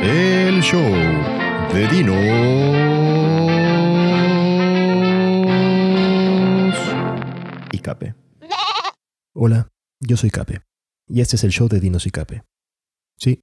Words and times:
El 0.00 0.62
show 0.62 0.80
de 1.72 1.88
Dinos 1.88 2.14
y 7.72 7.78
Cape. 7.80 8.14
Hola, 9.34 9.68
yo 9.98 10.16
soy 10.16 10.30
Cape, 10.30 10.62
y 11.08 11.20
este 11.20 11.34
es 11.34 11.42
el 11.42 11.50
show 11.50 11.68
de 11.68 11.80
Dinos 11.80 12.06
y 12.06 12.10
Cape. 12.10 12.44
Sí, 13.16 13.40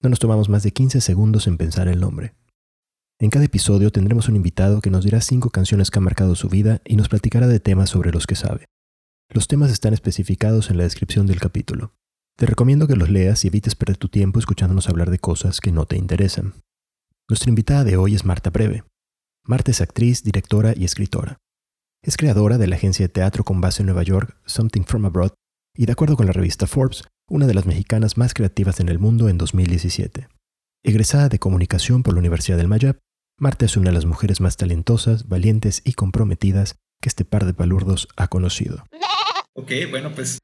no 0.00 0.08
nos 0.08 0.20
tomamos 0.20 0.48
más 0.48 0.62
de 0.62 0.70
15 0.70 1.00
segundos 1.00 1.48
en 1.48 1.56
pensar 1.56 1.88
el 1.88 2.00
nombre. 2.00 2.34
En 3.18 3.30
cada 3.30 3.46
episodio 3.46 3.90
tendremos 3.90 4.28
un 4.28 4.36
invitado 4.36 4.80
que 4.80 4.90
nos 4.90 5.04
dirá 5.04 5.20
cinco 5.20 5.50
canciones 5.50 5.90
que 5.90 5.98
han 5.98 6.04
marcado 6.04 6.36
su 6.36 6.48
vida 6.48 6.80
y 6.84 6.94
nos 6.94 7.08
platicará 7.08 7.48
de 7.48 7.58
temas 7.58 7.90
sobre 7.90 8.12
los 8.12 8.28
que 8.28 8.36
sabe. 8.36 8.66
Los 9.30 9.48
temas 9.48 9.72
están 9.72 9.94
especificados 9.94 10.70
en 10.70 10.76
la 10.76 10.84
descripción 10.84 11.26
del 11.26 11.40
capítulo. 11.40 11.92
Te 12.38 12.46
recomiendo 12.46 12.86
que 12.86 12.94
los 12.94 13.10
leas 13.10 13.44
y 13.44 13.48
evites 13.48 13.74
perder 13.74 13.96
tu 13.96 14.08
tiempo 14.08 14.38
escuchándonos 14.38 14.88
hablar 14.88 15.10
de 15.10 15.18
cosas 15.18 15.60
que 15.60 15.72
no 15.72 15.86
te 15.86 15.96
interesan. 15.96 16.54
Nuestra 17.28 17.48
invitada 17.48 17.82
de 17.82 17.96
hoy 17.96 18.14
es 18.14 18.24
Marta 18.24 18.50
Breve. 18.50 18.84
Marta 19.44 19.72
es 19.72 19.80
actriz, 19.80 20.22
directora 20.22 20.72
y 20.76 20.84
escritora. 20.84 21.38
Es 22.00 22.16
creadora 22.16 22.56
de 22.56 22.68
la 22.68 22.76
agencia 22.76 23.04
de 23.04 23.12
teatro 23.12 23.42
con 23.42 23.60
base 23.60 23.82
en 23.82 23.86
Nueva 23.86 24.04
York, 24.04 24.40
Something 24.46 24.82
From 24.84 25.04
Abroad, 25.06 25.32
y 25.76 25.86
de 25.86 25.92
acuerdo 25.92 26.16
con 26.16 26.26
la 26.26 26.32
revista 26.32 26.68
Forbes, 26.68 27.02
una 27.28 27.48
de 27.48 27.54
las 27.54 27.66
mexicanas 27.66 28.16
más 28.16 28.34
creativas 28.34 28.78
en 28.78 28.88
el 28.88 29.00
mundo 29.00 29.28
en 29.28 29.36
2017. 29.36 30.28
Egresada 30.84 31.28
de 31.28 31.40
comunicación 31.40 32.04
por 32.04 32.14
la 32.14 32.20
Universidad 32.20 32.56
del 32.56 32.68
Mayab, 32.68 33.00
Marta 33.40 33.64
es 33.64 33.76
una 33.76 33.90
de 33.90 33.94
las 33.94 34.06
mujeres 34.06 34.40
más 34.40 34.56
talentosas, 34.56 35.26
valientes 35.26 35.82
y 35.84 35.94
comprometidas 35.94 36.76
que 37.02 37.08
este 37.08 37.24
par 37.24 37.46
de 37.46 37.54
palurdos 37.54 38.06
ha 38.16 38.28
conocido. 38.28 38.84
Ok, 39.54 39.72
bueno, 39.90 40.12
pues 40.14 40.38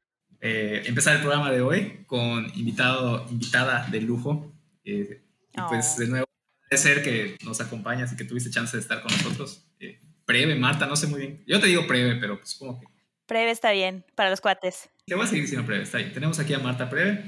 eh, 0.47 0.83
empezar 0.85 1.17
el 1.17 1.23
programa 1.23 1.51
de 1.51 1.63
hoy 1.63 2.05
con 2.07 2.45
invitado, 2.55 3.27
invitada 3.31 3.87
de 3.91 4.03
lujo. 4.03 4.53
Eh, 4.85 5.23
y 5.55 5.61
pues 5.69 5.95
Oh. 5.97 6.01
de 6.01 6.07
nuevo, 6.09 6.27
agradecer 6.67 7.03
que 7.03 7.39
nos 7.45 7.63
acompañas 7.63 8.13
y 8.13 8.17
que 8.17 8.25
tuviste 8.25 8.51
chance 8.51 8.77
de 8.77 8.83
estar 8.83 9.01
con 9.01 9.11
nosotros. 9.11 9.65
Eh, 9.81 10.03
Preve, 10.27 10.55
Marta, 10.55 10.85
no 10.85 10.97
sé 10.97 11.07
muy 11.07 11.21
bien. 11.21 11.43
Yo 11.47 11.61
te 11.61 11.69
digo 11.69 11.87
Preve, 11.87 12.17
pero 12.17 12.39
pues 12.39 12.57
como 12.57 12.79
que... 12.79 12.87
Preve 13.27 13.53
está 13.53 13.73
bien 13.73 14.05
para 14.15 14.29
los 14.29 14.43
cuates. 14.43 14.91
Te 15.07 15.15
voy 15.15 15.25
a 15.25 15.29
seguir 15.29 15.45
diciendo 15.45 15.67
Preve, 15.67 15.85
está 15.85 15.97
bien. 15.97 16.13
Tenemos 16.13 16.39
aquí 16.39 16.53
a 16.53 16.59
Marta 16.59 16.91
Preve, 16.91 17.25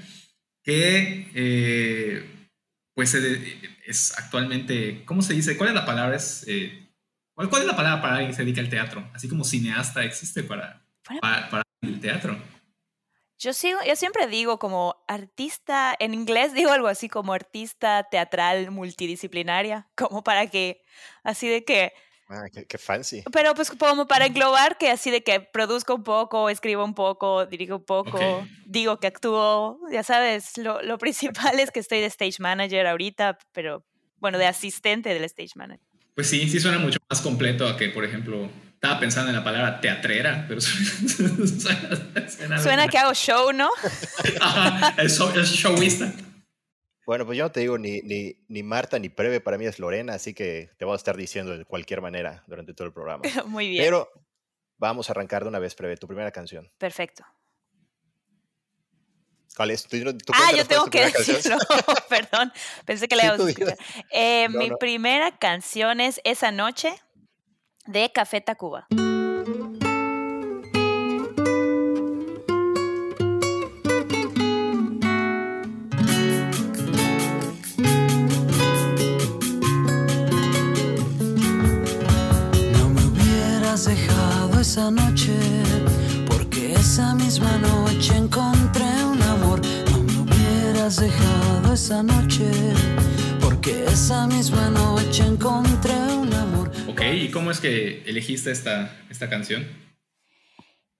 que 0.62 1.30
eh, 1.34 2.50
pues 2.92 3.14
es 3.14 4.18
actualmente, 4.18 5.04
¿cómo 5.06 5.22
se 5.22 5.32
dice? 5.32 5.56
¿Cuál 5.56 5.70
es 5.70 5.74
la 5.74 5.86
palabra? 5.86 6.16
Es, 6.16 6.44
eh, 6.48 6.86
¿cuál, 7.32 7.48
cuál 7.48 7.62
es 7.62 7.68
la 7.68 7.76
palabra 7.76 8.02
para 8.02 8.14
alguien 8.16 8.30
que 8.30 8.36
se 8.36 8.42
dedica 8.44 8.60
al 8.60 8.68
teatro? 8.68 9.10
Así 9.14 9.26
como 9.26 9.42
cineasta 9.42 10.04
existe 10.04 10.42
para, 10.42 10.86
para, 11.18 11.48
para 11.48 11.62
el 11.80 11.98
teatro. 11.98 12.38
Yo 13.38 13.52
sigo, 13.52 13.78
yo 13.86 13.96
siempre 13.96 14.26
digo 14.26 14.58
como 14.58 14.96
artista, 15.08 15.94
en 15.98 16.14
inglés 16.14 16.52
digo 16.54 16.70
algo 16.70 16.88
así 16.88 17.08
como 17.08 17.32
artista 17.32 18.06
teatral 18.10 18.70
multidisciplinaria, 18.70 19.88
como 19.96 20.22
para 20.24 20.46
que, 20.46 20.82
así 21.22 21.48
de 21.48 21.64
que, 21.64 21.92
Ah, 22.28 22.46
qué, 22.52 22.66
qué 22.66 22.76
fancy. 22.76 23.22
pero 23.32 23.54
pues 23.54 23.70
como 23.70 24.06
para 24.08 24.26
englobar 24.26 24.78
que 24.78 24.90
así 24.90 25.12
de 25.12 25.22
que 25.22 25.38
produzco 25.40 25.94
un 25.94 26.02
poco, 26.02 26.48
escribo 26.50 26.84
un 26.84 26.94
poco, 26.94 27.46
dirijo 27.46 27.76
un 27.76 27.84
poco, 27.84 28.38
Ok. 28.38 28.48
digo 28.64 28.98
que 28.98 29.06
actúo, 29.06 29.78
ya 29.92 30.02
sabes, 30.02 30.58
lo, 30.58 30.82
lo 30.82 30.98
principal 31.52 31.60
es 31.60 31.70
que 31.70 31.80
estoy 31.80 32.00
de 32.00 32.06
stage 32.06 32.36
manager 32.40 32.86
ahorita, 32.86 33.38
pero 33.52 33.84
bueno, 34.16 34.38
de 34.38 34.46
asistente 34.46 35.14
del 35.14 35.22
stage 35.24 35.52
manager. 35.54 35.86
Pues 36.14 36.28
sí, 36.28 36.48
sí 36.48 36.58
suena 36.58 36.78
mucho 36.78 36.98
más 37.08 37.20
completo 37.20 37.68
a 37.68 37.76
que, 37.76 37.90
por 37.90 38.04
ejemplo, 38.04 38.48
estaba 38.86 39.00
pensando 39.00 39.30
en 39.30 39.36
la 39.36 39.44
palabra 39.44 39.80
teatrera, 39.80 40.44
pero 40.48 40.60
suena, 40.62 42.28
suena, 42.28 42.58
Suena 42.62 42.88
que 42.88 42.98
hago 42.98 43.12
show, 43.14 43.52
¿no? 43.52 43.70
Ajá, 44.40 44.94
es, 45.02 45.18
show- 45.18 45.32
es 45.38 45.48
showista. 45.50 46.12
Bueno, 47.06 47.24
pues 47.24 47.38
yo 47.38 47.44
no 47.44 47.52
te 47.52 47.60
digo 47.60 47.78
ni, 47.78 48.00
ni, 48.00 48.34
ni 48.48 48.62
Marta 48.62 48.98
ni 48.98 49.08
Preve, 49.08 49.40
para 49.40 49.58
mí 49.58 49.64
es 49.66 49.78
Lorena, 49.78 50.14
así 50.14 50.34
que 50.34 50.70
te 50.76 50.84
voy 50.84 50.94
a 50.94 50.96
estar 50.96 51.16
diciendo 51.16 51.56
de 51.56 51.64
cualquier 51.64 52.00
manera 52.00 52.42
durante 52.48 52.74
todo 52.74 52.86
el 52.88 52.92
programa. 52.92 53.22
Muy 53.46 53.68
bien, 53.68 53.84
Pero 53.84 54.08
vamos 54.78 55.08
a 55.08 55.12
arrancar 55.12 55.42
de 55.44 55.48
una 55.48 55.58
vez, 55.60 55.74
Preve, 55.74 55.96
tu 55.96 56.06
primera 56.08 56.30
canción. 56.32 56.68
perfecto. 56.78 57.24
¿Cuál 59.56 59.70
es? 59.70 59.84
¿Tú, 59.84 59.96
tú 60.18 60.32
Ah, 60.34 60.52
yo 60.54 60.66
tengo 60.66 60.84
que 60.86 61.06
decirlo. 61.06 61.56
Perdón, 62.10 62.52
pensé 62.84 63.08
que 63.08 63.16
le 63.16 63.24
íbamos 63.24 63.40
a 63.40 63.46
dices. 63.46 63.74
Eh, 64.10 64.48
No, 64.50 64.58
mi 64.58 64.68
no. 64.68 64.76
primera 64.76 65.38
canción 65.38 66.00
es 66.00 66.20
Esa 66.24 66.50
Noche 66.52 66.92
de 67.86 68.10
Café 68.12 68.40
Tacuba. 68.40 68.86
Dejado 83.84 84.58
esa 84.60 84.90
noche, 84.90 85.36
porque 86.26 86.72
esa 86.74 87.14
misma 87.14 87.56
noche 87.58 88.16
encontré 88.16 88.86
un 89.04 89.22
amor. 89.22 89.60
No 89.92 89.98
me 90.02 90.22
hubieras 90.22 90.96
dejado 90.96 91.74
esa 91.74 92.02
noche, 92.02 92.50
porque 93.38 93.84
esa 93.84 94.26
misma 94.26 94.70
noche 94.70 95.24
encontré. 95.24 96.15
¿Y 97.14 97.30
cómo 97.30 97.50
es 97.50 97.60
que 97.60 98.02
elegiste 98.06 98.50
esta, 98.50 98.96
esta 99.10 99.28
canción? 99.28 99.66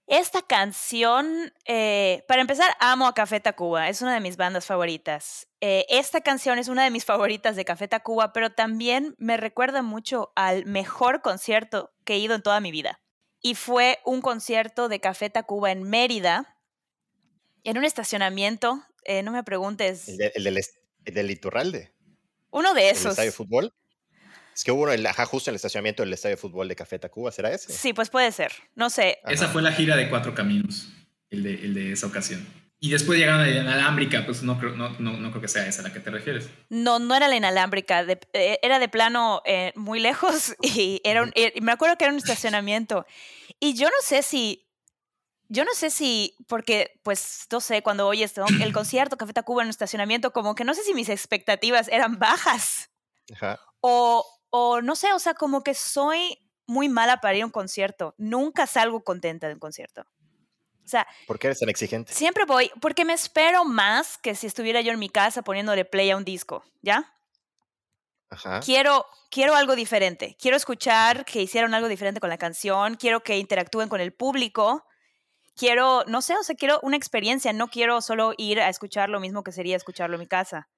Esta 0.08 0.40
canción, 0.42 1.52
eh, 1.64 2.24
para 2.28 2.40
empezar, 2.40 2.70
amo 2.78 3.08
a 3.08 3.14
Café 3.14 3.40
Tacuba, 3.40 3.88
es 3.88 4.02
una 4.02 4.14
de 4.14 4.20
mis 4.20 4.36
bandas 4.36 4.64
favoritas. 4.64 5.48
Eh, 5.60 5.84
esta 5.88 6.20
canción 6.20 6.58
es 6.60 6.68
una 6.68 6.84
de 6.84 6.90
mis 6.92 7.04
favoritas 7.04 7.56
de 7.56 7.64
Café 7.64 7.88
Tacuba, 7.88 8.32
pero 8.32 8.50
también 8.52 9.16
me 9.18 9.36
recuerda 9.36 9.82
mucho 9.82 10.32
al 10.36 10.64
mejor 10.64 11.22
concierto 11.22 11.92
que 12.04 12.14
he 12.14 12.18
ido 12.18 12.36
en 12.36 12.42
toda 12.42 12.60
mi 12.60 12.70
vida. 12.70 13.00
Y 13.40 13.56
fue 13.56 13.98
un 14.04 14.20
concierto 14.20 14.88
de 14.88 15.00
Café 15.00 15.28
Tacuba 15.28 15.72
en 15.72 15.82
Mérida, 15.82 16.56
en 17.64 17.76
un 17.76 17.84
estacionamiento, 17.84 18.84
eh, 19.04 19.24
no 19.24 19.32
me 19.32 19.42
preguntes, 19.42 20.08
El, 20.08 20.18
de- 20.18 20.32
el 20.36 20.44
del, 20.44 20.60
el 21.04 21.14
del 21.14 21.30
Iturralde, 21.32 21.92
uno 22.50 22.74
de 22.74 22.90
el 22.90 22.96
esos. 22.96 23.10
estadio 23.10 23.30
de 23.32 23.36
fútbol. 23.36 23.74
Es 24.56 24.64
que 24.64 24.72
hubo 24.72 24.84
uno, 24.84 24.92
en 24.92 25.06
ajá, 25.06 25.26
justo 25.26 25.50
en 25.50 25.52
el 25.52 25.56
estacionamiento 25.56 26.02
del 26.02 26.14
estadio 26.14 26.36
de 26.36 26.40
fútbol 26.40 26.66
de 26.66 26.74
Café 26.74 26.98
Tacuba, 26.98 27.30
¿será 27.30 27.52
ese? 27.52 27.70
Sí, 27.72 27.92
pues 27.92 28.08
puede 28.08 28.32
ser, 28.32 28.52
no 28.74 28.88
sé. 28.88 29.18
Ajá. 29.22 29.34
Esa 29.34 29.48
fue 29.48 29.60
la 29.60 29.70
gira 29.72 29.96
de 29.96 30.08
Cuatro 30.08 30.34
Caminos, 30.34 30.88
el 31.28 31.42
de, 31.42 31.54
el 31.54 31.74
de 31.74 31.92
esa 31.92 32.06
ocasión. 32.06 32.46
Y 32.80 32.90
después 32.90 33.18
llegaron 33.18 33.42
a 33.42 33.46
la 33.46 33.50
inalámbrica, 33.60 34.24
pues 34.24 34.42
no 34.42 34.58
creo, 34.58 34.74
no, 34.74 34.90
no, 34.98 35.12
no 35.12 35.30
creo 35.30 35.42
que 35.42 35.48
sea 35.48 35.66
esa 35.66 35.80
a 35.80 35.84
la 35.84 35.92
que 35.92 36.00
te 36.00 36.10
refieres. 36.10 36.48
No, 36.70 36.98
no 36.98 37.14
era 37.14 37.28
la 37.28 37.36
inalámbrica, 37.36 38.04
de- 38.04 38.18
eh, 38.32 38.58
era 38.62 38.78
de 38.78 38.88
plano 38.88 39.42
eh, 39.44 39.72
muy 39.76 40.00
lejos 40.00 40.54
y 40.62 41.02
era 41.04 41.22
un- 41.22 41.32
eh, 41.34 41.52
me 41.60 41.72
acuerdo 41.72 41.96
que 41.98 42.04
era 42.04 42.12
un 42.12 42.18
estacionamiento. 42.18 43.04
Y 43.60 43.74
yo 43.74 43.88
no 43.88 43.96
sé 44.02 44.22
si, 44.22 44.66
yo 45.48 45.64
no 45.66 45.74
sé 45.74 45.90
si, 45.90 46.34
porque 46.48 46.98
pues 47.02 47.46
no 47.50 47.60
sé, 47.60 47.82
cuando 47.82 48.06
oyes 48.06 48.34
¿no? 48.38 48.46
el 48.62 48.72
concierto 48.72 49.18
Café 49.18 49.34
Tacuba 49.34 49.62
en 49.62 49.66
un 49.66 49.70
estacionamiento, 49.70 50.32
como 50.32 50.54
que 50.54 50.64
no 50.64 50.72
sé 50.74 50.82
si 50.82 50.94
mis 50.94 51.10
expectativas 51.10 51.88
eran 51.88 52.18
bajas 52.18 52.88
Ajá. 53.34 53.58
o, 53.80 54.24
o 54.56 54.80
no 54.82 54.96
sé, 54.96 55.12
o 55.12 55.18
sea, 55.18 55.34
como 55.34 55.62
que 55.62 55.74
soy 55.74 56.38
muy 56.66 56.88
mala 56.88 57.20
para 57.20 57.36
ir 57.36 57.42
a 57.42 57.46
un 57.46 57.52
concierto. 57.52 58.14
Nunca 58.18 58.66
salgo 58.66 59.04
contenta 59.04 59.46
de 59.48 59.54
un 59.54 59.60
concierto. 59.60 60.02
O 60.84 60.88
sea, 60.88 61.06
¿Por 61.26 61.38
qué 61.38 61.48
eres 61.48 61.58
tan 61.58 61.68
exigente? 61.68 62.12
siempre 62.12 62.44
voy 62.44 62.70
porque 62.80 63.04
me 63.04 63.12
espero 63.12 63.64
más 63.64 64.18
que 64.18 64.34
si 64.36 64.46
estuviera 64.46 64.80
yo 64.80 64.92
en 64.92 64.98
mi 65.00 65.08
casa 65.08 65.42
poniéndole 65.42 65.84
play 65.84 66.10
a 66.10 66.16
un 66.16 66.24
disco, 66.24 66.64
¿ya? 66.80 67.12
Ajá. 68.28 68.60
quiero, 68.60 69.06
quiero 69.30 69.54
algo 69.54 69.76
diferente. 69.76 70.36
Quiero 70.40 70.56
escuchar 70.56 71.24
que 71.24 71.42
hicieron 71.42 71.74
algo 71.74 71.88
diferente 71.88 72.20
con 72.20 72.30
la 72.30 72.38
canción. 72.38 72.96
Quiero 72.96 73.22
que 73.22 73.38
interactúen 73.38 73.88
con 73.88 74.00
el 74.00 74.12
público. 74.12 74.84
Quiero, 75.54 76.04
no 76.06 76.20
sé, 76.22 76.36
o 76.36 76.42
sea, 76.42 76.56
quiero 76.56 76.80
una 76.82 76.96
experiencia. 76.96 77.52
No 77.52 77.68
quiero 77.68 78.00
solo 78.00 78.32
ir 78.36 78.60
a 78.60 78.68
escuchar 78.68 79.08
lo 79.10 79.20
mismo 79.20 79.42
que 79.44 79.52
sería 79.52 79.76
escucharlo 79.76 80.16
en 80.16 80.20
mi 80.20 80.26
casa. 80.26 80.68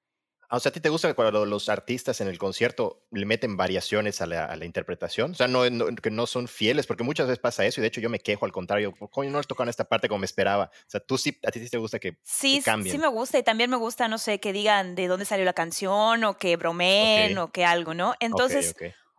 Ah, 0.51 0.57
O 0.57 0.61
sea, 0.61 0.71
¿a 0.71 0.73
ti 0.73 0.81
te 0.81 0.89
gusta 0.89 1.13
cuando 1.15 1.45
los 1.45 1.69
artistas 1.69 2.21
en 2.23 2.29
el 2.29 2.39
concierto 2.39 3.07
le 3.11 3.27
meten 3.27 3.57
variaciones 3.59 4.21
a 4.23 4.27
la, 4.27 4.47
a 4.47 4.57
la 4.57 4.65
interpretación? 4.65 5.33
O 5.33 5.35
sea, 5.35 5.47
no, 5.47 5.69
no- 5.69 5.95
que 5.95 6.11
no 6.11 6.27
son 6.27 6.49
fieles, 6.49 6.87
porque 6.87 7.05
muchas 7.05 7.27
veces 7.27 7.39
pasa 7.39 7.67
eso 7.67 7.81
y 7.81 7.83
de 7.83 7.89
hecho 7.89 8.01
yo 8.01 8.09
me 8.09 8.19
quejo 8.21 8.47
al 8.47 8.53
contrario, 8.53 8.95
coño, 9.11 9.31
no 9.31 9.39
les 9.39 9.47
tocaron 9.47 9.69
esta 9.69 9.85
parte 9.85 10.09
como 10.09 10.21
me 10.21 10.25
esperaba. 10.27 10.71
O 10.73 10.91
sea, 10.91 11.01
tú 11.01 11.19
sí, 11.19 11.39
a 11.47 11.51
ti 11.51 11.61
sí 11.61 11.69
te 11.69 11.77
gusta 11.79 11.99
que, 11.99 12.19
Sí, 12.23 12.59
que 12.59 12.63
cambien. 12.63 12.97
sí 12.97 12.99
me 13.01 13.09
gusta 13.09 13.39
y 13.39 13.43
también 13.43 13.69
me 13.71 13.77
gusta, 13.77 14.09
no 14.09 14.17
sé, 14.19 14.41
que 14.41 14.53
digan 14.55 14.95
de 14.95 15.07
dónde 15.09 15.27
salió 15.27 15.45
la 15.45 15.53
canción 15.53 16.25
o 16.25 16.39
que 16.39 16.57
bromeen 16.57 17.37
o 17.39 17.53
que 17.53 17.65
algo, 17.65 17.95
¿no? 17.95 18.15
Entonces. 18.21 18.75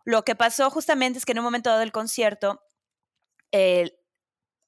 Lo 0.06 0.24
que 0.24 0.34
pasó 0.34 0.70
justamente 0.70 1.18
es 1.18 1.26
que 1.26 1.32
en 1.32 1.38
un 1.38 1.44
momento 1.44 1.68
dado 1.68 1.80
del 1.80 1.92
concierto, 1.92 2.62
eh, 3.52 3.92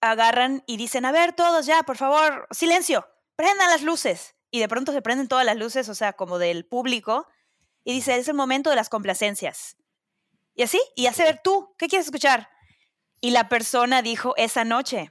agarran 0.01 0.65
y 0.67 0.77
dicen, 0.77 1.05
a 1.05 1.13
ver, 1.13 1.33
todos 1.33 1.67
ya, 1.67 1.83
por 1.85 1.97
favor, 1.97 2.47
silencio, 2.51 3.07
prendan 3.37 3.71
las 3.71 3.83
luces. 3.83 4.35
Y 4.53 4.61
de 4.61 4.69
pronto 4.69 4.93
se 4.93 5.03
prenden 5.03 5.27
todas 5.27 5.45
las 5.47 5.57
luces, 5.57 5.89
o 5.89 5.95
sea, 5.95 6.13
como 6.13 6.39
del 6.39 6.65
público, 6.67 7.27
y 7.85 7.93
dice, 7.95 8.17
es 8.17 8.29
el 8.29 8.35
momento 8.35 8.71
de 8.71 8.77
las 8.77 8.89
complacencias. 8.89 9.77
Y 10.55 10.63
así, 10.63 10.79
y 10.95 11.07
hace 11.07 11.25
ver 11.25 11.41
tú, 11.43 11.75
¿qué 11.79 11.89
quieres 11.89 12.07
escuchar? 12.07 12.49
Y 13.21 13.31
la 13.31 13.49
persona 13.49 14.03
dijo, 14.03 14.35
esa 14.37 14.65
noche. 14.65 15.11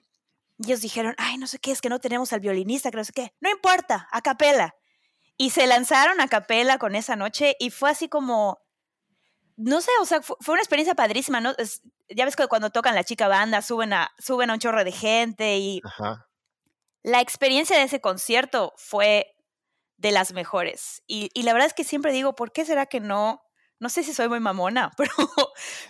Y 0.59 0.67
ellos 0.67 0.81
dijeron, 0.81 1.15
ay, 1.17 1.37
no 1.37 1.47
sé 1.47 1.57
qué, 1.57 1.71
es 1.71 1.81
que 1.81 1.89
no 1.89 1.99
tenemos 1.99 2.31
al 2.33 2.39
violinista, 2.39 2.91
que 2.91 2.97
no 2.97 3.03
sé 3.03 3.13
qué. 3.13 3.33
No 3.41 3.49
importa, 3.49 4.07
a 4.11 4.21
capela. 4.21 4.75
Y 5.37 5.49
se 5.49 5.65
lanzaron 5.65 6.21
a 6.21 6.27
capela 6.27 6.77
con 6.77 6.93
esa 6.93 7.15
noche 7.15 7.55
y 7.59 7.71
fue 7.71 7.89
así 7.89 8.07
como, 8.07 8.59
no 9.57 9.81
sé, 9.81 9.89
o 10.01 10.05
sea, 10.05 10.21
fu- 10.21 10.37
fue 10.39 10.53
una 10.53 10.61
experiencia 10.61 10.93
padrísima, 10.93 11.41
¿no? 11.41 11.55
Es- 11.57 11.81
ya 12.09 12.25
ves 12.25 12.35
que 12.35 12.45
cuando 12.47 12.69
tocan 12.69 12.93
la 12.93 13.03
chica 13.03 13.27
banda 13.27 13.63
suben 13.63 13.91
a, 13.93 14.11
suben 14.19 14.51
a 14.51 14.53
un 14.53 14.59
chorro 14.59 14.83
de 14.83 14.91
gente 14.91 15.57
y 15.57 15.81
Ajá. 15.83 16.27
La 17.03 17.21
experiencia 17.21 17.77
de 17.77 17.83
ese 17.83 18.01
concierto 18.01 18.73
fue 18.77 19.35
de 19.97 20.11
las 20.11 20.33
mejores. 20.33 21.03
Y, 21.07 21.29
y 21.33 21.43
la 21.43 21.53
verdad 21.53 21.67
es 21.67 21.73
que 21.73 21.83
siempre 21.83 22.11
digo, 22.11 22.35
¿por 22.35 22.51
qué 22.51 22.65
será 22.65 22.85
que 22.85 22.99
no? 22.99 23.41
No 23.79 23.89
sé 23.89 24.03
si 24.03 24.13
soy 24.13 24.29
muy 24.29 24.39
mamona, 24.39 24.91
pero, 24.97 25.11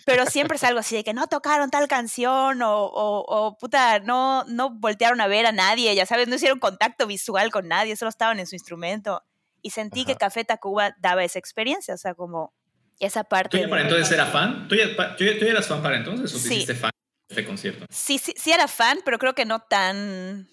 pero 0.06 0.26
siempre 0.26 0.56
es 0.56 0.64
algo 0.64 0.80
así 0.80 0.96
de 0.96 1.04
que 1.04 1.14
no 1.14 1.28
tocaron 1.28 1.70
tal 1.70 1.88
canción 1.90 2.62
o, 2.62 2.86
o, 2.86 3.26
o, 3.28 3.58
puta, 3.58 4.00
no, 4.00 4.44
no 4.46 4.70
voltearon 4.70 5.20
a 5.22 5.28
ver 5.28 5.46
a 5.46 5.52
nadie, 5.52 5.94
ya 5.96 6.06
sabes, 6.06 6.28
no 6.30 6.36
hicieron 6.36 6.60
contacto 6.60 7.06
visual 7.08 7.52
con 7.52 7.68
nadie, 7.68 7.96
solo 7.98 8.10
estaban 8.10 8.40
en 8.40 8.48
su 8.48 8.56
instrumento. 8.56 9.24
Y 9.62 9.72
sentí 9.72 10.06
que 10.06 10.14
Ajá. 10.14 10.20
Café 10.20 10.44
Tacuba 10.46 10.96
daba 11.00 11.24
esa 11.24 11.38
experiencia, 11.40 11.94
o 11.94 11.98
sea, 11.98 12.14
como 12.16 12.54
esa 13.00 13.24
parte. 13.26 13.58
¿Tú 13.58 13.64
ya 13.64 13.70
para 13.70 13.82
entonces 13.84 14.12
eras 14.12 14.32
fan? 14.32 14.68
¿Tú 14.68 14.76
ya, 14.76 14.86
pa- 14.96 15.16
tú 15.16 15.24
ya- 15.26 15.38
tú 15.38 15.46
ya 15.46 15.52
eras 15.52 15.68
fan 15.68 15.82
para 15.84 15.98
entonces 15.98 16.32
o 16.34 16.38
te 16.38 16.44
Sí. 16.48 16.54
hiciste 16.56 16.76
fan 16.76 16.92
de 17.30 17.36
este 17.36 17.46
concierto? 17.46 17.86
Sí, 17.90 18.18
sí, 18.18 18.34
sí 18.38 18.52
era 18.52 18.68
fan, 18.68 19.00
pero 19.06 19.20
creo 19.20 19.36
que 19.36 19.46
no 19.46 19.60
tan, 19.60 20.48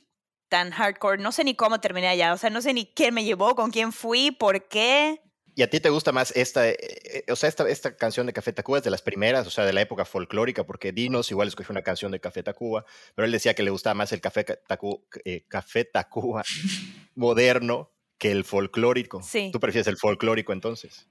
tan 0.49 0.71
hardcore. 0.71 1.23
No 1.23 1.33
sé 1.33 1.45
ni 1.45 1.55
cómo 1.55 1.81
terminé 1.81 2.09
allá. 2.09 2.33
O 2.33 2.39
sea, 2.39 2.51
no 2.51 2.63
sé 2.63 2.73
ni 2.75 2.87
quién 2.87 3.15
me 3.15 3.25
llevó, 3.25 3.55
con 3.55 3.71
quién 3.71 3.93
fui, 3.93 4.31
por 4.31 4.69
qué. 4.69 5.21
¿Y 5.55 5.63
a 5.63 5.71
ti 5.71 5.81
te 5.81 5.91
gusta 5.91 6.13
más 6.13 6.31
esta, 6.37 6.69
eh, 6.69 6.77
eh, 6.79 7.33
o 7.33 7.35
sea, 7.35 7.49
esta, 7.49 7.69
esta 7.69 7.97
canción 7.97 8.27
de 8.27 8.33
Café 8.33 8.53
Tacuba 8.53 8.79
es 8.79 8.85
de 8.85 8.91
las 8.91 9.03
primeras, 9.03 9.45
o 9.45 9.51
sea, 9.51 9.65
de 9.65 9.73
la 9.73 9.81
época 9.81 10.05
folclórica, 10.05 10.65
porque 10.65 10.93
Dinos 10.93 11.33
igual 11.33 11.49
escogió 11.49 11.73
una 11.73 11.83
canción 11.83 12.13
de 12.13 12.21
Café 12.21 12.45
Tacuba, 12.45 12.85
pero 13.17 13.27
él 13.27 13.33
decía 13.33 13.55
que 13.55 13.65
le 13.65 13.71
gustaba 13.71 13.95
más 13.95 14.13
el 14.13 14.21
Café 14.21 14.45
Ca- 14.45 14.59
Tacu- 14.69 15.03
eh, 15.25 15.45
Café 15.49 15.85
Tacuba 15.85 16.45
moderno 17.17 17.91
que 18.19 18.31
el 18.31 18.45
folclórico. 18.45 19.21
Sí. 19.23 19.51
¿Tú 19.53 19.59
prefieres 19.61 19.87
el 19.89 19.97
folclórico 19.97 20.53
entonces? 20.53 21.09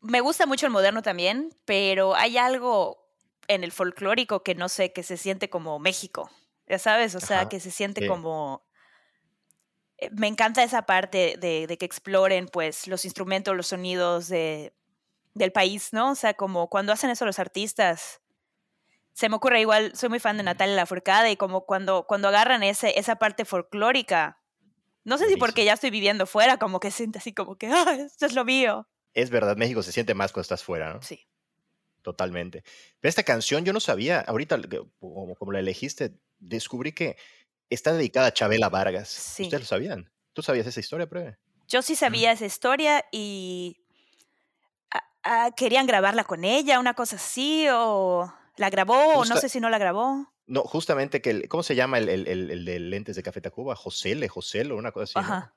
Me 0.00 0.20
gusta 0.20 0.46
mucho 0.46 0.66
el 0.66 0.72
moderno 0.72 1.02
también, 1.02 1.50
pero 1.64 2.14
hay 2.14 2.36
algo 2.38 3.08
en 3.48 3.64
el 3.64 3.72
folclórico 3.72 4.42
que 4.42 4.54
no 4.54 4.68
sé, 4.68 4.92
que 4.92 5.02
se 5.02 5.16
siente 5.16 5.50
como 5.50 5.78
México. 5.78 6.30
Ya 6.68 6.78
sabes, 6.78 7.14
o 7.14 7.20
sea, 7.20 7.42
Ajá, 7.42 7.48
que 7.48 7.60
se 7.60 7.70
siente 7.70 8.00
sí. 8.00 8.06
como. 8.06 8.64
eh, 9.98 10.10
Me 10.12 10.26
encanta 10.28 10.62
esa 10.62 10.82
parte 10.82 11.36
de, 11.38 11.66
de 11.66 11.78
que 11.78 11.84
exploren, 11.86 12.48
pues, 12.48 12.86
los 12.88 13.04
instrumentos, 13.04 13.56
los 13.56 13.68
sonidos 13.68 14.28
de, 14.28 14.74
del 15.34 15.52
país, 15.52 15.92
¿no? 15.92 16.12
O 16.12 16.14
sea, 16.14 16.34
como 16.34 16.68
cuando 16.70 16.92
hacen 16.92 17.10
eso 17.10 17.24
los 17.26 17.38
artistas. 17.38 18.22
Se 19.12 19.28
me 19.28 19.36
ocurre 19.36 19.60
igual, 19.60 19.94
soy 19.96 20.08
muy 20.10 20.20
fan 20.20 20.36
de 20.38 20.42
Natalia 20.44 20.76
Lafourcade 20.76 21.30
y 21.32 21.36
como 21.36 21.66
cuando, 21.66 22.06
cuando 22.06 22.28
agarran 22.28 22.62
ese, 22.64 22.98
esa 22.98 23.16
parte 23.16 23.44
folclórica. 23.44 24.40
No 25.04 25.18
sé 25.18 25.28
si 25.28 25.36
porque 25.36 25.64
ya 25.64 25.74
estoy 25.74 25.90
viviendo 25.90 26.26
fuera, 26.26 26.58
como 26.58 26.80
que 26.80 26.90
siente 26.90 27.18
así 27.18 27.34
como 27.34 27.56
que, 27.56 27.68
ah, 27.68 27.94
esto 28.06 28.26
es 28.26 28.34
lo 28.34 28.44
mío. 28.44 28.88
Es 29.14 29.30
verdad, 29.30 29.56
México 29.56 29.82
se 29.82 29.92
siente 29.92 30.14
más 30.14 30.32
cuando 30.32 30.42
estás 30.42 30.62
fuera, 30.64 30.92
¿no? 30.94 31.02
Sí. 31.02 31.26
Totalmente. 32.02 32.62
Pero 33.00 33.08
esta 33.08 33.22
canción 33.22 33.64
yo 33.64 33.72
no 33.72 33.80
sabía, 33.80 34.20
ahorita 34.20 34.58
como, 35.00 35.34
como 35.36 35.52
la 35.52 35.60
elegiste, 35.60 36.18
descubrí 36.38 36.92
que 36.92 37.16
está 37.70 37.92
dedicada 37.92 38.28
a 38.28 38.32
Chabela 38.32 38.68
Vargas. 38.68 39.08
Sí. 39.08 39.44
¿Ustedes 39.44 39.62
lo 39.62 39.66
sabían? 39.66 40.10
¿Tú 40.32 40.42
sabías 40.42 40.66
esa 40.66 40.80
historia, 40.80 41.08
Preve? 41.08 41.38
Yo 41.68 41.80
sí 41.82 41.96
sabía 41.96 42.32
esa 42.32 42.44
historia 42.46 43.04
y 43.12 43.78
ah, 44.90 45.02
ah, 45.22 45.50
querían 45.56 45.86
grabarla 45.86 46.24
con 46.24 46.44
ella, 46.44 46.78
una 46.80 46.94
cosa 46.94 47.16
así, 47.16 47.66
o 47.72 48.32
la 48.56 48.70
grabó, 48.70 48.94
o 48.94 49.12
no 49.14 49.20
Justa- 49.20 49.40
sé 49.40 49.48
si 49.48 49.60
no 49.60 49.70
la 49.70 49.78
grabó. 49.78 50.30
No, 50.46 50.62
justamente 50.62 51.22
que, 51.22 51.30
el- 51.30 51.48
¿cómo 51.48 51.62
se 51.62 51.74
llama 51.74 51.98
el, 51.98 52.08
el, 52.10 52.28
el, 52.50 52.64
de 52.64 52.78
lentes 52.78 53.16
de 53.16 53.22
Café 53.22 53.40
Tacuba? 53.40 53.74
Josele, 53.76 54.28
Joselo, 54.28 54.76
una 54.76 54.92
cosa 54.92 55.04
así. 55.20 55.28
¿no? 55.28 55.34
Ajá. 55.34 55.54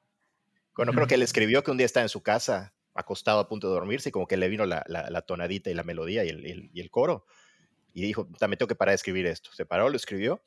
Bueno, 0.76 0.92
creo 0.94 1.04
Ujú. 1.04 1.10
que 1.10 1.16
él 1.16 1.24
escribió 1.24 1.64
que 1.64 1.72
un 1.72 1.78
día 1.78 1.86
estaba 1.86 2.04
en 2.04 2.10
su 2.10 2.22
casa, 2.24 2.74
acostado 2.94 3.40
a 3.40 3.50
punto 3.50 3.68
de 3.68 3.74
dormirse, 3.74 4.10
y 4.10 4.12
como 4.12 4.28
que 4.28 4.38
le 4.38 4.48
vino 4.48 4.66
la, 4.66 4.84
la- 4.88 5.10
la 5.10 5.22
tonadita 5.24 5.70
y 5.70 5.74
la 5.74 5.84
melodía 5.84 6.24
y 6.24 6.30
el, 6.30 6.46
y 6.48 6.52
el- 6.52 6.70
y 6.74 6.80
el 6.80 6.90
coro. 6.90 7.26
Y 7.94 8.02
dijo, 8.04 8.28
"Ta, 8.40 8.48
me 8.48 8.56
tengo 8.58 8.68
que 8.68 8.76
parar 8.76 8.92
de 8.92 8.96
escribir 8.96 9.26
esto. 9.26 9.52
Se 9.54 9.66
paró, 9.66 9.90
lo 9.90 9.98
escribió. 9.98 10.42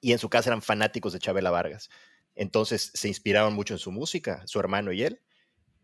Y 0.00 0.12
en 0.12 0.18
su 0.18 0.28
casa 0.30 0.50
eran 0.50 0.62
fanáticos 0.62 1.12
de 1.12 1.18
Chabela 1.18 1.50
Vargas. 1.50 1.90
Entonces 2.34 2.90
se 2.94 3.08
inspiraron 3.08 3.54
mucho 3.54 3.74
en 3.74 3.78
su 3.78 3.90
música, 3.92 4.42
su 4.46 4.60
hermano 4.60 4.92
y 4.92 5.02
él. 5.02 5.20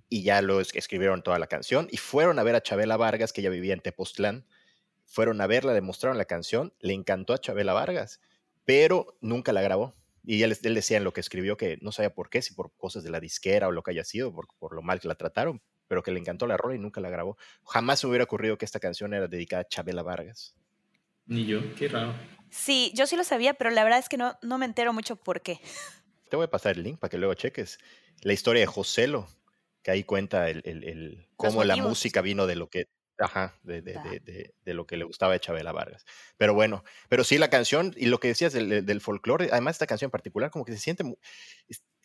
Y 0.09 0.23
ya 0.23 0.43
lo 0.43 0.61
es- 0.61 0.75
escribieron 0.75 1.23
toda 1.23 1.39
la 1.39 1.47
canción. 1.47 1.89
Y 1.91 1.97
fueron 1.99 2.39
a 2.39 2.43
ver 2.45 2.55
a 2.57 2.63
Chabela 2.63 2.97
Vargas, 2.97 3.33
que 3.33 3.41
ella 3.41 3.51
vivía 3.51 3.75
en 3.75 3.81
Tepoztlán. 3.81 4.47
Fueron 5.07 5.41
a 5.41 5.47
verla, 5.47 5.75
le 5.75 5.81
mostraron 5.81 6.19
la 6.19 6.25
canción. 6.27 6.75
Le 6.81 6.95
encantó 6.95 7.35
a 7.35 7.39
Chabela 7.39 7.73
Vargas, 7.73 8.21
pero 8.65 9.17
nunca 9.21 9.53
la 9.53 9.63
grabó. 9.63 9.95
Y 10.25 10.43
él, 10.43 10.57
decía 10.63 10.97
en 10.99 11.05
lo 11.05 11.13
que 11.13 11.21
escribió 11.21 11.57
que 11.57 11.79
no 11.83 11.93
sabía 11.93 12.15
por 12.15 12.31
qué, 12.31 12.43
si 12.43 12.55
por 12.55 12.75
cosas 12.77 13.03
de 13.05 13.11
la 13.11 13.21
disquera 13.21 13.69
o 13.69 13.73
lo 13.73 13.83
que 13.83 13.91
haya 13.93 14.05
sido, 14.05 14.33
por, 14.33 14.49
por 14.59 14.75
lo 14.75 14.83
mal 14.83 15.01
que 15.01 15.09
la 15.09 15.17
trataron, 15.17 15.63
pero 15.89 16.03
que 16.03 16.13
le 16.13 16.21
encantó 16.21 16.47
la 16.47 16.57
rola 16.57 16.75
y 16.77 16.79
nunca 16.79 17.01
la 17.01 17.11
grabó. 17.11 17.37
Jamás 17.65 18.01
se 18.01 18.07
hubiera 18.07 18.25
ocurrido 18.25 18.57
que 18.59 18.65
esta 18.65 18.81
canción 18.81 19.15
era 19.15 19.29
dedicada 19.29 19.63
a 19.63 19.69
Chabela 19.69 20.03
Vargas. 20.03 20.57
Ni 21.27 21.47
yo, 21.47 21.61
qué 21.75 21.89
raro. 21.89 22.15
Sí, 22.51 22.93
yo 22.95 23.07
sí 23.07 23.17
lo 23.17 23.25
sabía, 23.25 23.55
pero 23.55 23.71
la 23.71 23.83
verdad 23.85 23.99
es 23.99 24.09
que 24.09 24.17
no, 24.17 24.37
no 24.43 24.59
me 24.59 24.67
entero 24.67 24.93
mucho 24.93 25.17
por 25.17 25.41
qué. 25.43 25.59
Te 26.31 26.37
voy 26.37 26.45
a 26.45 26.51
pasar 26.51 26.77
el 26.77 26.83
link 26.83 26.99
para 26.99 27.11
que 27.11 27.19
luego 27.19 27.35
cheques 27.35 27.79
la 28.23 28.33
historia 28.33 28.61
de 28.61 28.67
Joselo, 28.67 29.29
que 29.83 29.91
ahí 29.91 30.05
cuenta 30.05 30.49
el, 30.49 30.63
el- 30.65 30.85
el- 30.85 31.29
cómo 31.37 31.65
la 31.65 31.77
música 31.77 32.21
vino 32.23 32.47
de 32.47 32.57
lo 32.57 32.69
que, 32.69 32.87
ajá, 33.19 33.59
de, 33.63 33.83
de- 33.83 33.95
de- 33.95 34.21
de- 34.21 34.55
de 34.65 34.75
lo 34.75 34.87
que 34.87 34.97
le 34.97 35.05
gustaba 35.05 35.33
de 35.35 35.41
Chabela 35.41 35.73
Vargas. 35.73 36.05
Pero 36.37 36.55
bueno, 36.55 36.85
pero 37.09 37.23
sí 37.25 37.39
la 37.39 37.51
canción 37.51 37.93
y 37.97 38.07
lo 38.07 38.19
que 38.21 38.29
decías 38.29 38.53
del, 38.53 38.85
del 38.87 39.01
folclore, 39.01 39.49
además 39.53 39.75
esta 39.77 39.87
canción 39.87 40.09
en 40.09 40.13
particular, 40.13 40.51
como 40.51 40.65
que 40.65 40.73
se 40.73 40.79
siente, 40.79 41.05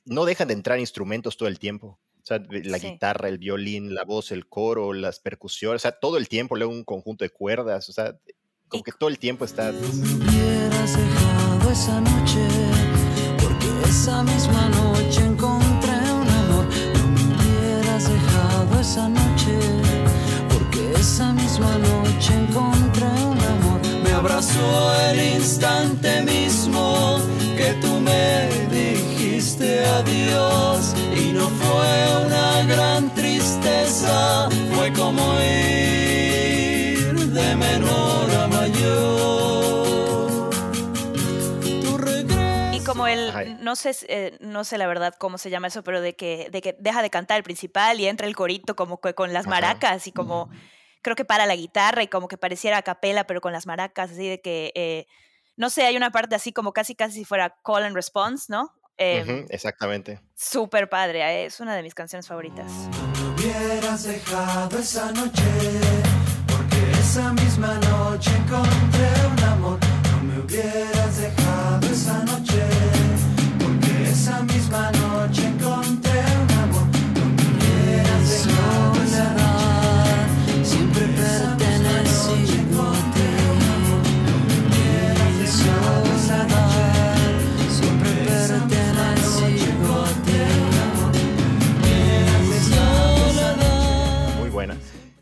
no 0.06 0.26
dejan 0.26 0.48
de 0.48 0.54
entrar 0.56 0.80
instrumentos 0.80 1.38
todo 1.38 1.48
el 1.48 1.60
tiempo. 1.60 2.00
O 2.22 2.26
sea, 2.26 2.40
la 2.50 2.78
Sí. 2.80 2.92
guitarra, 2.92 3.30
el 3.30 3.38
violín, 3.38 3.96
la 3.96 4.04
voz, 4.04 4.32
el 4.32 4.48
coro, 4.48 4.94
las 4.94 5.20
percusiones, 5.20 5.82
o 5.82 5.84
sea, 5.84 5.94
todo 5.94 6.18
el 6.18 6.28
tiempo, 6.28 6.56
luego 6.58 6.74
un 6.74 6.84
conjunto 6.84 7.24
de 7.24 7.30
cuerdas, 7.30 7.88
o 7.90 7.94
sea, 7.94 8.20
como 8.70 8.84
que 8.84 8.92
todo 8.92 9.10
el 9.10 9.18
tiempo 9.18 9.46
está... 9.46 9.72
No 9.72 9.80
me 9.94 10.14
hubieras 10.14 10.96
dejado 10.96 11.72
esa 11.72 12.00
noche, 12.00 12.48
porque 13.42 13.90
esa 13.90 14.24
misma 14.24 14.70
noche 14.70 15.22
encontré 15.26 15.92
un 15.92 16.30
amor. 16.30 16.66
No 16.94 17.08
me 17.08 17.22
hubieras 17.34 18.08
dejado 18.08 18.80
esa 18.80 19.10
noche, 19.10 19.60
porque 20.50 20.92
esa 21.00 21.34
misma 21.34 21.78
noche 21.80 22.34
encontré 22.34 23.06
un 23.06 23.40
amor. 23.40 23.82
Me 24.04 24.12
abrazó 24.12 24.94
el 25.10 25.36
instante 25.36 26.22
mismo 26.22 27.20
que 27.58 27.74
tú 27.82 28.00
me 28.00 28.50
dijiste 28.72 29.84
adiós. 29.84 30.94
Y 31.16 31.34
no 31.34 31.50
fue 31.50 32.26
una 32.28 32.64
gran 32.68 33.14
tristeza, 33.16 34.48
fue 34.76 34.94
como 34.94 35.24
ir 35.42 35.69
no 43.60 43.76
sé, 43.76 43.96
eh, 44.08 44.38
no 44.40 44.64
sé 44.64 44.78
la 44.78 44.88
verdad 44.88 45.14
cómo 45.18 45.38
se 45.38 45.50
llama 45.50 45.68
eso, 45.68 45.84
pero 45.84 46.02
de 46.02 46.16
que, 46.16 46.50
de 46.52 46.62
que 46.62 46.76
deja 46.80 47.02
de 47.02 47.10
cantar 47.10 47.38
el 47.38 47.44
principal 47.44 48.00
y 48.00 48.08
entra 48.08 48.28
el 48.28 48.36
corito 48.36 48.76
como 48.76 49.00
que 49.00 49.14
con 49.14 49.34
las 49.34 49.46
Ajá. 49.46 49.50
maracas 49.52 50.08
y 50.08 50.12
como 50.12 50.50
creo 51.02 51.16
que 51.16 51.26
para 51.26 51.46
la 51.46 51.56
guitarra 51.56 52.04
y 52.04 52.08
como 52.08 52.28
que 52.28 52.38
pareciera 52.38 52.78
a 52.78 52.82
capela, 52.82 53.26
pero 53.26 53.42
con 53.42 53.54
las 53.54 53.66
maracas, 53.66 54.12
así 54.12 54.28
de 54.28 54.42
que, 54.42 54.72
eh, 54.76 55.06
no 55.56 55.70
sé, 55.70 55.84
hay 55.84 55.96
una 55.98 56.12
parte 56.12 56.36
así 56.36 56.52
como 56.54 56.74
casi 56.74 56.96
casi 56.96 57.20
si 57.20 57.26
fuera 57.26 57.56
call 57.64 57.84
and 57.84 57.96
response, 57.96 58.46
¿no? 58.50 58.74
Eh, 58.98 59.24
Ujú, 59.24 59.46
exactamente. 59.50 60.20
Súper 60.36 60.90
padre, 60.90 61.22
eh, 61.22 61.46
es 61.46 61.62
una 61.62 61.74
de 61.76 61.84
mis 61.84 61.94
canciones 61.96 62.28
favoritas. 62.28 62.70
No 62.70 63.08
me 63.08 63.34
hubieras 63.34 64.04
dejado 64.04 64.78
esa 64.78 65.12
noche, 65.14 65.44
porque 66.48 66.92
esa 67.00 67.32
misma 67.34 67.76
noche 67.76 68.30
encontré 68.36 69.10
un 69.32 69.44
amor. 69.46 69.80
No 70.12 70.24
me 70.24 70.40
hubieras 70.42 71.18
dejado 71.18 71.88
esa 71.88 72.24
noche, 72.26 72.62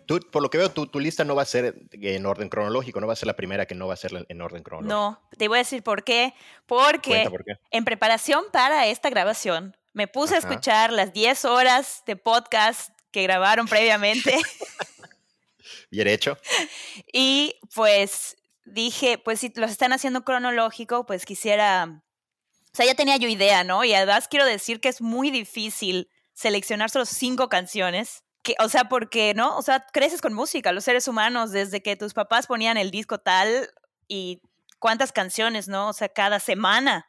Tú, 0.08 0.20
por 0.32 0.42
lo 0.42 0.50
que 0.50 0.58
veo, 0.58 0.72
tu, 0.72 0.88
tu 0.88 1.00
lista 1.00 1.24
no 1.24 1.36
va 1.36 1.42
a 1.42 1.46
ser 1.46 1.76
en 1.92 2.26
orden 2.26 2.50
cronológico, 2.50 3.00
no 3.00 3.08
va 3.08 3.14
a 3.14 3.18
ser 3.18 3.28
la 3.28 3.36
primera 3.36 3.66
que 3.66 3.76
no 3.76 3.88
va 3.88 3.94
a 3.94 3.98
ser 3.98 4.26
en 4.28 4.42
orden 4.42 4.64
cronológico. 4.64 4.96
No, 4.96 5.22
te 5.38 5.48
voy 5.48 5.58
a 5.58 5.60
decir 5.60 5.84
por 5.84 6.04
qué. 6.04 6.34
Porque 6.66 7.28
por 7.30 7.44
qué. 7.44 7.58
en 7.72 7.86
preparación 7.86 8.46
para 8.52 8.88
esta 8.88 9.10
grabación, 9.10 9.76
me 9.94 10.08
puse 10.08 10.36
a 10.36 10.38
escuchar 10.38 10.94
las 10.94 11.14
10 11.14 11.46
horas 11.46 12.04
de 12.06 12.16
podcast 12.16 12.92
que 13.12 13.24
grabaron 13.24 13.68
previamente 13.68 14.38
Bien 15.92 16.08
hecho. 16.08 16.38
y 17.12 17.56
pues 17.74 18.38
dije, 18.66 19.18
pues 19.18 19.40
si 19.40 19.52
los 19.56 19.72
están 19.72 19.94
haciendo 19.94 20.24
cronológico, 20.24 21.06
pues 21.06 21.26
quisiera, 21.26 22.04
o 22.74 22.76
sea, 22.76 22.86
ya 22.86 22.96
tenía 22.96 23.18
yo 23.18 23.28
idea, 23.28 23.64
¿no? 23.64 23.84
Y 23.84 23.94
además 23.94 24.28
quiero 24.28 24.46
decir 24.46 24.80
que 24.80 24.90
es 24.90 25.02
muy 25.02 25.32
difícil 25.32 26.10
seleccionar 26.34 26.90
solo 26.90 27.06
cinco 27.06 27.50
canciones. 27.50 28.24
Que, 28.48 28.56
o 28.64 28.70
sea, 28.70 28.86
porque, 28.86 29.34
¿no? 29.34 29.58
O 29.58 29.62
sea, 29.62 29.86
creces 29.92 30.22
con 30.22 30.34
música, 30.34 30.72
los 30.72 30.86
seres 30.86 31.10
humanos, 31.10 31.52
desde 31.52 31.84
que 31.84 31.98
tus 31.98 32.14
papás 32.14 32.48
ponían 32.48 32.78
el 32.78 32.92
disco 32.92 33.18
tal 33.18 33.70
y 34.08 34.42
cuántas 34.80 35.12
canciones, 35.12 35.68
¿no? 35.68 35.90
O 35.90 35.94
sea, 35.94 36.08
cada 36.08 36.40
semana 36.40 37.06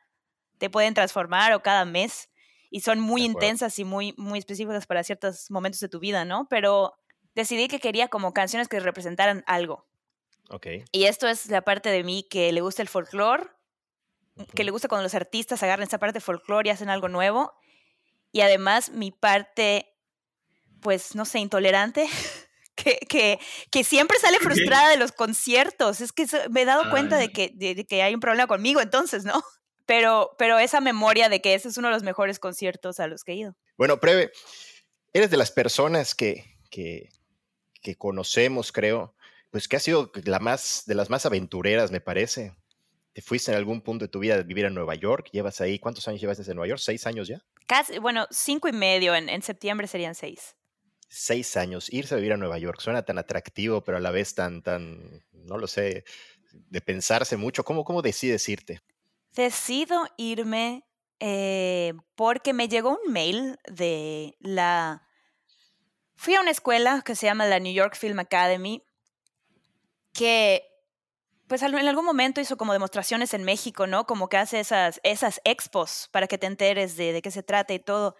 te 0.59 0.69
pueden 0.69 0.95
transformar 0.95 1.53
o 1.53 1.63
cada 1.63 1.85
mes 1.85 2.29
y 2.71 2.81
son 2.81 2.99
muy 2.99 3.23
intensas 3.23 3.79
y 3.79 3.85
muy, 3.85 4.15
muy 4.17 4.41
específicas 4.41 4.85
para 4.89 5.05
ciertos 5.05 5.49
momentos 5.49 5.81
de 5.81 5.89
tu 5.89 6.01
vida, 6.01 6.25
¿no? 6.25 6.49
Pero 6.51 6.99
decidí 7.37 7.69
que 7.69 7.79
quería 7.79 8.09
como 8.09 8.33
canciones 8.33 8.67
que 8.67 8.81
representaran 8.81 9.45
algo. 9.47 9.87
Ok. 10.51 10.67
Y 10.91 11.05
esto 11.05 11.29
es 11.29 11.47
la 11.47 11.63
parte 11.63 11.89
de 11.89 12.03
mí 12.03 12.27
que 12.29 12.51
le 12.51 12.63
gusta 12.63 12.83
el 12.83 12.89
folclore, 12.89 13.47
que 14.57 14.65
le 14.65 14.73
gusta 14.73 14.89
cuando 14.89 15.05
los 15.05 15.15
artistas 15.15 15.63
agarran 15.63 15.87
esa 15.87 15.99
parte 15.99 16.15
de 16.15 16.21
folclore 16.21 16.69
y 16.69 16.73
hacen 16.73 16.91
algo 16.91 17.09
nuevo. 17.09 17.53
Y 18.33 18.41
además 18.41 18.91
mi 18.91 19.13
parte, 19.13 19.95
pues, 20.81 21.15
no 21.15 21.25
sé, 21.25 21.39
intolerante, 21.39 22.07
que, 22.75 22.99
que, 23.09 23.39
que 23.71 23.85
siempre 23.85 24.19
sale 24.19 24.39
frustrada 24.39 24.91
de 24.91 24.97
los 24.97 25.13
conciertos. 25.13 26.01
Es 26.01 26.13
que 26.13 26.27
me 26.51 26.63
he 26.63 26.65
dado 26.65 26.91
cuenta 26.91 27.17
de 27.17 27.31
que, 27.31 27.51
de, 27.55 27.85
que 27.85 28.03
hay 28.03 28.15
un 28.15 28.21
problema 28.21 28.47
conmigo 28.47 28.81
entonces, 28.81 29.25
¿no? 29.25 29.43
Pero, 29.87 30.35
pero 30.37 30.59
esa 30.59 30.83
memoria 30.83 31.31
de 31.31 31.41
que 31.41 31.55
ese 31.55 31.69
es 31.69 31.79
uno 31.79 31.89
de 31.89 31.95
los 31.95 32.03
mejores 32.03 32.39
conciertos 32.39 33.01
a 33.01 33.07
los 33.07 33.25
que 33.25 33.33
he 33.33 33.37
ido. 33.37 33.57
Bueno, 33.79 33.99
Preve, 34.01 34.33
eres 35.15 35.31
de 35.31 35.39
las 35.39 35.51
personas 35.51 36.15
que, 36.15 36.59
que, 36.71 37.09
que 37.81 37.97
conocemos, 37.97 38.71
creo, 38.71 39.15
pues 39.51 39.67
que 39.67 39.77
ha 39.77 39.81
sido 39.81 40.13
la 40.25 40.41
más, 40.41 40.83
de 40.85 40.95
las 40.95 41.09
más 41.09 41.25
aventureras, 41.25 41.91
me 41.91 42.03
parece. 42.03 42.55
¿Te 43.15 43.23
fuiste 43.23 43.51
en 43.51 43.57
algún 43.57 43.81
punto 43.81 44.05
de 44.05 44.11
tu 44.11 44.19
vida 44.19 44.35
a 44.35 44.43
vivir 44.43 44.67
en 44.67 44.75
Nueva 44.75 44.95
York? 44.95 45.31
¿Llevas 45.33 45.61
ahí? 45.63 45.79
¿Cuántos 45.79 46.07
años 46.07 46.21
llevas 46.21 46.37
desde 46.37 46.55
Nueva 46.55 46.69
York? 46.69 46.81
¿Seis 46.81 47.07
años 47.07 47.27
ya? 47.27 47.43
Casi, 47.67 47.99
bueno, 47.99 48.27
cinco 48.31 48.69
y 48.69 48.73
medio. 48.73 49.15
En, 49.15 49.31
en 49.31 49.41
septiembre 49.41 49.87
serían 49.87 50.15
seis. 50.15 50.55
Seis 51.09 51.57
años. 51.57 51.93
Irse 51.93 52.15
a 52.15 52.19
vivir 52.19 52.35
a 52.35 52.37
Nueva 52.37 52.59
York 52.59 52.81
suena 52.81 53.03
tan 53.03 53.19
atractivo, 53.19 53.83
pero 53.83 53.97
a 53.97 54.01
la 54.01 54.11
vez 54.11 54.35
tan, 54.35 54.63
tan, 54.63 55.25
no 55.33 55.57
lo 55.57 55.67
sé, 55.67 56.05
de 56.53 56.81
pensarse 56.81 57.37
mucho. 57.37 57.65
¿Cómo, 57.65 57.85
cómo 57.85 58.03
decides 58.03 58.49
irte? 58.49 58.81
Decido 59.33 60.07
irme 60.17 60.85
eh, 61.21 61.95
porque 62.15 62.53
me 62.53 62.69
llegó 62.69 62.91
un 62.91 63.13
mail 63.13 63.59
de 63.69 64.37
la... 64.41 65.03
Fui 66.17 66.35
a 66.35 66.41
una 66.41 66.51
escuela 66.51 67.03
que 67.05 67.15
se 67.15 67.27
llama 67.27 67.47
la 67.47 67.61
New 67.61 67.73
York 67.73 67.97
Film 67.97 68.19
Academy, 68.19 68.83
que 70.13 70.65
pues 71.47 71.63
en 71.63 71.75
algún 71.75 72.05
momento 72.05 72.41
hizo 72.41 72.59
como 72.59 72.75
demostraciones 72.75 73.33
en 73.33 73.43
México, 73.43 73.87
¿no? 73.87 74.05
Como 74.05 74.29
que 74.29 74.37
hace 74.37 74.61
esas, 74.61 75.01
esas 75.03 75.41
expos 75.45 76.09
para 76.13 76.27
que 76.27 76.37
te 76.37 76.47
enteres 76.47 76.97
de, 76.97 77.13
de 77.13 77.23
qué 77.23 77.31
se 77.31 77.43
trata 77.43 77.73
y 77.73 77.79
todo. 77.79 78.17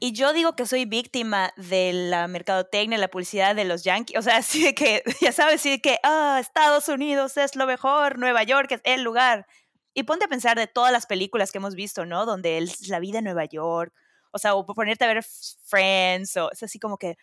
Y 0.00 0.12
yo 0.12 0.32
digo 0.32 0.54
que 0.54 0.66
soy 0.66 0.84
víctima 0.84 1.52
de 1.56 1.92
la 1.92 2.28
mercadotecnia, 2.28 2.98
la 2.98 3.08
publicidad 3.08 3.54
de 3.56 3.64
los 3.64 3.84
yankees. 3.84 4.18
O 4.18 4.22
sea, 4.22 4.36
así 4.38 4.62
de 4.62 4.74
que, 4.74 5.02
ya 5.20 5.32
sabes, 5.32 5.56
así 5.56 5.70
de 5.70 5.80
que, 5.80 5.98
ah, 6.02 6.38
Estados 6.40 6.88
Unidos 6.88 7.36
es 7.36 7.56
lo 7.56 7.66
mejor, 7.66 8.18
Nueva 8.18 8.42
York 8.44 8.70
es 8.72 8.80
el 8.84 9.02
lugar. 9.02 9.46
Y 9.94 10.04
ponte 10.04 10.26
a 10.26 10.28
pensar 10.28 10.56
de 10.56 10.66
todas 10.68 10.92
las 10.92 11.06
películas 11.06 11.50
que 11.50 11.58
hemos 11.58 11.74
visto, 11.74 12.06
¿no? 12.06 12.24
Donde 12.26 12.58
es 12.58 12.88
la 12.88 13.00
vida 13.00 13.18
en 13.18 13.24
Nueva 13.24 13.46
York. 13.46 13.92
O 14.30 14.38
sea, 14.38 14.54
o 14.54 14.64
ponerte 14.66 15.04
a 15.04 15.08
ver 15.08 15.24
Friends, 15.64 16.36
o 16.36 16.50
es 16.52 16.62
así 16.62 16.78
como 16.78 16.98
que, 16.98 17.16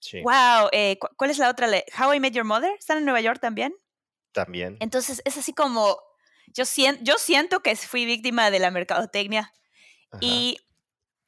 Sí, 0.00 0.20
wow, 0.20 0.68
eh, 0.72 0.98
cu- 1.00 1.08
¿cuál 1.16 1.30
es 1.30 1.38
la 1.38 1.48
otra? 1.48 1.66
How 1.98 2.12
I 2.12 2.20
Met 2.20 2.34
Your 2.34 2.44
Mother, 2.44 2.72
¿están 2.78 2.98
en 2.98 3.04
Nueva 3.04 3.22
York 3.22 3.40
también? 3.40 3.74
también. 4.32 4.76
Entonces 4.80 5.22
es 5.24 5.38
así 5.38 5.54
como, 5.54 5.96
yo, 6.48 6.64
sien- 6.66 6.98
yo 7.02 7.14
siento 7.18 7.60
que 7.60 7.74
fui 7.76 8.04
víctima 8.04 8.50
de 8.50 8.58
la 8.58 8.70
mercadotecnia. 8.70 9.52
Ajá. 10.10 10.18
Y 10.20 10.58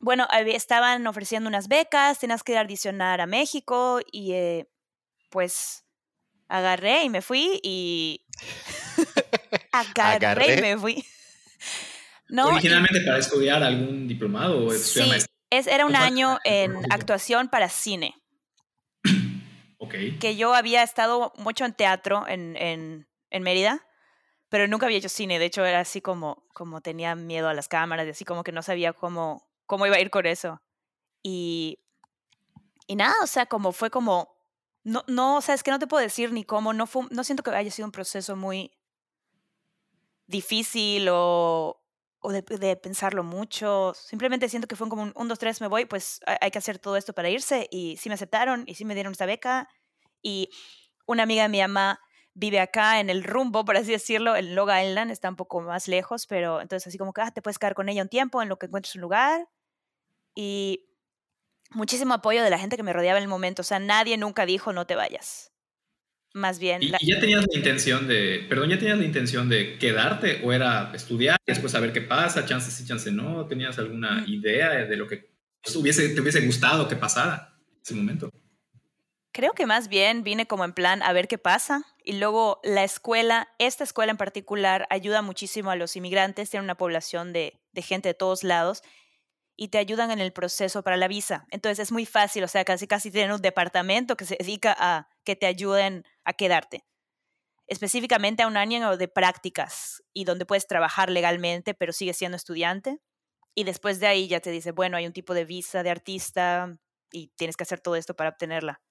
bueno, 0.07 0.29
estaban 0.31 1.05
ofreciendo 1.09 1.49
unas 1.49 1.67
becas, 1.67 2.21
tenías 2.21 2.45
que 2.45 2.53
ir 2.53 2.59
a 2.59 3.27
México 3.27 3.99
y 4.13 4.35
eh, 4.35 4.69
pues 5.31 5.85
agarré 6.47 7.03
y 7.03 7.11
me 7.11 7.23
fui 7.23 7.59
y... 7.65 8.25
agarré, 9.73 10.27
Agarré. 10.27 10.59
y 10.59 10.61
me 10.63 10.79
fui. 10.79 11.05
No, 12.29 12.49
y- 12.51 12.53
Originalmente 12.55 13.01
para 13.03 13.19
estudiar 13.19 13.63
algún 13.65 14.07
diplomado 14.07 14.67
o 14.67 14.73
sí, 14.73 15.13
es, 15.51 15.67
era 15.67 15.87
un 15.87 15.95
año 15.97 16.39
en 16.45 16.77
actuación 16.91 17.49
para 17.49 17.69
cine. 17.69 18.15
Ok. 19.79 19.95
que 20.21 20.37
yo 20.37 20.55
había 20.55 20.83
estado 20.83 21.33
mucho 21.37 21.65
en 21.67 21.75
teatro 21.75 22.27
en, 22.27 22.57
en, 22.57 23.07
en 23.31 23.43
Mérida, 23.43 23.85
pero 24.49 24.67
nunca 24.67 24.87
había 24.87 24.99
hecho 24.99 25.09
cine. 25.11 25.39
De 25.39 25.45
hecho, 25.45 25.65
era 25.67 25.81
así 25.81 26.01
como, 26.01 26.45
como 26.55 26.81
tenía 26.81 27.15
miedo 27.15 27.49
a 27.49 27.55
las 27.55 27.69
cámaras 27.69 28.07
y 28.07 28.11
así 28.11 28.25
como 28.25 28.43
que 28.43 28.53
no 28.53 28.63
sabía 28.63 28.95
cómo, 28.95 29.47
cómo 29.66 29.87
iba 29.87 29.96
a 29.96 30.00
ir 30.00 30.11
con 30.11 30.26
eso. 30.26 30.61
Y, 31.23 31.78
y 32.87 32.96
nada, 32.96 33.14
o 33.23 33.26
sea, 33.26 33.46
como 33.46 33.73
fue 33.73 33.90
como, 33.90 34.37
no, 34.85 35.04
no, 35.08 35.38
o 35.38 35.40
sea, 35.40 35.54
es 35.54 35.62
que 35.62 35.70
no 35.70 35.78
te 35.78 35.87
puedo 35.87 36.02
decir 36.02 36.32
ni 36.32 36.44
cómo, 36.44 36.73
no, 36.73 36.87
fue, 36.87 37.04
no 37.11 37.25
siento 37.25 37.42
que 37.42 37.50
haya 37.50 37.70
sido 37.70 37.87
un 37.87 37.92
proceso 37.92 38.37
muy 38.37 38.73
difícil 40.26 41.08
o, 41.11 41.82
o 42.20 42.32
de, 42.32 42.42
de 42.42 42.76
pensarlo 42.76 43.23
mucho. 43.25 43.92
Simplemente 43.94 44.49
siento 44.49 44.68
que 44.68 44.76
fue 44.76 44.88
como 44.88 45.02
un 45.02 45.12
1, 45.14 45.28
2, 45.28 45.38
3, 45.38 45.61
me 45.61 45.66
voy, 45.68 45.87
pues 45.87 46.20
hay 46.40 46.50
que 46.50 46.58
hacer 46.58 46.78
todo 46.78 46.96
esto 46.96 47.12
para 47.12 47.28
irse. 47.30 47.68
Y 47.70 47.96
sí 47.96 48.08
me 48.08 48.14
aceptaron 48.14 48.64
y 48.66 48.75
sí 48.75 48.85
me 48.85 48.94
dieron 48.94 49.12
esta 49.12 49.26
beca. 49.26 49.68
Y 50.23 50.50
una 51.06 51.25
amiga 51.25 51.44
de 51.44 51.49
mi 51.49 51.61
mamá 51.61 52.00
vive 52.35 52.61
acá 52.61 53.00
en 53.00 53.11
el 53.11 53.25
rumbo, 53.25 53.64
por 53.64 53.76
así 53.76 53.92
decirlo, 53.92 54.37
en 54.37 54.54
Long 54.54 54.70
Island, 54.70 55.11
está 55.11 55.28
un 55.28 55.37
poco 55.37 55.61
más 55.62 55.88
lejos, 55.88 56.26
pero 56.26 56.61
entonces 56.61 56.87
así 56.87 56.99
como 56.99 57.12
que 57.12 57.23
ah, 57.23 57.30
te 57.30 57.40
puedes 57.40 57.58
quedar 57.58 57.75
con 57.75 57.88
ella 57.88 58.02
un 58.02 58.08
tiempo 58.08 58.42
en 58.42 58.49
lo 58.49 58.58
que 58.58 58.66
encuentres 58.66 58.94
un 58.96 59.00
lugar. 59.00 59.49
Y 60.37 60.85
muchísimo 61.71 62.14
apoyo 62.14 62.45
de 62.45 62.50
la 62.50 62.59
gente 62.59 62.76
que 62.76 62.85
me 62.85 62.93
rodeaba 62.93 63.19
en 63.19 63.25
el 63.25 63.28
momento. 63.28 63.62
O 63.62 63.64
sea, 63.64 63.81
nadie 63.81 64.16
nunca 64.19 64.47
dijo 64.47 64.73
no 64.73 64.87
te 64.87 64.95
vayas. 64.95 65.50
Más 66.35 66.59
bien, 66.59 66.83
¿Y, 66.83 66.88
la- 66.90 66.99
y 67.00 67.11
ya 67.12 67.19
tenías 67.19 67.45
la 67.50 67.57
intención 67.57 68.07
de, 68.07 68.45
perdón, 68.49 68.69
ya 68.69 68.78
tenías 68.78 68.99
la 68.99 69.05
intención 69.07 69.49
de 69.49 69.78
quedarte 69.78 70.43
o 70.45 70.52
era 70.52 70.93
estudiar 70.95 71.38
y 71.47 71.50
después 71.50 71.73
saber 71.73 71.95
qué 71.95 72.02
pasa, 72.02 72.45
chance 72.45 72.71
sí, 72.71 72.87
chance 72.87 73.11
no? 73.11 73.47
¿Tenías 73.47 73.78
alguna 73.78 74.21
Mm. 74.21 74.28
idea 74.28 74.69
de 74.85 74.97
lo 74.97 75.07
que 75.09 75.31
hubiese, 75.75 76.11
te 76.11 76.21
hubiese 76.21 76.43
gustado 76.45 76.87
que 76.88 76.97
pasara 76.97 77.55
en 77.75 77.81
ese 77.83 77.95
momento? 77.95 78.31
Creo 79.33 79.52
que 79.52 79.66
más 79.66 79.88
bien 79.88 80.23
vine 80.25 80.47
como 80.47 80.64
en 80.64 80.73
plan 80.75 81.02
a 81.02 81.12
ver 81.14 81.26
qué 81.28 81.38
pasa. 81.38 81.83
Y 82.05 82.19
luego 82.19 82.61
la 82.62 82.85
escuela, 82.85 83.49
esta 83.59 83.85
escuela 83.85 84.11
en 84.12 84.16
particular, 84.19 84.87
ayuda 84.90 85.23
muchísimo 85.23 85.71
a 85.71 85.76
los 85.76 85.97
inmigrantes, 85.97 86.50
tiene 86.50 86.64
una 86.64 86.75
población 86.76 87.33
de, 87.33 87.59
de 87.73 87.83
gente 87.83 88.11
de 88.11 88.14
todos 88.14 88.45
lados 88.45 88.83
y 89.57 89.69
te 89.69 89.79
ayudan 89.79 90.11
en 90.11 90.21
el 90.21 90.33
proceso 90.33 90.83
para 90.83 90.97
la 90.97 91.09
visa. 91.09 91.47
Entonces 91.51 91.79
es 91.79 91.93
muy 91.93 92.05
fácil, 92.07 92.45
o 92.45 92.49
sea, 92.49 92.65
casi 92.65 92.87
casi 92.87 93.11
tienen 93.11 93.33
un 93.33 93.41
departamento 93.41 94.17
que 94.17 94.27
se 94.27 94.37
dedica 94.39 94.77
a 94.79 95.09
que 95.25 95.35
te 95.35 95.47
ayuden 95.47 96.05
a 96.25 96.35
quedarte. 96.35 96.85
Específicamente 97.67 98.43
a 98.43 98.47
un 98.47 98.57
año 98.57 98.97
de 98.97 99.09
prácticas 99.09 100.03
y 100.13 100.25
donde 100.25 100.47
puedes 100.47 100.67
trabajar 100.67 101.11
legalmente, 101.11 101.75
pero 101.75 101.93
sigues 101.93 102.17
siendo 102.17 102.37
estudiante. 102.37 102.99
Y 103.55 103.65
después 103.65 103.99
de 103.99 104.07
ahí 104.07 104.29
ya 104.29 104.41
te 104.41 104.51
dice, 104.51 104.73
bueno, 104.73 104.99
hay 104.99 105.07
un 105.07 105.13
tipo 105.13 105.33
de 105.33 105.47
visa 105.47 105.83
de 105.83 105.91
artista 105.91 106.77
y 107.11 107.29
tienes 107.37 107.57
que 107.57 107.65
hacer 107.65 107.81
todo 107.81 107.97
esto 107.97 108.15
para 108.15 108.31
obtenerla. 108.31 108.83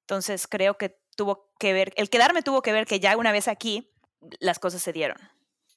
Entonces 0.00 0.48
creo 0.48 0.78
que 0.78 0.98
tuvo 1.14 1.52
que 1.58 1.74
ver, 1.74 1.92
el 1.96 2.08
quedarme 2.08 2.42
tuvo 2.42 2.62
que 2.62 2.72
ver 2.72 2.86
que 2.86 2.98
ya 2.98 3.16
una 3.16 3.30
vez 3.30 3.46
aquí 3.46 3.92
las 4.40 4.58
cosas 4.58 4.80
se 4.80 4.92
dieron. 4.92 5.18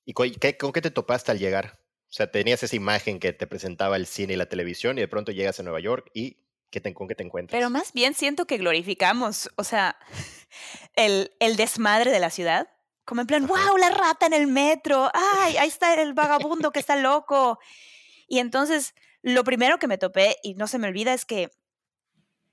¿Y 0.05 0.13
con 0.13 0.31
qué 0.71 0.81
te 0.81 0.91
topaste 0.91 1.31
al 1.31 1.39
llegar? 1.39 1.81
O 2.11 2.13
sea, 2.13 2.29
tenías 2.29 2.61
esa 2.61 2.75
imagen 2.75 3.21
que 3.21 3.31
te 3.31 3.47
presentaba 3.47 3.95
el 3.95 4.05
cine 4.05 4.33
y 4.33 4.35
la 4.35 4.47
televisión 4.47 4.97
y 4.97 5.01
de 5.01 5.07
pronto 5.07 5.31
llegas 5.31 5.61
a 5.61 5.63
Nueva 5.63 5.79
York 5.79 6.11
y 6.13 6.37
¿qué 6.69 6.81
te, 6.81 6.93
¿con 6.93 7.07
qué 7.07 7.15
te 7.15 7.23
encuentras? 7.23 7.57
Pero 7.57 7.69
más 7.69 7.93
bien 7.93 8.13
siento 8.15 8.45
que 8.45 8.57
glorificamos, 8.57 9.49
o 9.55 9.63
sea, 9.63 9.97
el, 10.95 11.31
el 11.39 11.55
desmadre 11.55 12.11
de 12.11 12.19
la 12.19 12.29
ciudad. 12.29 12.67
Como 13.05 13.21
en 13.21 13.27
plan, 13.27 13.45
Ajá. 13.45 13.69
wow, 13.69 13.77
la 13.77 13.91
rata 13.91 14.25
en 14.25 14.33
el 14.33 14.47
metro, 14.47 15.09
ay, 15.13 15.55
ahí 15.55 15.69
está 15.69 15.93
el 16.01 16.13
vagabundo 16.13 16.71
que 16.71 16.79
está 16.79 16.97
loco. 16.97 17.59
Y 18.27 18.39
entonces, 18.39 18.93
lo 19.21 19.45
primero 19.45 19.79
que 19.79 19.87
me 19.87 19.97
topé, 19.97 20.35
y 20.43 20.53
no 20.55 20.67
se 20.67 20.79
me 20.79 20.89
olvida, 20.89 21.13
es 21.13 21.23
que 21.23 21.49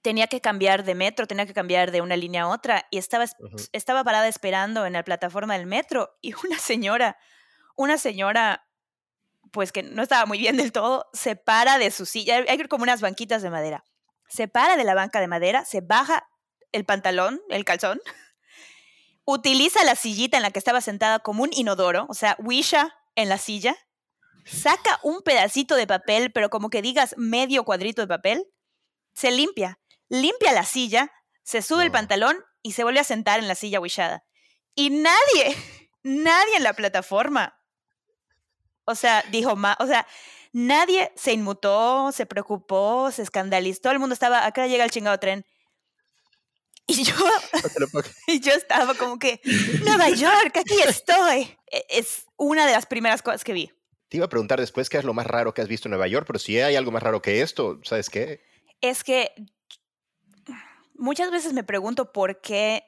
tenía 0.03 0.29
que 0.29 0.41
cambiar 0.41 0.85
de 0.85 0.95
metro, 0.95 1.27
tenía 1.27 1.47
que 1.47 1.53
cambiar 1.53 1.91
de 1.91 2.01
una 2.01 2.17
línea 2.17 2.43
a 2.43 2.49
otra, 2.49 2.87
y 2.91 2.99
estaba, 2.99 3.27
estaba 3.73 4.05
parada 4.05 4.29
esperando 4.29 4.87
en 4.87 4.93
la 4.93 5.05
plataforma 5.05 5.59
del 5.59 5.67
metro, 5.67 6.17
y 6.23 6.33
una 6.45 6.59
señora, 6.59 7.19
una 7.77 7.99
señora, 7.99 8.68
pues 9.53 9.73
que 9.73 9.83
no 9.83 10.03
estaba 10.03 10.27
muy 10.27 10.39
bien 10.39 10.57
del 10.57 10.73
todo, 10.73 11.09
se 11.13 11.37
para 11.37 11.79
de 11.79 11.91
su 11.91 12.07
silla, 12.07 12.45
hay 12.49 12.59
como 12.69 12.83
unas 12.83 13.01
banquitas 13.01 13.43
de 13.43 13.51
madera, 13.51 13.85
se 14.29 14.49
para 14.49 14.77
de 14.77 14.85
la 14.85 14.95
banca 14.95 15.21
de 15.21 15.29
madera, 15.29 15.65
se 15.65 15.81
baja 15.81 16.29
el 16.73 16.85
pantalón, 16.85 17.41
el 17.49 17.65
calzón, 17.65 18.01
utiliza 19.25 19.85
la 19.85 19.95
sillita 19.95 20.37
en 20.37 20.43
la 20.43 20.51
que 20.51 20.59
estaba 20.59 20.81
sentada 20.81 21.19
como 21.21 21.43
un 21.43 21.51
inodoro, 21.53 22.07
o 22.09 22.15
sea, 22.15 22.37
wisha 22.39 22.95
en 23.15 23.29
la 23.29 23.39
silla, 23.39 23.77
saca 24.45 24.99
un 25.03 25.23
pedacito 25.23 25.75
de 25.75 25.87
papel, 25.87 26.33
pero 26.33 26.51
como 26.51 26.71
que 26.71 26.83
digas 26.83 27.15
medio 27.17 27.65
cuadrito 27.65 28.03
de 28.03 28.09
papel, 28.09 28.47
se 29.13 29.31
limpia, 29.31 29.79
limpia 30.09 30.53
la 30.53 30.65
silla, 30.65 31.13
se 31.43 31.63
sube 31.63 31.85
el 31.85 31.91
pantalón 31.91 32.37
y 32.63 32.73
se 32.73 32.83
vuelve 32.83 33.01
a 33.01 33.05
sentar 33.05 33.39
en 33.39 33.49
la 33.49 33.55
silla 33.55 33.81
wishada. 33.81 34.25
Y 34.75 34.91
nadie, 34.91 35.57
nadie 36.03 36.57
en 36.57 36.63
la 36.63 36.75
plataforma, 36.75 37.58
o 38.89 38.95
sea, 38.95 39.25
dijo 39.31 39.55
más, 39.55 39.77
o 39.81 39.87
sea, 39.87 40.07
nadie 40.53 41.13
se 41.15 41.33
inmutó, 41.33 42.11
se 42.13 42.27
preocupó, 42.27 43.11
se 43.13 43.23
escandalizó. 43.23 43.83
Todo 43.83 43.93
el 43.93 43.99
mundo 43.99 44.15
estaba, 44.15 44.47
acá 44.47 44.67
llega 44.67 44.85
el 44.85 44.91
chingado 44.91 45.19
tren. 45.19 45.45
Y 46.91 47.05
yo, 47.05 47.15
y 48.27 48.41
yo 48.41 48.53
estaba 48.53 48.95
como 48.95 49.19
que, 49.19 49.43
Nueva 49.85 50.09
York, 50.09 50.57
aquí 50.57 50.81
estoy. 50.87 51.55
E, 51.71 51.85
es 51.91 52.25
una 52.39 52.67
de 52.67 52.73
las 52.73 52.87
primeras 52.87 53.21
cosas 53.21 53.45
que 53.45 53.53
vi. 53.53 53.71
Te 54.09 54.17
iba 54.17 54.25
a 54.25 54.31
preguntar 54.31 54.59
después 54.59 54.89
qué 54.89 54.97
es 54.97 55.05
lo 55.05 55.13
más 55.13 55.27
raro 55.27 55.53
que 55.53 55.61
has 55.61 55.69
visto 55.69 55.89
en 55.89 55.91
Nueva 55.91 56.09
York, 56.09 56.25
pero 56.27 56.39
si 56.39 56.59
hay 56.59 56.77
algo 56.77 56.91
más 56.91 57.03
raro 57.03 57.21
que 57.21 57.43
esto, 57.43 57.79
¿sabes 57.85 58.09
qué? 58.09 58.41
Es 58.81 59.05
que 59.05 59.35
muchas 60.95 61.31
veces 61.31 61.53
me 61.53 61.63
pregunto 61.63 62.11
por 62.11 62.41
qué 62.41 62.85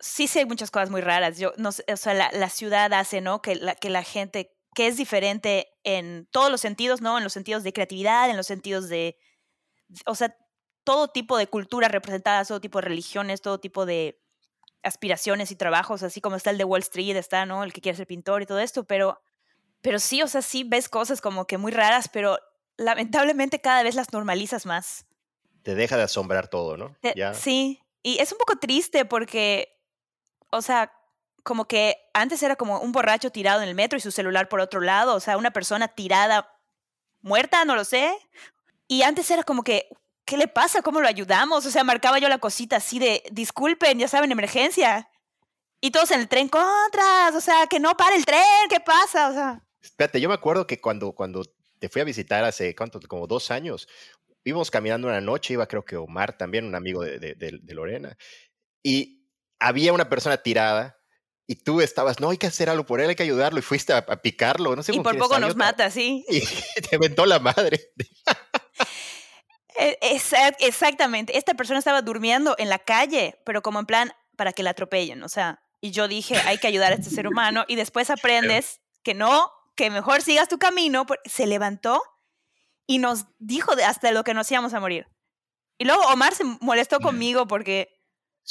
sí 0.00 0.26
sé 0.26 0.46
muchas 0.46 0.70
cosas 0.70 0.90
muy 0.90 1.00
raras. 1.00 1.38
Yo 1.38 1.52
no 1.56 1.72
sé, 1.72 1.84
o 1.92 1.96
sea, 1.96 2.14
la, 2.14 2.30
la, 2.32 2.48
ciudad 2.48 2.92
hace, 2.92 3.20
¿no? 3.20 3.42
Que 3.42 3.54
la, 3.54 3.74
que 3.74 3.90
la 3.90 4.02
gente, 4.02 4.56
que 4.74 4.86
es 4.86 4.96
diferente 4.96 5.68
en 5.84 6.28
todos 6.30 6.50
los 6.50 6.60
sentidos, 6.60 7.00
¿no? 7.00 7.18
En 7.18 7.24
los 7.24 7.32
sentidos 7.32 7.62
de 7.62 7.72
creatividad, 7.72 8.30
en 8.30 8.36
los 8.36 8.46
sentidos 8.46 8.88
de, 8.88 9.18
o 10.06 10.14
sea, 10.14 10.36
todo 10.84 11.08
tipo 11.08 11.36
de 11.36 11.46
culturas 11.46 11.90
representadas, 11.90 12.48
todo 12.48 12.60
tipo 12.60 12.78
de 12.78 12.88
religiones, 12.88 13.42
todo 13.42 13.60
tipo 13.60 13.86
de 13.86 14.20
aspiraciones 14.82 15.50
y 15.50 15.56
trabajos, 15.56 16.02
así 16.02 16.20
como 16.20 16.36
está 16.36 16.50
el 16.50 16.58
de 16.58 16.64
Wall 16.64 16.80
Street, 16.80 17.16
está, 17.16 17.44
¿no? 17.46 17.64
El 17.64 17.72
que 17.72 17.80
quiere 17.80 17.96
ser 17.96 18.06
pintor 18.06 18.42
y 18.42 18.46
todo 18.46 18.60
esto, 18.60 18.84
pero, 18.84 19.20
pero 19.82 19.98
sí, 19.98 20.22
o 20.22 20.28
sea, 20.28 20.42
sí 20.42 20.64
ves 20.64 20.88
cosas 20.88 21.20
como 21.20 21.46
que 21.46 21.58
muy 21.58 21.72
raras, 21.72 22.08
pero 22.08 22.38
lamentablemente 22.76 23.60
cada 23.60 23.82
vez 23.82 23.94
las 23.94 24.12
normalizas 24.12 24.64
más. 24.64 25.04
Te 25.62 25.74
deja 25.74 25.96
de 25.98 26.04
asombrar 26.04 26.48
todo, 26.48 26.78
¿no? 26.78 26.96
Sí, 27.34 27.82
y 28.02 28.18
es 28.18 28.32
un 28.32 28.38
poco 28.38 28.56
triste 28.56 29.04
porque 29.04 29.80
o 30.50 30.62
sea, 30.62 30.92
como 31.42 31.66
que 31.66 31.96
antes 32.14 32.42
era 32.42 32.56
como 32.56 32.80
un 32.80 32.92
borracho 32.92 33.30
tirado 33.30 33.62
en 33.62 33.68
el 33.68 33.74
metro 33.74 33.98
y 33.98 34.00
su 34.00 34.10
celular 34.10 34.48
por 34.48 34.60
otro 34.60 34.80
lado, 34.80 35.14
o 35.14 35.20
sea, 35.20 35.36
una 35.36 35.52
persona 35.52 35.88
tirada, 35.88 36.56
muerta, 37.20 37.64
no 37.64 37.76
lo 37.76 37.84
sé. 37.84 38.12
Y 38.88 39.02
antes 39.02 39.30
era 39.30 39.42
como 39.42 39.62
que, 39.62 39.88
¿qué 40.24 40.36
le 40.36 40.48
pasa? 40.48 40.82
¿Cómo 40.82 41.00
lo 41.00 41.08
ayudamos? 41.08 41.64
O 41.66 41.70
sea, 41.70 41.84
marcaba 41.84 42.18
yo 42.18 42.28
la 42.28 42.38
cosita 42.38 42.76
así 42.76 42.98
de, 42.98 43.22
disculpen, 43.30 43.98
ya 43.98 44.08
saben, 44.08 44.32
emergencia. 44.32 45.08
Y 45.80 45.90
todos 45.90 46.10
en 46.10 46.20
el 46.20 46.28
tren, 46.28 46.48
contras, 46.48 47.34
o 47.34 47.40
sea, 47.40 47.66
que 47.66 47.80
no 47.80 47.96
pare 47.96 48.16
el 48.16 48.26
tren, 48.26 48.68
¿qué 48.68 48.80
pasa? 48.80 49.28
O 49.28 49.32
sea. 49.32 49.62
Espérate, 49.80 50.20
yo 50.20 50.28
me 50.28 50.34
acuerdo 50.34 50.66
que 50.66 50.80
cuando, 50.80 51.12
cuando 51.12 51.42
te 51.78 51.88
fui 51.88 52.02
a 52.02 52.04
visitar 52.04 52.44
hace, 52.44 52.74
¿cuánto? 52.74 53.00
Como 53.08 53.26
dos 53.26 53.50
años, 53.50 53.88
íbamos 54.44 54.70
caminando 54.70 55.08
una 55.08 55.20
noche, 55.20 55.54
iba 55.54 55.66
creo 55.66 55.84
que 55.84 55.96
Omar 55.96 56.36
también, 56.36 56.66
un 56.66 56.74
amigo 56.74 57.02
de, 57.02 57.18
de, 57.18 57.34
de 57.34 57.74
Lorena, 57.74 58.16
y 58.82 59.26
había 59.58 59.92
una 59.92 60.08
persona 60.08 60.38
tirada 60.38 60.99
y 61.50 61.56
tú 61.56 61.80
estabas, 61.80 62.20
no, 62.20 62.30
hay 62.30 62.38
que 62.38 62.46
hacer 62.46 62.70
algo 62.70 62.86
por 62.86 63.00
él, 63.00 63.08
hay 63.08 63.16
que 63.16 63.24
ayudarlo, 63.24 63.58
y 63.58 63.62
fuiste 63.62 63.92
a, 63.92 64.04
picarlo, 64.22 64.76
no 64.76 64.84
sé. 64.84 64.94
Y 64.94 65.00
por 65.00 65.18
poco 65.18 65.40
nos 65.40 65.56
mata, 65.56 65.90
sí. 65.90 66.24
Y 66.30 66.80
te 66.80 66.94
aventó 66.94 67.26
la 67.26 67.40
madre. 67.40 67.90
E, 69.76 69.98
exactamente, 70.60 71.36
esta 71.36 71.54
persona 71.54 71.80
estaba 71.80 72.02
durmiendo 72.02 72.54
en 72.58 72.68
la 72.68 72.78
calle, 72.78 73.40
pero 73.44 73.62
como 73.62 73.80
en 73.80 73.86
plan 73.86 74.12
para 74.36 74.52
que 74.52 74.62
la 74.62 74.70
atropellen, 74.70 75.24
o 75.24 75.28
sea, 75.28 75.60
y 75.80 75.90
yo 75.90 76.06
dije, 76.06 76.36
hay 76.46 76.58
que 76.58 76.68
ayudar 76.68 76.92
a 76.92 76.94
este 76.94 77.10
ser 77.10 77.26
humano, 77.26 77.64
y 77.66 77.74
después 77.74 78.10
aprendes 78.10 78.80
que 79.02 79.14
no, 79.14 79.50
que 79.74 79.90
mejor 79.90 80.22
sigas 80.22 80.46
tu 80.46 80.60
camino, 80.60 81.04
se 81.24 81.48
levantó 81.48 82.00
y 82.86 82.98
nos 82.98 83.24
dijo 83.40 83.72
hasta 83.84 84.12
lo 84.12 84.22
que 84.22 84.34
nos 84.34 84.48
íbamos 84.52 84.72
a 84.72 84.78
morir. 84.78 85.08
Y 85.78 85.84
luego 85.84 86.02
Omar 86.12 86.32
se 86.32 86.44
molestó 86.44 87.00
conmigo 87.00 87.48
porque 87.48 87.99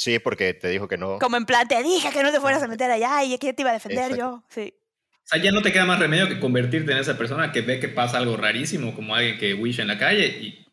Sí, 0.00 0.18
porque 0.18 0.54
te 0.54 0.68
dijo 0.68 0.88
que 0.88 0.96
no. 0.96 1.18
Como 1.18 1.36
en 1.36 1.44
plan, 1.44 1.68
te 1.68 1.82
dije 1.82 2.08
que 2.10 2.22
no 2.22 2.32
te 2.32 2.40
fueras 2.40 2.62
a 2.62 2.68
meter 2.68 2.90
allá 2.90 3.22
y 3.22 3.36
que 3.36 3.52
te 3.52 3.60
iba 3.60 3.68
a 3.68 3.74
defender 3.74 4.16
yo. 4.16 4.42
Sí. 4.48 4.72
O 5.12 5.26
sea, 5.26 5.42
ya 5.42 5.52
no 5.52 5.60
te 5.60 5.72
queda 5.72 5.84
más 5.84 5.98
remedio 5.98 6.26
que 6.26 6.40
convertirte 6.40 6.92
en 6.92 6.96
esa 6.96 7.18
persona 7.18 7.52
que 7.52 7.60
ve 7.60 7.80
que 7.80 7.88
pasa 7.88 8.16
algo 8.16 8.34
rarísimo, 8.38 8.94
como 8.94 9.14
alguien 9.14 9.36
que 9.36 9.52
wish 9.52 9.78
en 9.78 9.88
la 9.88 9.98
calle 9.98 10.26
y 10.26 10.66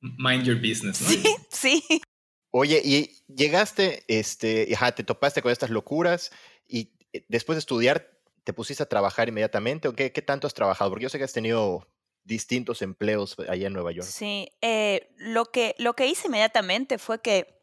mind 0.00 0.44
your 0.44 0.56
business, 0.56 1.02
¿no? 1.02 1.08
Sí, 1.10 1.22
sí. 1.50 2.02
Oye, 2.50 2.80
y 2.82 3.22
llegaste, 3.28 4.04
este, 4.08 4.66
ajá, 4.74 4.92
te 4.92 5.04
topaste 5.04 5.42
con 5.42 5.52
estas 5.52 5.68
locuras 5.68 6.32
y 6.66 6.94
eh, 7.12 7.26
después 7.28 7.56
de 7.56 7.60
estudiar, 7.60 8.10
¿te 8.42 8.54
pusiste 8.54 8.82
a 8.82 8.88
trabajar 8.88 9.28
inmediatamente 9.28 9.86
o 9.88 9.92
qué, 9.92 10.12
qué 10.12 10.22
tanto 10.22 10.46
has 10.46 10.54
trabajado? 10.54 10.92
Porque 10.92 11.02
yo 11.02 11.08
sé 11.10 11.18
que 11.18 11.24
has 11.24 11.32
tenido 11.34 11.86
distintos 12.24 12.80
empleos 12.80 13.36
allá 13.50 13.66
en 13.66 13.74
Nueva 13.74 13.92
York. 13.92 14.08
Sí, 14.08 14.48
eh, 14.62 15.10
lo, 15.18 15.44
que, 15.44 15.74
lo 15.76 15.92
que 15.92 16.06
hice 16.06 16.28
inmediatamente 16.28 16.96
fue 16.96 17.20
que 17.20 17.60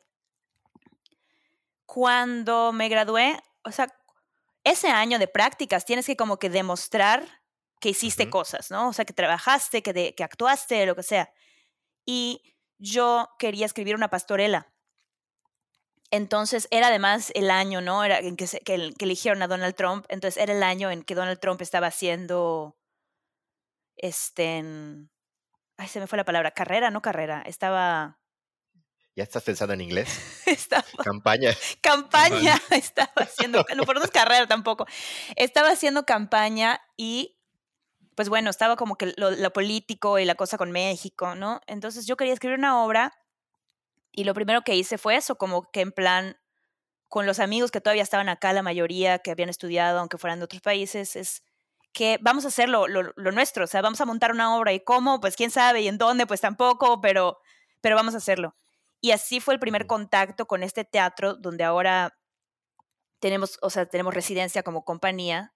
cuando 1.90 2.72
me 2.72 2.88
gradué, 2.88 3.42
o 3.64 3.72
sea, 3.72 3.88
ese 4.64 4.90
año 4.90 5.18
de 5.18 5.28
prácticas 5.28 5.86
tienes 5.86 6.06
que 6.06 6.16
como 6.16 6.38
que 6.38 6.52
demostrar 6.52 7.42
que 7.82 7.90
hiciste 7.90 8.30
cosas, 8.30 8.70
¿no? 8.70 8.90
O 8.90 8.94
sea, 8.94 9.06
que 9.06 9.14
trabajaste, 9.14 9.82
que, 9.82 10.14
que 10.14 10.24
actuaste, 10.24 10.86
lo 10.86 10.96
que 10.96 11.02
sea. 11.02 11.34
Y 12.06 12.44
yo 12.78 13.30
quería 13.40 13.66
escribir 13.66 13.96
una 13.96 14.12
pastorela. 14.12 14.72
Entonces 16.12 16.68
era 16.70 16.90
además 16.90 17.32
el 17.34 17.50
año, 17.50 17.82
¿no? 17.82 18.04
Era 18.04 18.20
en 18.20 18.36
que, 18.36 18.46
que, 18.46 18.94
eligieron 19.00 19.42
a 19.42 19.48
Donald 19.48 19.74
Trump. 19.74 20.06
Entonces 20.10 20.42
era 20.42 20.54
el 20.54 20.62
año 20.62 20.92
en 20.92 21.02
que 21.02 21.16
Donald 21.16 21.40
Trump 21.40 21.60
estaba 21.64 21.88
haciendo, 21.88 22.78
este, 23.96 24.64
ay, 25.78 25.88
se 25.88 26.00
me 26.00 26.06
fue 26.06 26.18
la 26.18 26.26
palabra, 26.26 26.52
carrera, 26.52 26.92
no 26.92 27.02
carrera. 27.02 27.42
Estaba 27.48 28.19
¿Ya 29.20 29.24
estás 29.24 29.44
pensando 29.44 29.74
en 29.74 29.82
inglés? 29.82 30.08
Estaba, 30.46 30.86
campaña. 31.04 31.54
Campaña. 31.82 32.58
Estaba 32.72 33.12
haciendo, 33.18 33.66
no, 33.76 33.84
por 33.84 33.98
no 33.98 34.06
es 34.06 34.12
carrera 34.12 34.48
tampoco. 34.48 34.86
Estaba 35.36 35.72
haciendo 35.72 36.06
campaña 36.06 36.80
y, 36.96 37.38
pues 38.16 38.30
bueno, 38.30 38.50
estaba 38.50 38.78
como 38.78 38.96
que 38.96 39.14
lo, 39.18 39.52
político 39.52 40.20
y 40.20 40.26
la 40.26 40.36
cosa 40.36 40.58
con 40.58 40.72
México, 40.72 41.36
¿no? 41.36 41.60
Entonces 41.68 42.08
yo 42.08 42.16
quería 42.16 42.32
escribir 42.32 42.60
una 42.60 42.82
obra 42.82 43.12
y 44.14 44.24
lo 44.24 44.34
primero 44.34 44.62
que 44.62 44.78
hice 44.78 44.98
fue 44.98 45.18
eso, 45.18 45.38
como 45.38 45.70
que 45.70 45.82
en 45.82 45.92
plan, 45.92 46.38
con 47.10 47.26
los 47.26 47.42
amigos 47.42 47.72
que 47.72 47.82
todavía 47.82 48.04
estaban 48.04 48.30
acá, 48.30 48.54
la 48.54 48.64
mayoría 48.64 49.20
que 49.20 49.32
habían 49.32 49.50
estudiado, 49.50 50.00
aunque 50.00 50.18
fueran 50.18 50.40
de 50.40 50.46
otros 50.46 50.62
países, 50.62 51.18
es 51.18 51.44
que 51.92 52.20
vamos 52.22 52.46
a 52.46 52.48
hacer 52.48 52.70
lo, 52.70 52.88
lo, 52.88 53.12
lo 53.18 53.32
nuestro, 53.34 53.66
o 53.66 53.68
sea, 53.68 53.82
vamos 53.82 54.00
a 54.00 54.06
montar 54.06 54.32
una 54.32 54.56
obra 54.56 54.72
y 54.72 54.80
cómo, 54.80 55.20
pues 55.20 55.36
quién 55.36 55.52
sabe, 55.52 55.82
y 55.82 55.90
en 55.90 55.98
dónde, 55.98 56.26
pues 56.26 56.40
tampoco, 56.40 57.02
pero, 57.02 57.42
pero 57.82 57.98
vamos 57.98 58.14
a 58.14 58.20
hacerlo. 58.20 58.56
Y 59.02 59.12
así 59.12 59.40
fue 59.40 59.54
el 59.54 59.60
primer 59.60 59.88
contacto 59.88 60.46
con 60.46 60.64
este 60.64 60.84
teatro 60.84 61.36
donde 61.36 61.64
ahora 61.64 62.18
tenemos, 63.20 63.58
o 63.62 63.70
sea, 63.70 63.86
tenemos 63.86 64.14
residencia 64.14 64.64
como 64.64 64.84
compañía. 64.84 65.54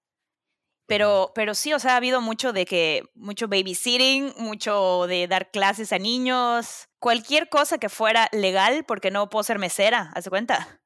Pero, 0.85 1.31
pero 1.33 1.55
sí, 1.55 1.73
o 1.73 1.79
sea, 1.79 1.93
ha 1.93 1.97
habido 1.97 2.19
mucho 2.21 2.51
de 2.51 2.65
que, 2.65 3.03
mucho 3.15 3.47
babysitting, 3.47 4.33
mucho 4.37 5.07
de 5.07 5.27
dar 5.27 5.49
clases 5.49 5.93
a 5.93 5.97
niños, 5.97 6.89
cualquier 6.99 7.47
cosa 7.47 7.77
que 7.77 7.87
fuera 7.87 8.27
legal, 8.33 8.83
porque 8.85 9.09
no 9.09 9.29
puedo 9.29 9.43
ser 9.43 9.59
mesera, 9.59 10.11
¿hace 10.13 10.29
cuenta? 10.29 10.81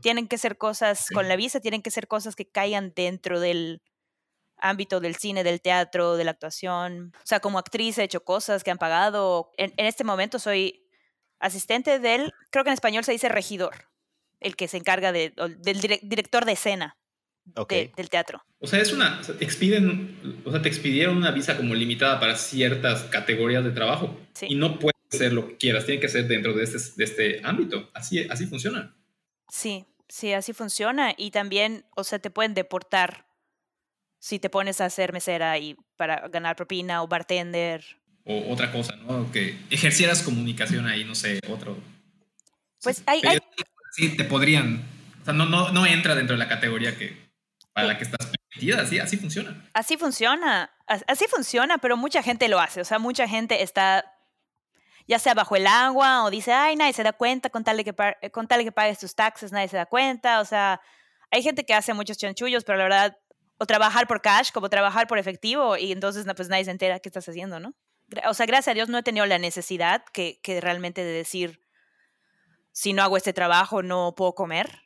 Tienen 0.00 0.28
que 0.28 0.38
ser 0.38 0.56
cosas 0.56 1.06
con 1.12 1.28
la 1.28 1.36
visa, 1.36 1.60
tienen 1.60 1.82
que 1.82 1.90
ser 1.90 2.06
cosas 2.06 2.36
que 2.36 2.48
caigan 2.48 2.92
dentro 2.94 3.40
del 3.40 3.82
ámbito 4.58 5.00
del 5.00 5.16
cine, 5.16 5.44
del 5.44 5.60
teatro, 5.60 6.16
de 6.16 6.24
la 6.24 6.30
actuación. 6.30 7.12
O 7.16 7.26
sea, 7.26 7.40
como 7.40 7.58
actriz 7.58 7.98
he 7.98 8.04
hecho 8.04 8.24
cosas 8.24 8.64
que 8.64 8.70
han 8.70 8.78
pagado. 8.78 9.50
en 9.56 9.72
este 9.76 10.04
momento 10.04 10.38
soy 10.38 10.85
asistente 11.38 11.98
del, 11.98 12.32
creo 12.50 12.64
que 12.64 12.70
en 12.70 12.74
español 12.74 13.04
se 13.04 13.12
dice 13.12 13.28
regidor, 13.28 13.88
el 14.40 14.56
que 14.56 14.68
se 14.68 14.76
encarga 14.76 15.12
de, 15.12 15.32
del 15.58 15.80
director 15.80 16.44
de 16.44 16.52
escena 16.52 16.96
del 17.68 18.10
teatro. 18.10 18.44
O 18.58 18.66
sea, 18.66 18.80
es 18.80 18.92
una, 18.92 19.20
te 19.20 19.44
expiden, 19.44 20.42
o 20.44 20.50
sea, 20.50 20.62
te 20.62 20.68
expidieron 20.68 21.16
una 21.16 21.30
visa 21.30 21.56
como 21.56 21.74
limitada 21.74 22.18
para 22.18 22.36
ciertas 22.36 23.04
categorías 23.04 23.64
de 23.64 23.70
trabajo 23.70 24.18
y 24.42 24.56
no 24.56 24.78
puedes 24.78 24.96
hacer 25.12 25.32
lo 25.32 25.48
que 25.48 25.56
quieras, 25.56 25.86
tiene 25.86 26.00
que 26.00 26.08
ser 26.08 26.26
dentro 26.26 26.54
de 26.54 26.64
este, 26.64 26.78
de 26.96 27.04
este 27.04 27.40
ámbito. 27.44 27.90
Así, 27.94 28.26
así 28.28 28.46
funciona. 28.46 28.96
Sí, 29.48 29.86
sí, 30.08 30.32
así 30.32 30.52
funciona 30.52 31.14
y 31.16 31.30
también, 31.30 31.84
o 31.94 32.02
sea, 32.02 32.18
te 32.18 32.30
pueden 32.30 32.54
deportar 32.54 33.26
si 34.18 34.38
te 34.38 34.50
pones 34.50 34.80
a 34.80 34.86
hacer 34.86 35.12
mesera 35.12 35.58
y 35.58 35.76
para 35.96 36.28
ganar 36.28 36.56
propina 36.56 37.02
o 37.02 37.08
bartender 37.08 37.84
o 38.26 38.52
otra 38.52 38.72
cosa, 38.72 38.96
¿no? 38.96 39.30
Que 39.32 39.56
ejercieras 39.70 40.22
comunicación 40.22 40.86
ahí, 40.86 41.04
no 41.04 41.14
sé, 41.14 41.40
otro. 41.48 41.78
Pues 42.82 43.02
hay, 43.06 43.22
Sí, 43.92 44.14
te 44.14 44.24
podrían. 44.24 44.84
O 45.22 45.24
sea, 45.24 45.32
no, 45.32 45.46
no, 45.46 45.72
no 45.72 45.86
entra 45.86 46.14
dentro 46.14 46.34
de 46.36 46.38
la 46.38 46.48
categoría 46.48 46.98
que 46.98 47.16
para 47.72 47.88
la 47.88 47.98
que 47.98 48.04
estás 48.04 48.26
permitida, 48.26 48.82
así, 48.82 48.98
así 48.98 49.16
funciona. 49.16 49.68
Así 49.72 49.96
funciona, 49.96 50.70
así 50.86 51.26
funciona, 51.28 51.78
pero 51.78 51.96
mucha 51.96 52.22
gente 52.22 52.48
lo 52.48 52.58
hace, 52.58 52.80
o 52.80 52.84
sea, 52.84 52.98
mucha 52.98 53.28
gente 53.28 53.62
está 53.62 54.04
ya 55.06 55.18
sea 55.18 55.34
bajo 55.34 55.56
el 55.56 55.66
agua 55.66 56.24
o 56.24 56.30
dice, 56.30 56.52
ay, 56.52 56.74
nadie 56.74 56.92
se 56.92 57.02
da 57.02 57.12
cuenta 57.12 57.48
con 57.50 57.64
tal 57.64 57.76
de 57.76 57.84
que, 57.84 57.94
con 58.32 58.48
tal 58.48 58.58
de 58.58 58.64
que 58.64 58.72
pagues 58.72 58.98
tus 58.98 59.14
taxes, 59.14 59.52
nadie 59.52 59.68
se 59.68 59.76
da 59.76 59.86
cuenta, 59.86 60.40
o 60.40 60.44
sea, 60.44 60.80
hay 61.30 61.42
gente 61.42 61.64
que 61.64 61.74
hace 61.74 61.94
muchos 61.94 62.18
chanchullos, 62.18 62.64
pero 62.64 62.78
la 62.78 62.84
verdad, 62.84 63.18
o 63.58 63.66
trabajar 63.66 64.06
por 64.06 64.20
cash 64.20 64.50
como 64.52 64.68
trabajar 64.68 65.06
por 65.06 65.18
efectivo 65.18 65.76
y 65.76 65.92
entonces 65.92 66.26
pues 66.34 66.48
nadie 66.48 66.64
se 66.64 66.70
entera 66.70 66.98
qué 66.98 67.08
estás 67.08 67.28
haciendo, 67.28 67.60
¿no? 67.60 67.74
O 68.28 68.34
sea, 68.34 68.46
gracias 68.46 68.68
a 68.72 68.74
Dios 68.74 68.88
no 68.88 68.98
he 68.98 69.02
tenido 69.02 69.26
la 69.26 69.38
necesidad 69.38 70.04
que, 70.12 70.40
que 70.42 70.60
realmente 70.60 71.04
de 71.04 71.12
decir, 71.12 71.60
si 72.72 72.92
no 72.92 73.02
hago 73.02 73.16
este 73.16 73.32
trabajo 73.32 73.82
no 73.82 74.14
puedo 74.16 74.34
comer. 74.34 74.82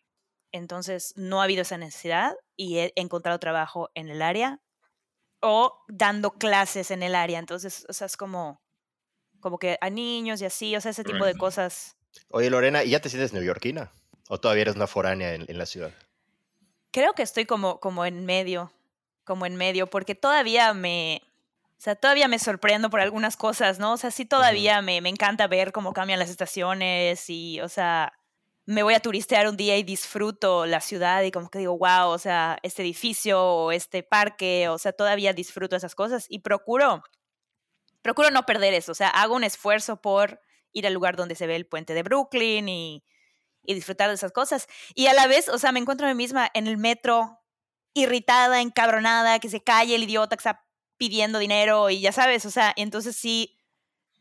Entonces 0.53 1.13
no 1.17 1.41
ha 1.41 1.45
habido 1.45 1.63
esa 1.63 1.79
necesidad 1.79 2.35
y 2.57 2.79
he 2.79 2.93
encontrado 2.97 3.39
trabajo 3.39 3.91
en 3.95 4.09
el 4.09 4.23
área 4.23 4.61
o 5.41 5.85
dando 5.89 6.33
clases 6.33 6.91
en 6.91 7.03
el 7.03 7.15
área. 7.15 7.39
Entonces, 7.39 7.87
o 7.89 7.93
sea, 7.93 8.07
es 8.07 8.17
como, 8.17 8.61
como 9.41 9.59
que 9.59 9.79
a 9.81 9.91
niños 9.91 10.41
y 10.41 10.45
así, 10.45 10.75
o 10.77 10.81
sea, 10.81 10.91
ese 10.91 11.05
tipo 11.05 11.25
de 11.25 11.37
cosas. 11.37 11.97
Oye, 12.29 12.51
Lorena, 12.51 12.85
¿y 12.85 12.91
ya 12.91 13.01
te 13.01 13.09
sientes 13.09 13.33
neoyorquina? 13.33 13.91
¿O 14.29 14.39
todavía 14.39 14.63
eres 14.63 14.77
una 14.77 14.87
foránea 14.87 15.35
en, 15.35 15.45
en 15.49 15.59
la 15.59 15.67
ciudad? 15.67 15.93
Creo 16.93 17.15
que 17.15 17.23
estoy 17.23 17.45
como, 17.45 17.81
como 17.81 18.05
en 18.05 18.25
medio, 18.25 18.73
como 19.25 19.47
en 19.47 19.57
medio, 19.57 19.89
porque 19.89 20.15
todavía 20.15 20.75
me, 20.75 21.23
o 21.81 21.83
sea, 21.83 21.97
todavía 21.97 22.29
me 22.29 22.39
sorprendo 22.39 22.91
por 22.91 23.01
algunas 23.01 23.39
cosas, 23.39 23.79
¿no? 23.79 23.95
O 23.95 23.97
sea, 23.97 24.11
sí 24.11 24.27
todavía 24.27 24.83
me, 24.83 25.01
me 25.01 25.09
encanta 25.09 25.47
ver 25.47 25.73
cómo 25.73 25.95
cambian 25.95 26.19
las 26.19 26.29
estaciones 26.29 27.31
y, 27.31 27.59
o 27.63 27.71
sea, 27.71 28.13
me 28.67 28.83
voy 28.83 28.93
a 28.93 29.01
turistear 29.01 29.49
un 29.49 29.57
día 29.57 29.79
y 29.79 29.83
disfruto 29.83 30.67
la 30.67 30.83
ciudad 30.83 31.23
y 31.23 31.31
como 31.31 31.49
que 31.49 31.59
digo, 31.59 31.79
wow, 31.79 32.09
o 32.11 32.19
sea, 32.19 32.59
este 32.63 32.83
edificio 32.83 33.43
o 33.43 33.73
este 33.73 34.03
parque, 34.03 34.69
o 34.69 34.77
sea, 34.77 34.93
todavía 34.93 35.33
disfruto 35.33 35.75
esas 35.75 35.95
cosas 35.95 36.27
y 36.29 36.41
procuro, 36.41 37.03
procuro 38.03 38.31
no 38.31 38.45
perder 38.45 38.75
eso, 38.75 38.93
o 38.93 38.95
sea, 38.95 39.09
hago 39.09 39.35
un 39.35 39.45
esfuerzo 39.45 40.03
por 40.03 40.43
ir 40.73 40.87
al 40.87 40.93
lugar 40.93 41.17
donde 41.17 41.35
se 41.35 41.47
ve 41.47 41.57
el 41.57 41.67
puente 41.67 41.95
de 41.95 42.03
Brooklyn 42.03 42.69
y, 42.69 43.05
y 43.65 43.73
disfrutar 43.73 44.11
de 44.11 44.17
esas 44.17 44.33
cosas. 44.33 44.67
Y 44.95 45.07
a 45.07 45.15
la 45.15 45.27
vez, 45.29 45.49
o 45.49 45.57
sea, 45.57 45.73
me 45.73 45.81
encuentro 45.81 46.07
a 46.07 46.11
mí 46.11 46.15
misma 46.15 46.51
en 46.53 46.67
el 46.67 46.77
metro, 46.77 47.41
irritada, 47.95 48.61
encabronada, 48.61 49.39
que 49.39 49.49
se 49.49 49.63
calle 49.63 49.95
el 49.95 50.03
idiota 50.03 50.37
que 50.37 50.41
está 50.41 50.67
pidiendo 51.01 51.39
dinero 51.39 51.89
y 51.89 52.01
ya 52.03 52.13
sabes, 52.13 52.45
o 52.45 52.51
sea, 52.51 52.75
entonces 52.77 53.17
sí, 53.17 53.57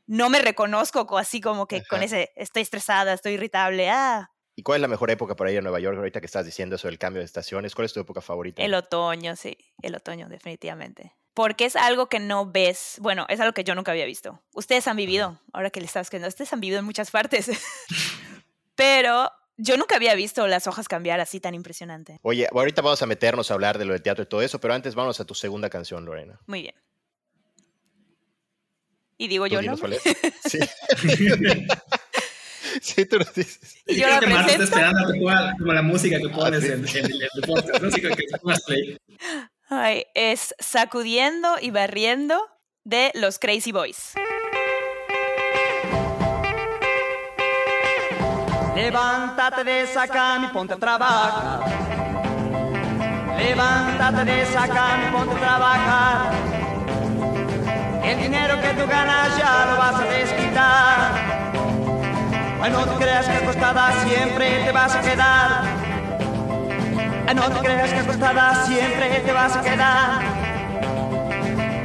no 0.08 0.30
me 0.30 0.39
reconozco 0.39 1.06
co- 1.06 1.18
así 1.18 1.42
como 1.42 1.68
que 1.68 1.84
con 1.84 1.98
Ajá. 2.00 2.06
ese, 2.06 2.32
estoy 2.38 2.62
estresada, 2.62 3.12
estoy 3.13 3.34
irritable, 3.34 3.89
ah, 3.89 4.32
¿Y 4.56 4.63
cuál 4.63 4.78
es 4.78 4.82
la 4.82 4.88
mejor 4.88 5.10
época 5.12 5.36
para 5.36 5.52
ir 5.52 5.60
a 5.60 5.62
Nueva 5.62 5.80
York 5.80 5.98
ahorita 5.98 6.20
que 6.20 6.26
estás 6.26 6.46
diciendo 6.46 6.76
eso 6.78 6.88
del 6.88 6.98
cambio 6.98 7.20
de 7.20 7.26
estaciones? 7.26 7.76
¿Cuál 7.76 7.86
es 7.86 7.94
tu 7.94 8.00
época 8.00 8.20
favorita? 8.22 8.62
el 8.62 8.74
otoño, 8.74 9.36
sí, 9.38 9.58
el 9.82 9.96
otoño, 9.96 10.28
definitivamente. 10.30 11.15
Porque 11.34 11.63
es 11.65 11.76
algo 11.78 12.08
que 12.08 12.20
no 12.20 12.46
ves, 12.52 12.98
bueno, 13.02 13.26
es 13.30 13.39
algo 13.39 13.54
que 13.54 13.63
yo 13.63 13.74
nunca 13.76 13.92
había 13.92 14.06
visto. 14.06 14.42
Ustedes 14.54 14.88
han 14.89 14.98
vivido, 14.98 15.39
ahora 15.54 15.70
que 15.70 15.80
le 15.80 15.86
estás 15.86 16.08
escribiendo, 16.08 16.28
ustedes 16.30 16.52
han 16.52 16.60
vivido 16.60 16.80
en 16.80 16.86
muchas 16.86 17.12
partes, 17.12 17.50
pero 18.76 19.32
yo 19.62 19.78
nunca 19.78 19.95
había 19.98 20.15
visto 20.15 20.48
las 20.48 20.67
hojas 20.67 20.88
cambiar 20.88 21.19
así 21.19 21.39
tan 21.39 21.54
impresionante. 21.54 22.19
Oye, 22.24 22.48
ahorita 22.52 22.82
vamos 22.82 23.02
a 23.02 23.06
meternos 23.06 23.52
a 23.52 23.54
hablar 23.54 23.78
de 23.78 23.86
lo 23.86 23.93
del 23.93 24.02
teatro 24.02 24.24
y 24.24 24.28
todo 24.28 24.41
eso, 24.41 24.60
pero 24.60 24.74
antes 24.74 24.95
vamos 24.95 25.19
a 25.19 25.26
tu 25.26 25.36
segunda 25.36 25.69
canción, 25.69 26.06
Lorena. 26.06 26.39
Muy 26.48 26.62
bien. 26.62 26.76
Y 29.17 29.28
digo 29.28 29.45
¿Tú 29.48 29.56
yo, 29.56 29.62
¿no? 29.62 29.78
Sí. 30.48 30.60
sí, 32.82 33.06
tú 33.06 33.19
nos 33.19 33.34
dices. 33.34 33.78
Y 33.86 33.95
Sí, 33.95 34.00
yo 34.00 34.06
creo 34.08 34.15
la 34.15 34.19
que 34.22 34.28
Marta 34.28 34.52
está 34.52 34.58
presento. 34.58 34.63
esperando 34.63 35.00
a 35.10 35.13
que 35.13 35.19
ponga 35.19 35.54
como 35.58 35.74
la 35.74 35.82
música 35.82 36.17
que 36.19 36.30
pones 36.30 36.63
Ah, 36.63 36.67
sí. 36.67 36.72
en, 36.72 36.88
en, 37.06 37.12
en 37.12 37.22
el 37.22 37.30
podcast, 37.45 37.82
¿no? 37.82 37.88
Así 37.89 38.02
que, 38.02 38.10
que 38.10 38.38
pongas 38.41 38.63
play. 38.63 38.98
Ay, 39.69 40.06
es 40.15 40.56
Sacudiendo 40.60 41.56
y 41.62 41.72
Barriendo 41.72 42.41
de 42.84 43.12
los 43.15 43.39
Crazy 43.39 43.72
Boys. 43.72 44.13
Levántate 48.82 49.65
de 49.65 49.82
esa 49.82 50.08
cama 50.08 50.48
y 50.48 50.54
ponte 50.54 50.74
a 50.74 50.78
trabajar. 50.78 51.60
Levántate 53.38 54.24
de 54.24 54.42
esa 54.42 54.68
cama 54.70 55.04
y 55.06 55.12
ponte 55.12 55.36
a 55.36 55.39
trabajar. 55.39 56.32
El 58.06 58.22
dinero 58.22 58.62
que 58.62 58.70
tú 58.70 58.88
ganas 58.88 59.38
ya 59.38 59.65
lo 59.70 59.78
vas 59.78 59.96
a 59.96 60.06
desquitar. 60.06 61.12
Ay, 62.62 62.72
no 62.72 62.86
te 62.86 62.96
creas 63.04 63.28
que 63.28 63.38
acostada 63.44 63.92
siempre 64.06 64.63
te 64.63 64.72
vas 64.72 64.96
a 64.96 65.02
quedar. 65.02 65.63
Ay, 67.28 67.36
no 67.36 67.50
te 67.50 67.60
creas 67.60 67.92
que 67.92 68.00
acostada 68.00 68.65
siempre 68.65 69.10
te 69.10 69.34
vas 69.34 69.58
a 69.58 69.62
quedar. 69.62 70.38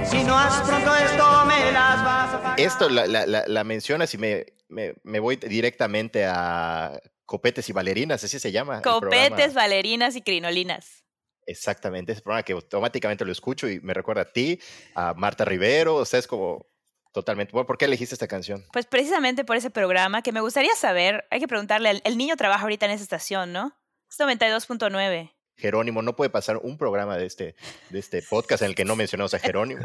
Si 0.06 0.22
no 0.22 0.38
haces 0.38 0.68
pronto 0.68 0.94
esto, 0.94 1.44
me 1.46 1.72
las 1.72 2.04
vas 2.04 2.34
a 2.34 2.42
pagar. 2.42 2.60
Esto 2.60 2.88
la, 2.88 3.06
la, 3.06 3.26
la, 3.26 3.44
la 3.46 3.64
mencionas 3.64 4.12
y 4.14 4.18
me, 4.18 4.46
me, 4.68 4.94
me 5.02 5.18
voy 5.18 5.36
directamente 5.36 6.24
a 6.26 7.00
Copetes 7.24 7.68
y 7.68 7.72
Bailarinas, 7.72 8.22
así 8.22 8.38
se 8.38 8.52
llama. 8.52 8.82
Copetes, 8.82 9.54
bailarinas 9.54 10.16
y 10.16 10.22
crinolinas. 10.22 11.04
Exactamente, 11.46 12.12
ese 12.12 12.22
programa 12.22 12.42
que 12.42 12.52
automáticamente 12.52 13.24
lo 13.24 13.32
escucho 13.32 13.68
y 13.68 13.80
me 13.80 13.92
recuerda 13.92 14.22
a 14.22 14.32
ti, 14.32 14.58
a 14.94 15.14
Marta 15.14 15.44
Rivero, 15.44 15.96
o 15.96 16.04
sea, 16.04 16.18
es 16.18 16.26
como 16.26 16.66
totalmente. 17.12 17.52
Bueno, 17.52 17.66
¿por 17.66 17.76
qué 17.76 17.84
elegiste 17.84 18.14
esta 18.14 18.28
canción? 18.28 18.64
Pues 18.72 18.86
precisamente 18.86 19.44
por 19.44 19.56
ese 19.56 19.70
programa 19.70 20.22
que 20.22 20.32
me 20.32 20.40
gustaría 20.40 20.74
saber, 20.74 21.26
hay 21.30 21.40
que 21.40 21.48
preguntarle, 21.48 21.90
el, 21.90 22.02
el 22.04 22.16
niño 22.16 22.36
trabaja 22.36 22.62
ahorita 22.62 22.86
en 22.86 22.92
esa 22.92 23.02
estación, 23.02 23.52
¿no? 23.52 23.76
Es 24.08 24.18
92.9. 24.18 25.33
Jerónimo, 25.56 26.02
no 26.02 26.16
puede 26.16 26.30
pasar 26.30 26.58
un 26.58 26.76
programa 26.78 27.16
de 27.16 27.26
este, 27.26 27.54
de 27.90 27.98
este 27.98 28.22
podcast 28.22 28.62
en 28.62 28.70
el 28.70 28.74
que 28.74 28.84
no 28.84 28.96
mencionamos 28.96 29.34
a 29.34 29.38
Jerónimo. 29.38 29.84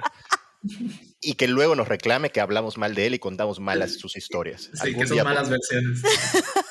Y 1.21 1.35
que 1.35 1.47
luego 1.47 1.75
nos 1.75 1.87
reclame 1.87 2.31
que 2.31 2.41
hablamos 2.41 2.77
mal 2.77 2.93
de 2.95 3.07
él 3.07 3.13
y 3.13 3.19
contamos 3.19 3.59
malas 3.59 3.93
sus 3.93 4.17
historias. 4.17 4.69
Sí, 4.73 4.93
que 4.95 5.07
son 5.07 5.23
malas 5.23 5.49
versiones. 5.49 6.01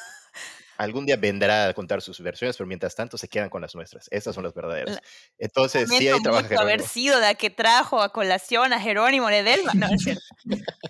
algún 0.79 1.07
día 1.07 1.17
vendrá 1.17 1.69
a 1.69 1.75
contar 1.75 2.01
sus 2.03 2.21
versiones, 2.21 2.57
pero 2.57 2.67
mientras 2.69 2.95
tanto 2.95 3.19
se 3.19 3.27
quedan 3.29 3.51
con 3.51 3.61
las 3.63 3.75
nuestras. 3.75 4.07
Estas 4.13 4.35
son 4.35 4.45
las 4.45 4.55
verdaderas. 4.55 5.01
Entonces, 5.37 5.89
sí, 5.89 6.07
ahí 6.09 6.23
trabaja 6.23 6.45
mucho 6.49 6.61
haber 6.61 6.81
Jerónimo. 6.81 6.89
sido 6.89 7.21
la 7.21 7.35
que 7.35 7.51
trajo 7.51 8.01
a 8.01 8.13
colación 8.13 8.73
a 8.73 8.81
Jerónimo 8.81 9.29
Ledesma. 9.29 9.73
No, 9.75 9.87
es 9.93 10.03
cierto. 10.03 10.23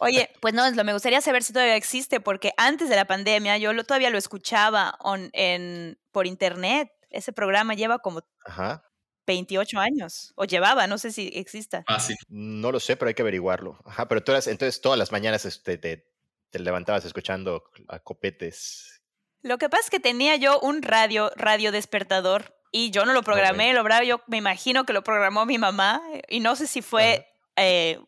Oye, 0.01 0.31
pues 0.41 0.53
no, 0.53 0.71
lo, 0.71 0.85
me 0.85 0.93
gustaría 0.93 1.21
saber 1.23 1.43
si 1.43 1.53
todavía 1.55 1.77
existe, 1.77 2.21
porque 2.21 2.53
antes 2.59 2.89
de 2.91 2.97
la 2.97 3.07
pandemia 3.07 3.57
yo 3.59 3.73
lo, 3.73 3.85
todavía 3.85 4.11
lo 4.11 4.19
escuchaba 4.19 4.97
on- 5.01 5.31
en, 5.33 5.99
por 6.13 6.27
internet. 6.27 6.91
Ese 7.11 7.33
programa 7.33 7.75
lleva 7.75 7.99
como 8.01 8.23
Ajá. 8.45 8.85
28 9.27 9.79
años, 9.79 10.33
o 10.37 10.45
llevaba, 10.45 10.87
no 10.87 10.99
sé 10.99 11.11
si 11.13 11.31
exista. 11.35 11.85
Fácil. 11.87 12.17
No 12.29 12.73
lo 12.73 12.81
sé, 12.81 12.97
pero 12.97 13.09
hay 13.09 13.15
que 13.15 13.23
averiguarlo. 13.23 13.79
Ajá, 13.85 14.09
pero 14.09 14.23
tú 14.25 14.33
eras, 14.33 14.47
entonces 14.47 14.81
todas 14.81 14.99
las 14.99 15.13
mañanas 15.13 15.45
este, 15.45 15.77
te, 15.79 16.11
te 16.51 16.59
levantabas 16.59 17.05
escuchando 17.05 17.65
a 17.89 17.99
copetes. 17.99 19.03
Lo 19.43 19.59
que 19.59 19.69
pasa 19.69 19.85
es 19.85 19.91
que 19.91 20.01
tenía 20.01 20.37
yo 20.37 20.59
un 20.61 20.83
radio, 20.83 21.31
radio 21.37 21.73
despertador, 21.73 22.55
y 22.73 22.91
yo 22.91 23.07
no 23.07 23.13
lo 23.15 23.23
programé, 23.23 23.73
lo 23.73 23.83
bra- 23.83 24.05
yo 24.05 24.21
me 24.27 24.37
imagino 24.37 24.85
que 24.85 24.93
lo 24.93 25.03
programó 25.05 25.47
mi 25.47 25.57
mamá, 25.59 26.03
y 26.29 26.41
no 26.41 26.55
sé 26.57 26.67
si 26.67 26.83
fue 26.83 27.27
eh, 27.57 27.99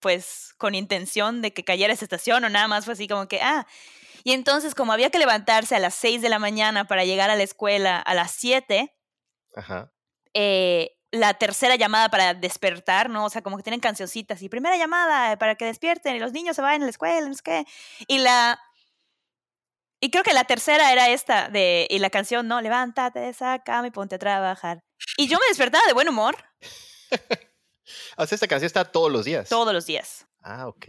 pues 0.00 0.54
con 0.58 0.74
intención 0.74 1.40
de 1.42 1.52
que 1.52 1.64
cayera 1.64 1.92
esa 1.92 2.04
estación 2.04 2.42
o 2.44 2.48
nada 2.48 2.66
más 2.68 2.84
fue 2.84 2.94
así 2.94 3.06
como 3.06 3.28
que, 3.28 3.40
ah, 3.40 3.66
y 4.24 4.32
entonces 4.32 4.74
como 4.74 4.92
había 4.92 5.10
que 5.10 5.18
levantarse 5.18 5.76
a 5.76 5.78
las 5.78 5.94
6 5.94 6.22
de 6.22 6.28
la 6.28 6.38
mañana 6.38 6.86
para 6.86 7.04
llegar 7.04 7.30
a 7.30 7.36
la 7.36 7.42
escuela 7.42 7.98
a 7.98 8.14
las 8.14 8.32
7, 8.32 8.94
Ajá. 9.56 9.92
eh, 10.34 10.96
la 11.10 11.34
tercera 11.34 11.76
llamada 11.76 12.08
para 12.08 12.32
despertar, 12.32 13.10
¿no? 13.10 13.26
O 13.26 13.30
sea, 13.30 13.42
como 13.42 13.58
que 13.58 13.62
tienen 13.62 13.80
cancioncitas 13.80 14.40
y 14.40 14.48
primera 14.48 14.76
llamada 14.78 15.36
para 15.38 15.56
que 15.56 15.66
despierten 15.66 16.16
y 16.16 16.18
los 16.18 16.32
niños 16.32 16.56
se 16.56 16.62
vayan 16.62 16.82
a 16.82 16.86
la 16.86 16.90
escuela, 16.90 17.28
no 17.28 17.34
sé 17.34 17.42
qué. 17.44 17.66
Y 18.08 18.18
la... 18.18 18.58
Y 20.00 20.10
creo 20.10 20.24
que 20.24 20.32
la 20.32 20.44
tercera 20.44 20.90
era 20.90 21.10
esta 21.10 21.48
de... 21.48 21.86
Y 21.90 21.98
la 21.98 22.10
canción, 22.10 22.48
no, 22.48 22.60
levántate 22.60 23.32
cama 23.64 23.86
y 23.86 23.90
ponte 23.90 24.16
a 24.16 24.18
trabajar. 24.18 24.80
Y 25.16 25.28
yo 25.28 25.38
me 25.38 25.46
despertaba 25.48 25.84
de 25.86 25.92
buen 25.92 26.08
humor 26.08 26.34
O 28.16 28.26
sea, 28.26 28.36
esta 28.36 28.48
canción 28.48 28.66
está 28.66 28.84
todos 28.84 29.12
los 29.12 29.24
días. 29.24 29.48
todos 29.48 29.72
los 29.72 29.86
días. 29.86 30.26
Ah, 30.40 30.66
ok. 30.66 30.86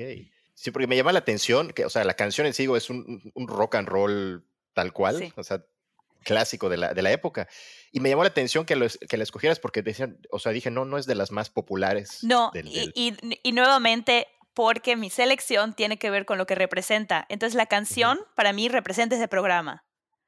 Sí, 0.63 0.71
porque 0.71 0.87
me 0.87 0.95
llama 0.95 1.11
la 1.11 1.19
atención 1.19 1.73
que, 1.73 1.83
o 1.83 1.89
sea, 1.89 2.05
la 2.05 2.13
canción 2.13 2.47
en 2.47 2.53
sí 2.53 2.69
es 2.73 2.89
un, 2.89 3.21
un 3.33 3.47
rock 3.49 3.75
and 3.75 3.89
roll 3.89 4.45
tal 4.73 4.93
cual, 4.93 5.17
Sí. 5.17 5.33
o 5.35 5.43
sea, 5.43 5.61
clásico 6.23 6.69
de 6.69 6.77
la, 6.77 6.93
de 6.93 7.01
la 7.01 7.11
época. 7.11 7.49
Y 7.91 7.99
me 7.99 8.07
llamó 8.09 8.23
la 8.23 8.29
atención 8.29 8.65
que, 8.65 8.77
lo 8.77 8.85
es- 8.85 8.97
que 9.09 9.17
la 9.17 9.23
escogieras 9.23 9.59
porque 9.59 9.81
decían, 9.81 10.17
o 10.31 10.39
sea, 10.39 10.53
dije, 10.53 10.71
no, 10.71 10.85
no 10.85 10.97
es 10.97 11.05
de 11.05 11.15
las 11.15 11.31
más 11.31 11.49
populares. 11.49 12.23
No, 12.23 12.49
del- 12.53 12.69
y, 12.69 12.79
del- 12.79 12.93
y- 12.95 13.39
y 13.43 13.51
nuevamente 13.51 14.27
porque 14.53 14.95
mi 14.95 15.09
selección 15.09 15.73
tiene 15.73 15.97
que 15.97 16.09
ver 16.09 16.25
con 16.25 16.37
lo 16.37 16.45
que 16.45 16.55
representa. 16.55 17.25
Entonces 17.27 17.55
la 17.55 17.65
canción 17.65 18.19
para 18.35 18.53
mí 18.53 18.69
representa 18.69 19.15
ese 19.17 19.27
programa. 19.27 19.83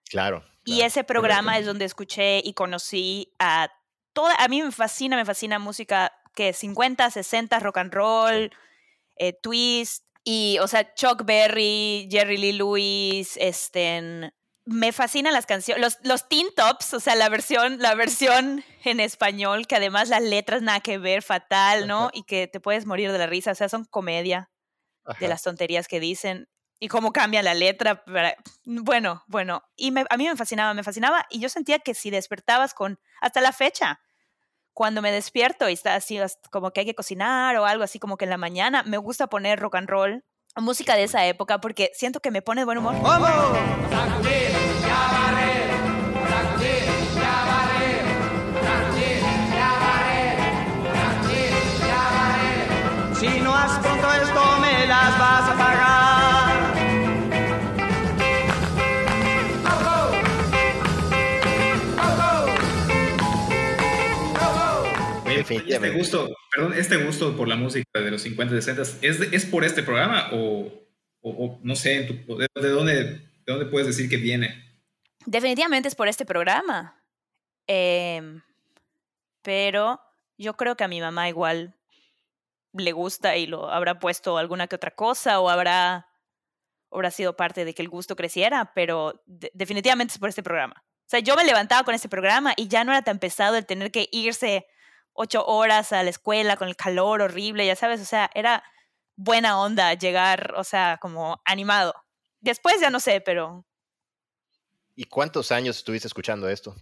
Claro. 0.10 0.44
Y 0.66 0.74
claro. 0.74 0.88
ese 0.88 1.04
programa 1.06 1.58
es 1.60 1.66
donde 1.66 1.86
escuché 1.86 2.40
y 2.44 2.54
conocí 2.56 3.32
a 3.40 3.72
toda, 4.12 4.36
a 4.36 4.48
mí 4.50 4.62
me 4.62 4.72
fascina, 4.74 5.16
me 5.16 5.24
fascina 5.24 5.60
música 5.60 6.12
que 6.36 6.52
50, 6.52 7.10
60, 7.10 7.60
rock 7.60 7.78
and 7.78 7.94
roll, 7.94 8.52
eh, 9.18 9.32
twist, 9.32 10.05
y, 10.26 10.58
o 10.60 10.68
sea, 10.68 10.94
Chuck 10.96 11.24
Berry, 11.24 12.10
Jerry 12.12 12.38
Lee 12.38 12.52
Lewis, 12.54 13.38
este, 13.38 14.34
me 14.66 14.92
fascinan 14.92 15.32
las 15.34 15.46
canciones, 15.46 15.82
los, 15.82 16.00
los 16.04 16.28
Teen 16.28 16.48
Tops, 16.56 16.96
o 16.96 17.00
sea, 17.00 17.14
la 17.16 17.30
versión, 17.30 17.78
la 17.80 17.94
versión 17.96 18.64
en 18.84 19.00
español, 19.00 19.68
que 19.68 19.76
además 19.76 20.10
las 20.10 20.24
letras 20.24 20.62
nada 20.64 20.80
que 20.80 20.98
ver, 20.98 21.22
fatal, 21.22 21.88
¿no? 21.88 22.06
Ajá. 22.06 22.12
Y 22.16 22.24
que 22.24 22.48
te 22.48 22.60
puedes 22.60 22.86
morir 22.88 23.12
de 23.12 23.18
la 23.20 23.28
risa, 23.28 23.52
o 23.52 23.56
sea, 23.56 23.70
son 23.70 23.86
comedia 23.86 24.50
de 25.20 25.28
las 25.28 25.44
tonterías 25.44 25.88
que 25.88 26.00
dicen 26.00 26.50
y 26.80 26.88
cómo 26.88 27.14
cambia 27.14 27.44
la 27.44 27.54
letra. 27.54 28.04
Bueno, 28.66 29.24
bueno, 29.28 29.64
y 29.76 29.92
me- 29.92 30.06
a 30.10 30.18
mí 30.18 30.28
me 30.28 30.36
fascinaba, 30.36 30.74
me 30.74 30.82
fascinaba 30.84 31.26
y 31.30 31.40
yo 31.40 31.48
sentía 31.50 31.78
que 31.80 31.94
si 31.94 32.10
despertabas 32.10 32.74
con, 32.74 33.00
hasta 33.22 33.40
la 33.42 33.52
fecha, 33.52 34.00
cuando 34.76 35.02
me 35.02 35.12
despierto 35.12 35.68
y 35.70 35.74
está 35.74 35.96
así 35.96 36.20
as- 36.20 36.38
como 36.52 36.70
que 36.72 36.82
hay 36.82 36.86
que 36.86 36.94
cocinar 36.94 37.56
o 37.58 37.66
algo 37.66 37.84
así 37.84 37.98
como 37.98 38.18
que 38.18 38.26
en 38.26 38.30
la 38.30 38.38
mañana, 38.38 38.84
me 38.84 38.98
gusta 38.98 39.26
poner 39.28 39.60
rock 39.60 39.76
and 39.76 39.90
roll 39.90 40.24
música 40.58 40.96
de 40.96 41.04
esa 41.04 41.26
época 41.26 41.60
porque 41.60 41.90
siento 41.94 42.20
que 42.20 42.30
me 42.30 42.42
pone 42.42 42.62
de 42.62 42.66
buen 42.66 42.78
humor. 42.78 42.96
¡Vamos! 43.02 43.58
Definitivamente. 65.48 65.88
Este 65.88 66.18
gusto, 66.20 66.36
perdón, 66.54 66.74
este 66.78 66.96
gusto 66.98 67.36
por 67.38 67.48
la 67.48 67.56
música 67.56 68.00
de 68.00 68.12
los 68.12 68.22
50 68.22 68.54
y 68.56 68.62
60 68.62 68.82
¿es, 68.82 69.22
¿es 69.34 69.46
por 69.46 69.64
este 69.64 69.84
programa 69.84 70.30
o, 70.32 70.72
o, 71.22 71.30
o 71.32 71.60
no 71.64 71.76
sé, 71.76 71.98
en 72.08 72.26
tu- 72.26 72.38
de, 72.38 72.48
de 72.56 72.70
dónde, 72.70 72.94
de 73.04 73.22
dónde 73.46 73.66
puedes 73.66 73.88
decir 73.88 74.10
que 74.10 74.18
viene? 74.18 74.64
Definitivamente 75.26 75.88
es 75.88 75.96
por 75.96 76.08
este 76.08 76.26
programa. 76.26 77.02
Em, 77.68 78.42
pero 79.42 80.00
yo 80.38 80.56
creo 80.56 80.76
que 80.76 80.84
a 80.84 80.88
mi 80.88 81.02
mamá 81.02 81.30
igual 81.30 81.74
le 82.74 82.92
gusta 82.92 83.38
y 83.38 83.48
lo 83.48 83.70
habrá 83.72 84.00
puesto 84.00 84.38
alguna 84.38 84.68
que 84.68 84.76
otra 84.76 84.92
cosa 84.92 85.40
o 85.40 85.50
habrá, 85.50 86.08
habrá 86.92 87.12
sido 87.12 87.36
parte 87.36 87.64
de 87.66 87.74
que 87.74 87.82
el 87.82 87.90
gusto 87.90 88.16
creciera, 88.16 88.72
pero 88.76 89.22
de- 89.26 89.52
definitivamente 89.54 90.14
es 90.14 90.20
por 90.20 90.30
este 90.30 90.44
programa. 90.44 90.84
O 91.06 91.08
sea, 91.10 91.20
yo 91.20 91.36
me 91.36 91.44
levantaba 91.46 91.84
con 91.84 91.94
este 91.96 92.10
programa 92.10 92.54
y 92.58 92.68
ya 92.68 92.84
no 92.84 92.92
era 92.92 93.02
tan 93.04 93.20
pesado 93.20 93.56
el 93.56 93.66
tener 93.66 93.92
que 93.92 94.10
irse 94.12 94.66
ocho 95.16 95.46
horas 95.46 95.92
a 95.92 96.04
la 96.04 96.12
escuela 96.12 96.58
con 96.58 96.68
el 96.68 96.76
calor 96.76 97.22
horrible, 97.22 97.66
ya 97.66 97.76
sabes, 97.76 98.02
o 98.02 98.06
sea, 98.06 98.30
era 98.36 98.64
buena 99.16 99.60
onda 99.60 99.94
llegar, 99.96 100.54
o 100.56 100.64
sea, 100.64 101.00
como 101.02 101.42
animado. 101.46 101.96
Después 102.42 102.80
ya 102.80 102.92
no 102.92 103.00
sé, 103.00 103.22
pero 103.22 103.66
¿Y 104.96 105.06
cuántos 105.06 105.52
años 105.52 105.78
estuviste 105.78 106.08
escuchando 106.08 106.48
esto? 106.48 106.76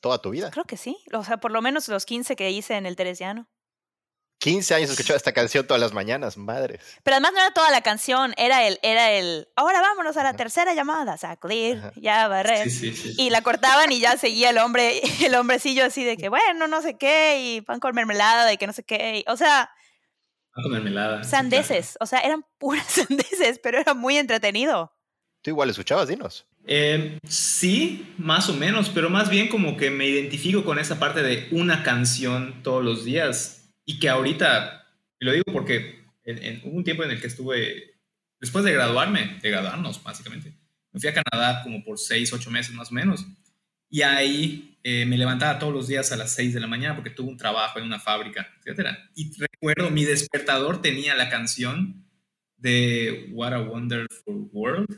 Toda 0.00 0.18
tu 0.18 0.30
vida. 0.30 0.50
Creo 0.50 0.64
que 0.64 0.76
sí. 0.76 0.96
O 1.12 1.24
sea, 1.24 1.38
por 1.38 1.50
lo 1.50 1.60
menos 1.60 1.88
los 1.88 2.06
15 2.06 2.36
que 2.36 2.50
hice 2.50 2.76
en 2.76 2.86
el 2.86 2.96
Teresiano. 2.96 3.48
15 4.42 4.74
años 4.74 4.90
escuchando 4.90 5.16
esta 5.18 5.32
canción 5.32 5.64
todas 5.66 5.80
las 5.80 5.92
mañanas, 5.92 6.36
madres. 6.36 6.80
Pero 7.04 7.14
además 7.14 7.32
no 7.32 7.38
era 7.40 7.50
toda 7.54 7.70
la 7.70 7.80
canción, 7.82 8.34
era 8.36 8.66
el, 8.66 8.80
era 8.82 9.12
el, 9.12 9.46
ahora 9.54 9.80
vámonos 9.80 10.16
a 10.16 10.24
la 10.24 10.34
tercera 10.34 10.74
llamada, 10.74 11.16
sacudir, 11.16 11.78
Ajá. 11.78 11.92
ya 11.94 12.26
barrer. 12.26 12.68
Sí, 12.68 12.92
sí, 12.92 12.96
sí. 12.96 13.14
Y 13.18 13.30
la 13.30 13.42
cortaban 13.42 13.92
y 13.92 14.00
ya 14.00 14.16
seguía 14.16 14.50
el 14.50 14.58
hombre, 14.58 15.00
el 15.24 15.34
hombrecillo 15.36 15.84
así 15.84 16.02
de 16.02 16.16
que, 16.16 16.28
bueno, 16.28 16.66
no 16.66 16.82
sé 16.82 16.96
qué, 16.98 17.40
y 17.40 17.60
pan 17.60 17.78
con 17.78 17.94
mermelada 17.94 18.52
y 18.52 18.56
que 18.56 18.66
no 18.66 18.72
sé 18.72 18.82
qué. 18.82 19.18
y- 19.18 19.30
o 19.30 19.36
sea, 19.36 19.70
Pan 20.54 20.64
con 20.64 20.72
mermelada. 20.72 21.22
sí, 21.22 21.30
sandeces, 21.30 21.96
o 22.00 22.06
sea, 22.06 22.18
eran 22.18 22.44
puras 22.58 22.86
sandeces, 22.88 23.60
pero 23.62 23.78
era 23.78 23.94
muy 23.94 24.16
entretenido. 24.18 24.92
Tú 25.42 25.50
igual 25.50 25.70
escuchabas, 25.70 26.08
dinos. 26.08 26.46
Eh, 26.66 27.18
sí, 27.28 28.12
más 28.18 28.48
o 28.48 28.54
menos, 28.54 28.88
pero 28.90 29.08
más 29.08 29.30
bien 29.30 29.48
como 29.48 29.76
que 29.76 29.90
me 29.90 30.06
identifico 30.06 30.64
con 30.64 30.78
esa 30.80 30.98
parte 30.98 31.22
de 31.22 31.48
una 31.52 31.82
canción 31.84 32.62
todos 32.64 32.84
los 32.84 33.04
días 33.04 33.61
y 33.84 33.98
que 33.98 34.08
ahorita, 34.08 34.86
y 35.18 35.24
lo 35.24 35.32
digo 35.32 35.44
porque 35.52 36.04
en- 36.24 36.42
en- 36.42 36.60
hubo 36.64 36.76
un 36.76 36.84
tiempo 36.84 37.04
en 37.04 37.10
el 37.10 37.20
que 37.20 37.26
estuve, 37.26 37.94
después 38.40 38.64
de 38.64 38.72
graduarme, 38.72 39.38
de 39.42 39.50
graduarnos 39.50 40.02
básicamente, 40.02 40.52
me 40.92 41.00
fui 41.00 41.08
a 41.08 41.14
Canadá 41.22 41.62
como 41.62 41.82
por 41.84 41.98
seis, 41.98 42.32
ocho 42.32 42.50
meses 42.50 42.74
más 42.74 42.90
o 42.90 42.94
menos 42.94 43.24
y 43.90 44.02
ahí 44.02 44.78
eh, 44.84 45.04
me 45.06 45.16
levantaba 45.16 45.58
todos 45.58 45.72
los 45.72 45.86
días 45.88 46.10
a 46.12 46.16
las 46.16 46.34
seis 46.34 46.52
de 46.54 46.60
la 46.60 46.66
mañana 46.66 46.94
porque 46.96 47.10
tuve 47.10 47.30
un 47.30 47.36
trabajo 47.36 47.78
en 47.78 47.84
una 47.84 48.00
fábrica, 48.00 48.48
etcétera. 48.58 49.10
Y 49.14 49.30
recuerdo, 49.38 49.90
mi 49.90 50.04
despertador 50.04 50.82
tenía 50.82 51.14
la 51.14 51.28
canción 51.28 52.04
de 52.56 53.28
What 53.32 53.52
a 53.54 53.60
Wonderful 53.60 54.48
World. 54.52 54.88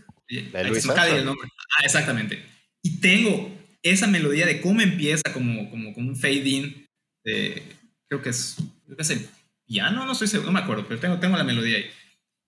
Ahí 0.55 0.75
se 0.81 0.88
me 0.88 0.94
el 1.18 1.25
nombre. 1.27 1.49
Ah, 1.79 1.85
exactamente. 1.85 2.42
Y 2.83 3.01
tengo 3.01 3.55
esa 3.83 4.07
melodía 4.07 4.47
de 4.47 4.61
cómo 4.61 4.81
empieza 4.81 5.23
como, 5.33 5.68
como, 5.70 5.92
como 5.92 6.09
un 6.09 6.16
fade 6.16 6.49
in. 6.49 6.87
de- 7.25 7.62
creo 8.09 8.23
que 8.23 8.31
es, 8.31 8.57
creo 8.85 8.97
que 8.97 9.03
es 9.03 9.11
el 9.11 9.29
piano, 9.66 10.05
no 10.07 10.12
estoy 10.12 10.29
seguro, 10.29 10.51
no 10.51 10.59
me 10.59 10.61
acuerdo, 10.64 10.87
pero 10.87 11.01
tengo, 11.01 11.18
tengo 11.18 11.37
la 11.37 11.44
melodía 11.44 11.77
ahí. 11.79 11.87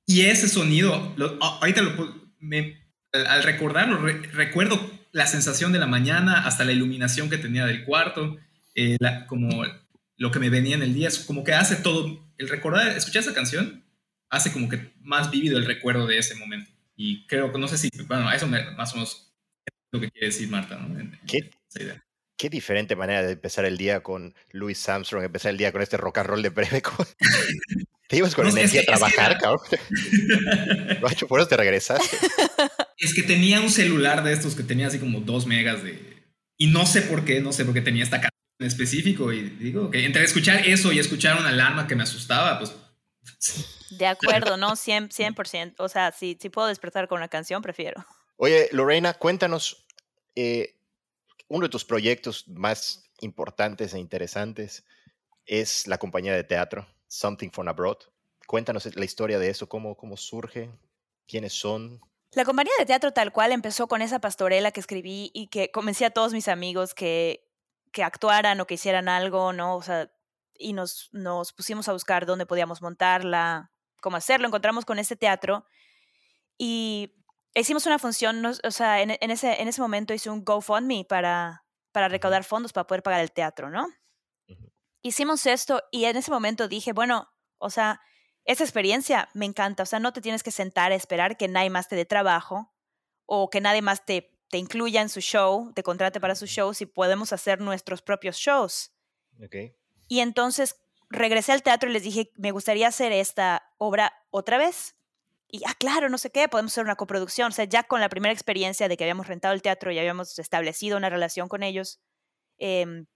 Y 0.06 0.22
ese 0.22 0.48
sonido, 0.48 1.14
lo- 1.16 1.38
ahorita 1.42 1.82
lo, 1.82 2.30
me- 2.38 2.82
al, 3.12 3.26
al 3.26 3.42
recordarlo, 3.42 3.98
re- 3.98 4.22
recuerdo 4.32 4.78
la 5.12 5.26
sensación 5.26 5.72
de 5.72 5.78
la 5.78 5.86
mañana, 5.86 6.46
hasta 6.46 6.64
la 6.64 6.72
iluminación 6.72 7.30
que 7.30 7.38
tenía 7.38 7.64
del 7.66 7.84
cuarto, 7.84 8.36
eh, 8.74 8.96
la- 9.00 9.26
como 9.26 9.64
lo 10.18 10.30
que 10.30 10.38
me 10.38 10.50
venía 10.50 10.76
en 10.76 10.82
el 10.82 10.94
día, 10.94 11.08
es 11.08 11.18
como 11.20 11.42
que 11.44 11.52
hace 11.54 11.76
todo, 11.76 12.30
el 12.38 12.48
recordar, 12.48 12.88
escuchar 12.96 13.22
esa 13.22 13.34
canción, 13.34 13.84
hace 14.30 14.52
como 14.52 14.68
que 14.68 14.92
más 15.00 15.30
vívido 15.30 15.56
el 15.58 15.64
recuerdo 15.66 16.06
de 16.06 16.18
ese 16.18 16.34
momento. 16.34 16.70
Y 16.96 17.26
creo 17.26 17.52
que, 17.52 17.58
no 17.58 17.68
sé 17.68 17.78
si, 17.78 17.90
bueno, 18.06 18.30
eso 18.32 18.46
me- 18.46 18.70
más 18.72 18.92
o 18.92 18.96
menos 18.96 19.32
es 19.66 19.72
lo 19.92 20.00
que 20.00 20.10
quiere 20.10 20.28
decir 20.28 20.48
Marta, 20.48 20.76
¿no? 20.78 20.98
En- 20.98 21.14
en 21.14 21.20
¿Qué? 21.26 21.50
esa 21.68 21.82
idea. 21.82 22.05
Qué 22.36 22.50
diferente 22.50 22.96
manera 22.96 23.22
de 23.22 23.32
empezar 23.32 23.64
el 23.64 23.78
día 23.78 24.02
con 24.02 24.34
Louis 24.50 24.88
Armstrong, 24.88 25.24
empezar 25.24 25.50
el 25.50 25.56
día 25.58 25.72
con 25.72 25.80
este 25.82 25.96
rock 25.96 26.18
and 26.18 26.28
roll 26.28 26.42
de 26.42 26.50
breve. 26.50 26.82
Te 28.08 28.16
ibas 28.18 28.34
con 28.34 28.44
No 28.44 28.50
energía 28.52 28.80
es 28.82 28.86
que- 28.86 28.92
a 28.92 28.94
es 28.94 29.00
que 29.02 29.10
trabajar, 29.14 29.30
era- 29.32 29.40
cabrón. 29.40 31.00
Macho, 31.02 31.26
por 31.26 31.40
eso 31.40 31.48
te 31.48 31.56
regresaste. 31.56 32.16
Es 32.98 33.12
que 33.12 33.22
tenía 33.22 33.60
un 33.60 33.68
celular 33.68 34.24
de 34.24 34.32
estos 34.32 34.54
que 34.54 34.62
tenía 34.62 34.86
así 34.86 34.98
como 34.98 35.20
dos 35.20 35.44
megas 35.46 35.82
de... 35.84 36.24
Y 36.56 36.68
no 36.68 36.86
sé 36.86 37.02
por 37.02 37.26
qué, 37.26 37.42
no 37.42 37.52
sé 37.52 37.66
por 37.66 37.74
qué 37.74 37.82
tenía 37.82 38.02
esta 38.02 38.22
canción 38.22 38.32
en 38.58 38.66
específico. 38.66 39.34
Y 39.34 39.50
digo 39.50 39.90
que 39.90 40.06
entre 40.06 40.24
escuchar 40.24 40.66
eso 40.66 40.92
y 40.92 40.98
escuchar 40.98 41.38
una 41.38 41.50
alarma 41.50 41.86
que 41.86 41.94
me 41.94 42.04
asustaba, 42.04 42.58
pues... 42.58 42.72
De 43.90 44.06
acuerdo, 44.06 44.56
¿no? 44.56 44.70
100%. 44.76 45.10
100%. 45.34 45.74
O 45.76 45.90
sea, 45.90 46.10
si, 46.12 46.38
si 46.40 46.48
puedo 46.48 46.68
despertar 46.68 47.06
con 47.06 47.18
una 47.18 47.28
canción, 47.28 47.60
prefiero. 47.60 48.02
Oye, 48.36 48.70
Lorena, 48.72 49.12
cuéntanos 49.12 49.84
eh, 50.34 50.75
uno 51.48 51.66
de 51.66 51.70
tus 51.70 51.84
proyectos 51.84 52.46
más 52.48 53.10
importantes 53.20 53.94
e 53.94 53.98
interesantes 53.98 54.84
es 55.44 55.86
la 55.86 55.98
compañía 55.98 56.34
de 56.34 56.44
teatro 56.44 56.86
Something 57.08 57.50
from 57.50 57.68
Abroad. 57.68 57.98
Cuéntanos 58.46 58.94
la 58.94 59.04
historia 59.04 59.38
de 59.38 59.48
eso, 59.48 59.68
cómo, 59.68 59.96
cómo 59.96 60.16
surge, 60.16 60.70
quiénes 61.26 61.52
son. 61.52 62.00
La 62.32 62.44
compañía 62.44 62.72
de 62.78 62.86
teatro 62.86 63.12
tal 63.12 63.32
cual 63.32 63.52
empezó 63.52 63.88
con 63.88 64.02
esa 64.02 64.20
pastorela 64.20 64.72
que 64.72 64.80
escribí 64.80 65.30
y 65.32 65.48
que 65.48 65.70
convencí 65.70 66.04
a 66.04 66.10
todos 66.10 66.32
mis 66.32 66.48
amigos 66.48 66.94
que, 66.94 67.48
que 67.92 68.02
actuaran 68.02 68.60
o 68.60 68.66
que 68.66 68.74
hicieran 68.74 69.08
algo, 69.08 69.52
¿no? 69.52 69.76
O 69.76 69.82
sea, 69.82 70.10
y 70.58 70.72
nos, 70.72 71.08
nos 71.12 71.52
pusimos 71.52 71.88
a 71.88 71.92
buscar 71.92 72.26
dónde 72.26 72.46
podíamos 72.46 72.82
montarla, 72.82 73.72
cómo 74.00 74.16
hacerlo. 74.16 74.46
Encontramos 74.46 74.84
con 74.84 74.98
este 74.98 75.16
teatro 75.16 75.64
y 76.58 77.15
hicimos 77.60 77.86
una 77.86 77.98
función, 77.98 78.44
o 78.44 78.70
sea, 78.70 79.00
en, 79.00 79.16
en 79.20 79.30
ese, 79.30 79.60
en 79.60 79.68
ese 79.68 79.80
momento 79.80 80.14
hice 80.14 80.30
un 80.30 80.44
GoFundMe 80.44 81.04
para, 81.08 81.64
para 81.92 82.08
recaudar 82.08 82.44
fondos 82.44 82.72
para 82.72 82.86
poder 82.86 83.02
pagar 83.02 83.20
el 83.20 83.32
teatro, 83.32 83.70
¿no? 83.70 83.88
Hicimos 85.02 85.46
esto 85.46 85.82
y 85.90 86.04
en 86.04 86.16
ese 86.16 86.30
momento 86.30 86.68
dije, 86.68 86.92
bueno, 86.92 87.28
o 87.58 87.70
sea, 87.70 88.00
esa 88.44 88.64
experiencia 88.64 89.28
me 89.34 89.46
encanta, 89.46 89.84
o 89.84 89.86
sea, 89.86 90.00
no 90.00 90.12
te 90.12 90.20
tienes 90.20 90.42
que 90.42 90.50
sentar 90.50 90.92
a 90.92 90.94
esperar 90.94 91.36
que 91.36 91.48
nadie 91.48 91.70
más 91.70 91.88
te 91.88 91.96
dé 91.96 92.04
trabajo 92.04 92.74
o 93.24 93.50
que 93.50 93.60
nadie 93.60 93.82
más 93.82 94.04
te, 94.04 94.36
te 94.50 94.58
incluya 94.58 95.00
en 95.00 95.08
su 95.08 95.20
show, 95.20 95.72
te 95.74 95.82
contrate 95.82 96.20
para 96.20 96.34
su 96.34 96.46
show, 96.46 96.74
si 96.74 96.86
podemos 96.86 97.32
hacer 97.32 97.60
nuestros 97.60 98.02
propios 98.02 98.36
shows. 98.36 98.92
Okay. 99.44 99.74
Y 100.08 100.20
entonces 100.20 100.76
regresé 101.08 101.52
al 101.52 101.62
teatro 101.62 101.88
y 101.88 101.92
les 101.92 102.02
dije, 102.02 102.32
me 102.36 102.50
gustaría 102.50 102.88
hacer 102.88 103.12
esta 103.12 103.72
obra 103.78 104.12
otra 104.30 104.58
vez. 104.58 104.95
Y, 105.48 105.62
ah, 105.66 105.74
claro, 105.78 106.08
no 106.08 106.18
sé 106.18 106.30
qué, 106.30 106.48
podemos 106.48 106.72
hacer 106.72 106.84
una 106.84 106.96
coproducción. 106.96 107.48
O 107.48 107.54
sea, 107.54 107.64
ya 107.64 107.84
con 107.84 108.00
la 108.00 108.08
primera 108.08 108.32
experiencia 108.32 108.88
de 108.88 108.96
que 108.96 109.04
habíamos 109.04 109.28
rentado 109.28 109.54
el 109.54 109.62
teatro 109.62 109.92
y 109.92 109.98
habíamos 109.98 110.38
establecido 110.38 110.96
una 110.96 111.08
relación 111.08 111.48
con 111.48 111.62
ellos, 111.62 112.00
em, 112.58 113.06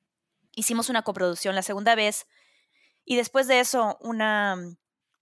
hicimos 0.52 0.88
una 0.88 1.02
coproducción 1.02 1.54
la 1.54 1.62
segunda 1.62 1.94
vez. 1.94 2.26
Y 3.04 3.16
después 3.16 3.48
de 3.48 3.60
eso, 3.60 3.96
una, 4.00 4.56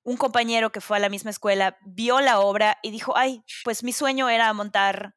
un 0.02 0.16
compañero 0.16 0.70
que 0.70 0.80
fue 0.80 0.98
a 0.98 1.00
la 1.00 1.08
misma 1.08 1.30
escuela 1.30 1.78
vio 1.82 2.20
la 2.20 2.40
obra 2.40 2.78
y 2.82 2.90
dijo, 2.90 3.16
ay, 3.16 3.42
pues 3.64 3.82
mi 3.82 3.92
sueño 3.92 4.28
era 4.28 4.52
montar, 4.52 5.14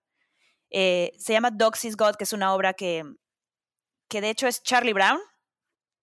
eh, 0.70 1.12
se 1.18 1.34
llama 1.34 1.52
Dogs 1.52 1.86
is 1.86 1.98
God, 1.98 2.16
que 2.16 2.24
es 2.24 2.34
una 2.34 2.54
obra 2.54 2.74
que, 2.74 3.04
que 4.08 4.22
de 4.22 4.30
hecho 4.30 4.48
es 4.48 4.64
Charlie 4.64 4.94
Brown, 4.94 5.20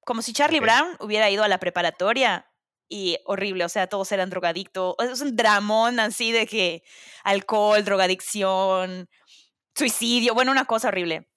como 0.05 0.23
si 0.23 0.33
Charlie. 0.33 0.61
Brown 0.61 0.97
hubiera 1.01 1.29
ido 1.29 1.45
a 1.45 1.49
la 1.49 1.59
preparatoria 1.59 2.51
y 2.89 3.19
horrible, 3.27 3.65
o 3.65 3.69
sea, 3.69 3.87
todos 3.87 4.11
eran 4.13 4.31
drogadictos, 4.31 4.95
es 4.99 5.21
un 5.21 5.37
dramón 5.37 6.01
así 6.01 6.33
de 6.33 6.47
que 6.47 6.83
alcohol, 7.25 7.85
drogadicción, 7.85 9.09
suicidio, 9.75 10.35
bueno, 10.35 10.53
una 10.53 10.65
cosa 10.67 10.89
horrible. 10.89 11.29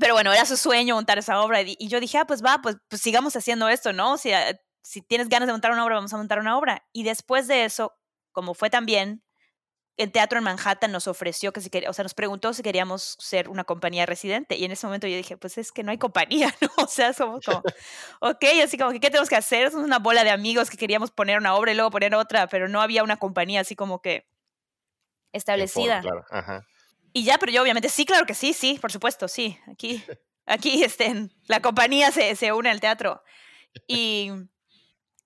Pero 0.00 0.14
bueno, 0.14 0.32
era 0.32 0.46
su 0.46 0.56
sueño 0.56 0.94
montar 0.94 1.18
esa 1.18 1.42
obra 1.42 1.62
y, 1.62 1.76
y 1.78 1.88
yo 1.88 2.00
dije, 2.00 2.18
ah, 2.18 2.26
pues 2.26 2.42
va, 2.42 2.60
pues, 2.62 2.76
pues 2.88 3.02
sigamos 3.02 3.36
haciendo 3.36 3.68
esto, 3.68 3.92
¿no? 3.92 4.16
Si, 4.18 4.32
ah, 4.32 4.58
si 4.82 5.02
tienes 5.02 5.28
ganas 5.28 5.46
de 5.46 5.52
montar 5.52 5.72
una 5.72 5.84
obra, 5.84 5.96
vamos 5.96 6.12
a 6.14 6.16
montar 6.16 6.38
una 6.38 6.58
obra. 6.58 6.84
Y 6.92 7.04
después 7.04 7.46
de 7.48 7.64
eso, 7.64 7.92
como 8.32 8.54
fue 8.54 8.70
también, 8.70 9.22
el 9.96 10.10
teatro 10.10 10.38
en 10.38 10.44
Manhattan 10.44 10.90
nos 10.90 11.06
ofreció 11.06 11.52
que 11.52 11.60
si 11.60 11.68
quería, 11.68 11.90
o 11.90 11.92
sea, 11.92 12.02
nos 12.02 12.14
preguntó 12.14 12.54
si 12.54 12.62
queríamos 12.62 13.16
ser 13.18 13.48
una 13.48 13.64
compañía 13.64 14.06
residente. 14.06 14.56
Y 14.56 14.64
en 14.64 14.72
ese 14.72 14.86
momento 14.86 15.06
yo 15.06 15.16
dije, 15.16 15.36
pues 15.36 15.58
es 15.58 15.70
que 15.70 15.82
no 15.82 15.90
hay 15.90 15.98
compañía, 15.98 16.54
¿no? 16.60 16.84
O 16.84 16.86
sea, 16.86 17.12
somos 17.12 17.44
como, 17.44 17.62
ok, 18.20 18.44
así 18.64 18.78
como 18.78 18.90
que, 18.90 19.00
¿qué 19.00 19.10
tenemos 19.10 19.28
que 19.28 19.36
hacer? 19.36 19.70
Somos 19.70 19.86
una 19.86 19.98
bola 19.98 20.24
de 20.24 20.30
amigos 20.30 20.70
que 20.70 20.76
queríamos 20.76 21.10
poner 21.10 21.38
una 21.38 21.54
obra 21.54 21.72
y 21.72 21.74
luego 21.74 21.90
poner 21.90 22.14
otra, 22.14 22.46
pero 22.46 22.68
no 22.68 22.80
había 22.80 23.02
una 23.02 23.18
compañía 23.18 23.60
así 23.60 23.76
como 23.76 24.00
que 24.00 24.26
establecida. 25.32 26.02
forma, 26.02 26.22
claro. 26.22 26.24
Ajá. 26.30 26.66
Y 27.12 27.24
ya, 27.24 27.38
pero 27.38 27.52
yo 27.52 27.62
obviamente, 27.62 27.90
sí, 27.90 28.06
claro 28.06 28.24
que 28.24 28.34
sí, 28.34 28.54
sí, 28.54 28.78
por 28.80 28.90
supuesto, 28.90 29.28
sí. 29.28 29.58
Aquí, 29.70 30.02
aquí 30.46 30.82
este, 30.82 31.28
la 31.46 31.60
compañía 31.60 32.10
se, 32.10 32.34
se 32.36 32.52
une 32.52 32.70
al 32.70 32.80
teatro. 32.80 33.22
Y, 33.86 34.30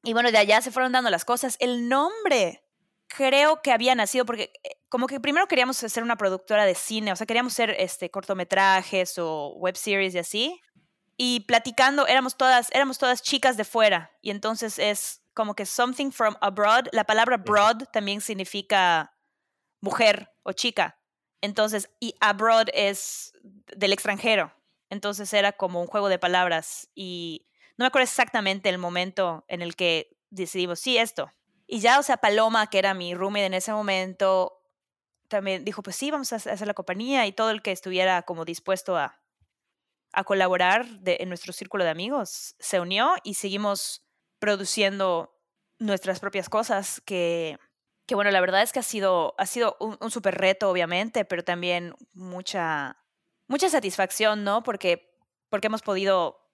y 0.02 0.12
bueno, 0.12 0.33
de 0.33 0.38
allá 0.38 0.61
se 0.61 0.72
fueron 0.72 0.90
dando 0.90 1.11
las 1.11 1.24
cosas. 1.24 1.57
El 1.61 1.88
nombre 1.88 2.65
creo 3.08 3.62
que 3.62 3.72
había 3.72 3.94
nacido 3.94 4.24
porque 4.24 4.52
eh, 4.62 4.70
como 4.88 5.06
que 5.06 5.20
primero 5.20 5.46
queríamos 5.46 5.76
ser 5.76 6.02
una 6.02 6.16
productora 6.16 6.64
de 6.64 6.74
cine, 6.74 7.12
o 7.12 7.16
sea, 7.16 7.26
queríamos 7.26 7.52
ser 7.52 7.70
este, 7.78 8.10
cortometrajes 8.10 9.18
o 9.18 9.54
web 9.56 9.76
series 9.76 10.14
y 10.14 10.18
así. 10.18 10.60
y 11.18 11.40
platicando, 11.40 12.06
éramos 12.06 12.36
todas, 12.36 12.68
éramos 12.72 12.98
todas 12.98 13.22
chicas 13.22 13.56
de 13.56 13.64
fuera. 13.64 14.12
Y 14.20 14.30
entonces 14.30 14.78
es 14.78 15.22
como 15.34 15.54
que 15.54 15.66
something 15.66 16.10
from 16.10 16.36
abroad. 16.40 16.86
La 16.92 17.04
palabra 17.04 17.38
broad 17.38 17.84
también 17.92 18.20
significa 18.20 19.14
mujer 19.80 20.30
o 20.42 20.52
chica. 20.52 20.98
Entonces, 21.40 21.90
y 22.00 22.14
abroad 22.20 22.68
es 22.74 23.32
del 23.42 23.92
extranjero. 23.92 24.52
Entonces 24.90 25.32
era 25.32 25.52
como 25.52 25.80
un 25.80 25.86
juego 25.86 26.08
de 26.08 26.18
palabras. 26.18 26.88
Y 26.94 27.46
no 27.76 27.84
me 27.84 27.88
acuerdo 27.88 28.04
exactamente 28.04 28.68
el 28.68 28.78
momento 28.78 29.44
en 29.48 29.62
el 29.62 29.76
que 29.76 30.16
decidimos, 30.30 30.80
sí, 30.80 30.98
esto. 30.98 31.30
Y 31.66 31.81
ya, 31.81 31.98
o 31.98 32.02
sea, 32.02 32.16
Paloma, 32.16 32.68
que 32.68 32.79
era 32.79 32.94
mi 32.94 33.14
roommate 33.14 33.46
en 33.46 33.55
ese 33.55 33.72
momento, 33.72 34.62
también 35.29 35.64
dijo, 35.64 35.83
pues 35.83 35.96
sí, 35.96 36.11
vamos 36.11 36.33
a 36.33 36.37
hacer 36.37 36.66
la 36.66 36.74
compañía 36.74 37.26
y 37.26 37.33
todo 37.33 37.50
el 37.50 37.62
que 37.62 37.72
estuviera 37.72 38.22
como 38.22 38.44
dispuesto 38.44 38.96
a, 38.96 39.20
a 40.12 40.24
colaborar 40.24 40.87
en 41.05 41.29
nuestro 41.29 41.52
círculo 41.52 41.85
de 41.85 41.90
amigos 41.90 42.57
se 42.59 42.81
unió 42.81 43.14
y 43.22 43.35
seguimos 43.35 44.02
produciendo 44.38 45.37
nuestras 45.79 46.20
propias 46.20 46.48
cosas 46.48 47.02
que, 47.05 47.59
que 48.07 48.14
bueno, 48.14 48.31
la 48.31 48.40
verdad 48.40 48.62
es 48.62 48.72
que 48.72 48.79
ha 48.79 48.83
sido, 48.83 49.35
ha 49.37 49.44
sido 49.44 49.76
un, 49.79 49.98
un 50.00 50.11
súper 50.11 50.37
reto, 50.37 50.70
obviamente, 50.70 51.26
pero 51.26 51.44
también 51.44 51.94
mucha, 52.14 52.96
mucha 53.46 53.68
satisfacción, 53.68 54.42
¿no? 54.42 54.62
Porque, 54.62 55.14
porque 55.50 55.66
hemos 55.66 55.83
podido 55.83 56.45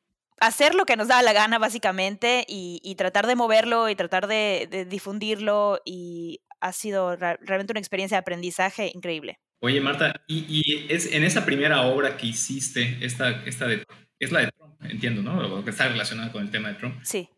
hacer 0.43 0.75
lo 0.75 0.85
que 0.85 0.97
nos 0.97 1.09
da 1.09 1.23
la 1.23 1.33
gana, 1.33 1.59
básicamente, 1.59 2.45
y, 2.49 2.95
tratar 2.97 3.27
de 3.27 3.37
moverlo 3.37 3.89
y 3.89 3.95
tratar 3.95 4.27
de, 4.27 4.87
difundirlo. 4.91 5.81
Y 5.85 6.41
ha 6.61 6.73
sido 6.73 7.17
realmente 7.17 7.73
una 7.73 7.81
experiencia 7.81 8.17
de 8.17 8.21
aprendizaje 8.21 8.91
increíble. 8.95 9.39
Oye, 9.61 9.81
Marta, 9.81 10.23
y, 10.27 10.87
es 10.93 11.13
en 11.13 11.25
esa 11.25 11.47
primera 11.47 11.83
obra 11.83 12.17
que 12.17 12.27
hiciste, 12.27 12.99
esta, 13.01 13.31
esta 13.47 13.67
de, 13.67 13.85
es 14.19 14.33
la 14.33 14.41
de 14.41 14.51
Trump, 14.51 14.75
entiendo, 14.85 15.23
¿no? 15.23 15.65
que 15.65 15.71
está 15.71 15.89
relacionada 15.89 16.33
con 16.33 16.43
el 16.43 16.51
tema 16.51 16.69
de 16.69 16.75
Trump. 16.75 17.01
Sí. 17.05 17.29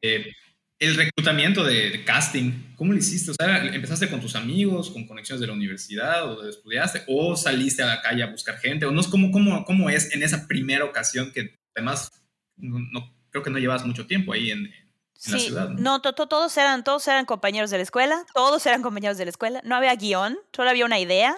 Eh, 0.00 0.32
el 0.78 0.94
reclutamiento 0.94 1.64
de, 1.64 2.02
casting, 2.04 2.74
¿cómo 2.76 2.92
lo 2.92 2.98
hiciste? 2.98 3.32
O 3.32 3.34
sea, 3.34 3.62
¿empezaste 3.74 4.08
con 4.08 4.20
tus 4.20 4.36
amigos, 4.36 4.90
con 4.90 5.06
conexiones 5.06 5.40
de 5.40 5.48
la 5.48 5.52
universidad 5.52 6.24
o 6.24 6.48
estudiaste? 6.48 7.02
¿O 7.08 7.36
saliste 7.36 7.82
a 7.82 7.86
la 7.86 8.00
calle 8.00 8.22
a 8.22 8.30
buscar 8.30 8.58
gente? 8.58 8.86
¿O 8.86 8.90
no 8.90 9.00
es 9.00 9.08
cómo, 9.08 9.30
cómo, 9.30 9.64
cómo 9.64 9.90
es 9.90 10.14
en 10.14 10.22
esa 10.22 10.46
primera 10.46 10.84
ocasión 10.84 11.32
que 11.32 11.56
además 11.74 12.10
no, 12.58 13.12
creo 13.30 13.42
que 13.42 13.50
no 13.50 13.58
llevas 13.58 13.84
mucho 13.84 14.06
tiempo 14.06 14.32
ahí 14.32 14.50
en, 14.50 14.70
la 15.26 15.38
ciudad. 15.38 15.68
No, 15.70 16.00
todos, 16.00 16.56
eran, 16.56 16.84
todos 16.84 17.06
eran 17.08 17.24
compañeros 17.24 17.70
de 17.70 17.78
la 17.78 17.82
escuela, 17.82 18.24
todos 18.34 18.64
eran 18.66 18.82
compañeros 18.82 19.18
de 19.18 19.24
la 19.24 19.30
escuela, 19.30 19.60
no 19.64 19.74
había 19.74 19.94
guion, 19.96 20.38
solo 20.52 20.70
había 20.70 20.84
una 20.84 20.98
idea. 20.98 21.36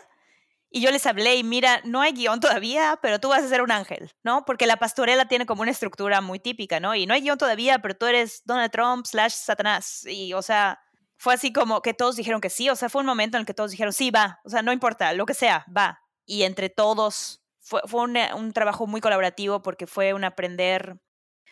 Y 0.72 0.82
yo 0.82 0.92
les 0.92 1.04
hablé 1.06 1.34
y 1.34 1.42
mira, 1.42 1.80
no 1.84 2.00
hay 2.00 2.12
guion 2.12 2.38
todavía, 2.38 2.98
pero 3.02 3.18
tú 3.18 3.28
vas 3.28 3.42
a 3.42 3.48
ser 3.48 3.60
un 3.60 3.72
ángel, 3.72 4.12
¿no? 4.22 4.44
Porque 4.44 4.68
la 4.68 4.76
pastorela 4.76 5.26
tiene 5.26 5.44
como 5.44 5.62
una 5.62 5.72
estructura 5.72 6.20
muy 6.20 6.38
típica, 6.38 6.78
¿no? 6.78 6.94
Y 6.94 7.06
no 7.06 7.14
hay 7.14 7.22
guion 7.22 7.38
todavía, 7.38 7.80
pero 7.80 7.96
tú 7.96 8.06
eres 8.06 8.42
Donald 8.44 8.70
Trump 8.70 9.04
slash 9.04 9.32
Satanás. 9.32 10.06
Y, 10.06 10.32
o 10.32 10.42
sea, 10.42 10.78
fue 11.16 11.34
así 11.34 11.52
como 11.52 11.82
que 11.82 11.92
todos 11.92 12.14
dijeron 12.14 12.40
que 12.40 12.50
sí, 12.50 12.70
o 12.70 12.76
sea, 12.76 12.88
fue 12.88 13.00
un 13.00 13.06
momento 13.06 13.36
en 13.36 13.40
el 13.40 13.46
que 13.46 13.54
todos 13.54 13.72
dijeron, 13.72 13.92
sí, 13.92 14.12
va, 14.12 14.40
o 14.44 14.48
sea, 14.48 14.62
no 14.62 14.72
importa, 14.72 15.12
lo 15.12 15.26
que 15.26 15.34
sea, 15.34 15.66
va. 15.76 16.00
Y 16.24 16.44
entre 16.44 16.70
todos 16.70 17.42
fue, 17.58 17.80
fue 17.86 18.02
un, 18.02 18.16
un 18.36 18.52
trabajo 18.52 18.86
muy 18.86 19.00
colaborativo 19.00 19.62
porque 19.62 19.88
fue 19.88 20.14
un 20.14 20.22
aprender 20.22 21.00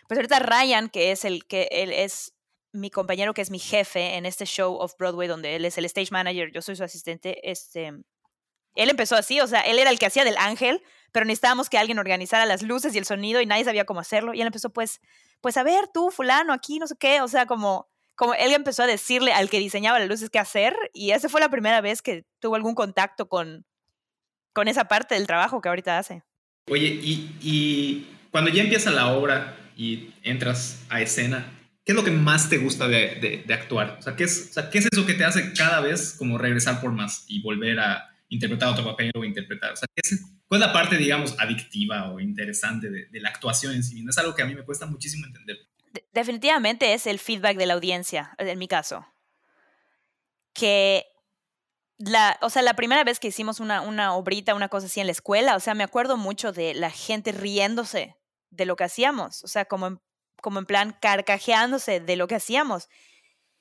pues 0.09 0.19
ahorita 0.19 0.41
Ryan, 0.41 0.89
que 0.89 1.13
es 1.13 1.25
el 1.25 1.47
que 1.47 1.69
él 1.71 1.93
es 1.93 2.35
mi 2.73 2.91
compañero, 2.91 3.35
que 3.35 3.43
es 3.43 3.51
mi 3.51 3.59
jefe 3.59 4.17
en 4.17 4.27
este 4.27 4.45
show 4.45 4.75
of 4.77 4.97
Broadway, 4.99 5.29
donde 5.29 5.55
él 5.55 5.65
es 5.65 5.79
el 5.79 5.85
stage 5.85 6.11
manager, 6.11 6.51
yo 6.53 6.63
soy 6.63 6.77
su 6.77 6.85
asistente, 6.85 7.49
este, 7.49 7.93
él 8.75 8.91
empezó 8.91 9.17
así, 9.17 9.41
o 9.41 9.47
sea, 9.47 9.61
él 9.61 9.79
era 9.79 9.91
el 9.91 9.99
que 9.99 10.07
hacía 10.07 10.25
del 10.25 10.37
ángel, 10.39 10.83
pero 11.13 11.27
necesitábamos 11.27 11.69
que 11.69 11.79
alguien 11.79 11.99
organizara 11.99 12.47
las 12.47 12.63
luces 12.63 12.95
y 12.95 12.99
el 12.99 13.05
sonido 13.05 13.41
y 13.41 13.47
nadie 13.47 13.65
sabía 13.65 13.85
cómo 13.85 14.01
hacerlo. 14.01 14.35
Y 14.35 14.41
él 14.41 14.47
empezó, 14.47 14.71
pues, 14.71 15.01
pues 15.41 15.57
a 15.57 15.63
ver, 15.63 15.89
tú, 15.93 16.11
fulano, 16.11 16.53
aquí, 16.53 16.79
no 16.79 16.87
sé 16.87 16.95
qué, 16.99 17.21
o 17.21 17.29
sea, 17.29 17.47
como, 17.47 17.89
como 18.15 18.35
él 18.35 18.53
empezó 18.53 18.83
a 18.83 18.87
decirle 18.87 19.33
al 19.33 19.51
que 19.51 19.59
diseñaba 19.59 19.99
las 19.99 20.09
luces 20.09 20.31
qué 20.31 20.39
hacer, 20.39 20.77
y 20.93 21.11
esa 21.11 21.29
fue 21.29 21.41
la 21.41 21.49
primera 21.49 21.81
vez 21.81 22.03
que 22.03 22.25
tuvo 22.41 22.55
algún 22.55 22.75
contacto 22.75 23.29
con, 23.29 23.67
con 24.53 24.69
esa 24.69 24.85
parte 24.85 25.15
del 25.15 25.27
trabajo 25.27 25.61
que 25.61 25.69
ahorita 25.69 25.99
hace. 25.99 26.23
Oye, 26.71 26.87
y, 26.87 27.37
y 27.41 28.17
cuando 28.31 28.51
ya 28.51 28.63
empieza 28.63 28.91
la 28.91 29.13
obra, 29.13 29.57
y 29.79 30.13
entras 30.25 30.85
a 30.89 31.01
escena, 31.01 31.53
¿qué 31.87 31.93
es 31.93 31.97
lo 31.97 32.03
que 32.03 32.11
más 32.11 32.51
te 32.51 32.59
gusta 32.59 32.89
de, 32.89 33.45
actuar? 33.49 33.97
O 34.01 34.03
sea, 34.03 34.17
¿qué 34.17 34.25
es, 34.25 34.53
¿qué 34.73 34.79
es 34.79 34.89
eso 34.91 35.07
que 35.07 35.15
te 35.15 35.25
hace 35.25 35.53
cada 35.53 35.81
vez 35.81 36.17
como 36.19 36.37
regresar 36.37 36.81
por 36.81 36.91
más 36.91 37.25
y 37.29 37.41
volver 37.43 37.79
a 37.79 38.13
interpretar 38.29 38.71
otro 38.71 38.85
papel 38.85 39.13
o 39.15 39.25
interpretar? 39.25 39.73
O 39.73 39.77
sea, 39.77 39.87
¿cuál 40.49 40.61
es 40.61 40.67
la 40.67 40.73
parte, 40.73 40.97
digamos, 40.97 41.39
adictiva 41.39 42.11
o 42.11 42.19
interesante 42.19 42.91
de, 42.91 43.21
la 43.21 43.29
actuación 43.29 43.73
en 43.73 43.85
sí 43.85 43.95
misma? 43.95 44.11
Es 44.11 44.19
algo 44.19 44.35
que 44.35 44.43
a 44.43 44.47
mí 44.47 44.55
me 44.57 44.65
cuesta 44.65 44.85
muchísimo 44.85 45.27
entender. 45.27 45.57
definitivamente 46.13 46.93
es 46.93 47.07
el 47.07 47.21
feedback 47.21 47.57
de 47.57 47.67
la 47.67 47.75
audiencia, 47.75 48.35
en 48.39 48.59
mi 48.59 48.67
caso. 48.67 49.07
Que 50.55 51.07
la, 51.99 52.37
o 52.43 52.51
sea, 52.51 52.63
la 52.63 52.75
primera 52.75 53.05
vez 53.05 53.21
que 53.21 53.29
hicimos 53.29 53.61
una, 53.61 53.83
una 53.83 54.15
obrita, 54.15 54.57
una 54.57 54.69
cosa 54.69 54.87
así 54.87 54.99
en 54.99 55.07
la 55.07 55.13
escuela, 55.13 55.55
o 55.55 55.61
sea, 55.61 55.75
me 55.75 55.85
acuerdo 55.85 56.17
mucho 56.17 56.51
de 56.51 56.75
la 56.75 56.91
gente 56.91 57.31
riéndose 57.31 58.18
de 58.51 58.67
lo 58.67 58.77
que 58.77 58.85
hacíamos, 58.85 59.45
o 59.45 59.49
sea, 59.49 59.65
como 59.65 59.87
en, 59.87 60.01
como 60.41 60.59
en 60.59 60.67
plan 60.67 60.97
carcajeándose 61.01 62.01
de 62.01 62.17
lo 62.17 62.29
que 62.29 62.37
hacíamos. 62.37 62.89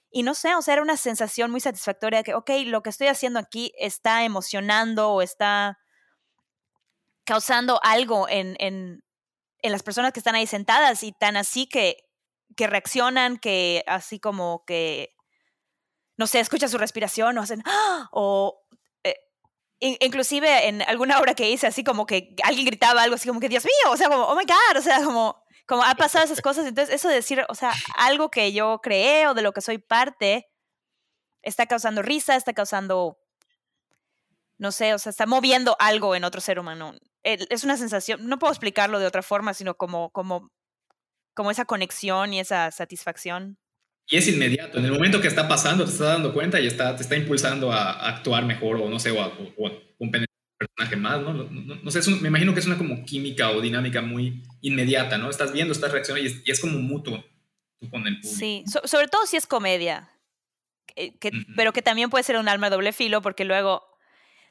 Y 0.10 0.24
no 0.24 0.34
sé, 0.34 0.56
o 0.56 0.62
sea, 0.62 0.76
era 0.76 0.84
una 0.84 0.98
sensación 0.98 1.52
muy 1.52 1.60
satisfactoria 1.60 2.24
que, 2.24 2.34
ok, 2.34 2.50
lo 2.66 2.82
que 2.82 2.90
estoy 2.90 3.08
haciendo 3.08 3.40
aquí 3.40 3.74
está 3.78 4.24
emocionando 4.24 5.12
o 5.12 5.22
está 5.22 5.80
causando 7.26 7.80
algo 7.84 8.30
en, 8.30 8.56
en, 8.60 9.04
en 9.62 9.72
las 9.72 9.84
personas 9.84 10.14
que 10.14 10.20
están 10.20 10.36
ahí 10.36 10.48
sentadas 10.48 11.04
y 11.04 11.12
tan 11.12 11.36
así 11.36 11.68
que, 11.68 11.98
que 12.56 12.68
reaccionan, 12.68 13.38
que 13.38 13.84
así 13.86 14.20
como 14.20 14.64
que, 14.66 15.14
no 16.16 16.26
sé, 16.26 16.40
escuchan 16.40 16.70
su 16.70 16.78
respiración 16.78 17.38
o 17.38 17.42
hacen, 17.42 17.62
¡ah! 17.66 18.08
o 18.12 18.64
inclusive 19.80 20.68
en 20.68 20.82
alguna 20.84 21.20
obra 21.20 21.36
que 21.36 21.50
hice, 21.50 21.68
así 21.68 21.84
como 21.84 22.06
que 22.06 22.36
alguien 22.44 22.66
gritaba 22.66 23.04
algo 23.04 23.16
así 23.16 23.28
como 23.28 23.40
que, 23.40 23.50
Dios 23.50 23.66
mío, 23.66 23.92
o 23.92 23.98
sea, 23.98 24.10
como, 24.10 24.24
oh 24.24 24.36
my 24.36 24.46
God, 24.46 24.78
o 24.78 24.82
sea, 24.82 25.04
como, 25.04 25.44
como 25.68 25.84
ha 25.84 25.96
pasado 25.96 26.26
esas 26.26 26.42
cosas. 26.42 26.66
Entonces, 26.66 26.96
eso 26.96 27.10
de 27.10 27.16
decir, 27.16 27.46
o 27.50 27.56
sea, 27.56 27.74
algo 27.98 28.32
que 28.32 28.52
yo 28.54 28.80
creé 28.82 29.28
o 29.28 29.34
de 29.34 29.42
lo 29.42 29.54
que 29.54 29.62
soy 29.62 29.78
parte, 29.78 30.48
está 31.44 31.66
causando 31.66 32.02
risa, 32.02 32.36
está 32.36 32.54
causando, 32.54 33.20
no 34.58 34.72
sé, 34.72 34.94
o 34.94 35.00
sea, 35.00 35.12
está 35.12 35.26
moviendo 35.26 35.76
algo 35.80 36.16
en 36.16 36.24
otro 36.24 36.42
ser 36.42 36.60
humano. 36.60 36.94
Es 37.24 37.64
una 37.64 37.78
sensación, 37.78 38.28
no 38.28 38.40
puedo 38.40 38.54
explicarlo 38.54 39.00
de 39.00 39.06
otra 39.06 39.22
forma, 39.22 39.54
sino 39.54 39.76
como, 39.76 40.12
como, 40.12 40.50
como 41.34 41.52
esa 41.52 41.66
conexión 41.66 42.34
y 42.34 42.40
esa 42.40 42.72
satisfacción. 42.72 43.60
Y 44.10 44.16
es 44.16 44.28
inmediato. 44.28 44.78
En 44.80 44.86
el 44.86 44.92
momento 44.92 45.20
que 45.20 45.28
está 45.28 45.48
pasando, 45.48 45.84
te 45.84 45.92
estás 45.92 46.08
dando 46.08 46.34
cuenta 46.34 46.60
y 46.62 46.68
está, 46.68 46.96
te 46.96 47.04
está 47.04 47.18
impulsando 47.18 47.72
a, 47.72 48.08
actuar 48.08 48.46
mejor 48.46 48.78
o 48.78 48.90
no 48.90 49.00
sé, 49.00 49.12
o 49.12 49.22
a, 49.22 49.34
un 50.00 50.12
personaje 50.58 50.96
más, 50.96 51.22
¿no? 51.22 51.34
No, 51.34 51.92
sé, 51.92 52.10
me 52.22 52.30
imagino 52.30 52.54
que 52.54 52.62
es 52.62 52.66
una 52.66 52.78
como 52.78 53.04
química 53.04 53.52
o 53.52 53.60
dinámica 53.60 54.02
muy 54.02 54.44
inmediata, 54.62 55.18
¿no? 55.18 55.30
Estás 55.30 55.52
viendo, 55.52 55.74
estás 55.74 55.92
reaccionando 55.92 56.30
y 56.46 56.50
es, 56.50 56.60
como 56.62 56.80
mutuo 56.80 57.24
con 57.92 58.08
el 58.08 58.20
público. 58.22 58.40
Sí, 58.40 58.64
sobre 58.86 59.08
todo 59.10 59.26
si 59.26 59.36
es 59.36 59.46
comedia, 59.46 60.10
que, 60.96 61.32
pero 61.58 61.74
que 61.74 61.82
también 61.82 62.10
puede 62.10 62.24
ser 62.24 62.38
un 62.38 62.48
alma 62.48 62.70
doble 62.70 62.94
filo 62.94 63.22
porque 63.22 63.44
luego 63.44 63.84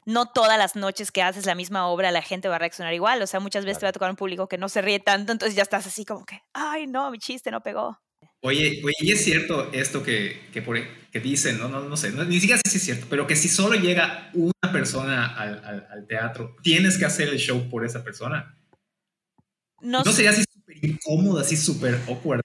no 0.05 0.27
todas 0.27 0.57
las 0.57 0.75
noches 0.75 1.11
que 1.11 1.21
haces 1.21 1.45
la 1.45 1.55
misma 1.55 1.87
obra 1.87 2.11
la 2.11 2.21
gente 2.21 2.47
va 2.47 2.55
a 2.55 2.59
reaccionar 2.59 2.93
igual. 2.93 3.21
O 3.21 3.27
sea, 3.27 3.39
muchas 3.39 3.65
veces 3.65 3.79
te 3.79 3.85
va 3.87 3.89
a 3.89 3.93
tocar 3.93 4.09
un 4.09 4.15
público 4.15 4.47
que 4.47 4.57
no 4.57 4.69
se 4.69 4.81
ríe 4.81 4.99
tanto, 4.99 5.33
entonces 5.33 5.55
ya 5.55 5.63
estás 5.63 5.87
así 5.87 6.05
como 6.05 6.25
que, 6.25 6.41
ay, 6.53 6.87
no, 6.87 7.09
mi 7.11 7.17
chiste 7.17 7.51
no 7.51 7.61
pegó. 7.61 7.99
Oye, 8.41 8.81
oye, 8.83 8.95
y 9.01 9.11
es 9.11 9.23
cierto 9.23 9.71
esto 9.73 10.03
que, 10.03 10.39
que, 10.53 10.61
por, 10.61 10.77
que 11.11 11.19
dicen, 11.19 11.57
¿no? 11.57 11.69
No, 11.69 11.81
no 11.81 11.97
sé, 11.97 12.11
ni 12.11 12.39
siquiera 12.39 12.61
sé 12.63 12.69
si 12.69 12.77
es 12.77 12.83
cierto, 12.83 13.07
pero 13.09 13.25
que 13.25 13.35
si 13.35 13.49
solo 13.49 13.75
llega 13.75 14.29
una 14.33 14.71
persona 14.71 15.25
al, 15.25 15.87
al, 15.89 16.07
teatro, 16.07 16.55
tienes 16.61 16.97
que 16.97 17.05
hacer 17.05 17.29
el 17.29 17.39
show 17.39 17.67
por 17.69 17.83
esa 17.83 18.03
persona. 18.03 18.55
No, 19.81 20.03
no 20.03 20.11
sería 20.11 20.31
así 20.31 20.43
súper 20.51 20.77
incómodo, 20.83 21.39
así 21.39 21.57
súper 21.57 21.99
awkward. 22.07 22.41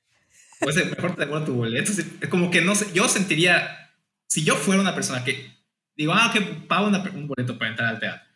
Pues 0.60 0.76
mejor 0.76 1.14
te 1.14 1.22
devuelvo 1.22 1.44
tu 1.44 1.54
boleto. 1.54 1.92
Es 1.92 2.28
como 2.28 2.50
que 2.50 2.62
no 2.62 2.74
sé, 2.74 2.86
yo 2.94 3.08
sentiría, 3.08 3.92
si 4.28 4.44
yo 4.44 4.56
fuera 4.56 4.80
una 4.80 4.94
persona 4.94 5.24
que 5.24 5.52
digo, 5.94 6.12
ah, 6.14 6.30
que 6.32 6.40
pago 6.40 6.88
un 6.88 7.28
boleto 7.28 7.58
para 7.58 7.70
entrar 7.70 7.88
al 7.90 8.00
teatro, 8.00 8.26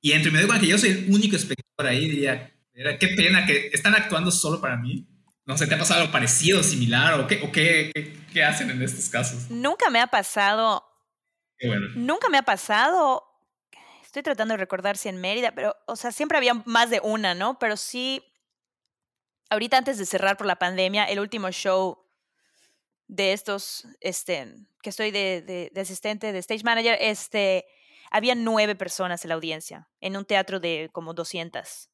y 0.00 0.12
entre 0.12 0.30
me 0.30 0.38
doy 0.38 0.46
cuenta 0.46 0.64
que 0.64 0.70
yo 0.70 0.78
soy 0.78 0.90
el 0.90 1.06
único 1.08 1.36
espectador 1.36 1.90
ahí, 1.90 2.08
diría, 2.08 2.52
qué 3.00 3.08
pena 3.08 3.46
que 3.46 3.70
están 3.72 3.94
actuando 3.94 4.30
solo 4.30 4.60
para 4.60 4.76
mí 4.76 5.06
no 5.46 5.56
sé, 5.56 5.68
¿te 5.68 5.76
ha 5.76 5.78
pasado 5.78 6.00
algo 6.00 6.12
parecido, 6.12 6.62
similar 6.64 7.20
o 7.20 7.26
qué, 7.28 7.40
o 7.42 7.52
qué, 7.52 7.92
qué, 8.32 8.44
hacen 8.44 8.68
en 8.68 8.82
estos 8.82 9.08
casos? 9.08 9.48
Nunca 9.48 9.90
me 9.90 10.00
ha 10.00 10.08
pasado. 10.08 10.84
Nunca 11.94 12.28
me 12.28 12.38
ha 12.38 12.42
pasado. 12.42 13.22
Estoy 14.04 14.24
tratando 14.24 14.54
de 14.54 14.58
recordar 14.58 14.96
si 14.96 15.08
en 15.08 15.20
Mérida, 15.20 15.52
pero, 15.52 15.76
o 15.86 15.94
sea, 15.94 16.10
siempre 16.10 16.36
había 16.36 16.54
más 16.64 16.90
de 16.90 17.00
una, 17.02 17.34
¿no? 17.34 17.60
Pero 17.60 17.76
sí, 17.76 18.24
ahorita 19.48 19.78
antes 19.78 19.98
de 19.98 20.06
cerrar 20.06 20.36
por 20.36 20.48
la 20.48 20.56
pandemia, 20.56 21.04
el 21.04 21.20
último 21.20 21.50
show 21.52 22.04
de 23.06 23.32
estos, 23.32 23.86
este, 24.00 24.52
que 24.82 24.90
estoy 24.90 25.12
de, 25.12 25.70
de, 25.72 25.80
asistente, 25.80 26.32
de 26.32 26.40
stage 26.40 26.64
manager, 26.64 26.98
este, 27.00 27.66
había 28.10 28.34
nueve 28.34 28.74
personas 28.74 29.24
en 29.24 29.28
la 29.28 29.36
audiencia, 29.36 29.88
en 30.00 30.16
un 30.16 30.24
teatro 30.24 30.58
de 30.58 30.90
como 30.92 31.14
200. 31.14 31.88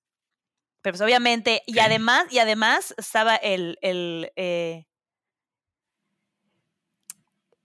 Pero 0.83 0.93
pues 0.95 1.01
obviamente, 1.01 1.63
y 1.67 1.79
además, 1.79 2.27
y 2.31 2.39
además 2.41 2.93
estaba 2.99 3.37
el, 3.37 3.79
el 3.83 4.33
eh, 4.37 4.85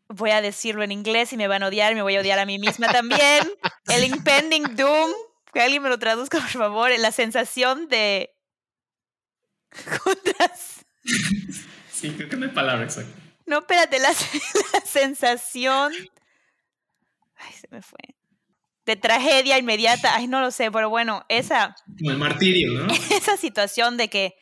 voy 0.08 0.32
a 0.32 0.42
decirlo 0.42 0.84
en 0.84 0.92
inglés 0.92 1.34
y 1.34 1.38
me 1.38 1.48
van 1.48 1.64
a 1.64 1.68
odiar, 1.68 1.94
me 1.96 2.02
voy 2.04 2.16
a 2.16 2.22
odiar 2.22 2.40
a 2.40 2.46
mí 2.46 2.60
misma 2.60 2.88
también. 2.92 3.44
El 3.88 4.04
impending 4.06 4.76
doom, 4.76 5.12
que 5.54 5.62
alguien 5.62 5.82
me 5.84 5.90
lo 5.90 5.98
traduzca, 6.00 6.38
por 6.42 6.48
favor, 6.50 6.92
la 7.00 7.12
sensación 7.12 7.88
de 7.90 8.34
contras- 10.04 10.86
Sí, 11.92 12.12
creo 12.16 12.30
que 12.30 12.36
no 12.36 12.46
hay 12.46 12.52
palabra 12.52 12.86
exacta. 12.86 13.12
No, 13.48 13.60
espérate, 13.60 13.98
la, 14.00 14.10
la 14.74 14.82
sensación. 14.86 15.92
Ay, 17.36 17.54
se 17.54 17.68
me 17.72 17.82
fue. 17.82 17.98
De 18.88 18.96
tragedia 18.96 19.60
inmediata. 19.60 20.16
Ay, 20.16 20.28
no 20.28 20.42
lo 20.42 20.50
sé, 20.50 20.72
pero 20.72 20.90
bueno, 20.90 21.24
esa, 21.30 21.76
Como 22.00 22.10
el 22.10 22.18
martirio, 22.18 22.72
¿no? 22.74 22.88
esa 23.12 23.38
situación 23.38 23.98
de 23.98 24.08
que 24.10 24.36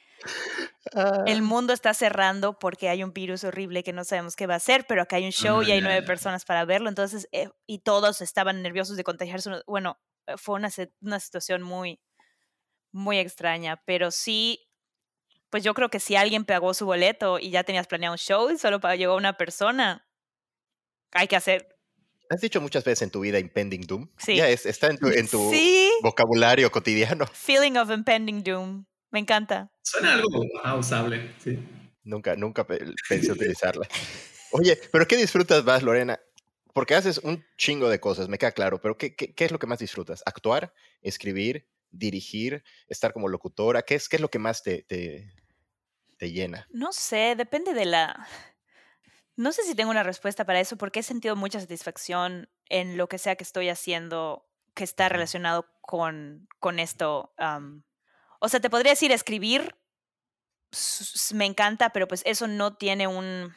Ah, 0.94 1.24
el 1.26 1.42
mundo 1.42 1.74
está 1.74 1.94
cerrando 1.94 2.60
porque 2.60 2.90
hay 2.90 3.04
un 3.04 3.14
virus 3.14 3.44
horrible 3.44 3.84
que 3.84 3.94
no 3.94 4.04
sabemos 4.04 4.36
qué 4.36 4.48
va 4.48 4.54
a 4.56 4.58
hacer, 4.58 4.86
pero 4.88 5.02
acá 5.02 5.18
hay 5.18 5.26
un 5.26 5.32
show 5.32 5.64
y 5.64 5.72
Ah, 5.72 5.76
hay 5.76 5.82
nueve 5.82 6.04
personas 6.04 6.46
para 6.46 6.64
verlo, 6.66 6.90
entonces, 6.90 7.28
eh, 7.32 7.50
y 7.66 7.80
todos 7.80 8.22
estaban 8.22 8.62
nerviosos 8.62 8.96
de 8.98 9.04
contagiarse. 9.04 9.50
Bueno, 9.68 10.00
fue 10.38 10.56
una, 10.56 10.70
una 11.02 11.20
situación 11.20 11.64
muy, 11.64 12.00
muy 12.92 13.18
extraña, 13.18 13.82
pero 13.86 14.12
sí, 14.12 14.68
pues 15.50 15.64
yo 15.64 15.74
creo 15.74 15.90
que 15.90 16.00
si 16.00 16.16
alguien 16.16 16.46
pagó 16.46 16.74
su 16.74 16.86
boleto 16.86 17.40
y 17.40 17.50
ya 17.50 17.64
tenías 17.64 17.88
planeado 17.88 18.14
un 18.14 18.20
show 18.20 18.50
y 18.52 18.58
solo 18.58 18.80
para 18.80 18.96
llegó 18.96 19.16
una 19.16 19.38
persona, 19.38 20.08
hay 21.12 21.28
que 21.28 21.36
hacer. 21.36 21.75
Has 22.30 22.42
dicho 22.42 22.60
muchas 22.62 22.84
veces 22.84 23.04
en 23.04 23.12
tu 23.12 23.22
vida 23.22 23.40
impending 23.40 23.82
doom. 23.86 24.10
Sí. 24.18 24.36
Ya 24.36 24.50
es- 24.50 24.66
está 24.66 24.88
en 24.88 24.98
tu, 24.98 25.08
en 25.08 25.28
tu 25.28 25.50
Sí, 25.52 25.92
vocabulario 26.02 26.72
cotidiano. 26.72 27.26
feeling 27.34 27.78
of 27.78 27.90
impending 27.92 28.44
doom. 28.44 28.86
Me 29.12 29.20
encanta. 29.20 29.72
Suena 29.84 30.14
algo 30.14 30.28
ah, 30.64 30.76
usable, 30.76 31.32
sí. 31.44 31.58
Nunca, 32.04 32.36
nunca 32.36 32.66
pe- 32.68 32.84
pensé 33.08 33.32
utilizarla. 33.32 33.88
Oye, 34.52 34.80
¿pero 34.92 35.08
qué 35.08 35.18
disfrutas 35.18 35.64
más, 35.64 35.84
Lorena? 35.84 36.20
Porque 36.74 36.96
haces 36.96 37.20
un 37.20 37.44
chingo 37.58 37.90
de 37.90 38.00
cosas, 38.00 38.28
me 38.28 38.38
queda 38.38 38.52
claro, 38.52 38.82
pero 38.82 38.98
¿qué, 38.98 39.16
qué, 39.16 39.34
qué 39.34 39.46
es 39.46 39.52
lo 39.52 39.60
que 39.60 39.68
más 39.68 39.80
disfrutas? 39.80 40.22
¿Actuar? 40.26 40.74
¿Escribir? 41.02 41.68
¿Dirigir? 41.92 42.64
¿Estar 42.88 43.14
como 43.14 43.30
locutora? 43.30 43.82
¿Qué 43.84 43.96
es, 43.96 44.10
qué 44.10 44.18
es 44.18 44.22
lo 44.22 44.30
que 44.30 44.40
más 44.40 44.62
te, 44.62 44.84
te, 44.84 45.32
te 46.18 46.32
llena? 46.32 46.68
No 46.72 46.92
sé, 46.92 47.36
depende 47.38 47.74
de 47.74 47.86
la... 47.86 48.28
No 49.38 49.52
sé 49.52 49.64
si 49.64 49.76
tengo 49.76 49.92
una 49.92 50.04
respuesta 50.04 50.46
para 50.46 50.60
eso 50.60 50.78
porque 50.78 51.02
he 51.02 51.04
sentido 51.04 51.36
mucha 51.36 51.60
satisfacción 51.60 52.50
en 52.70 52.98
lo 52.98 53.08
que 53.10 53.18
sea 53.18 53.36
que 53.36 53.44
estoy 53.44 53.70
haciendo 53.70 54.48
que 54.74 54.84
está 54.84 55.10
relacionado 55.10 55.68
con, 55.82 56.48
con 56.60 56.80
esto. 56.80 57.34
am. 57.38 57.84
o 58.40 58.50
sea, 58.50 58.60
te 58.60 58.70
podría 58.70 58.92
decir 58.92 59.12
escribir, 59.12 59.76
me 61.34 61.46
encanta, 61.46 61.92
pero 61.92 62.08
pues 62.08 62.22
eso 62.26 62.48
no 62.48 62.76
tiene 62.76 63.08
un... 63.08 63.54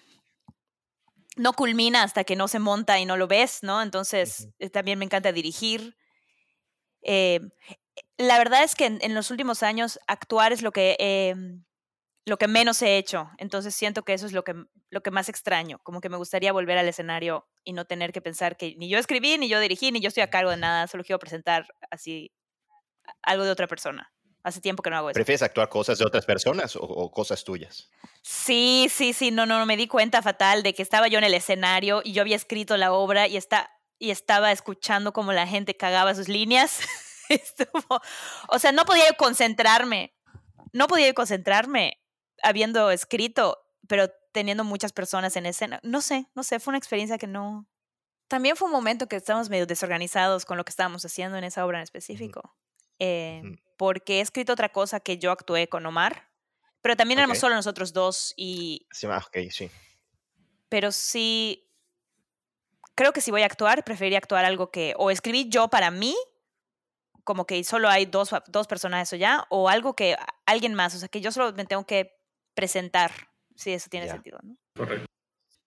No 1.36 1.52
culmina 1.52 2.02
hasta 2.02 2.24
que 2.24 2.34
no 2.34 2.48
se 2.48 2.58
monta 2.58 2.98
y 2.98 3.04
no 3.04 3.16
lo 3.16 3.28
ves, 3.28 3.62
¿no? 3.62 3.80
Entonces, 3.80 4.48
eh, 4.58 4.70
también 4.70 4.98
me 4.98 5.04
encanta 5.04 5.30
dirigir. 5.30 5.96
Eh, 7.02 7.40
la 8.16 8.38
verdad 8.38 8.64
es 8.64 8.74
que 8.74 8.86
en, 8.86 8.98
en 9.02 9.14
los 9.14 9.30
últimos 9.30 9.62
años 9.62 10.00
actuar 10.08 10.52
es 10.52 10.62
lo 10.62 10.72
que 10.72 10.96
em, 10.98 11.64
lo 12.28 12.36
que 12.36 12.48
menos 12.48 12.82
he 12.82 12.96
hecho. 12.96 13.30
Entonces 13.38 13.74
siento 13.74 14.04
que 14.04 14.12
eso 14.12 14.26
es 14.26 14.32
lo 14.32 14.44
que, 14.44 14.54
lo 14.90 15.02
que 15.02 15.10
más 15.10 15.28
extraño. 15.28 15.80
Como 15.82 16.00
que 16.00 16.08
me 16.08 16.16
gustaría 16.16 16.52
volver 16.52 16.78
al 16.78 16.88
escenario 16.88 17.48
y 17.64 17.72
no 17.72 17.84
tener 17.84 18.12
que 18.12 18.20
pensar 18.20 18.56
que 18.56 18.74
ni 18.76 18.88
yo 18.88 18.98
escribí, 18.98 19.38
ni 19.38 19.48
yo 19.48 19.60
dirigí, 19.60 19.92
ni 19.92 20.00
yo 20.00 20.08
estoy 20.08 20.22
a 20.22 20.30
cargo 20.30 20.50
de 20.50 20.56
nada. 20.56 20.86
Solo 20.86 21.04
quiero 21.04 21.18
presentar 21.18 21.66
así 21.90 22.32
algo 23.22 23.44
de 23.44 23.50
otra 23.50 23.66
persona. 23.66 24.12
Hace 24.44 24.60
tiempo 24.60 24.82
que 24.82 24.90
no 24.90 24.96
hago 24.96 25.10
eso. 25.10 25.14
¿Prefieres 25.14 25.42
actuar 25.42 25.68
cosas 25.68 25.98
de 25.98 26.06
otras 26.06 26.24
personas 26.24 26.76
o, 26.76 26.82
o 26.82 27.10
cosas 27.10 27.42
tuyas? 27.44 27.90
Sí, 28.22 28.86
sí, 28.90 29.12
sí, 29.12 29.30
no, 29.30 29.46
no, 29.46 29.66
me 29.66 29.76
di 29.76 29.88
cuenta 29.88 30.22
fatal 30.22 30.62
de 30.62 30.74
que 30.74 30.82
estaba 30.82 31.08
yo 31.08 31.18
en 31.18 31.24
el 31.24 31.34
escenario 31.34 32.02
y 32.04 32.12
yo 32.12 32.22
había 32.22 32.36
escrito 32.36 32.76
la 32.76 32.92
obra 32.92 33.26
y, 33.26 33.36
está, 33.36 33.70
y 33.98 34.10
estaba 34.10 34.52
escuchando 34.52 35.12
cómo 35.12 35.32
la 35.32 35.46
gente 35.46 35.76
cagaba 35.76 36.14
sus 36.14 36.28
líneas. 36.28 36.80
Estuvo, 37.28 38.00
o 38.48 38.58
sea, 38.58 38.72
no 38.72 38.86
podía 38.86 39.12
concentrarme, 39.14 40.14
no 40.72 40.86
podía 40.86 41.12
concentrarme 41.12 42.00
habiendo 42.42 42.90
escrito, 42.90 43.58
pero 43.86 44.08
teniendo 44.32 44.64
muchas 44.64 44.92
personas 44.92 45.36
en 45.36 45.46
escena. 45.46 45.80
No 45.82 46.00
sé, 46.00 46.26
no 46.34 46.42
sé, 46.42 46.60
fue 46.60 46.72
una 46.72 46.78
experiencia 46.78 47.18
que 47.18 47.26
no... 47.26 47.66
También 48.28 48.56
fue 48.56 48.66
un 48.66 48.72
momento 48.72 49.08
que 49.08 49.16
estábamos 49.16 49.48
medio 49.48 49.66
desorganizados 49.66 50.44
con 50.44 50.56
lo 50.58 50.64
que 50.64 50.70
estábamos 50.70 51.04
haciendo 51.04 51.38
en 51.38 51.44
esa 51.44 51.64
obra 51.64 51.78
en 51.78 51.84
específico. 51.84 52.54
Eh. 52.98 53.42
Porque 53.78 54.18
he 54.18 54.20
escrito 54.20 54.52
otra 54.52 54.68
cosa 54.70 55.00
que 55.00 55.18
yo 55.18 55.30
actué 55.30 55.68
con 55.68 55.86
Omar, 55.86 56.28
pero 56.82 56.94
también 56.96 57.18
éramos 57.20 57.38
Ok. 57.38 57.40
solo 57.40 57.54
nosotros 57.54 57.92
dos 57.92 58.34
y 58.36 58.86
Sí, 58.92 59.06
ah, 59.06 59.22
ok, 59.26 59.38
sí. 59.50 59.70
pero 60.68 60.92
sí 60.92 61.64
creo 62.94 63.12
que 63.12 63.20
si 63.20 63.30
voy 63.30 63.42
a 63.42 63.46
actuar 63.46 63.84
preferiría 63.84 64.18
actuar 64.18 64.44
algo 64.44 64.70
que 64.70 64.94
o 64.98 65.10
escribí 65.10 65.48
yo 65.48 65.68
para 65.68 65.90
mí 65.90 66.16
como 67.24 67.46
que 67.46 67.62
solo 67.64 67.88
hay 67.88 68.06
dos, 68.06 68.30
dos 68.48 68.66
personajes 68.66 69.12
o 69.12 69.16
ya 69.16 69.46
o 69.50 69.68
algo 69.68 69.94
que 69.94 70.16
alguien 70.46 70.74
más 70.74 70.94
o 70.94 70.98
sea 70.98 71.08
que 71.08 71.20
yo 71.20 71.30
solo 71.30 71.52
me 71.52 71.64
tengo 71.64 71.84
que 71.86 72.17
presentar 72.60 73.12
si 73.54 73.72
eso 73.72 73.88
tiene 73.88 74.06
Ya. 74.06 74.12
sentido 74.12 74.38
¿no? 74.42 74.56
Correcto. 74.74 75.06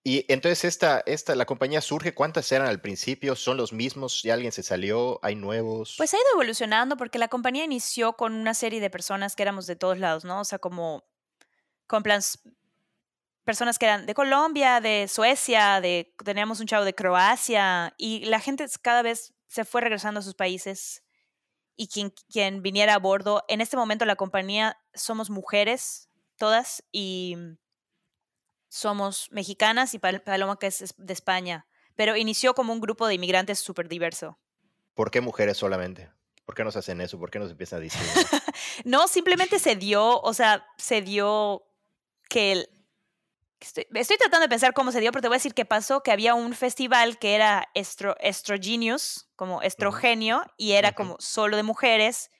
Y 0.04 0.26
entonces 0.34 0.66
esta, 0.66 1.04
esta, 1.06 1.36
la 1.36 1.46
compañía 1.46 1.80
surge, 1.80 2.16
¿cuántas 2.16 2.52
eran 2.52 2.68
al 2.68 2.82
principio? 2.82 3.36
¿Son 3.36 3.56
los 3.56 3.72
mismos? 3.72 4.24
¿Ya 4.24 4.34
alguien 4.34 4.52
se 4.52 4.64
salió? 4.64 5.20
¿Hay 5.22 5.36
nuevos? 5.36 5.94
pues 5.98 6.14
ha 6.14 6.18
ido 6.18 6.26
evolucionando 6.34 6.98
porque 6.98 7.20
la 7.20 7.28
compañía 7.28 7.64
inició 7.64 8.14
con 8.14 8.34
una 8.34 8.54
serie 8.54 8.82
de 8.82 8.90
personas 8.90 9.36
que 9.36 9.44
éramos 9.44 9.68
de 9.68 9.76
todos 9.76 10.00
lados 10.00 10.26
no 10.26 10.42
o 10.42 10.46
sea 10.46 10.60
como 10.60 11.06
con 11.88 12.04
plans 12.04 12.40
personas 13.44 13.78
que 13.78 13.86
eran 13.86 14.06
de 14.06 14.14
Colombia, 14.14 14.82
de 14.82 15.08
Suecia, 15.08 15.82
de 15.82 16.14
teníamos 16.24 16.60
un 16.60 16.68
chavo 16.68 16.86
de 16.86 16.94
Croacia 16.94 17.94
y 17.98 18.26
la 18.26 18.40
gente 18.40 18.66
cada 18.82 19.02
vez 19.02 19.34
se 19.48 19.66
fue 19.66 19.82
regresando 19.82 20.20
a 20.20 20.24
sus 20.24 20.36
países 20.36 21.04
y 21.76 21.88
quien, 21.88 22.14
quien 22.32 22.62
viniera 22.62 22.94
a 22.94 23.00
bordo. 23.00 23.44
En 23.48 23.62
este 23.62 23.78
momento 23.78 24.06
la 24.06 24.16
compañía 24.16 24.78
somos 24.94 25.30
mujeres 25.30 26.11
todas 26.42 26.84
y 26.92 27.36
somos 28.68 29.28
mexicanas 29.32 29.94
y 29.94 30.00
Pal- 30.00 30.24
Paloma 30.24 30.58
que 30.58 30.68
es 30.68 30.94
de 30.98 31.14
España, 31.14 31.68
pero 31.96 32.16
inició 32.18 32.54
como 32.54 32.74
un 32.74 32.80
grupo 32.82 33.06
de 33.08 33.14
inmigrantes 33.16 33.60
súper 33.60 33.88
diverso. 33.88 34.40
¿Por 34.94 35.12
qué 35.12 35.22
mujeres 35.22 35.58
solamente? 35.58 36.10
¿Por 36.46 36.56
qué 36.56 36.64
nos 36.64 36.76
hacen 36.76 37.00
eso? 37.02 37.20
¿Por 37.20 37.30
qué 37.30 37.40
nos 37.40 37.52
empiezan 37.52 37.78
a 37.80 37.82
discriminar? 37.82 38.26
No, 38.86 39.08
simplemente 39.08 39.60
se 39.60 39.76
dio, 39.76 40.20
o 40.22 40.34
sea, 40.34 40.66
se 40.78 41.02
dio 41.02 41.64
que 42.30 42.52
el... 42.54 42.70
Estoy, 43.60 43.86
estoy 43.94 44.18
tratando 44.18 44.46
de 44.46 44.50
pensar 44.50 44.74
cómo 44.74 44.92
se 44.92 45.00
dio, 45.00 45.12
pero 45.12 45.22
te 45.22 45.28
voy 45.28 45.36
a 45.36 45.38
decir 45.38 45.54
que 45.54 45.66
pasó 45.66 46.02
que 46.02 46.12
había 46.12 46.34
un 46.34 46.54
festival 46.56 47.20
que 47.20 47.36
era 47.36 47.70
estro, 47.76 48.16
Estrogenius, 48.20 49.30
como 49.36 49.62
estrogenio, 49.62 50.44
y 50.58 50.72
era 50.72 50.94
como 50.94 51.16
solo 51.20 51.58
de 51.58 51.64
mujeres. 51.64 52.32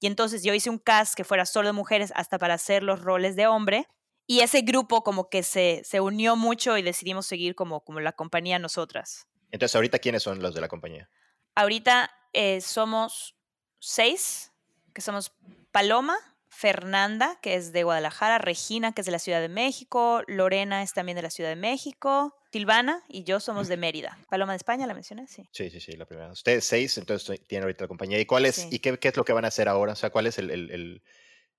Y 0.00 0.06
entonces 0.06 0.42
yo 0.42 0.54
hice 0.54 0.70
un 0.70 0.78
cast 0.78 1.14
que 1.14 1.24
fuera 1.24 1.46
solo 1.46 1.68
de 1.68 1.72
mujeres 1.72 2.12
hasta 2.14 2.38
para 2.38 2.54
hacer 2.54 2.82
los 2.82 3.00
roles 3.00 3.36
de 3.36 3.46
hombre. 3.46 3.86
Y 4.26 4.40
ese 4.40 4.62
grupo 4.62 5.02
como 5.02 5.28
que 5.28 5.42
se, 5.42 5.82
se 5.84 6.00
unió 6.00 6.36
mucho 6.36 6.76
y 6.76 6.82
decidimos 6.82 7.26
seguir 7.26 7.54
como, 7.54 7.82
como 7.84 8.00
la 8.00 8.12
compañía 8.12 8.58
nosotras. 8.58 9.26
Entonces, 9.50 9.74
¿ahorita 9.76 9.98
quiénes 9.98 10.22
son 10.22 10.40
los 10.42 10.54
de 10.54 10.60
la 10.60 10.68
compañía? 10.68 11.08
Ahorita 11.54 12.10
eh, 12.32 12.60
somos 12.60 13.36
seis, 13.78 14.52
que 14.92 15.00
somos 15.00 15.32
Paloma, 15.70 16.16
Fernanda, 16.56 17.38
que 17.42 17.54
es 17.54 17.72
de 17.72 17.82
Guadalajara, 17.84 18.38
Regina, 18.38 18.92
que 18.92 19.02
es 19.02 19.06
de 19.06 19.12
la 19.12 19.18
Ciudad 19.18 19.40
de 19.42 19.48
México, 19.50 20.22
Lorena 20.26 20.82
es 20.82 20.94
también 20.94 21.16
de 21.16 21.22
la 21.22 21.28
Ciudad 21.30 21.50
de 21.50 21.56
México, 21.56 22.34
Silvana 22.50 23.04
y 23.08 23.24
yo 23.24 23.40
somos 23.40 23.68
de 23.68 23.76
Mérida. 23.76 24.16
Paloma 24.30 24.52
de 24.52 24.56
España, 24.56 24.86
la 24.86 24.94
mencioné, 24.94 25.26
sí. 25.26 25.46
Sí, 25.52 25.68
sí, 25.68 25.80
sí, 25.80 25.92
la 25.92 26.06
primera. 26.06 26.32
Ustedes 26.32 26.64
seis, 26.64 26.96
entonces 26.96 27.40
tienen 27.46 27.64
ahorita 27.64 27.84
la 27.84 27.88
compañía. 27.88 28.18
¿Y 28.18 28.24
cuál 28.24 28.46
es, 28.46 28.54
Sí. 28.56 28.68
y 28.72 28.78
qué, 28.78 28.98
qué 28.98 29.08
es 29.08 29.16
lo 29.18 29.24
que 29.26 29.34
van 29.34 29.44
a 29.44 29.48
hacer 29.48 29.68
ahora? 29.68 29.92
O 29.92 29.96
sea, 29.96 30.08
¿cuál 30.08 30.26
es 30.26 30.38
el, 30.38 30.50
el- 30.50 30.70
el- 30.70 31.02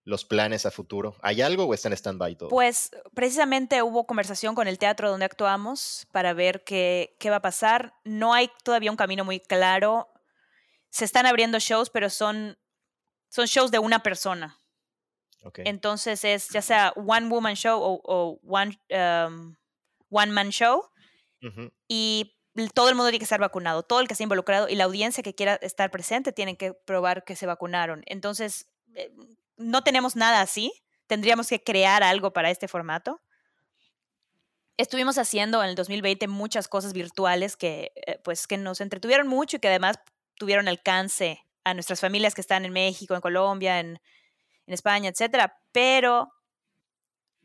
los 0.03 0.25
planes 0.25 0.65
a 0.65 0.71
futuro? 0.71 1.15
¿Hay 1.21 1.41
algo 1.41 1.65
o 1.65 1.73
están 1.75 1.91
en 1.91 1.97
stand-by 1.97 2.35
todo? 2.35 2.49
Pues 2.49 2.89
precisamente 3.13 3.83
hubo 3.83 4.07
conversación 4.07 4.55
con 4.55 4.67
el 4.67 4.79
teatro 4.79 5.09
donde 5.11 5.25
actuamos 5.25 6.07
para 6.11 6.33
ver 6.33 6.63
qué, 6.63 7.15
qué 7.19 7.29
va 7.29 7.35
a 7.35 7.41
pasar. 7.41 7.93
No 8.03 8.33
hay 8.33 8.49
todavía 8.63 8.89
un 8.89 8.97
camino 8.97 9.23
muy 9.25 9.39
claro. 9.41 10.07
Se 10.89 11.05
están 11.05 11.25
abriendo 11.27 11.59
shows, 11.59 11.89
pero 11.91 12.09
son, 12.09 12.57
son 13.29 13.45
shows 13.45 13.69
de 13.69 13.77
una 13.79 14.01
persona. 14.01 14.57
Entonces 15.55 16.23
es 16.23 16.49
ya 16.49 16.61
sea 16.61 16.93
one 16.95 17.27
woman 17.27 17.55
show 17.55 17.79
o, 17.81 18.01
o 18.03 18.39
one, 18.47 18.79
um, 18.89 19.55
one 20.09 20.31
man 20.31 20.49
show 20.49 20.83
y 21.87 22.33
todo 22.73 22.89
el 22.89 22.95
mundo 22.95 23.09
tiene 23.09 23.19
que 23.19 23.25
estar 23.25 23.39
vacunado, 23.39 23.83
todo 23.83 23.99
el 23.99 24.07
que 24.07 24.13
esté 24.13 24.23
involucrado 24.23 24.67
y 24.67 24.75
la 24.75 24.85
audiencia 24.85 25.23
que 25.23 25.35
quiera 25.35 25.55
estar 25.61 25.91
presente 25.91 26.31
tienen 26.31 26.55
que 26.55 26.73
probar 26.73 27.23
que 27.23 27.35
se 27.35 27.45
vacunaron. 27.45 28.03
Entonces, 28.07 28.67
eh, 28.95 29.11
no 29.57 29.83
tenemos 29.83 30.15
nada 30.15 30.41
así, 30.41 30.73
tendríamos 31.05 31.47
que 31.47 31.63
crear 31.63 32.03
algo 32.03 32.33
para 32.33 32.49
este 32.49 32.67
formato. 32.67 33.21
Estuvimos 34.77 35.17
haciendo 35.17 35.63
en 35.63 35.69
el 35.69 35.75
2020 35.75 36.27
muchas 36.27 36.67
cosas 36.67 36.93
virtuales 36.93 37.55
que, 37.55 37.91
eh, 37.95 38.19
pues, 38.23 38.47
que 38.47 38.57
nos 38.57 38.81
entretuvieron 38.81 39.27
mucho 39.27 39.57
y 39.57 39.59
que 39.59 39.67
además 39.67 39.99
tuvieron 40.35 40.67
alcance 40.67 41.43
a 41.63 41.73
nuestras 41.73 41.99
familias 41.99 42.33
que 42.33 42.41
están 42.41 42.65
en 42.65 42.73
México, 42.73 43.15
en 43.15 43.21
Colombia, 43.21 43.79
en, 43.79 43.99
en 44.67 44.73
España, 44.73 45.09
etcétera, 45.09 45.59
pero 45.71 46.31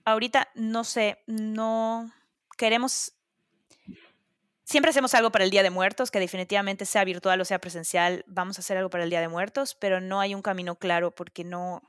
ahorita 0.04 0.48
no 0.54 0.84
sé, 0.84 1.22
no 1.26 2.12
queremos 2.58 3.14
siempre 4.64 4.90
hacemos 4.90 5.14
algo 5.14 5.30
para 5.30 5.44
el 5.44 5.50
Día 5.50 5.62
de 5.62 5.70
Muertos, 5.70 6.10
que 6.10 6.18
definitivamente 6.18 6.86
sea 6.86 7.04
virtual 7.04 7.40
o 7.40 7.44
sea 7.44 7.60
presencial, 7.60 8.24
vamos 8.26 8.58
a 8.58 8.60
hacer 8.60 8.76
algo 8.76 8.90
para 8.90 9.04
el 9.04 9.10
Día 9.10 9.20
de 9.20 9.28
Muertos, 9.28 9.76
pero 9.78 10.00
no 10.00 10.20
hay 10.20 10.34
un 10.34 10.42
camino 10.42 10.76
claro 10.76 11.14
porque 11.14 11.44
no, 11.44 11.82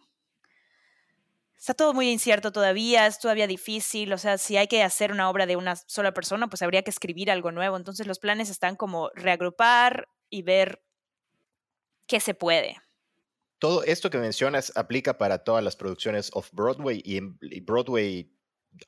está 1.57 1.73
todo 1.73 1.93
muy 1.93 2.09
incierto 2.09 2.51
todavía, 2.51 3.07
es 3.07 3.19
todavía 3.19 3.47
difícil, 3.47 4.11
o 4.11 4.17
sea, 4.17 4.37
si 4.37 4.57
hay 4.57 4.67
que 4.67 4.83
hacer 4.83 5.13
una 5.13 5.29
obra 5.29 5.45
de 5.45 5.55
una 5.55 5.77
sola 5.77 6.13
persona, 6.13 6.49
pues 6.49 6.61
habría 6.61 6.83
que 6.83 6.89
escribir 6.89 7.31
algo 7.31 7.53
nuevo, 7.53 7.77
entonces 7.77 8.05
los 8.05 8.19
planes 8.19 8.49
están 8.49 8.75
como 8.75 9.09
reagrupar 9.15 10.09
y 10.29 10.41
ver 10.41 10.83
qué 12.05 12.19
se 12.19 12.33
puede. 12.33 12.81
Todo 13.63 13.81
esto 13.85 14.09
que 14.09 14.17
mencionas 14.17 14.73
aplica 14.75 15.17
para 15.17 15.45
todas 15.45 15.63
las 15.63 15.77
producciones 15.77 16.29
off-Broadway 16.33 17.01
y, 17.05 17.21
Broadway 17.61 18.29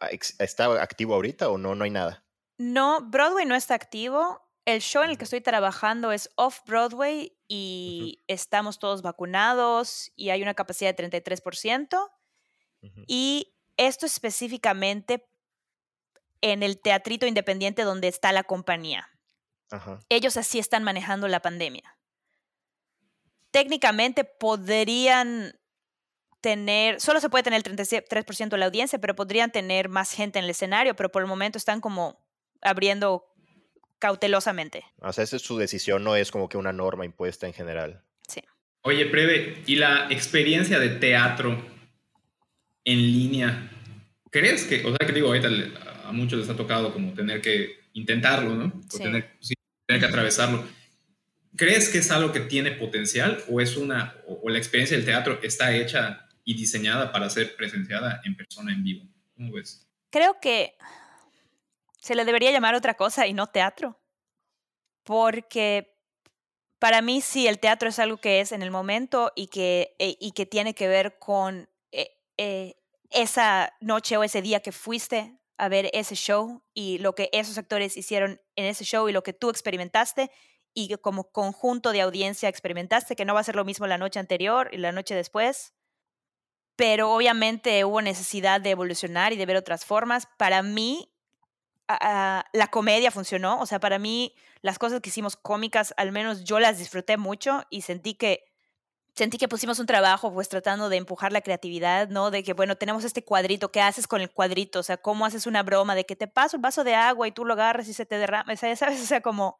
ah, 0.02 0.10
está 0.12 0.66
activo 0.84 1.14
ahorita 1.14 1.48
o 1.48 1.58
no, 1.58 1.76
no 1.76 1.86
hay 1.86 1.92
nada. 1.92 2.26
No, 2.58 3.00
Broadway 3.10 3.46
no 3.46 3.56
está 3.56 3.74
activo. 3.74 4.42
El 4.66 4.82
show 4.82 5.02
en 5.04 5.12
el 5.12 5.18
que 5.18 5.24
estoy 5.24 5.40
trabajando 5.40 6.12
es 6.12 6.30
off-Broadway 6.36 7.38
y 7.48 8.22
estamos 8.28 8.78
todos 8.78 9.02
vacunados 9.02 10.12
y 10.18 10.32
hay 10.32 10.42
una 10.42 10.56
capacidad 10.56 10.94
de 10.94 11.10
33%. 11.10 12.12
Y 13.08 13.56
esto 13.78 14.06
específicamente 14.06 15.26
en 16.42 16.64
el 16.64 16.82
teatrito 16.82 17.26
independiente 17.26 17.84
donde 17.84 18.10
está 18.10 18.34
la 18.34 18.44
compañía. 18.44 19.08
Ellos 20.10 20.36
así 20.36 20.60
están 20.60 20.84
manejando 20.84 21.30
la 21.30 21.42
pandemia. 21.42 21.95
Técnicamente 23.56 24.26
podrían 24.26 25.58
tener, 26.42 27.00
solo 27.00 27.22
se 27.22 27.30
puede 27.30 27.46
tener 27.46 27.64
el 27.66 27.78
33% 27.78 28.50
de 28.50 28.58
la 28.58 28.66
audiencia, 28.66 29.00
pero 29.00 29.16
podrían 29.16 29.50
tener 29.50 29.88
más 29.88 30.12
gente 30.12 30.40
en 30.40 30.44
el 30.44 30.52
escenario, 30.52 30.94
pero 30.98 31.10
por 31.10 31.22
el 31.22 31.28
momento 31.30 31.58
están 31.58 31.80
como 31.80 32.20
abriendo 32.62 33.24
cautelosamente. 33.98 34.84
O 35.00 35.14
sea, 35.14 35.24
esa 35.24 35.38
es 35.38 35.42
su 35.42 35.58
decisión, 35.58 36.04
no 36.04 36.18
es 36.18 36.32
como 36.32 36.50
que 36.50 36.58
una 36.58 36.74
norma 36.74 37.06
impuesta 37.06 37.48
en 37.48 37.54
general. 37.54 38.04
Sí. 38.28 38.42
Oye, 38.82 39.06
Preve, 39.06 39.64
¿y 39.66 39.78
la 39.78 40.08
experiencia 40.10 40.78
de 40.78 40.90
teatro 40.90 41.52
en 42.84 42.98
línea? 42.98 43.72
¿Crees 44.32 44.66
que, 44.66 44.86
o 44.86 44.90
sea, 44.90 45.08
que 45.08 45.14
digo, 45.14 45.30
ahorita 45.30 45.48
a 46.04 46.12
muchos 46.12 46.40
les 46.40 46.50
ha 46.50 46.58
tocado 46.58 46.92
como 46.92 47.14
tener 47.14 47.40
que 47.40 47.70
intentarlo, 47.94 48.54
¿no? 48.54 48.66
O 48.94 48.98
tener, 48.98 49.38
tener 49.88 50.02
que 50.02 50.08
atravesarlo. 50.08 50.66
¿Crees 51.56 51.90
que 51.90 52.00
es 52.00 52.12
algo 52.12 52.32
que 52.32 52.42
tiene 52.42 52.72
potencial 52.72 53.44
o 53.50 53.62
es 53.62 53.78
una, 53.78 54.16
o, 54.28 54.50
la 54.50 54.58
experiencia 54.58 54.98
del 54.98 55.06
teatro 55.06 55.40
está 55.42 55.74
hecha 55.74 56.28
y 56.44 56.56
diseñada 56.56 57.12
para 57.12 57.30
ser 57.30 57.56
presenciada 57.56 58.22
en 58.26 58.36
persona 58.36 58.74
en 58.74 58.84
vivo? 58.84 59.06
¿Cómo 59.36 59.54
ves? 59.54 59.88
Creo 60.10 60.40
que 60.42 60.76
se 62.00 62.16
le 62.16 62.26
debería 62.26 62.52
llamar 62.52 62.76
otra 62.76 62.96
cosa 62.96 63.28
y 63.28 63.34
no 63.34 63.48
teatro. 63.48 64.00
Porque 65.04 65.96
para 66.80 67.02
mí 67.02 67.22
sí, 67.22 67.48
el 67.48 67.60
teatro 67.60 67.90
es 67.90 68.00
algo 68.00 68.18
que 68.18 68.42
es 68.42 68.52
en 68.52 68.62
el 68.62 68.72
momento 68.72 69.32
y 69.36 69.48
que, 69.48 69.96
eh, 70.00 70.18
y 70.20 70.32
que 70.32 70.46
tiene 70.46 70.74
que 70.74 70.88
ver 70.88 71.18
con 71.20 71.70
eh, 71.92 72.18
eh, 72.38 72.76
esa 73.12 73.74
noche 73.80 74.18
o 74.18 74.24
ese 74.24 74.42
día 74.42 74.60
que 74.60 74.72
fuiste 74.72 75.40
a 75.58 75.70
ver 75.70 75.90
ese 75.94 76.16
show 76.16 76.64
y 76.74 76.98
lo 76.98 77.16
que 77.16 77.30
esos 77.32 77.58
actores 77.58 77.96
hicieron 77.98 78.42
en 78.56 78.66
ese 78.66 78.84
show 78.84 79.08
y 79.08 79.14
lo 79.14 79.24
que 79.24 79.34
tú 79.34 79.50
experimentaste 79.50 80.32
y 80.76 80.96
como 80.98 81.32
conjunto 81.32 81.92
de 81.92 82.02
audiencia 82.02 82.50
experimentaste, 82.50 83.16
que 83.16 83.26
no 83.26 83.34
va 83.34 83.40
a 83.40 83.44
ser 83.44 83.56
lo 83.56 83.66
mismo 83.66 83.88
la 83.88 83.98
noche 83.98 84.20
anterior 84.20 84.70
y 84.72 84.78
la 84.78 84.92
noche 84.92 85.16
después. 85.16 85.74
Pero 86.76 87.12
obviamente 87.14 87.86
hubo 87.86 88.02
necesidad 88.02 88.60
de 88.60 88.72
evolucionar 88.72 89.32
y 89.32 89.38
de 89.38 89.46
ver 89.46 89.56
otras 89.56 89.86
formas. 89.86 90.28
Para 90.38 90.62
mí, 90.62 91.10
la 91.88 92.68
comedia 92.70 93.10
funcionó. 93.10 93.60
O 93.62 93.66
sea, 93.66 93.80
para 93.80 93.98
mí 93.98 94.36
las 94.62 94.78
cosas 94.78 95.00
que 95.00 95.10
hicimos 95.10 95.38
cómicas, 95.38 95.94
al 95.96 96.12
menos 96.12 96.44
yo 96.44 96.60
las 96.60 96.78
disfruté 96.78 97.16
mucho 97.16 97.64
y 97.70 97.82
sentí 97.82 98.16
que 98.16 98.44
sentí 99.16 99.38
que 99.38 99.48
pusimos 99.48 99.80
un 99.80 99.86
trabajo 99.86 100.34
pues 100.34 100.50
tratando 100.50 100.90
de 100.90 100.98
empujar 100.98 101.32
la 101.32 101.40
creatividad, 101.40 102.10
¿no? 102.10 102.32
De 102.32 102.44
que, 102.44 102.52
bueno, 102.52 102.76
tenemos 102.76 103.06
este 103.06 103.24
cuadrito, 103.24 103.72
¿qué 103.72 103.80
haces 103.80 104.08
con 104.08 104.20
el 104.20 104.30
cuadrito? 104.30 104.80
O 104.80 104.84
sea, 104.84 104.98
¿cómo 104.98 105.26
haces 105.26 105.48
una 105.48 105.64
broma 105.64 105.96
de 105.96 106.06
que 106.06 106.18
te 106.18 106.28
paso 106.28 106.58
un 106.58 106.62
vaso 106.62 106.84
de 106.84 106.96
agua 106.96 107.26
y 107.26 107.32
tú 107.32 107.46
lo 107.46 107.54
agarras 107.54 107.88
y 107.88 107.94
se 107.94 108.06
te 108.06 108.18
derrama? 108.18 108.54
¿sabes? 108.58 108.82
O 109.02 109.06
sea, 109.06 109.22
como, 109.22 109.58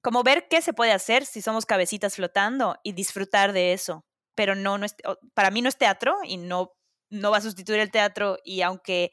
como 0.00 0.22
ver 0.22 0.48
qué 0.48 0.62
se 0.62 0.72
puede 0.72 0.92
hacer 0.92 1.26
si 1.26 1.42
somos 1.42 1.66
cabecitas 1.66 2.16
flotando 2.16 2.76
y 2.82 2.92
disfrutar 2.92 3.52
de 3.52 3.72
eso. 3.72 4.04
Pero 4.34 4.54
no, 4.54 4.78
no 4.78 4.86
es, 4.86 4.94
para 5.34 5.50
mí 5.50 5.62
no 5.62 5.68
es 5.68 5.76
teatro 5.76 6.16
y 6.24 6.36
no, 6.36 6.72
no 7.10 7.30
va 7.30 7.38
a 7.38 7.42
sustituir 7.42 7.80
el 7.80 7.90
teatro 7.90 8.38
y 8.44 8.62
aunque 8.62 9.12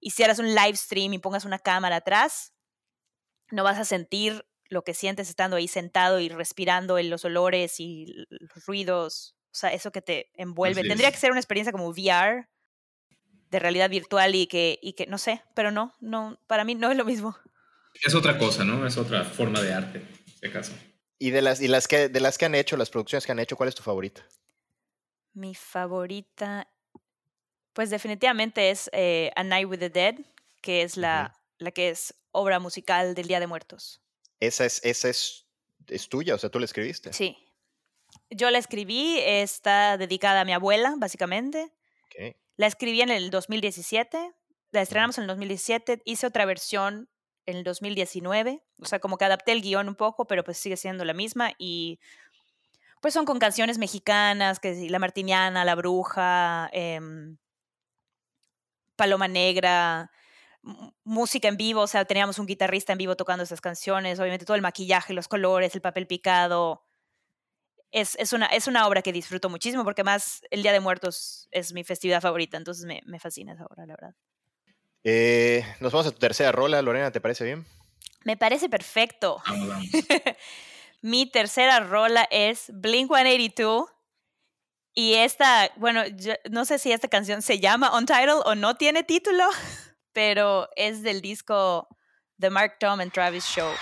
hicieras 0.00 0.38
un 0.38 0.54
live 0.54 0.76
stream 0.76 1.14
y 1.14 1.18
pongas 1.18 1.44
una 1.44 1.58
cámara 1.58 1.96
atrás, 1.96 2.52
no 3.50 3.64
vas 3.64 3.78
a 3.78 3.84
sentir 3.84 4.44
lo 4.68 4.82
que 4.82 4.94
sientes 4.94 5.28
estando 5.28 5.56
ahí 5.56 5.68
sentado 5.68 6.18
y 6.20 6.28
respirando 6.28 6.98
en 6.98 7.10
los 7.10 7.24
olores 7.24 7.78
y 7.78 8.06
los 8.28 8.66
ruidos, 8.66 9.36
o 9.52 9.54
sea, 9.54 9.72
eso 9.72 9.92
que 9.92 10.00
te 10.00 10.30
envuelve. 10.34 10.82
Tendría 10.82 11.10
que 11.10 11.18
ser 11.18 11.30
una 11.30 11.40
experiencia 11.40 11.72
como 11.72 11.88
VR 11.88 12.48
de 13.50 13.58
realidad 13.58 13.90
virtual 13.90 14.34
y 14.34 14.46
que, 14.46 14.78
y 14.80 14.94
que 14.94 15.06
no 15.06 15.18
sé, 15.18 15.42
pero 15.54 15.70
no, 15.70 15.92
no, 16.00 16.38
para 16.46 16.64
mí 16.64 16.74
no 16.74 16.90
es 16.90 16.96
lo 16.96 17.04
mismo. 17.04 17.36
Es 18.02 18.14
otra 18.14 18.38
cosa, 18.38 18.64
¿no? 18.64 18.86
Es 18.86 18.96
otra 18.96 19.24
forma 19.24 19.60
de 19.60 19.72
arte, 19.72 19.98
en 19.98 20.32
este 20.34 20.50
caso. 20.50 20.72
Y 21.18 21.30
de 21.30 21.42
las, 21.42 21.60
y 21.60 21.68
las 21.68 21.86
que, 21.86 22.08
de 22.08 22.20
las 22.20 22.38
que 22.38 22.46
han 22.46 22.54
hecho, 22.54 22.76
las 22.76 22.90
producciones 22.90 23.26
que 23.26 23.32
han 23.32 23.38
hecho, 23.38 23.56
¿cuál 23.56 23.68
es 23.68 23.74
tu 23.74 23.82
favorita? 23.82 24.26
Mi 25.34 25.54
favorita 25.54 26.68
pues 27.72 27.90
definitivamente 27.90 28.70
es 28.70 28.90
eh, 28.92 29.30
A 29.34 29.44
Night 29.44 29.68
with 29.68 29.78
the 29.78 29.90
Dead, 29.90 30.16
que 30.60 30.82
es 30.82 30.96
la, 30.96 31.40
la 31.58 31.70
que 31.70 31.88
es 31.88 32.14
obra 32.30 32.58
musical 32.58 33.14
del 33.14 33.28
Día 33.28 33.40
de 33.40 33.46
Muertos. 33.46 34.02
Esa 34.40 34.64
es, 34.64 34.80
esa 34.84 35.08
es, 35.08 35.46
es 35.88 36.08
tuya, 36.08 36.34
o 36.34 36.38
sea, 36.38 36.50
tú 36.50 36.58
la 36.58 36.64
escribiste. 36.64 37.12
Sí. 37.12 37.36
Yo 38.30 38.50
la 38.50 38.58
escribí, 38.58 39.18
está 39.20 39.96
dedicada 39.96 40.42
a 40.42 40.44
mi 40.44 40.52
abuela, 40.52 40.94
básicamente. 40.98 41.72
La 42.56 42.66
escribí 42.66 43.00
en 43.00 43.08
el 43.08 43.30
2017, 43.30 44.32
la 44.70 44.82
estrenamos 44.82 45.16
en 45.16 45.22
el 45.22 45.28
2017, 45.28 46.02
hice 46.04 46.26
otra 46.26 46.44
versión 46.44 47.08
en 47.46 47.56
el 47.56 47.64
2019, 47.64 48.62
o 48.78 48.84
sea, 48.84 48.98
como 49.00 49.18
que 49.18 49.24
adapté 49.24 49.52
el 49.52 49.62
guion 49.62 49.88
un 49.88 49.94
poco, 49.96 50.26
pero 50.26 50.44
pues 50.44 50.58
sigue 50.58 50.76
siendo 50.76 51.04
la 51.04 51.14
misma 51.14 51.52
y 51.58 51.98
pues 53.00 53.14
son 53.14 53.24
con 53.24 53.38
canciones 53.38 53.78
mexicanas, 53.78 54.60
que 54.60 54.88
La 54.88 55.00
Martiniana, 55.00 55.64
La 55.64 55.74
Bruja, 55.74 56.70
eh, 56.72 57.00
Paloma 58.96 59.26
Negra, 59.26 60.10
música 61.04 61.48
en 61.48 61.56
vivo, 61.56 61.80
o 61.82 61.86
sea, 61.86 62.04
teníamos 62.04 62.38
un 62.38 62.46
guitarrista 62.46 62.92
en 62.92 62.98
vivo 62.98 63.16
tocando 63.16 63.42
esas 63.42 63.60
canciones, 63.60 64.20
obviamente 64.20 64.44
todo 64.46 64.54
el 64.54 64.62
maquillaje, 64.62 65.12
los 65.14 65.28
colores, 65.28 65.74
el 65.74 65.80
papel 65.80 66.06
picado. 66.06 66.84
Es, 67.90 68.16
es, 68.18 68.32
una, 68.32 68.46
es 68.46 68.68
una 68.68 68.86
obra 68.86 69.02
que 69.02 69.12
disfruto 69.12 69.50
muchísimo 69.50 69.84
porque 69.84 70.04
más 70.04 70.42
el 70.50 70.62
Día 70.62 70.72
de 70.72 70.80
Muertos 70.80 71.48
es 71.50 71.72
mi 71.72 71.84
festividad 71.84 72.22
favorita, 72.22 72.56
entonces 72.56 72.86
me, 72.86 73.02
me 73.04 73.18
fascina 73.18 73.52
esa 73.52 73.66
obra, 73.66 73.84
la 73.86 73.94
verdad. 73.94 74.14
Eh, 75.04 75.64
nos 75.80 75.92
vamos 75.92 76.06
a 76.06 76.12
tu 76.12 76.18
tercera 76.18 76.52
rola, 76.52 76.80
Lorena, 76.82 77.10
¿te 77.10 77.20
parece 77.20 77.44
bien? 77.44 77.66
Me 78.24 78.36
parece 78.36 78.68
perfecto. 78.68 79.42
mi 81.00 81.26
tercera 81.26 81.80
rola 81.80 82.26
es 82.30 82.70
Blink 82.72 83.08
182 83.08 83.90
y 84.94 85.14
esta, 85.14 85.70
bueno, 85.76 86.02
no 86.50 86.64
sé 86.64 86.78
si 86.78 86.92
esta 86.92 87.08
canción 87.08 87.42
se 87.42 87.58
llama 87.58 87.96
Untitled 87.96 88.42
o 88.44 88.54
no 88.54 88.76
tiene 88.76 89.02
título, 89.02 89.44
pero 90.12 90.68
es 90.76 91.02
del 91.02 91.20
disco 91.20 91.88
The 92.38 92.50
Mark 92.50 92.76
Tom 92.78 93.00
and 93.00 93.12
Travis 93.12 93.44
Show. 93.44 93.72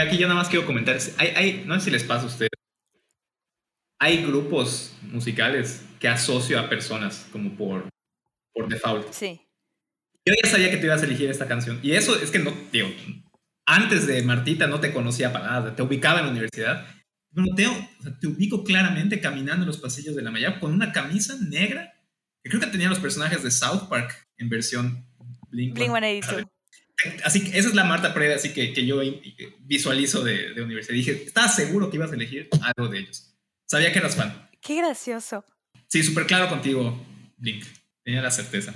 Aquí 0.00 0.18
yo 0.18 0.26
nada 0.26 0.38
más 0.38 0.48
quiero 0.48 0.66
comentar. 0.66 0.98
Hay, 1.18 1.28
hay, 1.28 1.64
no 1.66 1.74
sé 1.76 1.86
si 1.86 1.90
les 1.90 2.04
pasa 2.04 2.24
a 2.24 2.26
ustedes. 2.26 2.50
Hay 3.98 4.24
grupos 4.24 4.96
musicales 5.02 5.84
que 5.98 6.08
asocio 6.08 6.58
a 6.58 6.68
personas 6.68 7.28
como 7.32 7.54
por, 7.56 7.88
por 8.54 8.68
default. 8.68 9.12
Sí. 9.12 9.40
Yo 10.24 10.34
ya 10.42 10.50
sabía 10.50 10.70
que 10.70 10.78
te 10.78 10.86
ibas 10.86 11.02
a 11.02 11.06
elegir 11.06 11.30
esta 11.30 11.46
canción. 11.46 11.78
Y 11.82 11.92
eso 11.92 12.20
es 12.20 12.30
que 12.30 12.38
no, 12.38 12.52
digo, 12.72 12.88
antes 13.66 14.06
de 14.06 14.22
Martita 14.22 14.66
no 14.66 14.80
te 14.80 14.92
conocía 14.92 15.32
para 15.32 15.46
nada. 15.46 15.76
Te 15.76 15.82
ubicaba 15.82 16.20
en 16.20 16.26
la 16.26 16.30
universidad. 16.30 16.86
Te, 17.56 17.66
te 18.20 18.26
ubico 18.26 18.64
claramente 18.64 19.20
caminando 19.20 19.62
en 19.62 19.68
los 19.68 19.78
pasillos 19.78 20.16
de 20.16 20.22
la 20.22 20.30
Maya 20.30 20.58
con 20.58 20.72
una 20.72 20.92
camisa 20.92 21.36
negra 21.48 21.94
que 22.42 22.50
creo 22.50 22.60
que 22.60 22.66
tenía 22.68 22.88
los 22.88 22.98
personajes 22.98 23.42
de 23.42 23.50
South 23.50 23.88
Park 23.88 24.26
en 24.38 24.48
versión 24.48 25.06
Blink, 25.50 25.74
Blink 25.74 25.90
182. 25.90 26.46
Así 27.24 27.44
que 27.44 27.58
esa 27.58 27.68
es 27.68 27.74
la 27.74 27.84
Marta 27.84 28.12
Preda, 28.12 28.36
así 28.36 28.52
que, 28.52 28.72
que 28.72 28.84
yo 28.86 29.00
visualizo 29.60 30.22
de, 30.22 30.54
de 30.54 30.62
universidad. 30.62 30.94
Dije, 30.94 31.12
estaba 31.24 31.48
seguro 31.48 31.90
que 31.90 31.96
ibas 31.96 32.12
a 32.12 32.14
elegir 32.14 32.48
algo 32.62 32.90
de 32.90 32.98
ellos. 33.00 33.34
Sabía 33.66 33.92
que 33.92 34.00
eras 34.00 34.16
fan. 34.16 34.50
Qué 34.60 34.76
gracioso. 34.76 35.44
Sí, 35.88 36.02
súper 36.02 36.26
claro 36.26 36.48
contigo, 36.48 37.00
Blink. 37.36 37.64
Tenía 38.04 38.22
la 38.22 38.30
certeza. 38.30 38.74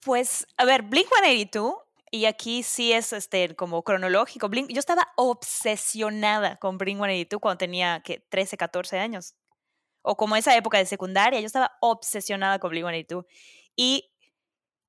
Pues, 0.00 0.46
a 0.56 0.64
ver, 0.64 0.82
Blink 0.82 1.08
182, 1.08 1.74
y 2.10 2.24
aquí 2.24 2.62
sí 2.62 2.92
es 2.92 3.12
este, 3.12 3.54
como 3.54 3.82
cronológico. 3.82 4.48
Blink, 4.48 4.70
yo 4.70 4.78
estaba 4.78 5.08
obsesionada 5.16 6.56
con 6.56 6.78
Blink 6.78 6.98
182 6.98 7.40
cuando 7.40 7.58
tenía 7.58 8.00
que 8.04 8.24
13, 8.28 8.56
14 8.56 8.98
años. 8.98 9.34
O 10.02 10.16
como 10.16 10.36
esa 10.36 10.56
época 10.56 10.78
de 10.78 10.86
secundaria, 10.86 11.40
yo 11.40 11.46
estaba 11.46 11.72
obsesionada 11.80 12.58
con 12.58 12.70
Blink 12.70 12.86
182. 12.86 13.24
Y 13.76 14.10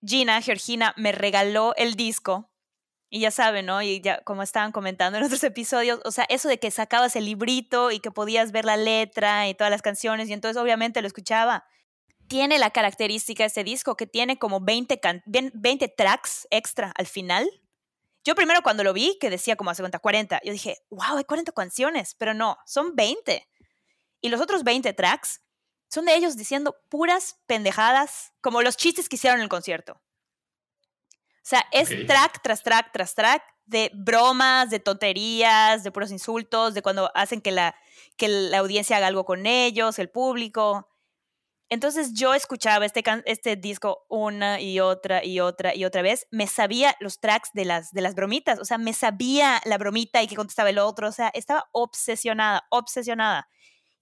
Gina, 0.05 0.41
Georgina, 0.41 0.93
me 0.97 1.11
regaló 1.11 1.73
el 1.75 1.95
disco. 1.95 2.49
Y 3.09 3.21
ya 3.21 3.31
saben, 3.31 3.65
¿no? 3.65 3.81
Y 3.81 4.01
ya 4.01 4.21
como 4.23 4.43
estaban 4.43 4.71
comentando 4.71 5.17
en 5.17 5.23
otros 5.23 5.43
episodios, 5.43 5.99
o 6.05 6.11
sea, 6.11 6.25
eso 6.29 6.47
de 6.47 6.59
que 6.59 6.71
sacabas 6.71 7.15
el 7.15 7.25
librito 7.25 7.91
y 7.91 7.99
que 7.99 8.11
podías 8.11 8.51
ver 8.51 8.65
la 8.65 8.77
letra 8.77 9.47
y 9.47 9.55
todas 9.55 9.71
las 9.71 9.81
canciones, 9.81 10.29
y 10.29 10.33
entonces 10.33 10.61
obviamente 10.61 11.01
lo 11.01 11.07
escuchaba 11.07 11.65
tiene 12.29 12.59
la 12.59 12.69
característica 12.69 13.43
este 13.43 13.65
disco 13.65 13.97
que 13.97 14.07
tiene 14.07 14.37
como 14.37 14.61
20, 14.61 15.01
20 15.25 15.87
tracks 15.89 16.47
extra 16.51 16.93
al 16.95 17.07
final. 17.07 17.49
Yo 18.23 18.35
primero 18.35 18.61
cuando 18.61 18.83
lo 18.83 18.93
vi, 18.93 19.17
que 19.19 19.29
decía 19.29 19.55
como 19.55 19.73
50, 19.73 19.99
40, 19.99 20.39
yo 20.43 20.53
dije, 20.53 20.77
wow, 20.91 21.17
hay 21.17 21.23
40 21.23 21.51
canciones, 21.51 22.15
pero 22.15 22.33
no, 22.33 22.57
son 22.65 22.95
20. 22.95 23.45
Y 24.21 24.29
los 24.29 24.39
otros 24.39 24.63
20 24.63 24.93
tracks 24.93 25.41
son 25.89 26.05
de 26.05 26.15
ellos 26.15 26.37
diciendo 26.37 26.77
puras 26.89 27.39
pendejadas, 27.47 28.31
como 28.41 28.61
los 28.61 28.77
chistes 28.77 29.09
que 29.09 29.15
hicieron 29.15 29.39
en 29.39 29.43
el 29.43 29.49
concierto. 29.49 29.99
O 31.49 31.55
sea, 31.57 31.65
es 31.71 31.89
track 32.05 32.43
tras 32.43 32.61
track 32.61 32.91
tras 32.93 33.15
track 33.15 33.41
de 33.65 33.89
bromas, 33.95 34.69
de 34.69 34.79
tonterías, 34.79 35.83
de 35.83 35.91
puros 35.91 36.11
insultos, 36.11 36.75
de 36.75 36.83
cuando 36.83 37.09
hacen 37.15 37.41
que 37.41 37.49
la, 37.49 37.73
que 38.17 38.27
la 38.27 38.59
audiencia 38.59 38.97
haga 38.97 39.07
algo 39.07 39.25
con 39.25 39.47
ellos, 39.47 39.97
el 39.97 40.11
público. 40.11 40.87
Entonces 41.67 42.13
yo 42.13 42.35
escuchaba 42.35 42.85
este, 42.85 43.03
este 43.25 43.55
disco 43.55 44.05
una 44.09 44.61
y 44.61 44.79
otra 44.79 45.25
y 45.25 45.39
otra 45.39 45.73
y 45.73 45.85
otra 45.85 46.03
vez. 46.03 46.27
Me 46.29 46.45
sabía 46.45 46.95
los 46.99 47.19
tracks 47.19 47.49
de 47.53 47.65
las, 47.65 47.93
de 47.93 48.01
las 48.01 48.13
bromitas, 48.13 48.59
o 48.59 48.65
sea, 48.65 48.77
me 48.77 48.93
sabía 48.93 49.59
la 49.65 49.79
bromita 49.79 50.21
y 50.21 50.27
que 50.27 50.35
contestaba 50.35 50.69
el 50.69 50.77
otro, 50.77 51.07
o 51.07 51.11
sea, 51.11 51.31
estaba 51.33 51.67
obsesionada, 51.71 52.67
obsesionada. 52.69 53.49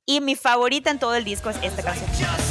Y 0.05 0.19
mi 0.19 0.35
favorita 0.35 0.91
en 0.91 0.99
todo 0.99 1.15
el 1.15 1.23
disco 1.23 1.49
es 1.49 1.57
esta 1.63 1.81
canción. 1.81 2.46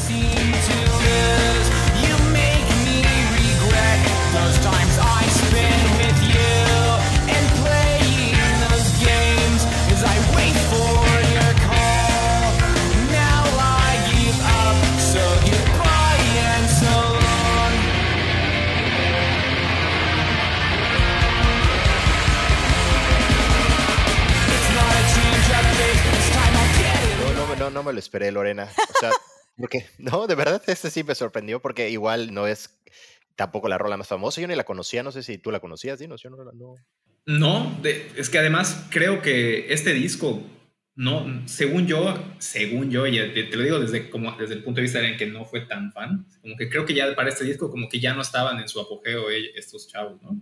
No, 27.66 27.70
no 27.70 27.82
me 27.82 27.92
lo 27.92 27.98
esperé, 27.98 28.30
Lorena. 28.30 28.70
O 28.76 28.98
sea, 29.00 29.10
porque, 29.56 29.86
no, 29.98 30.26
de 30.26 30.34
verdad, 30.34 30.62
este 30.66 30.90
sí 30.90 31.04
me 31.04 31.14
sorprendió 31.14 31.60
porque 31.60 31.90
igual 31.90 32.32
no 32.32 32.46
es 32.46 32.78
tampoco 33.34 33.68
la 33.68 33.78
rola 33.78 33.96
más 33.96 34.08
famosa. 34.08 34.40
Yo 34.40 34.48
ni 34.48 34.54
la 34.54 34.64
conocía, 34.64 35.02
no 35.02 35.12
sé 35.12 35.22
si 35.22 35.38
tú 35.38 35.50
la 35.50 35.60
conocías, 35.60 35.98
Dinos, 35.98 36.22
yo 36.22 36.30
no 36.30 36.36
no. 36.52 36.74
No, 37.26 37.80
es 37.84 38.30
que 38.30 38.38
además 38.38 38.86
creo 38.90 39.20
que 39.20 39.72
este 39.72 39.92
disco, 39.92 40.42
no, 40.94 41.42
según 41.48 41.88
yo, 41.88 42.16
según 42.38 42.90
yo, 42.90 43.04
y 43.06 43.16
te, 43.50 43.56
lo 43.56 43.64
digo 43.64 43.80
desde, 43.80 44.10
como, 44.10 44.30
desde 44.36 44.54
el 44.54 44.62
punto 44.62 44.76
de 44.76 44.82
vista 44.82 45.04
en 45.04 45.16
que 45.16 45.26
no 45.26 45.44
fue 45.44 45.62
tan 45.62 45.92
fan, 45.92 46.24
como 46.40 46.56
que 46.56 46.70
creo 46.70 46.86
que 46.86 46.94
ya 46.94 47.16
para 47.16 47.28
este 47.28 47.44
disco 47.44 47.68
como 47.68 47.88
que 47.88 47.98
ya 47.98 48.14
no 48.14 48.22
estaban 48.22 48.60
en 48.60 48.68
su 48.68 48.80
apogeo 48.80 49.28
estos 49.56 49.88
chavos, 49.88 50.22
¿no? 50.22 50.40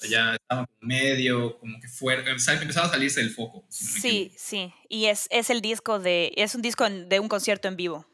Ya 0.00 0.34
estaban 0.34 0.66
medio, 0.80 1.58
como 1.58 1.80
que 1.80 1.88
fuera, 1.88 2.22
empezaba 2.30 2.86
a 2.86 2.90
salirse 2.90 3.20
del 3.20 3.30
foco. 3.30 3.64
sí, 3.68 4.32
sí, 4.36 4.72
y 4.88 5.06
es, 5.06 5.26
es 5.30 5.50
el 5.50 5.60
disco 5.60 5.98
de, 5.98 6.32
es 6.36 6.54
un 6.54 6.62
disco 6.62 6.88
de 6.88 7.20
un 7.20 7.28
concierto 7.28 7.68
en 7.68 7.76
vivo, 7.76 8.06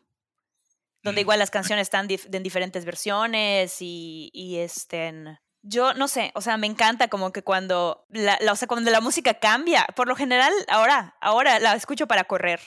donde 1.03 1.20
mm. 1.20 1.24
igual 1.24 1.39
las 1.39 1.51
canciones 1.51 1.83
están 1.83 2.09
en 2.11 2.43
diferentes 2.43 2.85
versiones 2.85 3.76
y, 3.80 4.30
y 4.33 4.59
estén... 4.59 5.39
Yo 5.64 5.95
no 5.95 6.09
sé, 6.09 6.33
o 6.35 6.41
sea, 6.41 6.57
me 6.57 6.66
encanta 6.66 7.07
como 7.07 7.33
que 7.33 7.45
cuando 7.45 8.05
la, 8.09 8.37
o 8.51 8.57
sea, 8.57 8.66
cuando 8.66 8.91
la 8.91 9.01
música 9.01 9.35
cambia, 9.35 9.87
por 9.95 10.09
lo 10.09 10.16
general 10.16 10.53
ahora, 10.66 11.16
ahora 11.20 11.61
la 11.61 11.74
escucho 11.76 12.09
para 12.09 12.24
correr. 12.24 12.61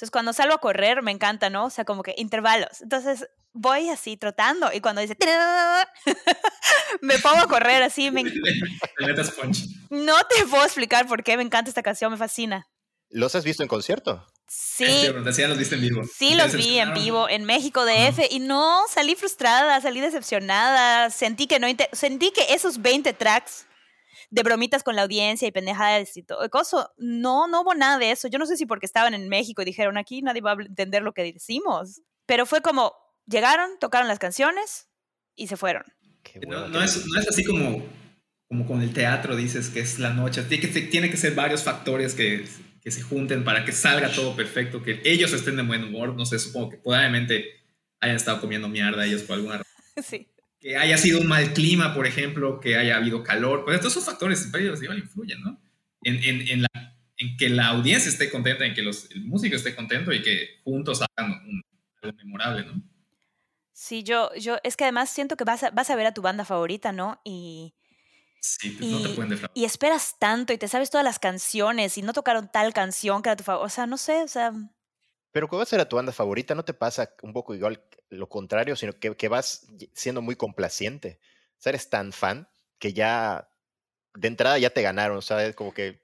Entonces, 0.00 0.12
cuando 0.12 0.32
salgo 0.32 0.54
a 0.54 0.60
correr, 0.62 1.02
me 1.02 1.10
encanta, 1.10 1.50
¿no? 1.50 1.66
O 1.66 1.70
sea, 1.70 1.84
como 1.84 2.02
que 2.02 2.14
intervalos. 2.16 2.80
Entonces, 2.80 3.28
voy 3.52 3.90
así 3.90 4.16
trotando 4.16 4.72
y 4.72 4.80
cuando 4.80 5.02
dice 5.02 5.14
me 7.02 7.18
pongo 7.18 7.40
a 7.40 7.46
correr 7.46 7.82
así. 7.82 8.10
Me... 8.10 8.22
no 9.90 10.16
te 10.24 10.46
puedo 10.46 10.64
explicar 10.64 11.06
por 11.06 11.22
qué 11.22 11.36
me 11.36 11.42
encanta 11.42 11.68
esta 11.68 11.82
canción, 11.82 12.10
me 12.10 12.16
fascina. 12.16 12.66
¿Los 13.10 13.34
has 13.34 13.44
visto 13.44 13.62
en 13.62 13.68
concierto? 13.68 14.26
Sí. 14.48 14.86
Sí, 14.86 15.46
los 15.46 15.58
viste 15.58 15.74
en 15.74 15.82
vivo. 15.82 16.02
Sí, 16.16 16.34
los 16.34 16.54
vi 16.54 16.78
en 16.78 16.94
vivo 16.94 17.28
en 17.28 17.44
México 17.44 17.84
DF 17.84 18.20
y 18.30 18.38
no, 18.38 18.80
salí 18.88 19.16
frustrada, 19.16 19.82
salí 19.82 20.00
decepcionada, 20.00 21.10
sentí 21.10 21.46
que 21.46 21.60
no 21.60 21.66
sentí 21.92 22.30
que 22.30 22.54
esos 22.54 22.80
20 22.80 23.12
tracks 23.12 23.66
de 24.30 24.42
bromitas 24.44 24.82
con 24.82 24.96
la 24.96 25.02
audiencia 25.02 25.46
y 25.46 25.52
pendejadas 25.52 26.16
y 26.16 26.22
todo. 26.22 26.48
Coso, 26.50 26.92
no, 26.96 27.48
no 27.48 27.62
hubo 27.62 27.74
nada 27.74 27.98
de 27.98 28.12
eso. 28.12 28.28
Yo 28.28 28.38
no 28.38 28.46
sé 28.46 28.56
si 28.56 28.64
porque 28.64 28.86
estaban 28.86 29.12
en 29.12 29.28
México 29.28 29.62
y 29.62 29.64
dijeron 29.64 29.98
aquí 29.98 30.22
nadie 30.22 30.40
va 30.40 30.52
a 30.52 30.62
entender 30.62 31.02
lo 31.02 31.12
que 31.12 31.32
decimos. 31.32 32.00
Pero 32.26 32.46
fue 32.46 32.62
como, 32.62 32.94
llegaron, 33.26 33.78
tocaron 33.80 34.08
las 34.08 34.20
canciones 34.20 34.88
y 35.34 35.48
se 35.48 35.56
fueron. 35.56 35.82
no, 36.46 36.82
es, 36.82 37.04
así 37.28 37.44
como, 37.44 37.82
como 38.48 38.66
con 38.66 38.82
el 38.82 38.92
teatro 38.92 39.34
dices 39.34 39.68
que 39.68 39.80
es 39.80 39.98
la 39.98 40.14
noche. 40.14 40.44
Tiene 40.44 40.70
que, 40.70 40.80
tiene 40.82 41.10
que 41.10 41.16
ser 41.16 41.34
varios 41.34 41.64
factores 41.64 42.14
que, 42.14 42.46
que 42.80 42.90
se 42.92 43.02
junten 43.02 43.42
para 43.42 43.64
que 43.64 43.72
salga 43.72 44.12
todo 44.12 44.36
perfecto, 44.36 44.82
que 44.82 45.00
ellos 45.04 45.32
estén 45.32 45.56
de 45.56 45.62
buen 45.62 45.82
humor. 45.82 46.14
No 46.14 46.24
sé, 46.24 46.38
supongo 46.38 46.70
que 46.70 46.76
probablemente 46.76 47.46
hayan 47.98 48.16
estado 48.16 48.40
comiendo 48.40 48.68
mierda 48.68 49.04
ellos 49.04 49.22
por 49.22 49.36
alguna 49.36 49.58
razón. 49.58 49.66
Sí 50.02 50.30
que 50.60 50.76
haya 50.76 50.98
sido 50.98 51.20
un 51.20 51.26
mal 51.26 51.52
clima, 51.54 51.94
por 51.94 52.06
ejemplo, 52.06 52.60
que 52.60 52.76
haya 52.76 52.96
habido 52.96 53.22
calor, 53.22 53.64
pues 53.64 53.80
todos 53.80 53.94
esos 53.94 54.04
factores 54.04 54.46
igual 54.82 54.98
influyen, 54.98 55.40
¿no? 55.40 55.58
En, 56.02 56.22
en, 56.22 56.48
en, 56.48 56.62
la, 56.62 56.68
en, 57.16 57.36
que 57.36 57.48
la 57.48 57.68
audiencia 57.68 58.10
esté 58.10 58.30
contenta, 58.30 58.64
en 58.66 58.74
que 58.74 58.82
los, 58.82 59.10
el 59.10 59.24
músico 59.24 59.56
esté 59.56 59.74
contento 59.74 60.12
y 60.12 60.22
que 60.22 60.60
juntos 60.62 61.00
hagan 61.02 61.32
un, 61.32 61.62
algo 62.02 62.16
memorable, 62.18 62.66
¿no? 62.66 62.82
Sí, 63.72 64.02
yo, 64.02 64.30
yo, 64.38 64.58
es 64.62 64.76
que 64.76 64.84
además 64.84 65.08
siento 65.08 65.36
que 65.36 65.44
vas 65.44 65.62
a, 65.62 65.70
vas 65.70 65.88
a 65.88 65.96
ver 65.96 66.06
a 66.06 66.12
tu 66.12 66.20
banda 66.20 66.44
favorita, 66.44 66.92
¿no? 66.92 67.20
Y, 67.24 67.74
Sí, 68.42 68.70
pues 68.70 68.90
no 68.90 69.02
te 69.02 69.08
pueden 69.10 69.30
defraudar. 69.30 69.50
Y 69.54 69.64
esperas 69.64 70.16
tanto 70.18 70.52
y 70.52 70.58
te 70.58 70.66
sabes 70.66 70.90
todas 70.90 71.04
las 71.04 71.18
canciones 71.18 71.98
y 71.98 72.02
no 72.02 72.14
tocaron 72.14 72.50
tal 72.50 72.72
canción 72.72 73.22
que 73.22 73.28
era 73.28 73.36
tu 73.36 73.44
favorita. 73.44 73.66
O 73.66 73.68
sea, 73.68 73.86
no 73.86 73.98
sé, 73.98 74.22
o 74.22 74.28
sea, 74.28 74.52
pero 75.32 75.48
cuando 75.48 75.60
vas 75.60 75.72
a 75.72 75.76
ser 75.76 75.88
tu 75.88 75.96
banda 75.96 76.12
favorita, 76.12 76.54
¿no 76.54 76.64
te 76.64 76.74
pasa 76.74 77.14
un 77.22 77.32
poco 77.32 77.54
igual 77.54 77.82
lo 78.08 78.28
contrario, 78.28 78.74
sino 78.76 78.98
que, 78.98 79.14
que 79.16 79.28
vas 79.28 79.66
siendo 79.92 80.22
muy 80.22 80.34
complaciente? 80.34 81.20
O 81.58 81.62
sea, 81.62 81.70
eres 81.70 81.88
tan 81.88 82.12
fan 82.12 82.48
que 82.78 82.92
ya 82.92 83.48
de 84.14 84.28
entrada 84.28 84.58
ya 84.58 84.70
te 84.70 84.82
ganaron, 84.82 85.22
¿sabes? 85.22 85.54
Como 85.54 85.72
que, 85.72 86.02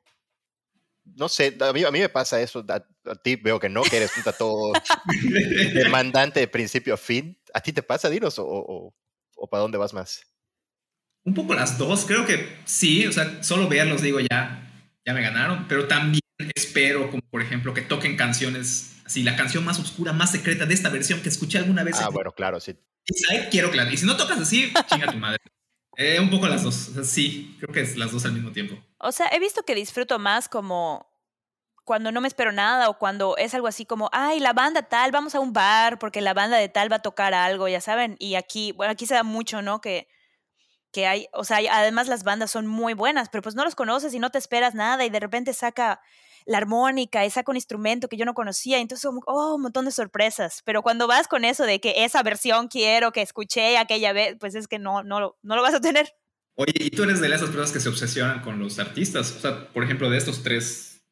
no 1.05 1.29
sé, 1.29 1.57
a 1.61 1.73
mí, 1.73 1.85
a 1.85 1.91
mí 1.91 1.99
me 1.99 2.09
pasa 2.09 2.41
eso, 2.41 2.65
a, 2.69 3.15
ti 3.17 3.37
veo 3.37 3.59
que 3.59 3.69
no, 3.69 3.83
que 3.83 3.97
eres 3.97 4.17
un 4.17 4.23
todo 4.39 4.73
demandante 5.75 6.41
de 6.41 6.49
principio 6.49 6.95
a 6.95 6.99
fin. 6.99 7.37
¿A 7.53 7.61
ti 7.61 7.73
te 7.73 7.83
pasa, 7.83 8.09
Dinos, 8.09 8.39
o, 8.39 8.47
o, 8.47 8.95
o 9.37 9.51
para 9.51 9.63
dónde 9.63 9.79
vas 9.79 9.93
más? 9.93 10.23
Un 11.25 11.35
poco 11.35 11.55
las 11.55 11.79
dos, 11.79 12.05
creo 12.05 12.25
que 12.25 12.59
sí, 12.65 13.07
o 13.07 13.13
sea, 13.13 13.43
solo 13.43 13.69
verlos 13.69 14.03
digo 14.03 14.21
ya, 14.21 14.71
ya 15.05 15.13
me 15.13 15.23
ganaron, 15.23 15.67
pero 15.67 15.89
también 15.89 16.21
espero, 16.55 17.11
como 17.11 17.23
por 17.23 17.43
ejemplo, 17.43 17.75
que 17.75 17.83
toquen 17.83 18.17
canciones 18.17 18.96
así, 19.07 19.23
la 19.23 19.37
canción 19.37 19.65
más 19.65 19.79
oscura, 19.79 20.13
más 20.13 20.33
secreta 20.33 20.67
de 20.67 20.75
esta 20.75 20.91
versión 20.91 21.23
que 21.23 21.29
escuché 21.29 21.59
alguna 21.59 21.85
vez. 21.85 21.97
Ah, 22.01 22.11
bueno, 22.11 22.33
claro, 22.33 22.61
sí. 22.61 22.77
Y 23.07 23.39
quiero 23.51 23.71
claro. 23.71 23.91
Y 23.91 23.97
si 23.97 24.05
no 24.05 24.17
tocas 24.17 24.39
así, 24.39 24.73
chinga 24.89 25.11
tu 25.11 25.19
madre. 25.19 25.39
Eh, 25.97 26.21
un 26.21 26.29
poco 26.29 26.47
las 26.47 26.63
dos. 26.63 26.89
O 26.89 26.95
sea, 26.95 27.05
sí, 27.05 27.57
creo 27.59 27.73
que 27.73 27.81
es 27.81 27.97
las 27.97 28.13
dos 28.13 28.25
al 28.27 28.33
mismo 28.33 28.53
tiempo. 28.53 28.77
O 28.99 29.13
sea, 29.13 29.29
he 29.33 29.39
visto 29.39 29.63
que 29.63 29.75
disfruto 29.75 30.19
más 30.19 30.49
como 30.49 31.11
cuando 31.85 32.11
no 32.11 32.21
me 32.21 32.29
espero 32.29 32.51
nada 32.51 32.91
o 32.91 32.99
cuando 32.99 33.37
es 33.37 33.55
algo 33.55 33.69
así 33.69 33.87
como, 33.87 34.11
ay, 34.13 34.41
la 34.41 34.53
banda 34.53 34.83
tal, 34.83 35.13
vamos 35.13 35.37
a 35.37 35.41
un 35.41 35.53
bar 35.53 35.99
porque 36.01 36.21
la 36.21 36.35
banda 36.35 36.57
de 36.59 36.69
tal 36.69 36.91
va 36.91 36.97
a 36.97 37.03
tocar 37.03 37.33
algo, 37.33 37.69
ya 37.69 37.81
saben. 37.81 38.17
Y 38.19 38.35
aquí, 38.35 38.73
bueno, 38.73 38.93
aquí 38.93 39.07
se 39.07 39.15
da 39.15 39.23
mucho, 39.23 39.63
¿no? 39.63 39.81
Que, 39.81 40.09
que 40.93 41.07
hay, 41.07 41.29
o 41.33 41.45
sea, 41.45 41.59
además 41.71 42.09
las 42.09 42.25
bandas 42.25 42.51
son 42.51 42.67
muy 42.67 42.93
buenas, 42.93 43.29
pero 43.29 43.43
pues 43.43 43.55
no 43.55 43.65
los 43.65 43.77
conoces 43.77 44.13
y 44.15 44.19
no 44.19 44.31
te 44.31 44.39
esperas 44.39 44.75
nada 44.75 45.05
y 45.05 45.11
de 45.11 45.21
repente 45.21 45.55
saca 45.55 46.01
la 46.47 46.59
armónica 46.59 47.27
y 47.27 47.31
saca 47.31 47.51
un 47.51 47.57
instrumento 47.57 48.09
que 48.09 48.17
yo 48.17 48.25
no 48.25 48.33
conocía, 48.33 48.79
entonces, 48.79 49.11
oh, 49.27 49.55
un 49.57 49.63
montón 49.63 49.85
de 49.85 49.91
sorpresas. 49.91 50.63
Pero 50.65 50.83
cuando 50.83 51.07
vas 51.07 51.29
con 51.29 51.45
eso 51.45 51.65
de 51.65 51.81
que 51.81 52.05
esa 52.05 52.23
versión 52.23 52.69
quiero, 52.69 53.13
que 53.13 53.21
escuché 53.21 53.77
aquella 53.77 54.13
vez, 54.13 54.37
pues 54.39 54.55
es 54.55 54.69
que 54.69 54.79
no, 54.79 55.03
no, 55.03 55.37
no 55.43 55.57
lo 55.57 55.63
vas 55.63 55.75
a 55.75 55.81
tener. 55.81 56.15
Oye, 56.55 56.73
¿y 56.77 56.91
tú 56.91 57.03
eres 57.03 57.21
de 57.21 57.27
esas 57.27 57.43
personas 57.43 57.73
que 57.73 57.81
se 57.81 57.89
obsesionan 57.89 58.41
con 58.43 58.59
los 58.59 58.79
artistas? 58.79 59.33
O 59.33 59.41
sea, 59.41 59.69
por 59.73 59.85
ejemplo, 59.85 60.09
de 60.09 60.17
estos 60.17 60.43
tres, 60.43 61.03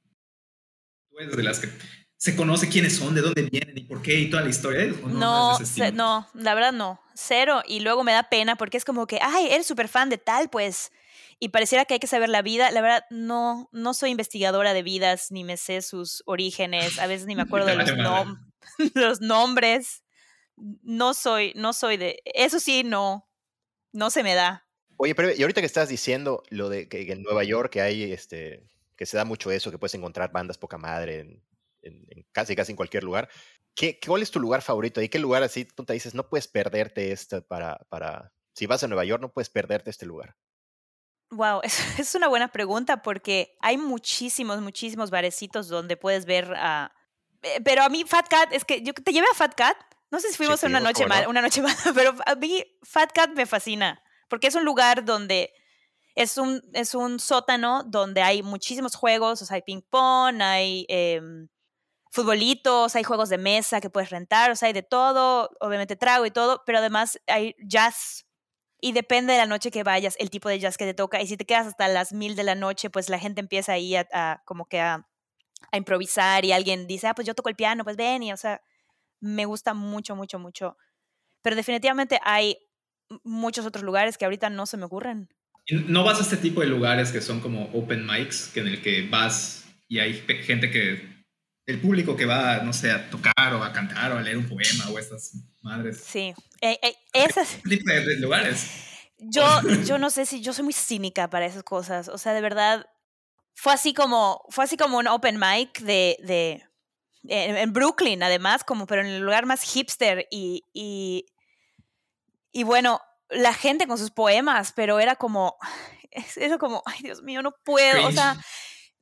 tú 1.11 1.19
eres 1.19 1.37
de 1.37 1.43
las 1.43 1.59
que 1.59 1.69
se 2.17 2.37
conoce 2.37 2.69
quiénes 2.69 2.97
son, 2.97 3.15
de 3.15 3.21
dónde 3.21 3.43
vienen 3.43 3.77
y 3.77 3.83
por 3.83 4.01
qué 4.01 4.19
y 4.19 4.31
toda 4.31 4.43
la 4.45 4.49
historia. 4.49 4.87
no, 5.05 5.59
no, 5.59 5.93
no, 5.93 6.29
la 6.33 6.55
verdad 6.55 6.73
no, 6.73 7.01
cero. 7.15 7.63
Y 7.67 7.81
luego 7.81 8.05
me 8.05 8.13
da 8.13 8.31
pena 8.31 8.57
porque 8.57 8.79
es 8.79 8.85
como 8.85 9.07
que, 9.07 9.19
ay, 9.21 9.49
eres 9.51 9.67
súper 9.67 9.89
fan 9.89 10.09
de 10.09 10.17
tal, 10.17 10.49
pues 10.49 10.93
y 11.39 11.49
pareciera 11.51 11.85
que 11.85 11.95
hay 11.95 12.01
que 12.01 12.07
saber 12.07 12.29
la 12.29 12.43
vida. 12.43 12.71
La 12.71 12.81
verdad, 12.81 13.05
no, 13.11 13.69
no 13.73 13.95
soy 13.95 14.11
investigadora 14.11 14.75
de 14.75 14.83
vidas, 14.83 15.31
ni 15.31 15.45
me 15.45 15.57
sé 15.57 15.83
sus 15.83 16.23
orígenes, 16.27 16.99
a 16.99 17.07
veces 17.07 17.27
ni 17.27 17.37
me 17.37 17.43
acuerdo 17.49 17.67
de 17.67 17.77
los, 17.77 17.91
los 18.95 19.21
nombres. 19.21 20.05
No 20.57 21.15
soy, 21.15 21.53
no 21.57 21.73
soy 21.73 21.97
de, 21.97 22.21
eso 22.25 22.61
sí, 22.61 22.85
no, 22.85 23.29
no 23.93 24.11
se 24.11 24.23
me 24.23 24.35
da. 24.35 24.69
Oye, 24.97 25.15
pero 25.15 25.33
y 25.33 25.43
ahorita 25.43 25.61
que 25.61 25.67
estás 25.67 25.89
diciendo 25.89 26.45
lo 26.51 26.69
de 26.69 26.89
que 26.89 27.11
en 27.11 27.23
Nueva 27.23 27.43
York 27.43 27.73
que 27.73 27.81
hay, 27.81 28.13
este, 28.13 28.65
que 28.97 29.07
se 29.07 29.17
da 29.17 29.25
mucho 29.25 29.51
eso, 29.51 29.71
que 29.71 29.79
puedes 29.79 29.95
encontrar 29.95 30.31
bandas 30.31 30.59
poca 30.59 30.79
madre 30.79 31.21
en, 31.21 31.43
en, 31.83 32.27
casi, 32.33 32.55
casi 32.55 32.73
en 32.73 32.77
cualquier 32.77 33.05
lugar. 33.05 33.29
¿Qué, 33.75 33.99
¿Cuál 34.05 34.23
es 34.23 34.31
tu 34.31 34.39
lugar 34.39 34.63
favorito? 34.63 35.03
¿Y 35.03 35.09
qué 35.09 35.19
lugar 35.19 35.43
así 35.43 35.65
tú 35.65 35.85
te 35.85 35.93
dices, 35.93 36.15
no 36.15 36.29
puedes 36.29 36.47
perderte 36.47 37.11
esto 37.11 37.45
para, 37.45 37.79
para, 37.89 38.33
si 38.55 38.67
vas 38.67 38.85
a 38.85 38.89
Nueva 38.89 39.05
York, 39.05 39.21
no 39.21 39.33
puedes 39.33 39.51
perderte 39.51 39.91
este 39.91 40.07
lugar? 40.07 40.37
Wow, 41.35 41.61
es, 41.65 41.99
es, 41.99 42.15
una 42.15 42.29
buena 42.29 42.49
pregunta 42.49 43.03
porque 43.03 43.57
hay 43.61 43.77
muchísimos, 43.77 44.61
muchísimos 44.61 45.11
barecitos 45.11 45.69
donde 45.69 45.97
puedes 45.97 46.25
ver 46.27 46.53
a... 46.57 46.93
Eh, 47.43 47.61
pero 47.65 47.83
a 47.83 47.89
mí 47.89 48.05
Fat 48.05 48.29
Cat, 48.29 48.53
es 48.53 48.65
que 48.65 48.83
yo 48.83 48.95
te 48.95 49.13
llevé 49.13 49.27
a 49.31 49.35
Fat 49.35 49.55
Cat, 49.55 49.77
no 50.11 50.21
sé 50.21 50.31
si 50.31 50.37
fuimos 50.37 50.63
una 50.63 50.81
noche 50.81 51.07
mal, 51.07 51.27
una 51.29 51.43
noche 51.43 51.61
mala, 51.61 51.77
pero 51.95 52.15
a 52.25 52.35
mí 52.37 52.65
Fat 52.83 53.13
Cat 53.13 53.31
me 53.31 53.47
fascina 53.47 54.01
porque 54.29 54.49
es 54.49 54.55
un 54.55 54.65
lugar 54.65 55.05
donde 55.05 55.53
es 56.15 56.39
un, 56.39 56.61
es 56.73 56.95
un 56.95 57.21
sótano 57.21 57.83
donde 57.85 58.23
hay 58.23 58.43
muchísimos 58.43 58.95
juegos, 58.95 59.43
o 59.43 59.47
sea, 59.47 59.57
hay 59.57 59.63
ping 59.63 59.83
pong, 59.89 60.41
hay 60.43 60.87
eh, 60.89 61.21
futbolitos, 62.11 62.95
hay 62.95 63.03
juegos 63.03 63.29
de 63.29 63.39
mesa 63.39 63.81
que 63.81 63.91
puedes 63.91 64.11
rentar, 64.11 64.51
o 64.51 64.57
sea, 64.57 64.67
hay 64.67 64.73
de 64.73 64.83
todo, 64.83 65.51
obviamente 65.61 65.97
trago 65.97 66.27
y 66.27 66.31
todo, 66.31 66.63
pero 66.65 66.79
además 66.79 67.19
hay 67.27 67.55
jazz 67.65 68.27
y 68.85 68.93
depende 68.93 69.33
de 69.33 69.39
la 69.39 69.47
noche 69.47 69.71
que 69.71 69.83
vayas, 69.83 70.15
el 70.19 70.29
tipo 70.29 70.51
de 70.51 70.59
jazz 70.59 70.77
que 70.77 70.85
te 70.85 70.93
toca. 70.93 71.23
Y 71.23 71.27
si 71.27 71.39
te 71.39 71.47
quedas 71.47 71.69
hasta 71.69 71.89
las 71.89 72.13
mil 72.13 72.37
de 72.37 72.45
la 72.45 72.55
noche, 72.55 72.91
pues 72.91 73.09
la 73.09 73.19
gente 73.19 73.41
empieza 73.41 73.73
ahí 73.73 73.97
a, 73.97 74.43
como 74.45 74.67
que 74.67 74.79
a, 74.79 75.09
improvisar 75.73 76.45
y 76.45 76.53
alguien 76.53 76.87
dice, 76.87 77.07
ah, 77.07 77.15
pues 77.15 77.27
yo 77.27 77.35
toco 77.35 77.49
el 77.49 77.57
piano, 77.57 77.83
pues 77.83 77.97
ven. 77.97 78.23
Y 78.23 78.31
o 78.31 78.37
sea, 78.37 78.61
me 79.21 79.47
gusta 79.47 79.73
mucho, 79.73 80.15
mucho, 80.15 80.39
mucho. 80.39 80.77
Pero 81.41 81.57
definitivamente 81.57 82.21
hay 82.23 82.59
muchos 83.23 83.65
otros 83.65 83.85
lugares 83.85 84.19
que 84.19 84.27
ahorita 84.27 84.51
no 84.51 84.67
se 84.67 84.77
me 84.77 84.85
ocurren. 84.85 85.31
¿No 85.71 86.05
vas 86.05 86.19
a 86.19 86.23
este 86.23 86.37
tipo 86.37 86.61
de 86.61 86.67
lugares 86.67 87.11
que 87.11 87.23
son 87.23 87.41
como 87.41 87.71
open 87.73 88.07
mics, 88.07 88.51
que 88.53 88.61
en 88.61 88.67
el 88.67 88.83
que 88.83 89.09
vas 89.09 89.65
y 89.89 90.01
hay 90.01 90.13
gente 90.13 90.71
que 90.71 91.14
el 91.67 91.81
público 91.81 92.17
que 92.17 92.27
va, 92.27 92.59
no 92.59 92.73
sé, 92.73 92.91
a 92.91 93.09
tocar 93.11 93.55
o 93.55 93.65
a 93.65 93.73
cantar 93.73 94.13
o 94.13 94.19
a 94.19 94.23
leer 94.23 94.37
un 94.37 94.49
poema 94.49 94.89
o 94.91 94.99
estas 94.99 95.33
madres. 95.63 96.03
Sí, 96.05 96.35
eh, 96.61 96.79
eh, 96.83 96.97
esas... 97.13 97.63
tipo 97.63 97.91
de 97.91 98.17
lugares. 98.17 98.69
Yo, 99.19 99.45
yo 99.87 99.97
no 99.99 100.11
sé 100.11 100.27
si 100.27 100.43
yo 100.43 100.53
soy 100.53 100.65
muy 100.65 100.73
cínica 100.75 101.31
para 101.31 101.47
esas 101.47 101.63
cosas. 101.63 102.09
O 102.09 102.19
sea, 102.19 102.35
de 102.35 102.43
verdad, 102.43 102.87
fue 103.55 103.73
así 103.73 103.95
como, 103.95 104.45
fue 104.51 104.65
así 104.65 104.77
como 104.77 104.99
un 104.99 105.07
open 105.07 105.39
mic 105.39 105.81
de, 105.81 106.19
de 106.23 106.63
en, 107.27 107.73
Brooklyn, 107.73 108.23
además, 108.23 108.65
como, 108.65 108.87
pero 108.87 109.03
en 109.03 109.09
el 109.09 109.23
lugar 109.23 109.47
más 109.47 109.63
hipster 109.63 110.27
y, 110.31 110.65
y, 110.75 111.27
y 112.53 112.65
bueno, 112.65 113.01
la 113.31 113.55
gente 113.55 113.87
con 113.87 113.97
sus 113.97 114.11
poemas, 114.11 114.73
pero 114.75 115.01
era 115.01 115.17
como, 115.17 115.57
era 116.37 116.59
como, 116.59 116.83
ay 116.85 116.99
Dios 117.03 117.23
mío, 117.23 117.41
no 117.41 117.53
puedo, 117.65 118.07
o 118.07 118.13
sea, 118.13 118.37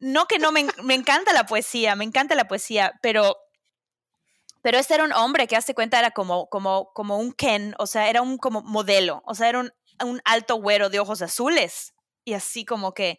no 0.02 0.26
que 0.26 0.38
no 0.38 0.52
me, 0.52 0.66
me, 0.82 0.94
encanta 0.94 1.32
la 1.32 1.46
poesía, 1.46 1.96
me 1.96 2.04
encanta 2.04 2.34
la 2.34 2.48
poesía, 2.48 2.98
pero, 3.00 3.36
pero 4.60 4.78
este 4.78 4.94
era 4.94 5.04
un 5.04 5.12
hombre 5.12 5.46
que 5.46 5.56
hace 5.56 5.74
cuenta 5.74 5.98
era 5.98 6.10
como, 6.10 6.48
como, 6.48 6.92
como 6.92 7.16
un 7.16 7.32
Ken, 7.32 7.74
o 7.78 7.86
sea, 7.86 8.10
era 8.10 8.20
un 8.20 8.36
como 8.36 8.62
modelo, 8.62 9.22
o 9.24 9.34
sea, 9.34 9.48
era 9.48 9.60
un, 9.60 9.72
un 10.04 10.20
alto 10.24 10.56
güero 10.56 10.90
de 10.90 10.98
ojos 10.98 11.22
azules 11.22 11.94
y 12.24 12.34
así 12.34 12.64
como 12.64 12.92
que, 12.92 13.18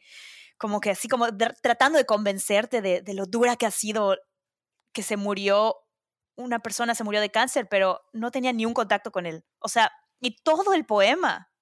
como 0.58 0.82
que 0.82 0.92
así 0.92 1.08
como 1.08 1.28
tratando 1.62 1.98
de 1.98 2.06
convencerte 2.06 2.82
de, 2.82 3.02
de 3.02 3.14
lo 3.14 3.26
dura 3.26 3.56
que 3.56 3.66
ha 3.66 3.72
sido 3.72 4.18
que 4.94 5.04
se 5.04 5.18
murió, 5.18 5.78
una 6.36 6.60
persona 6.60 6.96
se 6.96 7.04
murió 7.04 7.22
de 7.22 7.32
cáncer, 7.32 7.68
pero 7.70 8.02
no 8.12 8.30
tenía 8.30 8.54
ni 8.54 8.66
un 8.66 8.74
contacto 8.74 9.12
con 9.12 9.26
él. 9.26 9.44
O 9.60 9.70
sea, 9.70 9.92
y 10.20 10.36
todo 10.44 10.74
el 10.74 10.86
poema 10.86 11.53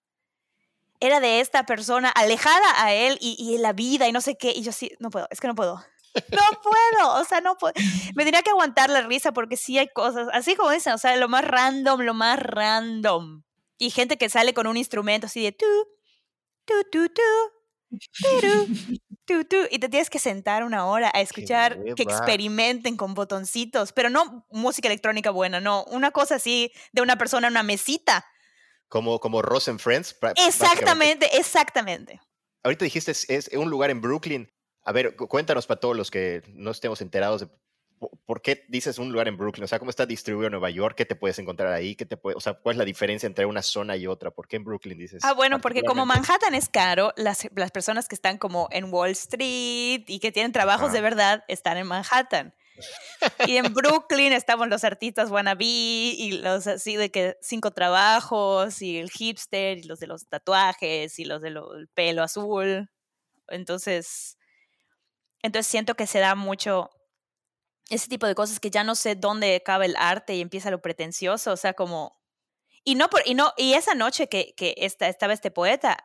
era 1.01 1.19
de 1.19 1.41
esta 1.41 1.65
persona 1.65 2.09
alejada 2.09 2.83
a 2.83 2.93
él 2.93 3.17
y, 3.19 3.35
y 3.37 3.57
la 3.57 3.73
vida 3.73 4.07
y 4.07 4.11
no 4.11 4.21
sé 4.21 4.37
qué. 4.37 4.51
Y 4.55 4.61
yo 4.61 4.71
sí, 4.71 4.91
no 4.99 5.09
puedo, 5.09 5.27
es 5.31 5.41
que 5.41 5.47
no 5.47 5.55
puedo. 5.55 5.83
No 6.31 6.61
puedo, 6.61 7.21
o 7.21 7.23
sea, 7.23 7.39
no 7.39 7.57
puedo. 7.57 7.73
Me 8.15 8.25
tenía 8.25 8.41
que 8.41 8.49
aguantar 8.49 8.89
la 8.89 9.01
risa 9.01 9.31
porque 9.31 9.55
sí 9.55 9.77
hay 9.77 9.87
cosas, 9.87 10.27
así 10.33 10.55
como 10.55 10.69
dicen, 10.69 10.93
o 10.93 10.97
sea, 10.97 11.15
lo 11.15 11.29
más 11.29 11.45
random, 11.45 12.01
lo 12.01 12.13
más 12.13 12.37
random. 12.37 13.43
Y 13.77 13.91
gente 13.91 14.17
que 14.17 14.29
sale 14.29 14.53
con 14.53 14.67
un 14.67 14.75
instrumento 14.75 15.27
así 15.27 15.41
de 15.41 15.53
tú, 15.53 15.65
tú, 16.65 16.73
tú, 16.91 17.07
tú, 17.13 17.37
tú, 19.25 19.45
tú, 19.45 19.57
y 19.71 19.79
te 19.79 19.89
tienes 19.89 20.09
que 20.09 20.19
sentar 20.19 20.63
una 20.63 20.85
hora 20.85 21.11
a 21.13 21.21
escuchar 21.21 21.81
que 21.95 22.03
experimenten 22.03 22.97
con 22.97 23.13
botoncitos, 23.13 23.93
pero 23.93 24.09
no 24.09 24.45
música 24.51 24.87
electrónica 24.87 25.31
buena, 25.31 25.59
no, 25.59 25.85
una 25.85 26.11
cosa 26.11 26.35
así 26.35 26.71
de 26.91 27.01
una 27.01 27.15
persona 27.15 27.47
en 27.47 27.53
una 27.53 27.63
mesita 27.63 28.25
como, 28.91 29.21
como 29.21 29.41
Ross 29.41 29.69
and 29.69 29.79
Friends. 29.79 30.17
Exactamente, 30.45 31.37
exactamente. 31.37 32.19
Ahorita 32.61 32.83
dijiste, 32.83 33.11
es, 33.11 33.49
un 33.53 33.69
lugar 33.69 33.89
en 33.89 34.01
Brooklyn. 34.01 34.51
A 34.83 34.91
ver, 34.91 35.15
cuéntanos 35.15 35.65
para 35.65 35.79
todos 35.79 35.95
los 35.95 36.11
que 36.11 36.43
no 36.49 36.71
estemos 36.71 36.99
enterados 36.99 37.41
de 37.41 37.47
por 38.25 38.41
qué 38.41 38.65
dices 38.67 38.97
un 38.97 39.13
lugar 39.13 39.29
en 39.29 39.37
Brooklyn. 39.37 39.63
O 39.63 39.67
sea, 39.67 39.79
¿cómo 39.79 39.91
está 39.91 40.05
distribuido 40.05 40.47
en 40.47 40.51
Nueva 40.51 40.69
York? 40.71 40.95
¿Qué 40.97 41.05
te 41.05 41.15
puedes 41.15 41.39
encontrar 41.39 41.71
ahí? 41.71 41.95
¿Qué 41.95 42.05
te 42.05 42.17
puede, 42.17 42.35
o 42.35 42.41
sea, 42.41 42.53
¿cuál 42.55 42.73
es 42.73 42.79
la 42.79 42.83
diferencia 42.83 43.27
entre 43.27 43.45
una 43.45 43.61
zona 43.61 43.95
y 43.95 44.07
otra? 44.07 44.31
¿Por 44.31 44.49
qué 44.49 44.57
en 44.57 44.65
Brooklyn 44.65 44.97
dices? 44.97 45.23
Ah, 45.23 45.33
bueno, 45.33 45.61
porque 45.61 45.83
como 45.83 46.05
Manhattan 46.05 46.53
es 46.53 46.67
caro, 46.67 47.13
las, 47.15 47.47
las 47.55 47.71
personas 47.71 48.09
que 48.09 48.15
están 48.15 48.37
como 48.37 48.67
en 48.71 48.93
Wall 48.93 49.11
Street 49.11 50.03
y 50.05 50.19
que 50.19 50.33
tienen 50.33 50.51
trabajos 50.51 50.91
de 50.91 50.99
verdad 50.99 51.45
están 51.47 51.77
en 51.77 51.87
Manhattan. 51.87 52.53
Y 53.47 53.57
en 53.57 53.73
Brooklyn 53.73 54.33
estaban 54.33 54.69
los 54.69 54.83
artistas 54.83 55.29
wannabe 55.29 55.65
y 55.65 56.39
los 56.41 56.67
así 56.67 56.95
de 56.95 57.11
que 57.11 57.37
cinco 57.41 57.71
trabajos 57.71 58.81
y 58.81 58.97
el 58.97 59.11
hipster 59.11 59.77
y 59.77 59.83
los 59.83 59.99
de 59.99 60.07
los 60.07 60.27
tatuajes 60.27 61.19
y 61.19 61.25
los 61.25 61.41
del 61.41 61.59
pelo 61.93 62.23
azul. 62.23 62.89
Entonces, 63.47 64.37
entonces 65.41 65.67
siento 65.67 65.95
que 65.95 66.07
se 66.07 66.19
da 66.19 66.35
mucho 66.35 66.89
ese 67.89 68.07
tipo 68.07 68.25
de 68.25 68.35
cosas 68.35 68.59
que 68.59 68.71
ya 68.71 68.83
no 68.83 68.95
sé 68.95 69.15
dónde 69.15 69.55
acaba 69.55 69.85
el 69.85 69.95
arte 69.97 70.35
y 70.35 70.41
empieza 70.41 70.71
lo 70.71 70.81
pretencioso, 70.81 71.51
o 71.51 71.57
sea, 71.57 71.73
como 71.73 72.19
y 72.83 72.95
no 72.95 73.09
por 73.09 73.21
y 73.25 73.35
no 73.35 73.53
y 73.57 73.73
esa 73.73 73.93
noche 73.93 74.27
que, 74.27 74.53
que 74.55 74.73
esta, 74.77 75.07
estaba 75.07 75.33
este 75.33 75.51
poeta 75.51 75.97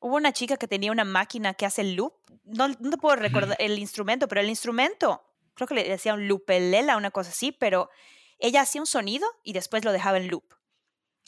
hubo 0.00 0.16
una 0.16 0.32
chica 0.32 0.56
que 0.56 0.66
tenía 0.66 0.90
una 0.90 1.04
máquina 1.04 1.54
que 1.54 1.66
hace 1.66 1.84
loop, 1.84 2.14
no, 2.44 2.68
no 2.68 2.96
puedo 2.96 3.16
recordar 3.16 3.56
el 3.60 3.78
instrumento, 3.78 4.28
pero 4.28 4.40
el 4.40 4.48
instrumento 4.48 5.22
creo 5.66 5.78
que 5.78 5.84
le 5.84 5.88
decía 5.88 6.14
un 6.14 6.26
loopelela, 6.28 6.96
una 6.96 7.10
cosa 7.10 7.30
así, 7.30 7.52
pero 7.52 7.90
ella 8.38 8.62
hacía 8.62 8.80
un 8.80 8.86
sonido 8.86 9.28
y 9.44 9.52
después 9.52 9.84
lo 9.84 9.92
dejaba 9.92 10.16
en 10.16 10.28
loop. 10.28 10.44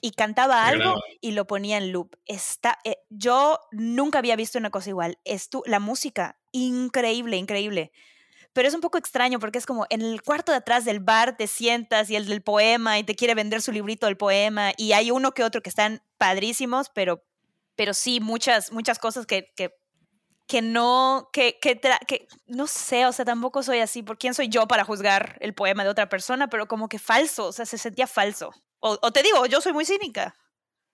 Y 0.00 0.12
cantaba 0.12 0.66
algo 0.66 0.94
y 1.20 1.30
lo 1.30 1.46
ponía 1.46 1.76
en 1.76 1.92
loop. 1.92 2.16
Está, 2.26 2.78
eh, 2.84 2.96
yo 3.08 3.60
nunca 3.70 4.18
había 4.18 4.34
visto 4.34 4.58
una 4.58 4.70
cosa 4.70 4.90
igual. 4.90 5.18
Estu 5.24 5.62
la 5.66 5.78
música, 5.78 6.40
increíble, 6.50 7.36
increíble. 7.36 7.92
Pero 8.52 8.66
es 8.66 8.74
un 8.74 8.80
poco 8.80 8.98
extraño 8.98 9.38
porque 9.38 9.58
es 9.58 9.66
como 9.66 9.86
en 9.90 10.02
el 10.02 10.22
cuarto 10.22 10.50
de 10.50 10.58
atrás 10.58 10.84
del 10.84 11.00
bar 11.00 11.36
te 11.36 11.46
sientas 11.46 12.10
y 12.10 12.16
el 12.16 12.26
del 12.26 12.42
poema 12.42 12.98
y 12.98 13.04
te 13.04 13.14
quiere 13.14 13.34
vender 13.34 13.62
su 13.62 13.70
librito 13.70 14.06
del 14.06 14.16
poema 14.16 14.72
y 14.76 14.92
hay 14.92 15.10
uno 15.10 15.32
que 15.32 15.44
otro 15.44 15.62
que 15.62 15.70
están 15.70 16.02
padrísimos, 16.18 16.90
pero, 16.90 17.24
pero 17.76 17.94
sí, 17.94 18.20
muchas, 18.20 18.72
muchas 18.72 18.98
cosas 18.98 19.24
que, 19.24 19.52
que 19.54 19.70
que 20.52 20.60
no, 20.60 21.30
que, 21.32 21.58
que, 21.58 21.80
que, 22.06 22.28
no 22.44 22.66
sé, 22.66 23.06
o 23.06 23.12
sea, 23.12 23.24
tampoco 23.24 23.62
soy 23.62 23.78
así, 23.78 24.02
¿por 24.02 24.18
quién 24.18 24.34
soy 24.34 24.50
yo 24.50 24.68
para 24.68 24.84
juzgar 24.84 25.38
el 25.40 25.54
poema 25.54 25.82
de 25.82 25.88
otra 25.88 26.10
persona? 26.10 26.48
Pero 26.48 26.68
como 26.68 26.90
que 26.90 26.98
falso, 26.98 27.46
o 27.46 27.52
sea, 27.52 27.64
se 27.64 27.78
sentía 27.78 28.06
falso. 28.06 28.50
O, 28.78 28.98
te 29.12 29.22
digo, 29.22 29.46
yo 29.46 29.62
soy 29.62 29.72
muy 29.72 29.86
cínica. 29.86 30.34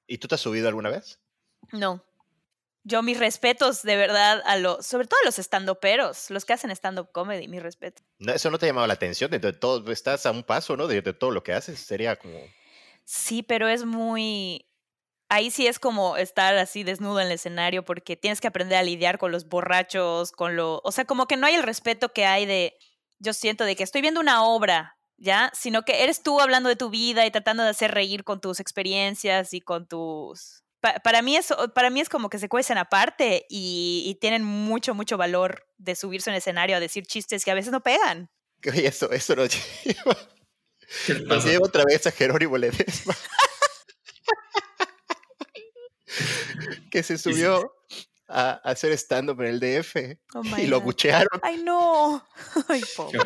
¿Y 0.07 0.19
tú 0.19 0.29
te 0.29 0.37
has 0.37 0.41
subido 0.41 0.69
alguna 0.69 0.91
vez? 0.91 1.19
No. 1.73 2.05
Yo 2.85 3.03
mis 3.03 3.19
respetos 3.19 3.83
de 3.83 3.97
verdad 3.97 4.41
a 4.47 4.57
los, 4.59 4.87
sobre 4.87 5.09
todo 5.09 5.19
a 5.25 5.27
los 5.27 5.41
estandoperos, 5.41 6.31
los 6.31 6.45
que 6.45 6.53
hacen 6.53 6.71
stand-up 6.71 7.11
comedy, 7.11 7.49
mi 7.49 7.59
respeto. 7.59 8.05
No, 8.21 8.33
eso 8.35 8.53
no 8.53 8.59
te 8.61 8.67
ha 8.67 8.69
llamado 8.69 8.87
la 8.87 8.95
atención, 8.95 9.29
de, 9.29 9.41
todo, 9.55 9.91
estás 9.91 10.25
a 10.25 10.31
un 10.31 10.45
paso, 10.45 10.77
¿no? 10.77 10.87
De, 10.87 11.03
de 11.03 11.13
todo 11.15 11.33
lo 11.33 11.43
que 11.43 11.53
haces, 11.53 11.81
sería 11.81 12.15
como... 12.15 12.39
Sí, 13.05 13.43
pero 13.43 13.67
es 13.67 13.85
muy, 13.85 14.68
ahí 15.29 15.51
sí 15.51 15.67
es 15.67 15.79
como 15.79 16.17
estar 16.17 16.57
así 16.57 16.85
desnudo 16.85 17.21
en 17.21 17.27
el 17.27 17.33
escenario 17.33 17.85
porque 17.85 18.17
tienes 18.17 18.41
que 18.41 18.49
aprender 18.49 18.79
a 18.79 18.83
lidiar 18.83 19.19
con 19.19 19.33
los 19.33 19.49
borrachos, 19.49 20.33
con 20.33 20.57
lo, 20.57 20.81
o 20.85 20.93
sea, 20.93 21.05
como 21.05 21.27
que 21.27 21.37
no 21.37 21.47
hay 21.47 21.55
el 21.55 21.63
respeto 21.63 22.13
que 22.13 22.25
hay 22.25 22.47
de, 22.47 22.77
yo 23.19 23.33
siento 23.33 23.65
de 23.65 23.77
que 23.77 23.83
estoy 23.83 24.01
viendo 24.01 24.21
una 24.21 24.45
obra, 24.45 24.99
¿ya? 25.17 25.51
Sino 25.55 25.83
que 25.85 26.03
eres 26.03 26.23
tú 26.23 26.41
hablando 26.41 26.69
de 26.69 26.77
tu 26.77 26.91
vida 26.91 27.27
y 27.27 27.31
tratando 27.31 27.63
de 27.63 27.71
hacer 27.71 27.93
reír 27.93 28.25
con 28.25 28.41
tus 28.41 28.61
experiencias 28.61 29.53
y 29.53 29.61
con 29.61 29.87
tus... 29.87 30.65
para, 30.81 31.23
mí 31.23 31.37
es, 31.37 31.53
para 31.75 31.91
mí 31.91 32.01
es 32.01 32.09
como 32.09 32.31
que 32.31 32.39
se 32.39 32.49
cuecen 32.49 32.79
aparte 32.79 33.47
y, 33.49 34.05
y 34.07 34.15
tienen 34.17 34.45
mucho, 34.45 34.95
mucho 34.95 35.17
valor 35.17 35.67
de 35.77 35.95
subirse 35.95 36.31
en 36.31 36.37
escenario 36.37 36.77
a 36.77 36.81
decir 36.81 37.07
chistes 37.07 37.45
que 37.45 37.51
a 37.51 37.55
veces 37.55 37.73
no 37.73 37.83
pegan. 37.83 38.31
Oye, 38.67 38.87
eso, 38.87 39.11
eso 39.13 39.37
nos 39.37 39.51
lleva, 39.85 40.17
¿Qué 41.07 41.15
te 41.15 41.21
nos 41.23 41.45
lleva 41.45 41.67
otra 41.67 41.85
vez 41.85 42.07
a 42.07 42.11
Jerónimo 42.11 42.57
Ledesma. 42.57 43.15
que 46.91 47.03
se 47.03 47.19
subió 47.19 47.73
a, 48.29 48.51
a 48.51 48.71
hacer 48.71 48.93
stand-up 48.93 49.41
en 49.43 49.47
el 49.49 49.61
DF 49.61 49.97
Oh 50.35 50.43
y 50.59 50.67
lo 50.67 50.77
abuchearon. 50.77 51.41
Ay, 51.43 51.63
no. 51.63 52.27
Ay, 52.69 52.83
pobre. 52.97 53.19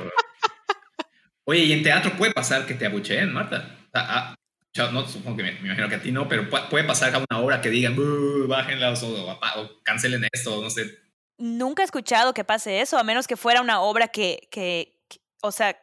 Oye, 1.44 1.60
y 1.64 1.72
en 1.72 1.82
teatro 1.82 2.16
puede 2.16 2.32
pasar 2.32 2.66
que 2.66 2.74
te 2.74 2.86
abucheen, 2.86 3.32
Marta. 3.32 3.76
Ah, 3.94 4.34
yo 4.72 4.90
no, 4.92 5.06
supongo 5.06 5.38
que 5.38 5.42
me, 5.42 5.52
me 5.54 5.66
imagino 5.66 5.88
que 5.88 5.96
a 5.96 6.02
ti 6.02 6.12
no, 6.12 6.28
pero 6.28 6.48
pu- 6.48 6.68
puede 6.68 6.84
pasar 6.84 7.14
a 7.14 7.18
una 7.18 7.40
obra 7.40 7.60
que 7.60 7.68
digan, 7.68 7.96
"Buh, 7.96 8.46
bájenla 8.46 8.90
o, 8.92 8.94
o 8.94 9.32
o 9.60 9.82
cancelen 9.82 10.24
esto, 10.32 10.62
no 10.62 10.70
sé. 10.70 10.98
Nunca 11.38 11.82
he 11.82 11.84
escuchado 11.84 12.32
que 12.32 12.44
pase 12.44 12.80
eso, 12.80 12.96
a 12.96 13.02
menos 13.02 13.26
que 13.26 13.36
fuera 13.36 13.60
una 13.60 13.80
obra 13.80 14.08
que, 14.08 14.48
que, 14.50 15.00
que- 15.08 15.18
o 15.42 15.50
sea, 15.50 15.81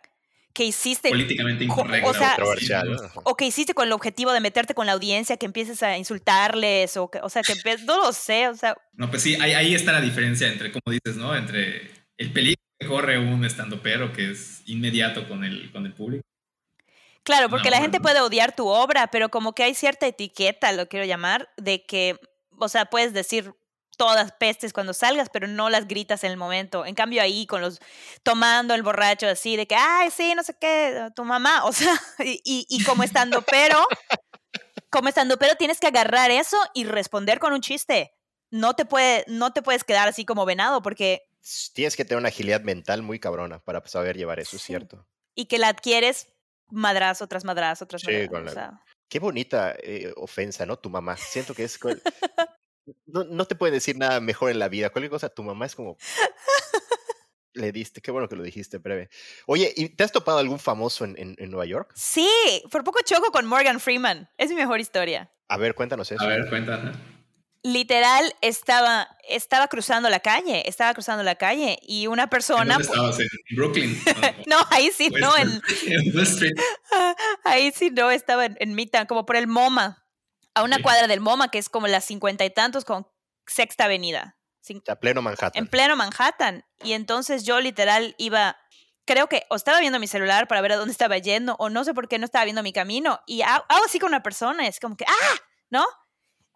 que 0.53 0.65
hiciste 0.65 1.09
políticamente 1.09 1.67
co- 1.67 1.73
incorrecto. 1.81 2.09
o 2.09 2.13
sea- 2.13 2.37
o 3.23 3.35
que 3.37 3.45
hiciste 3.45 3.73
con 3.73 3.85
el 3.87 3.93
objetivo 3.93 4.31
de 4.31 4.39
meterte 4.41 4.73
con 4.73 4.85
la 4.87 4.93
audiencia, 4.93 5.37
que 5.37 5.45
empieces 5.45 5.81
a 5.83 5.97
insultarles, 5.97 6.97
o, 6.97 7.09
que, 7.09 7.19
o 7.19 7.29
sea, 7.29 7.43
que 7.43 7.53
no 7.85 7.97
lo 7.97 8.11
sé, 8.13 8.47
o 8.47 8.55
sea, 8.55 8.75
No, 8.93 9.09
pues 9.09 9.21
sí, 9.21 9.35
ahí, 9.39 9.53
ahí 9.53 9.75
está 9.75 9.91
la 9.91 10.01
diferencia 10.01 10.47
entre, 10.47 10.71
como 10.71 10.91
dices, 10.91 11.15
¿no? 11.17 11.35
Entre 11.35 11.91
el 12.17 12.33
peligro 12.33 12.61
que 12.79 12.87
corre 12.87 13.17
un 13.19 13.45
estando 13.45 13.81
pero 13.81 14.11
que 14.13 14.31
es 14.31 14.63
inmediato 14.65 15.27
con 15.27 15.43
el, 15.43 15.71
con 15.71 15.85
el 15.85 15.93
público. 15.93 16.23
claro, 17.23 17.49
porque 17.49 17.69
la 17.69 17.79
gente 17.79 17.99
¿no? 17.99 18.01
puede 18.03 18.21
odiar 18.21 18.55
tu 18.55 18.67
obra, 18.67 19.07
pero 19.07 19.29
como 19.29 19.53
que 19.53 19.63
hay 19.63 19.75
cierta 19.75 20.07
etiqueta, 20.07 20.71
lo 20.71 20.87
quiero 20.87 21.05
llamar, 21.05 21.49
de 21.57 21.85
que, 21.85 22.19
o 22.57 22.67
sea, 22.69 22.85
puedes 22.85 23.13
decir 23.13 23.53
todas 23.99 24.31
pestes 24.31 24.71
cuando 24.71 24.93
salgas, 24.93 25.29
pero 25.29 25.45
no 25.47 25.69
las 25.69 25.85
gritas 25.85 26.23
en 26.23 26.31
el 26.31 26.37
momento. 26.37 26.85
En 26.85 26.95
cambio 26.95 27.21
ahí 27.21 27.45
con 27.45 27.59
los 27.59 27.79
tomando 28.23 28.73
el 28.73 28.81
borracho 28.81 29.27
así 29.27 29.57
de 29.57 29.67
que, 29.67 29.75
ay, 29.75 30.09
sí, 30.09 30.33
no 30.35 30.43
sé 30.43 30.55
qué, 30.59 31.09
tu 31.17 31.25
mamá, 31.25 31.65
o 31.65 31.73
sea, 31.73 31.93
y, 32.19 32.41
y- 32.69 32.83
como 32.85 33.03
estando 33.03 33.41
pero, 33.41 33.77
como 34.89 35.09
estando 35.09 35.37
pero 35.37 35.55
tienes 35.55 35.79
que 35.81 35.87
agarrar 35.87 36.31
eso 36.31 36.55
y 36.73 36.85
responder 36.85 37.39
con 37.39 37.51
un 37.51 37.59
chiste. 37.61 38.13
No 38.51 38.73
te 38.73 38.85
puede, 38.85 39.25
no 39.27 39.51
te 39.51 39.61
puedes 39.61 39.83
quedar 39.83 40.07
así 40.07 40.23
como 40.25 40.45
venado 40.45 40.81
porque 40.81 41.21
Tienes 41.73 41.95
que 41.95 42.05
tener 42.05 42.19
una 42.19 42.29
agilidad 42.29 42.61
mental 42.61 43.01
muy 43.01 43.19
cabrona 43.19 43.59
para 43.59 43.85
saber 43.87 44.15
llevar 44.17 44.39
eso, 44.39 44.55
es 44.55 44.61
Sí. 44.61 44.67
cierto. 44.67 45.05
y 45.35 45.45
que 45.47 45.57
la 45.57 45.67
adquieres 45.69 46.27
madrazo 46.69 47.27
tras 47.27 47.43
madrazo 47.43 47.85
tras 47.85 48.01
Sí, 48.01 48.07
madrazo. 48.07 48.29
con 48.31 48.41
o 48.41 48.45
la- 48.45 48.51
sea. 48.53 48.83
Qué 49.09 49.19
bonita 49.19 49.75
eh, 49.83 50.13
ofensa, 50.17 50.65
¿no? 50.65 50.77
Tu 50.77 50.89
mamá. 50.89 51.17
Siento 51.17 51.53
que 51.53 51.63
es... 51.63 51.77
No, 53.05 53.23
no 53.23 53.45
te 53.45 53.55
puede 53.55 53.71
decir 53.73 53.97
nada 53.97 54.19
mejor 54.19 54.51
en 54.51 54.59
la 54.59 54.69
vida. 54.69 54.89
Cualquier 54.89 55.09
cosa, 55.11 55.29
tu 55.29 55.43
mamá 55.43 55.65
es 55.65 55.75
como... 55.75 55.97
Le 57.53 57.71
diste, 57.71 57.99
qué 57.99 58.11
bueno 58.11 58.29
que 58.29 58.35
lo 58.35 58.43
dijiste 58.43 58.77
breve. 58.77 59.09
Oye, 59.47 59.73
¿y 59.75 59.89
te 59.89 60.03
has 60.03 60.11
topado 60.11 60.37
algún 60.37 60.59
famoso 60.59 61.03
en, 61.03 61.15
en- 61.17 61.35
en 61.39 61.49
Nueva 61.49 61.65
York? 61.65 61.91
Sí, 61.95 62.29
por 62.71 62.83
poco 62.83 62.99
choco 63.03 63.31
con 63.31 63.45
Morgan 63.47 63.79
Freeman. 63.79 64.29
Es 64.37 64.49
mi 64.49 64.55
mejor 64.55 64.79
historia. 64.79 65.31
A 65.47 65.57
ver, 65.57 65.73
cuéntanos 65.73 66.09
eso. 66.11 66.23
A 66.23 66.27
ver, 66.27 66.47
cuenta. 66.47 66.75
ajá. 66.75 66.91
literal 67.63 68.33
estaba, 68.41 69.09
estaba 69.27 69.67
cruzando 69.67 70.09
la 70.09 70.19
calle, 70.21 70.69
estaba 70.69 70.93
cruzando 70.93 71.23
la 71.23 71.35
calle 71.35 71.79
y 71.81 72.05
una 72.07 72.23
¿En 72.23 72.29
persona... 72.29 72.75
dónde 72.75 72.87
estabas? 72.87 73.19
¿En 73.19 73.27
Brooklyn? 73.57 73.99
No, 74.47 74.57
ahí 74.69 74.91
sí, 74.95 75.09
West- 75.09 75.19
no, 75.21 75.35
en, 75.37 75.49
en 76.07 76.17
West 76.17 76.33
Street. 76.33 76.53
ahí 77.43 77.71
sí 77.75 77.89
no, 77.89 78.11
estaba 78.11 78.45
en, 78.45 78.55
en 78.59 78.75
Midtown, 78.75 79.07
como 79.07 79.25
por 79.25 79.35
el 79.35 79.47
MoMA, 79.47 80.05
a 80.59 80.63
una 80.63 80.81
cuadra 80.81 81.07
del 81.07 81.19
MoMA, 81.21 81.49
que 81.49 81.57
es 81.57 81.69
como 81.69 81.87
las 81.87 82.05
cincuenta 82.05 82.45
y 82.45 82.49
tantos 82.49 82.85
con 82.85 83.07
Sexta 83.47 83.85
Avenida, 83.85 84.37
cin- 84.65 84.83
sea, 84.85 84.95
pleno 84.99 85.21
Manhattan. 85.21 85.51
en 85.55 85.67
pleno 85.67 85.95
Manhattan. 85.95 86.65
Y 86.83 86.93
entonces 86.93 87.43
yo 87.43 87.59
literal 87.59 88.15
iba, 88.17 88.57
creo 89.05 89.27
que 89.27 89.45
o 89.49 89.55
estaba 89.55 89.79
viendo 89.79 89.99
mi 89.99 90.07
celular 90.07 90.47
para 90.47 90.61
ver 90.61 90.73
a 90.73 90.77
dónde 90.77 90.91
estaba 90.91 91.17
yendo, 91.17 91.55
o 91.59 91.69
no 91.69 91.83
sé 91.83 91.93
por 91.93 92.07
qué 92.07 92.19
no 92.19 92.25
estaba 92.25 92.45
viendo 92.45 92.61
mi 92.63 92.73
camino, 92.73 93.19
y 93.25 93.41
ha- 93.41 93.65
hago 93.67 93.85
así 93.85 93.99
con 93.99 94.09
una 94.09 94.21
persona, 94.23 94.67
es 94.67 94.79
como 94.79 94.95
que, 94.95 95.05
¡ah! 95.07 95.35
¿No? 95.69 95.85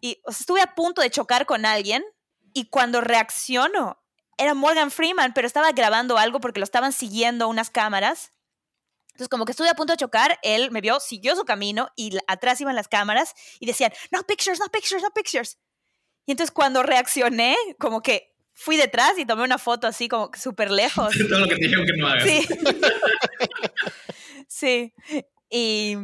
Y 0.00 0.20
o 0.24 0.32
sea, 0.32 0.40
estuve 0.40 0.60
a 0.60 0.74
punto 0.74 1.02
de 1.02 1.10
chocar 1.10 1.46
con 1.46 1.66
alguien, 1.66 2.04
y 2.52 2.68
cuando 2.68 3.00
reacciono, 3.00 4.00
era 4.36 4.54
Morgan 4.54 4.90
Freeman, 4.90 5.32
pero 5.32 5.46
estaba 5.46 5.72
grabando 5.72 6.18
algo 6.18 6.40
porque 6.40 6.60
lo 6.60 6.64
estaban 6.64 6.92
siguiendo 6.92 7.48
unas 7.48 7.70
cámaras. 7.70 8.30
Entonces, 9.14 9.28
como 9.28 9.44
que 9.44 9.52
estuve 9.52 9.68
a 9.68 9.74
punto 9.74 9.92
de 9.92 9.96
chocar, 9.96 10.38
él 10.42 10.70
me 10.72 10.80
vio, 10.80 10.98
siguió 10.98 11.36
su 11.36 11.44
camino 11.44 11.88
y 11.96 12.18
atrás 12.26 12.60
iban 12.60 12.74
las 12.74 12.88
cámaras 12.88 13.34
y 13.60 13.66
decían, 13.66 13.92
no 14.10 14.24
pictures, 14.24 14.58
no 14.58 14.66
pictures, 14.66 15.02
no 15.02 15.10
pictures. 15.10 15.58
Y 16.26 16.32
entonces 16.32 16.50
cuando 16.50 16.82
reaccioné, 16.82 17.56
como 17.78 18.02
que 18.02 18.34
fui 18.54 18.76
detrás 18.76 19.18
y 19.18 19.24
tomé 19.24 19.44
una 19.44 19.58
foto 19.58 19.86
así 19.86 20.08
como 20.08 20.30
que 20.30 20.40
súper 20.40 20.70
lejos. 20.70 21.14
Todo 21.28 21.40
lo 21.40 21.48
que 21.48 21.56
te 21.56 21.64
dijeron 21.64 21.86
que 21.86 21.96
no 21.96 22.08
hagas. 22.08 22.24
Sí. 22.24 22.46
sí. 24.48 24.94
Y 25.48 25.96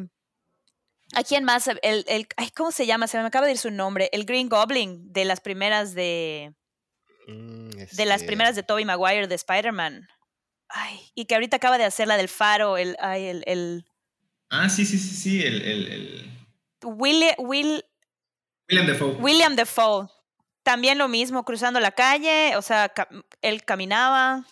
¿a 1.14 1.24
quién 1.24 1.44
más? 1.44 1.66
El, 1.66 2.04
el, 2.06 2.28
ay, 2.36 2.50
¿Cómo 2.50 2.70
se 2.70 2.86
llama? 2.86 3.08
Se 3.08 3.18
me 3.18 3.26
acaba 3.26 3.46
de 3.46 3.52
ir 3.52 3.58
su 3.58 3.70
nombre. 3.70 4.08
El 4.12 4.24
Green 4.24 4.48
Goblin 4.48 5.12
de 5.12 5.24
las 5.24 5.40
primeras 5.40 5.94
de, 5.94 6.54
Mm, 7.30 7.70
de 7.70 8.06
las 8.06 8.16
este, 8.16 8.26
primeras 8.26 8.56
de 8.56 8.62
Tobey 8.62 8.84
Maguire 8.84 9.26
de 9.26 9.34
Spider-Man. 9.34 10.08
Ay, 10.72 11.00
y 11.14 11.24
que 11.26 11.34
ahorita 11.34 11.56
acaba 11.56 11.78
de 11.78 11.84
hacer 11.84 12.06
la 12.08 12.16
del 12.16 12.28
faro, 12.28 12.76
el, 12.76 12.96
ay, 13.00 13.26
el, 13.26 13.42
el 13.46 13.84
Ah, 14.50 14.68
sí, 14.68 14.84
sí, 14.86 14.98
sí, 14.98 15.14
sí. 15.14 15.42
El, 15.44 15.62
el, 15.62 15.86
el... 15.92 16.46
Will, 16.82 17.24
Will, 17.38 17.84
William 18.68 18.86
Defoe. 18.86 19.12
William 19.20 19.56
Defoe. 19.56 20.08
También 20.62 20.98
lo 20.98 21.08
mismo, 21.08 21.44
cruzando 21.44 21.80
la 21.80 21.90
calle, 21.92 22.56
o 22.56 22.62
sea, 22.62 22.88
ca- 22.90 23.08
él 23.42 23.64
caminaba. 23.64 24.44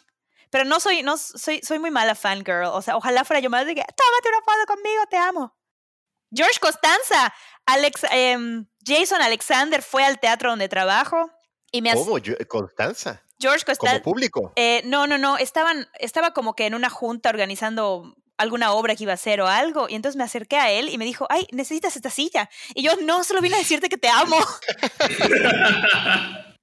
Pero 0.50 0.64
no 0.64 0.80
soy, 0.80 1.02
no 1.02 1.18
soy, 1.18 1.60
soy 1.62 1.78
muy 1.78 1.90
mala 1.90 2.14
fangirl. 2.14 2.64
O 2.66 2.80
sea, 2.82 2.96
ojalá 2.96 3.24
fuera 3.24 3.40
yo 3.40 3.50
más 3.50 3.66
de 3.66 3.74
que, 3.74 3.82
tómate 3.82 4.28
una 4.28 4.38
foto 4.44 4.66
conmigo, 4.74 5.02
te 5.10 5.16
amo. 5.16 5.54
George 6.34 6.58
Costanza, 6.60 7.32
Alex, 7.66 8.04
em, 8.10 8.66
Jason 8.84 9.20
Alexander 9.20 9.82
fue 9.82 10.04
al 10.04 10.18
teatro 10.18 10.50
donde 10.50 10.68
trabajo 10.68 11.30
y 11.70 11.82
me 11.82 11.92
¿Cómo? 11.94 12.18
Yo- 12.18 12.34
Constanza. 12.48 13.22
George 13.40 13.64
Como 13.64 13.76
Costanza. 13.76 14.02
público. 14.02 14.52
Eh, 14.56 14.82
no, 14.84 15.06
no, 15.06 15.18
no. 15.18 15.38
Estaban, 15.38 15.88
estaba 15.98 16.32
como 16.32 16.54
que 16.54 16.66
en 16.66 16.74
una 16.74 16.90
junta 16.90 17.28
organizando 17.30 18.14
alguna 18.36 18.72
obra 18.72 18.94
que 18.96 19.04
iba 19.04 19.12
a 19.12 19.14
hacer 19.14 19.40
o 19.40 19.46
algo. 19.48 19.88
Y 19.88 19.94
entonces 19.94 20.16
me 20.16 20.24
acerqué 20.24 20.56
a 20.56 20.70
él 20.70 20.88
y 20.88 20.98
me 20.98 21.04
dijo, 21.04 21.26
ay, 21.30 21.46
necesitas 21.52 21.96
esta 21.96 22.10
silla. 22.10 22.48
Y 22.74 22.82
yo, 22.82 22.92
no, 23.02 23.24
solo 23.24 23.40
vine 23.40 23.56
a 23.56 23.58
decirte 23.58 23.88
que 23.88 23.98
te 23.98 24.08
amo. 24.08 24.36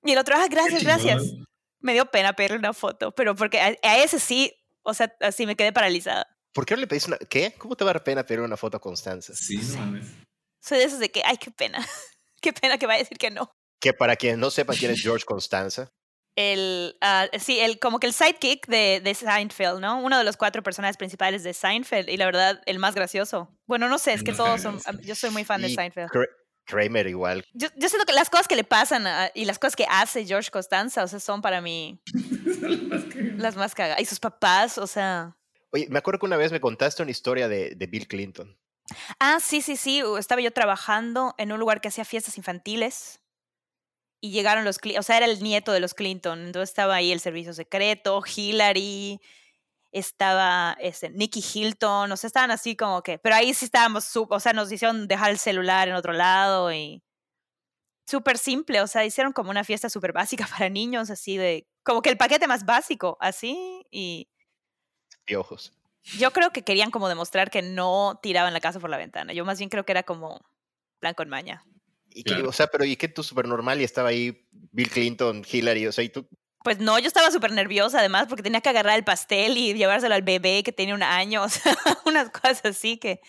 Y 0.03 0.11
el 0.11 0.17
otro, 0.17 0.36
ah, 0.38 0.47
gracias, 0.49 0.84
gracias. 0.84 1.23
Me 1.80 1.93
dio 1.93 2.05
pena 2.05 2.34
pedirle 2.34 2.57
una 2.57 2.73
foto, 2.73 3.11
pero 3.11 3.36
porque 3.36 3.59
a, 3.59 3.76
a 3.82 3.97
ese 3.97 4.19
sí, 4.19 4.53
o 4.84 4.93
sea, 4.93 5.13
así 5.21 5.45
me 5.45 5.55
quedé 5.55 5.73
paralizada. 5.73 6.28
¿Por 6.53 6.65
qué 6.65 6.76
no 6.76 6.82
le 6.82 6.88
pedís 6.88 7.07
una... 7.07 7.17
¿Qué? 7.17 7.53
¿Cómo 7.57 7.76
te 7.76 7.84
va 7.84 7.91
a 7.91 7.93
dar 7.95 8.03
pena 8.03 8.26
pedir 8.26 8.41
una 8.41 8.55
foto 8.55 8.78
a 8.78 8.80
Constanza? 8.80 9.34
Sí, 9.36 9.57
no 9.57 9.78
mames. 9.80 10.07
Soy 10.61 10.78
de 10.78 10.86
esos 10.86 10.99
de 10.99 11.11
que, 11.11 11.21
ay, 11.26 11.38
qué 11.38 11.51
pena. 11.51 11.86
qué 12.41 12.53
pena 12.53 12.78
que 12.78 12.86
vaya 12.86 12.97
a 12.97 13.03
decir 13.03 13.17
que 13.17 13.30
no. 13.30 13.51
Que 13.82 13.93
para 13.93 14.15
quienes 14.15 14.38
no 14.39 14.49
sepan 14.49 14.78
quién 14.78 14.91
es 14.91 15.01
George 15.01 15.26
Constanza, 15.26 15.89
El, 16.36 16.97
ah, 17.01 17.27
sí, 17.39 17.59
el, 17.59 17.79
como 17.79 17.99
que 17.99 18.07
el 18.07 18.13
sidekick 18.13 18.67
de, 18.67 18.99
de 19.01 19.13
Seinfeld, 19.15 19.79
¿no? 19.79 19.99
Uno 20.01 20.17
de 20.17 20.23
los 20.25 20.36
cuatro 20.36 20.63
personajes 20.63 20.97
principales 20.97 21.43
de 21.43 21.53
Seinfeld 21.53 22.09
y 22.09 22.17
la 22.17 22.25
verdad, 22.25 22.61
el 22.65 22.77
más 22.79 22.93
gracioso. 22.95 23.49
Bueno, 23.67 23.88
no 23.88 23.97
sé, 23.97 24.13
es 24.13 24.23
que 24.23 24.31
más 24.31 24.38
todos 24.38 24.61
son, 24.61 24.79
yo 25.01 25.15
soy 25.15 25.29
muy 25.29 25.45
fan 25.45 25.61
de 25.61 25.69
Seinfeld. 25.69 26.09
Kra- 26.09 26.27
Kramer 26.65 27.07
igual. 27.07 27.45
Yo, 27.53 27.67
yo 27.77 27.88
siento 27.89 28.05
que 28.05 28.11
las 28.13 28.29
cosas 28.29 28.47
que 28.47 28.55
le 28.55 28.63
pasan 28.63 29.05
a- 29.07 29.31
y 29.33 29.45
las 29.45 29.59
cosas 29.59 29.75
que 29.75 29.86
hace 29.89 30.25
George 30.25 30.49
Costanza, 30.51 31.03
o 31.03 31.07
sea, 31.07 31.19
son 31.19 31.41
para 31.41 31.61
mí 31.61 32.01
las 33.38 33.55
más 33.55 33.73
cagadas. 33.75 34.01
Y 34.01 34.05
sus 34.05 34.19
papás, 34.19 34.77
o 34.77 34.88
sea... 34.88 35.38
Oye, 35.71 35.88
me 35.89 35.99
acuerdo 35.99 36.19
que 36.19 36.25
una 36.25 36.38
vez 36.38 36.51
me 36.51 36.59
contaste 36.61 37.01
una 37.01 37.11
historia 37.11 37.47
de, 37.47 37.75
de 37.75 37.88
Bill 37.88 38.07
Clinton. 38.07 38.57
Ah, 39.19 39.39
sí, 39.41 39.61
sí, 39.61 39.75
sí. 39.75 40.01
Estaba 40.17 40.41
yo 40.41 40.51
trabajando 40.51 41.33
en 41.38 41.51
un 41.51 41.59
lugar 41.59 41.81
que 41.81 41.88
hacía 41.89 42.05
fiestas 42.05 42.38
infantiles 42.38 43.19
y 44.26 44.32
llegaron 44.32 44.65
los, 44.65 44.80
o 44.97 45.03
sea, 45.03 45.17
era 45.17 45.28
el 45.28 45.43
nieto 45.43 45.71
de 45.71 45.80
los 45.80 45.93
Clinton. 45.93 46.47
Entonces 46.47 46.69
estaba 46.71 46.95
ahí 46.95 47.11
el 47.11 47.19
servicio 47.19 47.53
secreto, 47.53 48.23
Hillary, 48.26 49.21
estaba 49.91 50.76
este, 50.80 51.11
Nicky 51.11 51.43
Hilton, 51.53 52.11
o 52.11 52.17
sea, 52.17 52.28
estaban 52.28 52.49
así 52.49 52.76
como 52.76 53.03
que, 53.03 53.19
pero 53.19 53.36
ahí 53.36 53.53
sí 53.53 53.65
estábamos, 53.65 54.09
o 54.15 54.39
sea, 54.39 54.51
nos 54.53 54.71
hicieron 54.71 55.07
dejar 55.07 55.30
el 55.30 55.38
celular 55.38 55.88
en 55.88 55.93
otro 55.93 56.11
lado 56.11 56.73
y 56.73 57.03
súper 58.07 58.39
simple, 58.39 58.82
o 58.82 58.88
sea, 58.88 59.05
hicieron 59.05 59.32
como 59.32 59.51
una 59.51 59.63
fiesta 59.63 59.91
súper 59.91 60.11
básica 60.11 60.47
para 60.57 60.69
niños, 60.69 61.11
así 61.11 61.38
de, 61.38 61.67
como 61.84 62.01
que 62.01 62.09
el 62.09 62.17
paquete 62.17 62.47
más 62.47 62.65
básico, 62.65 63.17
así, 63.19 63.86
y 63.91 64.28
Piojos. 65.23 65.71
yo 66.17 66.32
creo 66.32 66.49
que 66.49 66.63
querían 66.63 66.89
como 66.89 67.09
demostrar 67.09 67.51
que 67.51 67.61
no 67.61 68.19
tiraban 68.23 68.53
la 68.53 68.59
casa 68.59 68.80
por 68.80 68.89
la 68.89 68.97
ventana. 68.97 69.34
Yo 69.34 69.45
más 69.45 69.59
bien 69.59 69.69
creo 69.69 69.86
que 69.86 69.91
era 69.91 70.01
como 70.01 70.41
plan 70.99 71.13
con 71.13 71.30
maña. 71.30 71.63
Y 72.16 72.24
que, 72.24 72.34
Claro. 72.34 72.49
O 72.49 72.53
sea, 72.53 72.68
pero 72.68 72.86
¿y 72.86 72.95
qué 72.95 73.07
tú 73.09 73.22
súper 73.24 73.47
normal 73.47 73.82
y 73.82 73.84
estaba 73.84 74.09
ahí 74.09 74.47
Bill 74.72 74.89
Clinton, 74.89 75.43
Hillary? 75.49 75.86
O 75.88 75.91
sea, 75.91 76.03
y 76.03 76.09
tú, 76.09 76.28
Pues 76.63 76.80
no, 76.80 76.97
yo 76.97 77.07
estaba 77.07 77.30
súper 77.30 77.51
nerviosa 77.51 77.99
además 77.99 78.28
porque 78.30 78.41
tenía 78.41 78.61
que 78.61 78.70
agarrar 78.70 78.97
el 78.97 79.03
pastel 79.03 79.57
y 79.57 79.74
llevárselo 79.74 80.16
al 80.16 80.24
bebé 80.24 80.63
que 80.63 80.72
tenía 80.72 80.95
un 80.95 81.03
año, 81.03 81.43
o 81.43 81.49
sea, 81.49 81.76
unas 82.05 82.30
cosas 82.30 82.63
así 82.66 82.97
que... 82.97 83.20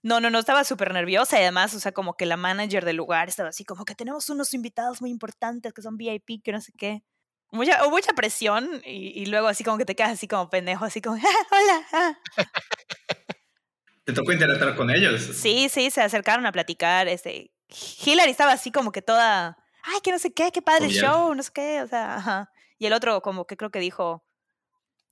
No, 0.00 0.20
no, 0.20 0.30
no, 0.30 0.38
estaba 0.38 0.62
súper 0.62 0.92
nerviosa 0.92 1.38
y 1.38 1.42
además, 1.42 1.74
o 1.74 1.80
sea, 1.80 1.90
como 1.90 2.14
que 2.16 2.24
la 2.24 2.36
manager 2.36 2.84
del 2.84 2.94
lugar 2.94 3.28
estaba 3.28 3.48
así 3.48 3.64
como 3.64 3.84
que 3.84 3.96
tenemos 3.96 4.30
unos 4.30 4.54
invitados 4.54 5.00
muy 5.00 5.10
importantes 5.10 5.72
que 5.72 5.82
son 5.82 5.96
VIP, 5.96 6.40
que 6.44 6.52
no 6.52 6.60
sé 6.60 6.72
qué. 6.78 7.02
Mucha, 7.50 7.82
hubo 7.82 7.90
mucha 7.90 8.12
presión 8.12 8.80
y, 8.84 9.20
y 9.20 9.26
luego 9.26 9.48
así 9.48 9.64
como 9.64 9.76
que 9.76 9.84
te 9.84 9.96
quedas 9.96 10.12
así 10.12 10.28
como 10.28 10.50
pendejo, 10.50 10.84
así 10.84 11.00
como, 11.00 11.16
"Ah, 11.20 11.46
hola. 11.50 11.86
ah". 11.94 12.18
Te 14.04 14.12
tocó 14.12 14.32
interactuar 14.32 14.76
con 14.76 14.90
ellos. 14.90 15.20
Sí, 15.34 15.68
sí, 15.68 15.90
se 15.90 16.00
acercaron 16.00 16.46
a 16.46 16.52
platicar. 16.52 17.08
Este, 17.08 17.50
Hillary 18.04 18.30
estaba 18.30 18.52
así 18.52 18.70
como 18.72 18.92
que 18.92 19.02
toda, 19.02 19.58
ay, 19.82 20.00
que 20.02 20.10
no 20.12 20.18
sé 20.18 20.32
qué, 20.32 20.50
qué 20.52 20.62
padre 20.62 20.88
show, 20.88 21.34
no 21.34 21.42
sé 21.42 21.50
qué, 21.54 21.82
o 21.82 21.88
sea, 21.88 22.16
ajá. 22.16 22.50
Y 22.78 22.86
el 22.86 22.92
otro 22.92 23.20
como 23.22 23.46
que 23.46 23.56
creo 23.56 23.70
que 23.70 23.78
dijo, 23.80 24.24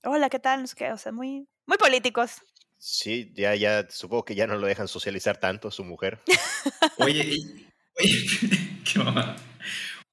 hola, 0.03 0.29
¿qué 0.29 0.39
tal? 0.39 0.61
No 0.61 0.67
sé 0.67 0.75
qué, 0.75 0.91
o 0.91 0.97
sea, 0.97 1.11
muy, 1.11 1.47
muy 1.65 1.77
políticos. 1.77 2.41
sí, 2.77 3.31
ya, 3.35 3.53
ya, 3.55 3.87
supongo 3.89 4.25
que 4.25 4.35
ya 4.35 4.47
no 4.47 4.55
lo 4.55 4.67
dejan 4.67 4.87
socializar 4.87 5.37
tanto 5.37 5.69
su 5.71 5.83
mujer. 5.83 6.19
Oye, 6.97 7.23
y- 7.25 7.67
oye, 7.99 8.25
qué 8.91 8.99
mamá. 8.99 9.35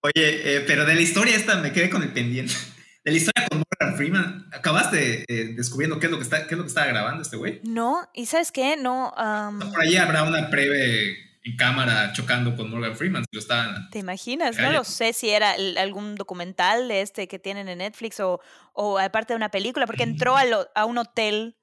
Oye, 0.00 0.56
eh, 0.56 0.60
pero 0.66 0.84
de 0.84 0.94
la 0.94 1.00
historia 1.00 1.34
esta 1.36 1.56
me 1.56 1.72
quedé 1.72 1.88
con 1.88 2.02
el 2.02 2.12
pendiente. 2.12 2.52
De 3.04 3.10
la 3.10 3.18
historia 3.18 3.46
con 3.50 3.58
Morgan 3.78 3.96
Freeman, 3.98 4.48
acabaste 4.50 5.24
eh, 5.28 5.52
descubriendo 5.54 6.00
qué 6.00 6.06
es 6.06 6.10
lo 6.12 6.16
que 6.16 6.24
está, 6.24 6.46
qué 6.46 6.54
es 6.54 6.56
lo 6.56 6.64
que 6.64 6.68
estaba 6.68 6.86
grabando 6.86 7.20
este 7.20 7.36
güey. 7.36 7.60
No, 7.62 8.08
y 8.14 8.24
¿sabes 8.24 8.50
qué? 8.50 8.78
No, 8.78 9.12
Por 9.14 9.82
ahí 9.82 9.96
habrá 9.96 10.22
una 10.22 10.46
breve 10.48 11.14
en 11.44 11.56
cámara 11.56 12.12
chocando 12.14 12.56
con 12.56 12.70
Morgan 12.70 12.96
Freeman, 12.96 13.24
lo 13.30 13.38
estaban. 13.38 13.90
¿te 13.90 13.98
imaginas? 13.98 14.58
No 14.58 14.72
lo 14.72 14.82
sé 14.84 15.12
si 15.12 15.28
era 15.30 15.54
el- 15.54 15.76
algún 15.78 16.14
documental 16.14 16.88
de 16.88 17.02
este 17.02 17.28
que 17.28 17.38
tienen 17.38 17.68
en 17.68 17.78
Netflix 17.78 18.18
o, 18.20 18.40
o 18.72 18.98
aparte 18.98 19.34
de 19.34 19.36
una 19.36 19.50
película, 19.50 19.86
porque 19.86 20.04
entró 20.04 20.36
a, 20.36 20.44
lo- 20.46 20.68
a 20.74 20.84
un 20.86 20.98
hotel, 20.98 21.56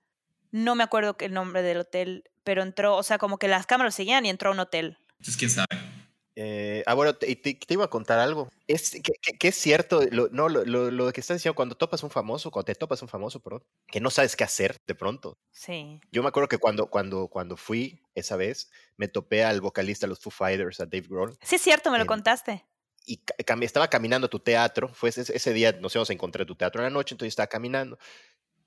no 0.51 0.75
me 0.75 0.83
acuerdo 0.83 1.15
el 1.19 1.33
nombre 1.33 1.63
del 1.63 1.77
hotel, 1.79 2.23
pero 2.43 2.61
entró, 2.61 2.95
o 2.95 3.03
sea, 3.03 3.17
como 3.17 3.37
que 3.39 3.47
las 3.47 3.65
cámaras 3.65 3.95
seguían 3.95 4.25
y 4.25 4.29
entró 4.29 4.49
a 4.49 4.53
un 4.53 4.59
hotel. 4.59 4.97
Entonces, 5.19 5.37
quién 5.37 5.49
sabe. 5.49 5.67
Eh, 6.35 6.81
ah, 6.85 6.93
bueno, 6.93 7.13
te, 7.15 7.35
te- 7.35 7.55
te 7.55 7.73
iba 7.73 7.83
a 7.85 7.89
contar 7.89 8.17
algo. 8.19 8.49
Es 8.67 8.91
que, 8.91 9.01
que- 9.21 9.37
que 9.37 9.47
es 9.49 9.55
cierto, 9.55 10.01
lo, 10.11 10.29
no, 10.29 10.47
lo, 10.47 10.63
lo, 10.63 10.89
lo 10.89 11.11
que 11.11 11.19
estás 11.19 11.37
diciendo, 11.37 11.55
cuando 11.55 11.75
topas 11.75 12.03
un 12.03 12.09
famoso, 12.09 12.51
cuando 12.51 12.65
te 12.67 12.75
topas 12.75 13.01
un 13.01 13.09
famoso, 13.09 13.41
perdón, 13.41 13.63
que 13.87 13.99
no 13.99 14.09
sabes 14.09 14.35
qué 14.37 14.43
hacer 14.45 14.77
de 14.87 14.95
pronto. 14.95 15.37
Sí. 15.51 15.99
Yo 16.11 16.23
me 16.23 16.29
acuerdo 16.29 16.47
que 16.47 16.57
cuando, 16.57 16.87
cuando, 16.87 17.27
cuando 17.27 17.57
fui 17.57 18.01
esa 18.15 18.37
vez, 18.37 18.71
me 18.95 19.07
topé 19.09 19.43
al 19.43 19.59
vocalista 19.59 20.05
de 20.05 20.09
los 20.09 20.19
Foo 20.19 20.31
Fighters, 20.31 20.79
a 20.79 20.85
Dave 20.85 21.07
Grohl, 21.09 21.37
Sí, 21.43 21.55
es 21.55 21.61
cierto, 21.61 21.91
me 21.91 21.99
lo 21.99 22.05
contaste. 22.05 22.65
y 23.05 23.17
ca- 23.17 23.35
cami- 23.45 23.65
estaba 23.65 23.89
caminando 23.89 24.27
a 24.27 24.29
tu 24.29 24.39
teatro. 24.39 24.87
Fue 24.93 25.09
ese, 25.09 25.21
ese 25.35 25.53
día 25.53 25.73
nos 25.73 25.93
íbamos 25.95 26.09
a 26.11 26.13
encontrar 26.13 26.43
en 26.43 26.47
tu 26.47 26.55
teatro 26.55 26.79
en 26.81 26.85
la 26.85 26.89
noche, 26.91 27.13
entonces 27.13 27.31
estaba 27.33 27.47
caminando. 27.47 27.97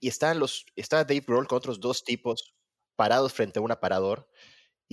Y 0.00 0.08
estaban 0.08 0.38
los, 0.38 0.66
estaba 0.76 1.04
Dave 1.04 1.24
Grohl 1.26 1.46
con 1.48 1.56
otros 1.56 1.80
dos 1.80 2.04
tipos 2.04 2.54
parados 2.94 3.32
frente 3.32 3.58
a 3.58 3.62
un 3.62 3.70
aparador 3.72 4.28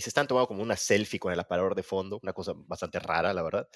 y 0.02 0.04
se 0.04 0.10
están 0.10 0.26
tomando 0.26 0.48
como 0.48 0.64
una 0.64 0.76
selfie 0.76 1.20
con 1.20 1.32
el 1.32 1.40
aparador 1.40 1.76
de 1.76 1.84
fondo, 1.84 2.20
una 2.24 2.34
cosa 2.34 2.54
bastante 2.56 2.98
rara, 2.98 3.36
la 3.36 3.44
verdad. 3.44 3.70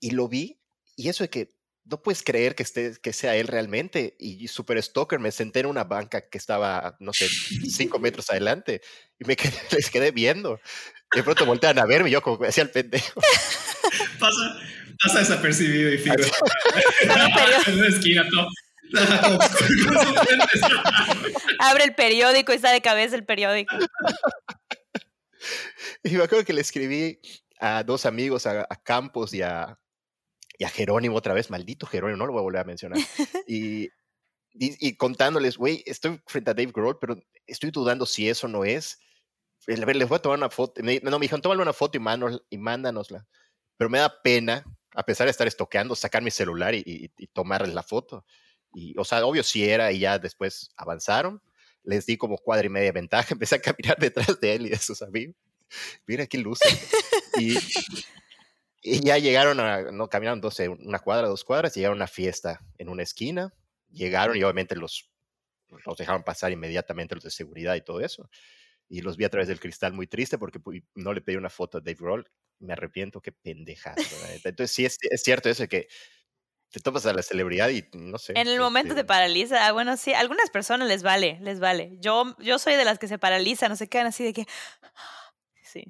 Y 0.00 0.12
lo 0.12 0.26
vi, 0.26 0.58
y 0.96 1.10
eso 1.10 1.22
de 1.22 1.28
que 1.28 1.50
no 1.84 2.02
puedes 2.02 2.22
creer 2.22 2.54
que, 2.54 2.62
esté, 2.62 2.94
que 3.02 3.12
sea 3.12 3.36
él 3.36 3.46
realmente. 3.46 4.16
Y 4.18 4.48
super 4.48 4.82
stalker, 4.82 5.18
me 5.18 5.30
senté 5.30 5.60
en 5.60 5.66
una 5.66 5.84
banca 5.84 6.30
que 6.30 6.38
estaba, 6.38 6.96
no 6.98 7.12
sé, 7.12 7.28
cinco 7.28 7.98
metros 8.00 8.30
adelante 8.30 8.80
y 9.20 9.26
me 9.26 9.36
quedé, 9.36 9.52
les 9.72 9.90
quedé 9.90 10.12
viendo. 10.12 10.58
De 11.14 11.22
pronto 11.22 11.44
voltean 11.44 11.78
a 11.78 11.84
verme 11.84 12.08
y 12.08 12.12
yo 12.12 12.22
como 12.22 12.38
que 12.38 12.44
me 12.44 12.48
hacía 12.48 12.64
el 12.64 12.70
pendejo. 12.70 13.20
Pasa, 14.18 14.58
pasa 15.04 15.18
desapercibido 15.18 15.92
y 15.92 15.98
fijo. 15.98 16.16
periódico. 16.16 17.70
en 17.70 17.78
una 17.78 17.88
esquina 17.88 18.26
todo. 18.30 18.48
Abre 21.58 21.84
el 21.84 21.94
periódico 21.94 22.54
y 22.54 22.56
está 22.56 22.72
de 22.72 22.80
cabeza 22.80 23.14
el 23.14 23.24
periódico. 23.24 23.76
Y 26.02 26.10
me 26.10 26.22
acuerdo 26.24 26.44
que 26.44 26.52
le 26.52 26.60
escribí 26.60 27.20
a 27.60 27.82
dos 27.82 28.06
amigos, 28.06 28.46
a, 28.46 28.62
a 28.62 28.82
Campos 28.82 29.32
y 29.34 29.42
a, 29.42 29.78
y 30.58 30.64
a 30.64 30.68
Jerónimo 30.68 31.16
otra 31.16 31.34
vez, 31.34 31.50
maldito 31.50 31.86
Jerónimo, 31.86 32.18
no 32.18 32.26
lo 32.26 32.32
voy 32.32 32.40
a 32.40 32.42
volver 32.44 32.60
a 32.62 32.64
mencionar. 32.64 32.98
Y, 33.46 33.84
y, 34.54 34.88
y 34.88 34.96
contándoles, 34.96 35.56
güey, 35.56 35.82
estoy 35.86 36.20
frente 36.26 36.50
a 36.50 36.54
Dave 36.54 36.72
Grohl, 36.72 36.98
pero 36.98 37.16
estoy 37.46 37.70
dudando 37.70 38.06
si 38.06 38.28
eso 38.28 38.48
no 38.48 38.64
es. 38.64 38.98
A 39.68 39.84
ver, 39.84 39.96
les 39.96 40.08
voy 40.08 40.16
a 40.16 40.22
tomar 40.22 40.38
una 40.38 40.50
foto. 40.50 40.82
Me- 40.82 41.00
no, 41.02 41.18
me 41.18 41.24
dijeron, 41.24 41.42
tómale 41.42 41.62
una 41.62 41.72
foto 41.72 41.96
y, 41.98 42.00
mano- 42.00 42.40
y 42.50 42.58
mándanosla. 42.58 43.26
Pero 43.76 43.90
me 43.90 43.98
da 43.98 44.22
pena, 44.22 44.64
a 44.94 45.02
pesar 45.04 45.26
de 45.26 45.30
estar 45.30 45.46
estoqueando, 45.46 45.94
sacar 45.94 46.22
mi 46.22 46.30
celular 46.30 46.74
y, 46.74 46.78
y, 46.84 47.10
y 47.16 47.26
tomarles 47.28 47.74
la 47.74 47.82
foto. 47.82 48.24
Y, 48.72 48.94
o 48.98 49.04
sea, 49.04 49.24
obvio 49.24 49.42
sí 49.42 49.68
era, 49.68 49.92
y 49.92 50.00
ya 50.00 50.18
después 50.18 50.70
avanzaron. 50.76 51.42
Les 51.88 52.04
di 52.04 52.16
como 52.18 52.36
cuadra 52.36 52.66
y 52.66 52.70
media 52.70 52.92
ventaja, 52.92 53.28
empecé 53.34 53.56
a 53.56 53.60
caminar 53.60 53.96
detrás 53.98 54.38
de 54.40 54.54
él 54.54 54.66
y 54.66 54.68
de 54.70 54.78
sus 54.78 55.00
amigos. 55.02 55.34
Mira 56.06 56.26
qué 56.26 56.38
luce. 56.38 56.68
y, 57.38 57.56
y 58.82 59.00
ya 59.04 59.18
llegaron 59.18 59.60
a, 59.60 59.90
no, 59.90 60.08
caminaron 60.08 60.40
dos, 60.40 60.58
eh, 60.60 60.68
una 60.68 60.98
cuadra, 60.98 61.28
dos 61.28 61.44
cuadras, 61.44 61.74
llegaron 61.74 61.98
a 61.98 62.04
una 62.04 62.06
fiesta 62.06 62.60
en 62.78 62.88
una 62.88 63.02
esquina. 63.02 63.52
Llegaron 63.90 64.36
y 64.36 64.42
obviamente 64.42 64.76
los, 64.76 65.10
los 65.86 65.96
dejaron 65.96 66.22
pasar 66.22 66.52
inmediatamente 66.52 67.14
los 67.14 67.24
de 67.24 67.30
seguridad 67.30 67.74
y 67.74 67.80
todo 67.80 68.00
eso. 68.00 68.28
Y 68.88 69.00
los 69.00 69.16
vi 69.16 69.24
a 69.24 69.30
través 69.30 69.48
del 69.48 69.60
cristal 69.60 69.92
muy 69.92 70.06
triste 70.06 70.38
porque 70.38 70.60
pu- 70.60 70.84
no 70.94 71.12
le 71.12 71.20
pedí 71.22 71.36
una 71.36 71.50
foto 71.50 71.78
a 71.78 71.80
Dave 71.80 71.96
Grohl. 71.98 72.30
Me 72.60 72.72
arrepiento, 72.72 73.20
qué 73.20 73.32
neta. 73.44 73.94
Entonces 74.48 74.74
sí 74.74 74.84
es, 74.84 74.98
es 75.02 75.22
cierto 75.22 75.48
eso 75.48 75.66
que 75.68 75.88
te 76.70 76.80
topas 76.80 77.06
a 77.06 77.12
la 77.12 77.22
celebridad 77.22 77.68
y 77.70 77.84
no 77.92 78.18
sé. 78.18 78.34
En 78.36 78.48
el 78.48 78.58
momento 78.58 78.94
te 78.94 79.00
este, 79.00 79.08
paraliza. 79.08 79.66
Ah, 79.66 79.72
Bueno, 79.72 79.96
sí, 79.96 80.12
a 80.12 80.20
algunas 80.20 80.50
personas 80.50 80.88
les 80.88 81.02
vale, 81.02 81.38
les 81.40 81.60
vale. 81.60 81.96
Yo, 82.00 82.36
yo 82.38 82.58
soy 82.58 82.74
de 82.76 82.84
las 82.84 82.98
que 82.98 83.08
se 83.08 83.18
paralizan, 83.18 83.70
no 83.70 83.76
se 83.76 83.88
quedan 83.88 84.08
así 84.08 84.24
de 84.24 84.32
que. 84.32 84.46
Sí. 85.62 85.84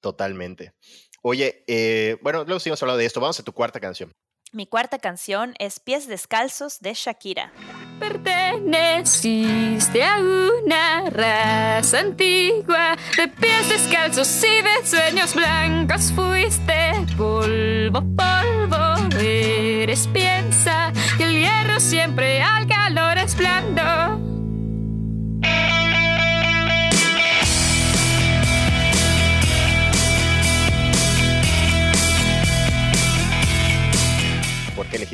Totalmente. 0.00 0.74
Oye, 1.22 1.62
eh, 1.68 2.18
bueno, 2.20 2.42
luego 2.44 2.58
seguimos 2.58 2.82
hablando 2.82 2.98
de 2.98 3.06
esto. 3.06 3.20
Vamos 3.20 3.38
a 3.38 3.44
tu 3.44 3.52
cuarta 3.52 3.78
canción. 3.78 4.12
Mi 4.54 4.66
cuarta 4.68 5.00
canción 5.00 5.54
es 5.58 5.80
Pies 5.80 6.06
Descalzos 6.06 6.78
de 6.78 6.94
Shakira. 6.94 7.50
Perteneciste 7.98 10.04
a 10.04 10.20
una 10.20 11.10
raza 11.10 11.98
antigua 11.98 12.96
de 13.16 13.26
pies 13.26 13.68
descalzos 13.68 14.44
y 14.44 14.62
de 14.62 14.86
sueños 14.86 15.34
blancos. 15.34 16.12
Fuiste 16.12 16.92
polvo, 17.16 18.04
polvo, 18.14 19.18
eres 19.18 20.06
piensa 20.06 20.92
que 21.18 21.24
el 21.24 21.32
hierro 21.32 21.80
siempre 21.80 22.40
al 22.40 22.68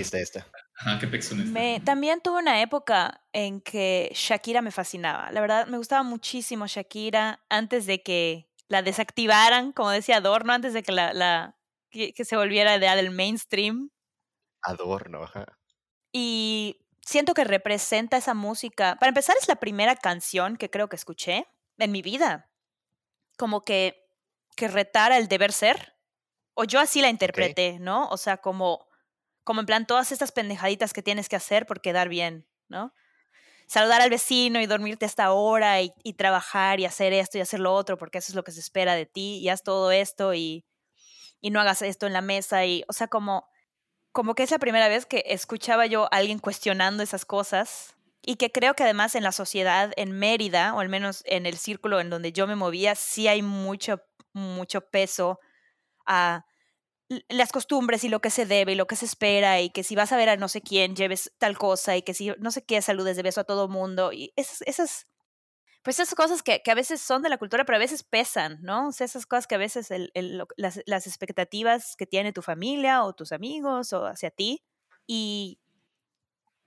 ¿Por 0.00 0.12
qué 0.12 0.18
elegiste 0.18 0.20
esta? 0.22 0.46
Ajá, 0.76 0.98
qué. 0.98 1.34
Me, 1.44 1.80
también 1.80 2.20
tuve 2.20 2.38
una 2.38 2.62
época 2.62 3.22
en 3.32 3.60
que 3.60 4.10
Shakira 4.14 4.62
me 4.62 4.70
fascinaba. 4.70 5.30
La 5.30 5.40
verdad, 5.40 5.66
me 5.66 5.76
gustaba 5.76 6.02
muchísimo 6.02 6.66
Shakira 6.66 7.44
antes 7.48 7.86
de 7.86 8.02
que 8.02 8.48
la 8.68 8.82
desactivaran, 8.82 9.72
como 9.72 9.90
decía 9.90 10.16
Adorno, 10.16 10.52
antes 10.52 10.72
de 10.72 10.82
que, 10.82 10.92
la, 10.92 11.12
la- 11.12 11.56
que, 11.90 12.12
que 12.12 12.24
se 12.24 12.36
volviera 12.36 12.76
idea 12.76 12.96
del 12.96 13.10
mainstream. 13.10 13.90
Adorno, 14.62 15.22
ajá. 15.24 15.58
Y 16.12 16.86
siento 17.04 17.34
que 17.34 17.44
representa 17.44 18.16
esa 18.16 18.34
música. 18.34 18.96
Para 18.98 19.08
empezar, 19.08 19.36
es 19.40 19.48
la 19.48 19.56
primera 19.56 19.96
canción 19.96 20.56
que 20.56 20.70
creo 20.70 20.88
que 20.88 20.96
escuché 20.96 21.46
en 21.78 21.92
mi 21.92 22.02
vida. 22.02 22.50
Como 23.36 23.62
que, 23.62 24.06
que 24.56 24.68
retara 24.68 25.16
el 25.16 25.28
deber 25.28 25.52
ser. 25.52 25.96
O 26.54 26.64
yo 26.64 26.80
así 26.80 27.00
la 27.00 27.08
interpreté, 27.08 27.78
¿no? 27.80 28.08
O 28.08 28.16
sea, 28.16 28.38
como, 28.38 28.86
como 29.50 29.62
en 29.62 29.66
plan 29.66 29.84
todas 29.84 30.12
estas 30.12 30.30
pendejaditas 30.30 30.92
que 30.92 31.02
tienes 31.02 31.28
que 31.28 31.34
hacer 31.34 31.66
por 31.66 31.80
quedar 31.80 32.08
bien, 32.08 32.46
¿no? 32.68 32.94
Saludar 33.66 34.00
al 34.00 34.08
vecino 34.08 34.60
y 34.60 34.66
dormirte 34.66 35.06
hasta 35.06 35.24
ahora 35.24 35.82
y, 35.82 35.92
y 36.04 36.12
trabajar 36.12 36.78
y 36.78 36.84
hacer 36.84 37.12
esto 37.12 37.36
y 37.36 37.40
hacer 37.40 37.58
lo 37.58 37.74
otro 37.74 37.98
porque 37.98 38.18
eso 38.18 38.30
es 38.30 38.36
lo 38.36 38.44
que 38.44 38.52
se 38.52 38.60
espera 38.60 38.94
de 38.94 39.06
ti 39.06 39.38
y 39.38 39.48
haz 39.48 39.64
todo 39.64 39.90
esto 39.90 40.34
y, 40.34 40.64
y 41.40 41.50
no 41.50 41.60
hagas 41.60 41.82
esto 41.82 42.06
en 42.06 42.12
la 42.12 42.20
mesa 42.20 42.64
y, 42.64 42.84
o 42.86 42.92
sea, 42.92 43.08
como 43.08 43.48
como 44.12 44.36
que 44.36 44.44
es 44.44 44.52
la 44.52 44.60
primera 44.60 44.86
vez 44.86 45.04
que 45.04 45.24
escuchaba 45.26 45.84
yo 45.86 46.04
a 46.04 46.18
alguien 46.18 46.38
cuestionando 46.38 47.02
esas 47.02 47.24
cosas 47.24 47.96
y 48.22 48.36
que 48.36 48.52
creo 48.52 48.74
que 48.74 48.84
además 48.84 49.16
en 49.16 49.24
la 49.24 49.32
sociedad 49.32 49.92
en 49.96 50.12
Mérida, 50.12 50.74
o 50.74 50.78
al 50.78 50.88
menos 50.88 51.24
en 51.26 51.44
el 51.44 51.58
círculo 51.58 51.98
en 51.98 52.08
donde 52.08 52.30
yo 52.30 52.46
me 52.46 52.54
movía, 52.54 52.94
sí 52.94 53.26
hay 53.26 53.42
mucho, 53.42 54.00
mucho 54.32 54.80
peso 54.80 55.40
a 56.06 56.46
las 57.28 57.52
costumbres 57.52 58.04
y 58.04 58.08
lo 58.08 58.20
que 58.20 58.30
se 58.30 58.46
debe 58.46 58.72
y 58.72 58.74
lo 58.76 58.86
que 58.86 58.96
se 58.96 59.04
espera 59.06 59.60
y 59.60 59.70
que 59.70 59.82
si 59.82 59.96
vas 59.96 60.12
a 60.12 60.16
ver 60.16 60.28
a 60.28 60.36
no 60.36 60.48
sé 60.48 60.62
quién 60.62 60.94
lleves 60.96 61.32
tal 61.38 61.58
cosa 61.58 61.96
y 61.96 62.02
que 62.02 62.14
si 62.14 62.32
no 62.38 62.50
sé 62.52 62.64
qué 62.64 62.80
saludes 62.82 63.16
de 63.16 63.22
beso 63.24 63.40
a 63.40 63.44
todo 63.44 63.68
mundo 63.68 64.12
y 64.12 64.32
esas, 64.36 64.62
esas 64.62 65.06
Pues 65.82 65.98
esas 66.00 66.14
cosas 66.14 66.42
que, 66.42 66.62
que 66.62 66.70
a 66.72 66.74
veces 66.74 67.00
son 67.00 67.22
de 67.22 67.28
la 67.30 67.38
cultura, 67.38 67.64
pero 67.64 67.76
a 67.76 67.80
veces 67.80 68.02
pesan, 68.04 68.58
¿no? 68.62 68.88
O 68.88 68.92
sea, 68.92 69.06
esas 69.06 69.26
cosas 69.26 69.46
que 69.46 69.54
a 69.56 69.58
veces 69.58 69.90
el- 69.90 70.10
el- 70.14 70.44
las, 70.56 70.80
las 70.86 71.06
expectativas 71.06 71.96
que 71.96 72.06
tiene 72.06 72.32
tu 72.34 72.42
familia 72.42 73.04
o 73.04 73.14
tus 73.14 73.32
amigos 73.32 73.92
o 73.94 74.06
hacia 74.06 74.30
ti. 74.30 74.62
Y 75.06 75.58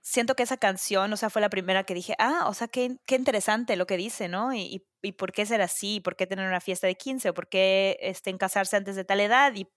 siento 0.02 0.34
que 0.34 0.42
esa 0.42 0.56
canción, 0.58 1.12
o 1.12 1.16
sea, 1.16 1.30
fue 1.30 1.40
la 1.42 1.48
primera 1.50 1.84
que 1.84 1.94
dije, 1.94 2.14
ah, 2.18 2.44
o 2.48 2.54
sea, 2.54 2.68
qué, 2.68 2.98
qué 3.06 3.16
interesante 3.16 3.76
lo 3.76 3.86
que 3.86 3.96
dice, 3.96 4.28
¿no? 4.28 4.52
Y, 4.54 4.60
y, 4.60 4.86
y 5.02 5.12
por 5.12 5.32
qué 5.32 5.46
ser 5.46 5.62
así, 5.62 6.00
por 6.00 6.16
qué 6.16 6.26
tener 6.26 6.46
una 6.48 6.60
fiesta 6.60 6.86
de 6.86 6.96
15, 6.96 7.30
o 7.30 7.34
por 7.34 7.48
qué 7.48 7.96
este, 8.00 8.36
casarse 8.38 8.76
antes 8.76 8.96
de 8.96 9.04
tal 9.04 9.20
edad, 9.20 9.52
y 9.54 9.68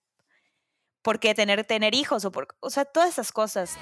por 1.08 1.22
qué 1.22 1.34
tener, 1.34 1.64
tener 1.64 1.96
hijos, 1.96 2.26
o, 2.26 2.34
por, 2.34 2.50
o 2.60 2.70
sea, 2.70 2.84
todas 2.84 3.08
esas 3.08 3.32
cosas. 3.32 3.78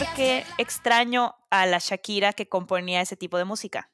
Porque 0.00 0.44
extraño 0.58 1.34
a 1.50 1.66
la 1.66 1.78
Shakira 1.78 2.32
que 2.32 2.48
componía 2.48 3.00
ese 3.02 3.16
tipo 3.16 3.36
de 3.38 3.44
música. 3.44 3.92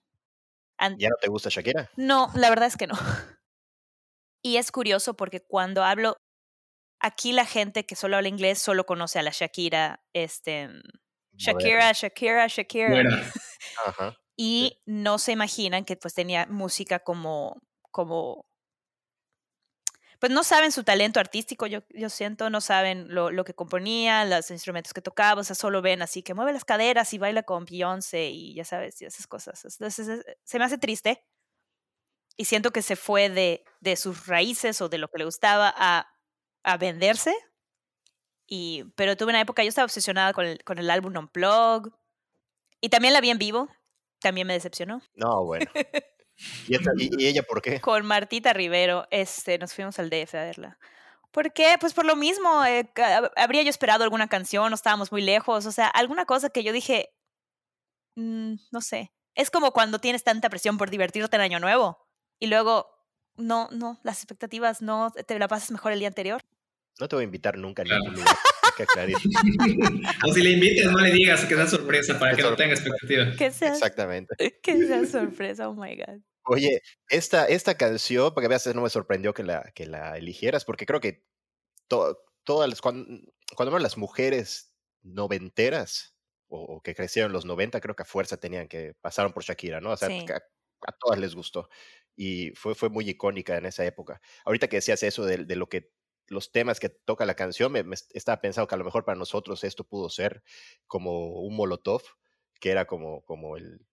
¿Ya 0.99 1.09
no 1.09 1.17
te 1.21 1.29
gusta 1.29 1.49
Shakira? 1.51 1.91
No, 1.97 2.31
la 2.35 2.49
verdad 2.49 2.69
es 2.69 2.77
que 2.77 2.87
no. 2.87 2.95
Y 4.43 4.59
es 4.59 4.71
curioso 4.71 5.15
porque 5.15 5.41
cuando 5.41 5.83
hablo, 5.83 6.17
aquí 7.01 7.33
la 7.33 7.45
gente 7.45 7.85
que 7.85 7.97
solo 7.97 8.17
habla 8.17 8.29
inglés 8.29 8.61
solo 8.61 8.87
conoce 8.87 9.19
a 9.19 9.23
la 9.23 9.33
Shakira, 9.33 10.05
este, 10.13 10.69
Shakira, 11.37 11.91
Shakira, 11.93 12.47
Shakira. 12.47 13.33
Ajá. 13.85 14.17
Y 14.37 14.81
no 14.87 15.19
se 15.19 15.33
imaginan 15.33 15.85
que 15.85 15.97
pues 15.97 16.15
tenía 16.15 16.47
música 16.47 17.01
como, 17.01 17.61
como, 17.91 18.46
pues 20.19 20.33
no 20.33 20.43
saben 20.45 20.73
su 20.73 20.83
talento 20.85 21.21
artístico, 21.21 21.67
yo, 21.67 21.81
yo 21.91 22.09
siento, 22.11 22.49
no 22.51 22.61
saben 22.61 23.13
lo, 23.15 23.31
lo 23.31 23.45
que 23.45 23.55
componía, 23.55 24.25
los 24.25 24.51
instrumentos 24.51 24.93
que 24.95 25.03
tocaba, 25.03 25.41
o 25.41 25.45
sea, 25.45 25.55
solo 25.57 25.83
ven 25.83 26.03
así 26.03 26.23
que 26.23 26.35
mueve 26.35 26.53
las 26.53 26.65
caderas 26.65 27.13
y 27.13 27.19
baila 27.19 27.43
con 27.43 27.65
Beyoncé 27.65 28.31
y 28.31 28.55
ya 28.55 28.65
sabes, 28.65 29.01
y 29.03 29.05
esas 29.05 29.27
cosas. 29.27 29.65
Entonces 29.65 30.09
es- 30.09 30.25
se 30.45 30.59
me 30.59 30.65
hace 30.65 30.79
triste 30.79 31.25
y 32.37 32.45
siento 32.47 32.71
que 32.71 32.83
se 32.83 32.97
fue 32.97 33.29
de, 33.31 33.65
de 33.81 33.97
sus 33.97 34.27
raíces 34.27 34.81
o 34.81 34.89
de 34.89 34.99
lo 34.99 35.09
que 35.09 35.19
le 35.19 35.25
gustaba 35.25 35.73
a, 35.77 36.07
a 36.65 36.77
venderse. 36.77 37.35
Y, 38.47 38.85
pero 38.95 39.17
tuve 39.17 39.31
una 39.31 39.41
época, 39.41 39.63
yo 39.65 39.69
estaba 39.69 39.87
obsesionada 39.87 40.33
con 40.33 40.47
el, 40.47 40.63
con 40.65 40.79
el 40.79 40.91
álbum 40.91 41.17
Unplug 41.17 41.93
y 42.81 42.89
también 42.91 43.13
la 43.15 43.21
vi 43.21 43.31
en 43.31 43.39
vivo, 43.39 43.69
también 44.21 44.47
me 44.47 44.53
decepcionó. 44.55 45.03
No, 45.15 45.45
bueno. 45.45 45.67
¿Y, 46.69 47.27
ella 47.27 47.43
por 47.43 47.63
qué? 47.63 47.81
Con 47.81 48.07
Martita 48.07 48.53
Rivero, 48.53 49.07
este, 49.11 49.59
nos 49.59 49.75
fuimos 49.75 49.99
al 49.99 50.11
DF 50.11 50.35
a 50.35 50.45
verla. 50.45 50.79
¿Por 51.31 51.53
qué? 51.53 51.77
Pues 51.81 51.93
por 51.95 52.05
lo 52.05 52.17
mismo, 52.17 52.65
eh, 52.65 52.91
habría 53.37 53.63
yo 53.63 53.71
esperado 53.71 54.05
alguna 54.05 54.29
canción, 54.29 54.71
no 54.71 54.75
estábamos 54.75 55.13
muy 55.13 55.23
lejos, 55.23 55.67
o 55.67 55.73
sea, 55.73 55.87
alguna 55.89 56.25
cosa 56.25 56.51
que 56.51 56.63
yo 56.63 56.73
dije, 56.73 57.11
mm, 58.17 58.55
no 58.71 58.81
sé, 58.81 59.13
es 59.35 59.51
como 59.51 59.73
cuando 59.73 59.99
tienes 59.99 60.25
tanta 60.25 60.49
presión 60.49 60.79
por 60.79 60.91
divertirte 60.91 61.37
en 61.37 61.43
Año 61.43 61.61
Nuevo 61.61 61.99
y 62.39 62.47
luego, 62.47 62.87
no, 63.37 63.69
no, 63.71 64.01
las 64.03 64.19
expectativas 64.19 64.81
no, 64.83 65.11
te 65.11 65.39
la 65.39 65.49
pasas 65.49 65.71
mejor 65.71 65.93
el 65.93 65.99
día 65.99 66.09
anterior. 66.09 66.43
No 67.01 67.09
te 67.09 67.17
voy 67.17 67.23
a 67.23 67.27
invitar 67.27 67.59
nunca 67.59 67.83
a 67.83 67.85
Claro. 67.85 68.01
ningún 68.05 68.21
lugar. 68.21 68.37
hay 68.63 68.71
que 68.77 68.83
aclarar. 68.85 69.11
O 70.29 70.33
si 70.33 70.43
le 70.43 70.51
invites, 70.51 70.87
no 70.91 70.99
le 70.99 71.11
digas 71.13 71.45
que 71.45 71.55
sea 71.55 71.67
sorpresa 71.67 72.19
para 72.19 72.33
Qué 72.33 72.43
que 72.43 72.49
no 72.51 72.57
tenga 72.57 72.75
expectativa. 72.75 73.33
Que 73.37 73.51
sea, 73.51 73.73
Exactamente. 73.73 74.61
que 74.63 74.87
sea 74.87 75.05
sorpresa, 75.07 75.69
oh 75.69 75.75
my 75.75 75.97
God. 75.97 76.21
Oye, 76.45 76.81
esta, 77.09 77.47
esta 77.47 77.77
canción, 77.77 78.33
para 78.33 78.45
que 78.45 78.49
veas, 78.49 78.67
no 78.75 78.83
me 78.83 78.89
sorprendió 78.91 79.35
que 79.35 79.43
la, 79.43 79.71
que 79.75 79.87
la 79.87 80.17
eligieras, 80.17 80.65
porque 80.65 80.87
creo 80.87 81.01
que 81.01 81.25
to- 81.89 82.19
todas 82.45 82.69
las, 82.71 82.81
cuando, 82.81 83.07
cuando 83.57 83.79
las 83.79 83.97
mujeres 83.97 84.73
noventeras 85.03 86.15
o, 86.49 86.61
o 86.63 86.81
que 86.83 86.95
crecieron 86.95 87.31
en 87.31 87.35
los 87.35 87.45
90, 87.45 87.81
creo 87.81 87.97
que 87.97 88.03
a 88.05 88.07
fuerza 88.07 88.37
tenían 88.37 88.69
que, 88.69 88.95
pasaron 89.01 89.33
por 89.33 89.43
Shakira, 89.43 89.81
¿no? 89.81 89.91
O 89.91 89.97
sea, 89.97 90.09
Sí. 90.09 90.25
que 90.25 90.35
a, 90.35 90.37
a 90.37 90.93
todas 91.01 91.19
les 91.19 91.35
gustó 91.35 91.69
y 92.15 92.51
fue, 92.55 92.75
fue 92.77 92.89
muy 92.91 93.09
icónica 93.11 93.57
en 93.57 93.67
esa 93.67 93.85
época. 93.85 94.21
Ahorita 94.45 94.69
que 94.69 94.77
decías 94.77 95.03
eso 95.03 95.25
de, 95.25 95.39
de 95.45 95.57
lo 95.57 95.69
que 95.69 95.91
los 96.29 96.53
temas 96.53 96.81
que 96.81 96.89
toca 96.89 97.25
la 97.27 97.35
canción, 97.37 97.73
me, 97.73 97.83
me 97.85 97.95
est- 97.95 98.11
estaba 98.15 98.41
pensando 98.41 98.67
que 98.69 98.75
a 98.75 98.79
lo 98.79 98.85
mejor 98.85 99.05
para 99.05 99.19
nosotros 99.19 99.65
esto 99.65 99.85
pudo 99.85 100.11
ser 100.11 100.43
como 100.87 101.41
un 101.41 101.57
molotov, 101.57 102.03
que 102.61 102.71
era 102.71 102.87
como, 102.87 103.23
como 103.25 103.57
el, 103.57 103.87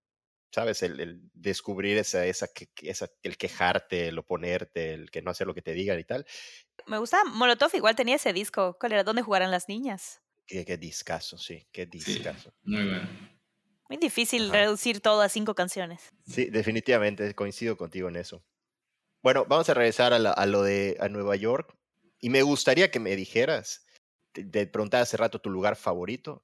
¿sabes? 0.51 0.84
El, 0.84 0.99
el 0.99 1.21
descubrir 1.34 1.97
esa, 1.97 2.25
esa, 2.25 2.49
el 3.23 3.38
quejarte, 3.38 4.07
el 4.09 4.19
oponerte, 4.19 4.93
el 4.93 5.11
que 5.11 5.21
no 5.21 5.31
hacer 5.31 5.47
lo 5.47 5.53
que 5.55 5.61
te 5.63 5.73
digan 5.73 5.99
y 5.99 6.03
tal. 6.05 6.25
Me 6.88 6.97
gustaba, 6.97 7.23
Molotov 7.25 7.71
igual 7.75 7.95
tenía 7.95 8.15
ese 8.17 8.34
disco, 8.34 8.77
¿cuál 8.79 8.93
era? 8.93 9.03
¿Dónde 9.03 9.21
jugarán 9.21 9.51
las 9.51 9.67
niñas? 9.69 10.21
Qué, 10.45 10.65
qué 10.65 10.77
discazo, 10.77 11.38
sí, 11.38 11.67
qué 11.71 11.86
Sí. 11.86 11.89
discazo. 11.89 12.53
Muy 12.63 12.84
bueno. 12.88 13.09
Muy 13.89 13.97
difícil 13.97 14.43
Ajá. 14.45 14.53
reducir 14.53 15.01
todo 15.01 15.21
a 15.21 15.29
cinco 15.29 15.55
canciones. 15.55 16.11
Sí, 16.25 16.45
definitivamente, 16.49 17.34
coincido 17.36 17.77
contigo 17.77 18.07
en 18.09 18.15
eso. 18.15 18.43
Bueno, 19.23 19.45
vamos 19.47 19.69
a 19.69 19.73
regresar 19.73 20.13
a, 20.13 20.19
la- 20.19 20.31
a 20.34 20.45
lo 20.45 20.63
de 20.63 20.97
a 20.99 21.09
Nueva 21.09 21.36
York. 21.36 21.77
Y 22.24 22.30
me 22.30 22.41
gustaría 22.41 22.89
que 22.89 23.01
me 23.01 23.17
dijeras, 23.17 23.86
te, 24.32 24.65
preguntaba 24.65 25.03
hace 25.03 25.17
rato 25.17 25.39
tu 25.39 25.49
lugar 25.49 25.76
favorito, 25.76 26.41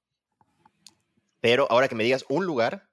pero 1.39 1.71
ahora 1.71 1.87
que 1.87 1.95
me 1.95 2.03
digas 2.03 2.25
un 2.27 2.45
lugar 2.45 2.89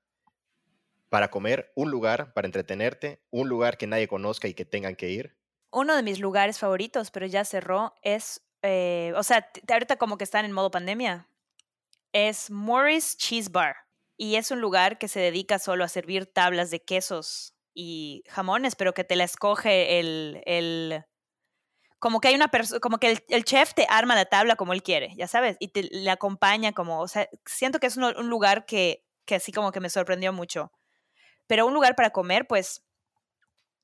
para 1.09 1.29
comer, 1.29 1.73
un 1.75 1.91
lugar 1.91 2.33
para 2.33 2.47
entretenerte, 2.47 3.21
un 3.31 3.49
lugar 3.49 3.77
que 3.77 3.89
nadie 3.89 4.07
conozca 4.07 4.47
y 4.47 4.55
que 4.55 4.65
tengan 4.65 4.95
que 4.95 5.09
ir. 5.09 5.37
Uno 5.73 5.97
de 5.97 6.05
mis 6.05 6.21
lugares 6.21 6.61
favoritos, 6.61 7.11
pero 7.11 7.27
ya 7.27 7.45
cerró, 7.45 7.93
es, 8.03 8.47
eh, 8.63 9.13
o 9.17 9.25
sea, 9.25 9.51
ahorita 9.69 9.97
como 9.97 10.17
que 10.17 10.23
están 10.23 10.45
en 10.45 10.53
modo 10.53 10.71
pandemia, 10.71 11.29
es 12.13 12.53
Morris 12.53 13.17
Cheese 13.17 13.51
Bar. 13.51 13.75
Y 14.17 14.37
es 14.37 14.53
un 14.53 14.61
lugar 14.61 14.99
que 14.99 15.09
se 15.09 15.19
dedica 15.19 15.59
solo 15.59 15.83
a 15.83 15.89
servir 15.89 16.27
tablas 16.27 16.71
de 16.71 16.85
quesos 16.85 17.57
y 17.75 18.23
jamones, 18.29 18.77
pero 18.77 18.95
que 18.95 19.03
te 19.03 19.17
la 19.17 19.25
escoge 19.25 19.99
el, 19.99 20.41
el 20.47 21.05
como 22.07 22.21
que 22.21 22.29
hay 22.29 22.37
una 22.37 22.47
persona, 22.47 22.79
como 22.79 22.99
que 22.99 23.11
el, 23.11 23.25
el 23.31 23.45
chef 23.45 23.75
te 23.75 23.85
arma 23.89 24.15
la 24.15 24.27
tabla 24.27 24.55
como 24.55 24.73
él 24.73 24.85
quiere, 24.85 25.13
ya 25.17 25.27
sabes, 25.27 25.57
y 25.59 25.67
te 25.67 25.83
le 25.83 26.09
acompaña 26.09 26.71
como, 26.71 27.01
o 27.01 27.09
sea, 27.09 27.29
siento 27.45 27.81
que 27.81 27.89
es 27.89 27.97
un, 27.97 28.05
un 28.05 28.29
lugar 28.29 28.65
que, 28.65 29.05
que 29.25 29.35
así 29.35 29.51
como 29.51 29.73
que 29.73 29.81
me 29.81 29.91
sorprendió 29.91 30.33
mucho. 30.33 30.71
Pero 31.49 31.67
un 31.67 31.75
lugar 31.75 31.97
para 31.97 32.11
comer, 32.11 32.47
pues, 32.47 32.85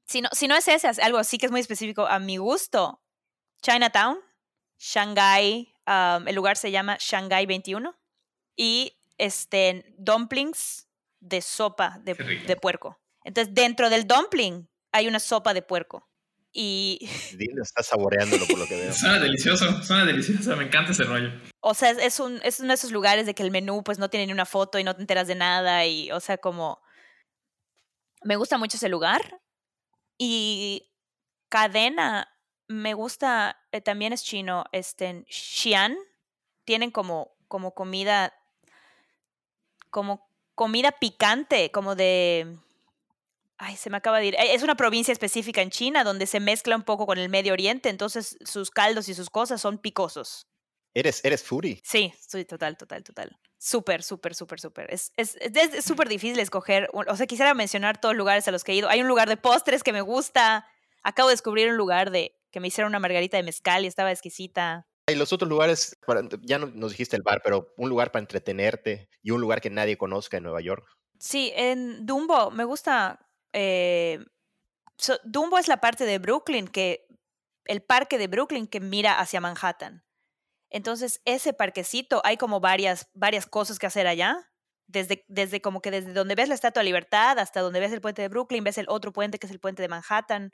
si 0.04 0.20
no, 0.20 0.28
si 0.30 0.46
no 0.46 0.54
es 0.54 0.68
ese, 0.68 0.88
es 0.88 1.00
algo 1.00 1.18
así 1.18 1.36
que 1.36 1.46
es 1.46 1.50
muy 1.50 1.60
específico 1.60 2.06
a 2.06 2.20
mi 2.20 2.36
gusto. 2.36 3.02
Chinatown, 3.60 4.20
Shanghai, 4.78 5.74
um, 5.88 6.28
el 6.28 6.36
lugar 6.36 6.56
se 6.56 6.70
llama 6.70 6.98
Shanghai 7.00 7.44
21. 7.44 7.92
Y 8.54 9.00
este, 9.18 9.84
dumplings 9.98 10.88
de 11.18 11.42
sopa 11.42 11.98
de, 12.04 12.14
de 12.14 12.54
puerco. 12.54 13.00
Entonces, 13.24 13.52
dentro 13.52 13.90
del 13.90 14.06
dumpling 14.06 14.68
hay 14.92 15.08
una 15.08 15.18
sopa 15.18 15.54
de 15.54 15.62
puerco. 15.62 16.08
Y, 16.52 17.08
Dile, 17.36 17.62
está 17.62 17.82
saboreándolo 17.82 18.46
por 18.46 18.58
lo 18.58 18.66
que 18.66 18.76
veo. 18.80 18.92
Suena 18.92 19.18
delicioso, 19.18 19.82
suena 19.82 20.04
delicioso. 20.04 20.54
Me 20.56 20.64
encanta 20.64 20.92
ese 20.92 21.04
rollo. 21.04 21.30
o 21.60 21.74
sea, 21.74 21.90
es, 21.90 21.98
es 21.98 22.20
un, 22.20 22.40
es 22.44 22.60
uno 22.60 22.68
de 22.68 22.74
esos 22.74 22.92
lugares 22.92 23.24
de 23.26 23.34
que 23.34 23.42
el 23.42 23.50
menú 23.50 23.82
pues 23.82 23.98
no 23.98 24.10
tiene 24.10 24.26
ni 24.26 24.32
una 24.32 24.44
foto 24.44 24.78
y 24.78 24.84
no 24.84 24.94
te 24.94 25.00
enteras 25.00 25.26
de 25.26 25.34
nada. 25.34 25.86
Y, 25.86 26.10
o 26.12 26.20
sea, 26.20 26.38
como... 26.38 26.82
Me 28.24 28.36
gusta 28.36 28.58
mucho 28.58 28.76
ese 28.76 28.88
lugar. 28.88 29.40
Y 30.18 30.92
cadena, 31.48 32.28
me 32.68 32.94
gusta, 32.94 33.60
eh, 33.72 33.80
también 33.80 34.12
es 34.12 34.24
chino, 34.24 34.64
este, 34.72 35.06
en 35.06 35.26
Xi'an, 35.28 35.96
tienen 36.64 36.90
como, 36.90 37.34
como 37.48 37.74
comida, 37.74 38.32
como 39.90 40.28
comida 40.54 40.92
picante, 40.92 41.70
como 41.70 41.94
de, 41.94 42.56
ay, 43.62 43.76
se 43.76 43.90
me 43.90 43.96
acaba 43.96 44.18
de 44.18 44.26
ir, 44.26 44.34
eh, 44.34 44.54
es 44.54 44.62
una 44.62 44.74
provincia 44.76 45.12
específica 45.12 45.62
en 45.62 45.70
China 45.70 46.04
donde 46.04 46.26
se 46.26 46.40
mezcla 46.40 46.76
un 46.76 46.82
poco 46.82 47.06
con 47.06 47.18
el 47.18 47.28
Medio 47.28 47.52
Oriente, 47.52 47.88
entonces 47.88 48.36
sus 48.44 48.70
caldos 48.70 49.08
y 49.08 49.14
sus 49.14 49.30
cosas 49.30 49.60
son 49.60 49.78
picosos. 49.78 50.46
Eres, 50.94 51.24
eres 51.24 51.42
foodie. 51.42 51.80
Sí, 51.84 52.12
total, 52.48 52.76
total, 52.76 53.02
total. 53.02 53.38
Súper, 53.58 54.02
súper, 54.02 54.34
súper, 54.34 54.60
súper. 54.60 54.92
Es 54.92 55.12
es 55.16 55.36
es- 55.40 55.74
es 55.74 55.84
súper 55.84 56.08
difícil 56.08 56.38
escoger. 56.38 56.90
O 56.92 57.16
sea, 57.16 57.26
quisiera 57.26 57.54
mencionar 57.54 57.98
todos 58.00 58.14
los 58.14 58.18
lugares 58.18 58.46
a 58.46 58.50
los 58.50 58.62
que 58.62 58.72
he 58.72 58.74
ido. 58.74 58.88
Hay 58.90 59.00
un 59.00 59.08
lugar 59.08 59.28
de 59.28 59.36
postres 59.38 59.82
que 59.82 59.92
me 59.92 60.02
gusta. 60.02 60.66
Acabo 61.02 61.28
de 61.30 61.34
descubrir 61.34 61.70
un 61.70 61.76
lugar 61.78 62.10
de 62.10 62.36
que 62.50 62.60
me 62.60 62.68
hicieron 62.68 62.90
una 62.90 62.98
margarita 62.98 63.38
de 63.38 63.42
mezcal 63.42 63.84
y 63.84 63.86
estaba 63.86 64.10
exquisita. 64.12 64.86
Y 65.08 65.14
los 65.14 65.32
otros 65.32 65.48
lugares, 65.48 65.96
para- 66.06 66.22
ya 66.42 66.58
no, 66.58 66.66
nos 66.66 66.90
dijiste 66.90 67.16
el 67.16 67.22
bar, 67.22 67.40
pero 67.42 67.72
un 67.78 67.88
lugar 67.88 68.12
para 68.12 68.20
entretenerte 68.20 69.08
y 69.22 69.30
un 69.30 69.40
lugar 69.40 69.60
que 69.62 69.70
nadie 69.70 69.96
conozca 69.96 70.36
en 70.36 70.42
Nueva 70.42 70.60
York. 70.60 70.84
Sí, 71.18 71.52
en 71.54 72.04
Dumbo 72.04 72.50
me 72.50 72.64
gusta 72.64 73.18
eh, 73.52 74.18
Dumbo 75.24 75.58
es 75.58 75.68
la 75.68 75.78
parte 75.78 76.04
de 76.04 76.18
Brooklyn 76.18 76.68
que, 76.68 77.06
el 77.64 77.82
parque 77.82 78.18
de 78.18 78.26
Brooklyn 78.28 78.66
que 78.66 78.80
mira 78.80 79.18
hacia 79.18 79.40
Manhattan. 79.40 80.04
Entonces, 80.70 81.20
ese 81.24 81.52
parquecito, 81.52 82.22
hay 82.24 82.36
como 82.36 82.60
varias, 82.60 83.08
varias 83.12 83.46
cosas 83.46 83.78
que 83.78 83.86
hacer 83.86 84.06
allá. 84.06 84.48
Desde, 84.86 85.24
desde 85.28 85.62
como 85.62 85.80
que 85.80 85.90
desde 85.90 86.12
donde 86.12 86.34
ves 86.34 86.48
la 86.48 86.54
Estatua 86.54 86.80
de 86.80 86.84
Libertad 86.84 87.38
hasta 87.38 87.60
donde 87.60 87.80
ves 87.80 87.92
el 87.92 88.00
puente 88.00 88.20
de 88.20 88.28
Brooklyn, 88.28 88.64
ves 88.64 88.76
el 88.78 88.86
otro 88.88 89.12
puente 89.12 89.38
que 89.38 89.46
es 89.46 89.52
el 89.52 89.60
puente 89.60 89.80
de 89.80 89.88
Manhattan. 89.88 90.52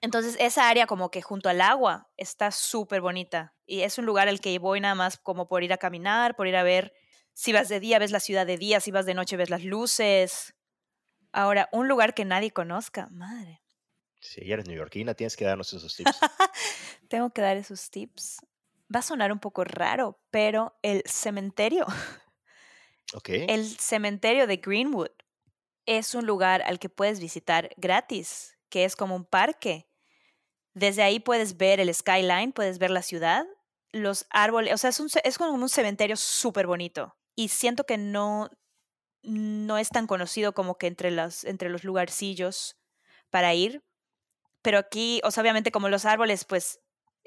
Entonces, 0.00 0.36
esa 0.40 0.68
área 0.68 0.86
como 0.86 1.10
que 1.10 1.22
junto 1.22 1.48
al 1.48 1.60
agua 1.60 2.10
está 2.16 2.50
súper 2.50 3.00
bonita. 3.00 3.54
Y 3.66 3.82
es 3.82 3.98
un 3.98 4.04
lugar 4.04 4.28
al 4.28 4.40
que 4.40 4.58
voy 4.58 4.80
nada 4.80 4.94
más 4.94 5.16
como 5.16 5.48
por 5.48 5.62
ir 5.62 5.72
a 5.72 5.78
caminar, 5.78 6.34
por 6.34 6.48
ir 6.48 6.56
a 6.56 6.62
ver. 6.62 6.92
Si 7.34 7.52
vas 7.52 7.68
de 7.68 7.78
día, 7.78 7.98
ves 7.98 8.10
la 8.10 8.20
ciudad 8.20 8.46
de 8.46 8.58
día. 8.58 8.80
Si 8.80 8.90
vas 8.90 9.06
de 9.06 9.14
noche, 9.14 9.36
ves 9.36 9.48
las 9.48 9.64
luces. 9.64 10.54
Ahora, 11.32 11.68
un 11.72 11.88
lugar 11.88 12.14
que 12.14 12.24
nadie 12.24 12.50
conozca. 12.50 13.08
Madre. 13.10 13.62
Si 14.20 14.52
eres 14.52 14.66
neoyorquina, 14.68 15.14
tienes 15.14 15.36
que 15.36 15.44
darnos 15.44 15.72
esos 15.72 15.96
tips. 15.96 16.18
Tengo 17.08 17.30
que 17.30 17.42
dar 17.42 17.56
esos 17.56 17.90
tips. 17.90 18.38
Va 18.94 19.00
a 19.00 19.02
sonar 19.02 19.32
un 19.32 19.40
poco 19.40 19.64
raro, 19.64 20.20
pero 20.30 20.78
el 20.82 21.02
cementerio, 21.06 21.86
Ok. 23.14 23.30
el 23.30 23.66
cementerio 23.78 24.46
de 24.46 24.58
Greenwood 24.58 25.10
es 25.86 26.14
un 26.14 26.26
lugar 26.26 26.62
al 26.62 26.78
que 26.78 26.88
puedes 26.88 27.18
visitar 27.18 27.70
gratis, 27.76 28.56
que 28.68 28.84
es 28.84 28.94
como 28.94 29.16
un 29.16 29.24
parque. 29.24 29.88
Desde 30.74 31.02
ahí 31.02 31.18
puedes 31.20 31.56
ver 31.56 31.80
el 31.80 31.92
skyline, 31.92 32.52
puedes 32.52 32.78
ver 32.78 32.90
la 32.90 33.02
ciudad, 33.02 33.44
los 33.90 34.26
árboles, 34.30 34.72
o 34.72 34.78
sea, 34.78 34.90
es, 34.90 35.00
un 35.00 35.08
es 35.24 35.38
como 35.38 35.52
un 35.52 35.68
cementerio 35.68 36.16
súper 36.16 36.66
bonito. 36.66 37.16
Y 37.34 37.48
siento 37.48 37.84
que 37.84 37.98
no, 37.98 38.50
no 39.22 39.78
es 39.78 39.88
tan 39.88 40.06
conocido 40.06 40.52
como 40.52 40.76
que 40.76 40.86
entre 40.86 41.10
los, 41.10 41.44
entre 41.44 41.68
los 41.68 41.84
lugarcillos 41.84 42.76
para 43.30 43.54
ir. 43.54 43.82
Pero 44.62 44.78
aquí, 44.78 45.20
o 45.24 45.30
sea, 45.30 45.42
obviamente 45.42 45.72
como 45.72 45.88
los 45.88 46.04
árboles, 46.04 46.44
pues 46.44 46.80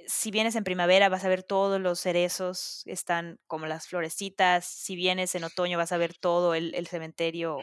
si 0.07 0.31
vienes 0.31 0.55
en 0.55 0.63
primavera 0.63 1.09
vas 1.09 1.25
a 1.25 1.29
ver 1.29 1.43
todos 1.43 1.79
los 1.81 1.99
cerezos, 1.99 2.83
están 2.85 3.39
como 3.47 3.65
las 3.65 3.87
florecitas. 3.87 4.65
Si 4.65 4.95
vienes 4.95 5.35
en 5.35 5.43
otoño 5.43 5.77
vas 5.77 5.91
a 5.91 5.97
ver 5.97 6.15
todo 6.17 6.53
el, 6.53 6.75
el 6.75 6.87
cementerio 6.87 7.57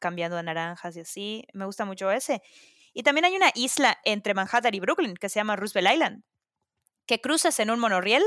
cambiando 0.00 0.36
a 0.36 0.42
naranjas 0.42 0.96
y 0.96 1.00
así. 1.00 1.44
Me 1.52 1.64
gusta 1.64 1.84
mucho 1.84 2.10
ese. 2.10 2.42
Y 2.92 3.02
también 3.02 3.26
hay 3.26 3.36
una 3.36 3.50
isla 3.54 3.98
entre 4.04 4.34
Manhattan 4.34 4.74
y 4.74 4.80
Brooklyn 4.80 5.14
que 5.14 5.28
se 5.28 5.38
llama 5.38 5.56
Roosevelt 5.56 5.92
Island, 5.92 6.24
que 7.06 7.20
cruzas 7.20 7.58
en 7.60 7.70
un 7.70 7.78
monorriel 7.78 8.22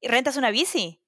y 0.00 0.08
rentas 0.08 0.36
una 0.36 0.50
bici 0.50 0.99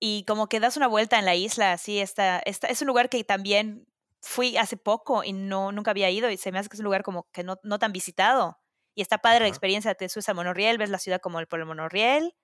y 0.00 0.24
como 0.24 0.48
que 0.48 0.58
das 0.58 0.78
una 0.78 0.88
vuelta 0.88 1.18
en 1.18 1.26
la 1.26 1.34
isla, 1.36 1.72
así 1.72 2.00
está, 2.00 2.40
está 2.40 2.66
es 2.68 2.80
un 2.80 2.88
lugar 2.88 3.10
que 3.10 3.22
también 3.22 3.86
fui 4.22 4.56
hace 4.56 4.76
poco 4.76 5.22
y 5.22 5.32
no 5.32 5.72
nunca 5.72 5.92
había 5.92 6.10
ido 6.10 6.30
y 6.30 6.36
se 6.36 6.50
me 6.50 6.58
hace 6.58 6.68
que 6.68 6.76
es 6.76 6.80
un 6.80 6.84
lugar 6.84 7.02
como 7.02 7.30
que 7.32 7.44
no, 7.44 7.58
no 7.62 7.78
tan 7.78 7.92
visitado 7.92 8.58
y 8.94 9.02
está 9.02 9.18
padre 9.18 9.40
la 9.40 9.48
experiencia, 9.48 9.94
te 9.94 10.08
subes 10.08 10.28
al 10.28 10.34
monorriel, 10.34 10.78
ves 10.78 10.90
la 10.90 10.98
ciudad 10.98 11.20
como 11.20 11.38
el, 11.38 11.46
por 11.46 11.60
el 11.60 11.66
monorriel 11.66 12.34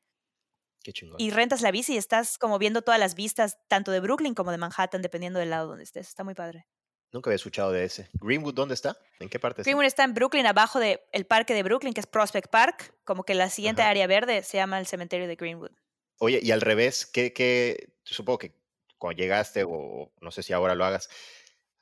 Qué 0.83 0.93
chingón. 0.93 1.17
y 1.19 1.31
rentas 1.31 1.63
la 1.63 1.71
bici 1.71 1.95
y 1.95 1.97
estás 1.97 2.39
como 2.39 2.59
viendo 2.59 2.83
todas 2.83 3.01
las 3.01 3.15
vistas 3.15 3.59
tanto 3.69 3.91
de 3.91 4.01
Brooklyn 4.01 4.35
como 4.35 4.53
de 4.53 4.59
Manhattan 4.59 5.03
dependiendo 5.03 5.39
del 5.39 5.51
lado 5.51 5.69
donde 5.69 5.85
estés, 5.85 6.09
está 6.09 6.25
muy 6.25 6.35
padre. 6.35 6.67
Nunca 7.13 7.31
había 7.31 7.37
escuchado 7.37 7.73
de 7.73 7.85
ese. 7.85 8.11
¿Greenwood 8.15 8.55
dónde 8.55 8.75
está? 8.75 8.99
¿En 9.21 9.29
qué 9.29 9.39
parte 9.39 9.63
está? 9.63 9.71
Greenwood 9.71 9.87
está 9.87 10.05
en 10.05 10.13
Brooklyn, 10.13 10.45
abajo 10.47 10.79
del 10.81 11.01
el 11.13 11.25
parque 11.25 11.55
de 11.55 11.63
Brooklyn, 11.63 11.95
que 11.95 12.01
es 12.01 12.07
Prospect 12.07 12.51
Park, 12.51 12.95
como 13.05 13.23
que 13.23 13.35
la 13.35 13.49
siguiente 13.49 13.83
área 13.83 14.07
verde 14.07 14.43
se 14.43 14.59
llama 14.59 14.79
el 14.79 14.87
cementerio 14.87 15.27
de 15.27 15.37
Greenwood. 15.37 15.71
Oye, 16.19 16.41
y 16.43 16.51
al 16.51 16.61
revés, 16.61 17.07
¿qué, 17.07 17.33
qué, 17.33 17.93
supongo 18.05 18.39
que 18.39 18.53
cuando 18.99 19.21
llegaste, 19.21 19.65
o 19.65 20.13
no 20.21 20.31
sé 20.31 20.43
si 20.43 20.53
ahora 20.53 20.75
lo 20.75 20.85
hagas, 20.85 21.09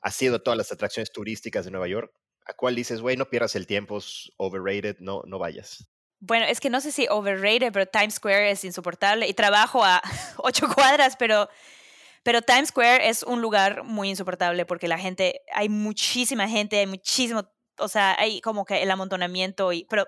has 0.01 0.21
ido 0.21 0.35
a 0.35 0.43
todas 0.43 0.57
las 0.57 0.71
atracciones 0.71 1.11
turísticas 1.11 1.65
de 1.65 1.71
Nueva 1.71 1.87
York? 1.87 2.13
¿A 2.45 2.53
cuál 2.53 2.75
dices, 2.75 3.01
güey, 3.01 3.17
no 3.17 3.29
pierdas 3.29 3.55
el 3.55 3.65
tiempo, 3.65 3.97
es 3.97 4.31
overrated, 4.37 4.97
no, 4.99 5.23
no 5.25 5.39
vayas? 5.39 5.87
Bueno, 6.19 6.45
es 6.45 6.59
que 6.59 6.69
no 6.69 6.81
sé 6.81 6.91
si 6.91 7.07
overrated, 7.09 7.71
pero 7.71 7.85
Times 7.85 8.15
Square 8.15 8.51
es 8.51 8.63
insoportable 8.63 9.27
y 9.27 9.33
trabajo 9.33 9.83
a 9.83 10.01
ocho 10.37 10.67
cuadras, 10.73 11.15
pero, 11.17 11.49
pero 12.23 12.41
Times 12.41 12.69
Square 12.69 13.09
es 13.09 13.23
un 13.23 13.41
lugar 13.41 13.83
muy 13.83 14.09
insoportable 14.09 14.65
porque 14.65 14.87
la 14.87 14.97
gente, 14.97 15.41
hay 15.53 15.69
muchísima 15.69 16.47
gente, 16.47 16.79
hay 16.79 16.87
muchísimo, 16.87 17.49
o 17.77 17.87
sea, 17.87 18.15
hay 18.19 18.41
como 18.41 18.65
que 18.65 18.81
el 18.81 18.91
amontonamiento, 18.91 19.73
y, 19.73 19.85
pero 19.85 20.07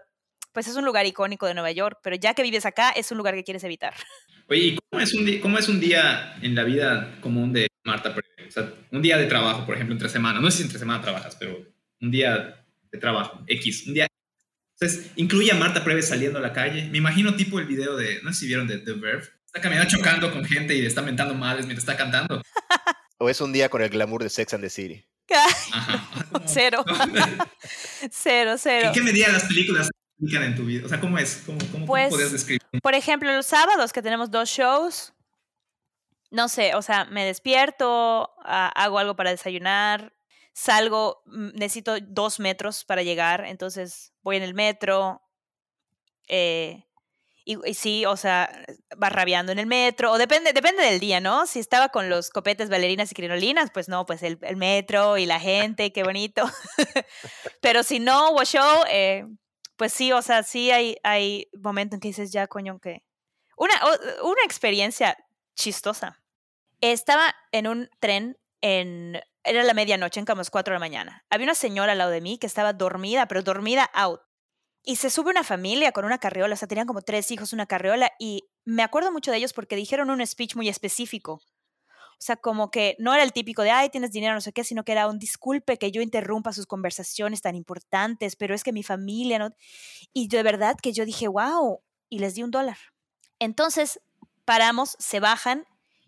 pues 0.58 0.68
es 0.68 0.76
un 0.76 0.86
lugar 0.86 1.06
icónico 1.06 1.46
de 1.46 1.54
Nueva 1.54 1.72
York, 1.72 2.00
pero 2.02 2.16
ya 2.16 2.34
que 2.34 2.42
vives 2.42 2.66
acá 2.66 2.90
es 2.90 3.12
un 3.12 3.20
lugar 3.20 3.36
que 3.36 3.44
quieres 3.44 3.64
evitar. 3.64 3.94
Oye, 4.50 4.60
¿y 4.60 4.80
cómo 4.90 5.04
es, 5.04 5.14
un 5.14 5.24
día, 5.24 5.40
cómo 5.40 5.60
es 5.60 5.70
un 5.70 5.80
día 5.80 6.36
en 6.42 6.56
la 6.56 6.64
vida 6.64 7.16
común 7.22 7.54
de 7.54 7.68
Marta? 7.84 8.10
O 8.10 8.52
sea, 8.52 8.74
un 8.92 9.04
día 9.04 9.20
de 9.20 9.28
trabajo, 9.28 9.68
por 9.68 9.76
ejemplo, 9.76 9.94
entre 9.94 10.10
semana. 10.10 10.40
No 10.40 10.50
sé 10.50 10.58
si 10.58 10.64
entre 10.64 10.80
semana 10.80 11.00
trabajas, 11.00 11.36
pero 11.40 11.64
un 12.02 12.10
día 12.10 12.66
de 12.92 12.98
trabajo, 12.98 13.40
X, 13.46 13.86
un 13.86 13.94
día. 13.94 14.08
Entonces, 14.82 15.12
incluye 15.16 15.52
a 15.52 15.54
Marta 15.54 15.84
Preves 15.84 16.08
saliendo 16.08 16.40
a 16.40 16.42
la 16.42 16.54
calle. 16.54 16.90
Me 16.90 16.98
imagino 16.98 17.36
tipo 17.36 17.60
el 17.60 17.68
video 17.68 17.96
de, 17.96 18.20
no 18.24 18.34
sé 18.34 18.40
si 18.40 18.48
vieron 18.48 18.68
de 18.68 18.80
The 18.80 18.94
Verve. 18.94 19.28
Está 19.46 19.62
caminando 19.62 19.92
chocando 19.92 20.34
con 20.34 20.44
gente 20.44 20.74
y 20.74 20.82
le 20.82 20.88
está 20.88 21.04
mentando 21.04 21.36
madres 21.36 21.68
mientras 21.68 21.88
está 21.88 21.96
cantando. 21.96 22.42
¿O 23.20 23.30
es 23.30 23.40
un 23.42 23.54
día 23.54 23.70
con 23.70 23.84
el 23.84 23.90
glamour 23.90 24.24
de 24.24 24.32
Sex 24.32 24.56
and 24.56 24.64
the 24.64 24.72
City? 24.72 25.06
Ajá. 25.30 26.10
Como- 26.32 26.46
Cero, 26.48 26.84
cero, 28.12 28.56
cero. 28.58 28.88
¿En 28.88 28.94
qué 28.94 29.02
medida 29.02 29.28
las 29.28 29.44
películas 29.44 29.90
aplican 30.18 30.44
en 30.44 30.56
tu 30.56 30.65
vida? 30.65 30.85
O 30.85 30.89
sea, 30.89 30.99
¿cómo 30.99 31.18
es? 31.18 31.44
¿Cómo, 31.45 31.60
cómo, 31.72 31.85
Pues- 31.85 32.31
describir? 32.31 32.61
Por 32.81 32.95
ejemplo, 32.95 33.31
los 33.34 33.45
sábados 33.45 33.94
que 33.94 34.02
tenemos 34.02 34.31
dos 34.31 34.49
shows, 34.49 35.14
no 36.31 36.49
sé, 36.49 36.76
o 36.76 36.81
sea, 36.81 37.06
me 37.06 37.26
despierto, 37.26 38.31
ah, 38.44 38.72
hago 38.76 38.99
algo 38.99 39.15
para 39.15 39.31
desayunar, 39.31 40.14
salgo, 40.53 41.22
mm, 41.26 41.49
necesito 41.53 41.95
dos 42.02 42.39
metros 42.39 42.84
para 42.84 43.03
llegar, 43.03 43.45
entonces 43.45 44.14
voy 44.23 44.38
en 44.38 44.44
el 44.44 44.53
metro, 44.53 45.22
eh, 46.27 46.84
y, 47.45 47.57
y 47.65 47.73
sí, 47.76 48.06
o 48.06 48.18
sea, 48.18 48.49
va 49.02 49.07
rabiando 49.10 49.53
en 49.53 49.60
el 49.60 49.68
metro, 49.68 50.11
o 50.11 50.18
depende, 50.18 50.52
depende 50.52 50.84
del 50.84 50.99
día, 50.99 51.22
¿no? 51.22 51.45
Si 51.45 51.60
estaba 51.60 51.89
con 51.89 52.10
los 52.10 52.30
copetes, 52.30 52.69
bailarinas 52.69 53.10
y 53.11 53.15
crinolinas, 53.15 53.72
pues 53.72 53.88
no, 53.88 54.06
pues 54.06 54.22
el, 54.23 54.38
el 54.41 54.57
metro 54.57 55.18
y 55.18 55.26
la 55.26 55.39
gente, 55.39 55.94
qué 55.94 56.03
bonito. 56.03 56.44
Pero 57.61 57.84
si 57.84 57.99
no 57.99 58.31
hubo 58.31 58.44
show, 58.44 58.84
eh, 58.89 59.26
pues 59.78 59.94
sí, 59.94 60.12
o 60.12 60.22
sea, 60.22 60.44
sí 60.44 60.72
hay, 60.72 60.98
hay 61.04 61.49
momentos 61.62 61.95
en 61.95 61.99
que 62.02 62.08
dices, 62.10 62.32
ya, 62.32 62.48
coño, 62.48 62.80
que... 62.80 63.04
Una, 63.56 63.74
una 64.24 64.41
experiencia 64.44 65.18
chistosa. 65.56 66.22
Estaba 66.82 67.34
en 67.52 67.68
un 67.68 67.90
tren 67.99 68.38
en... 68.62 69.20
Era 69.44 69.64
la 69.64 69.74
medianoche, 69.74 70.20
en 70.20 70.26
como 70.26 70.40
las 70.40 70.49
4 70.49 70.74
de 70.74 70.76
la 70.76 70.80
mañana. 70.80 71.26
Había 71.30 71.45
una 71.45 71.56
señora 71.56 71.94
al 71.94 71.99
lado 71.99 72.12
de 72.12 72.22
mí 72.22 72.38
que 72.38 72.48
estaba 72.48 72.74
dormida, 72.74 73.28
pero 73.28 73.41
dormida 73.44 73.90
out. 73.94 74.20
Y 74.84 74.98
se 74.98 75.10
sube 75.10 75.32
una 75.32 75.44
familia 75.44 75.91
con 75.91 76.06
una 76.06 76.18
carriola, 76.18 76.54
o 76.54 76.58
sea, 76.58 76.68
tenían 76.68 76.88
como 76.88 77.02
tres 77.02 77.32
hijos, 77.32 77.54
una 77.54 77.66
carriola, 77.66 78.12
y 78.20 78.49
me 78.66 78.84
acuerdo 78.84 79.12
mucho 79.12 79.32
de 79.32 79.38
ellos 79.38 79.54
porque 79.54 79.76
dijeron 79.76 80.10
un 80.10 80.26
speech 80.26 80.56
muy 80.56 80.70
específico. 80.70 81.41
O 82.19 82.23
sea, 82.27 82.35
como 82.35 82.72
que 82.72 82.95
no 82.98 83.14
era 83.14 83.23
el 83.23 83.31
típico 83.31 83.61
de, 83.61 83.69
ay, 83.69 83.89
tienes 83.89 84.11
dinero, 84.11 84.34
no 84.34 84.41
sé 84.41 84.52
qué, 84.52 84.64
sino 84.64 84.84
que 84.84 84.91
era 84.91 85.07
un 85.07 85.19
disculpe 85.19 85.77
que 85.77 85.91
yo 85.91 86.02
interrumpa 86.02 86.52
sus 86.52 86.65
conversaciones 86.65 87.41
tan 87.41 87.56
importantes, 87.56 88.35
pero 88.35 88.56
es 88.56 88.64
que 88.64 88.73
mi 88.73 88.81
familia 88.81 89.38
no. 89.38 89.56
Y 90.14 90.27
de 90.27 90.41
verdad 90.41 90.77
que 90.81 90.94
yo 90.94 91.06
dije, 91.06 91.27
wow, 91.27 91.81
y 92.10 92.19
les 92.19 92.34
di 92.34 92.44
un 92.44 92.52
dólar. 92.52 92.77
Entonces 93.39 93.99
paramos, 94.45 94.95
se 94.98 95.19
bajan 95.19 95.65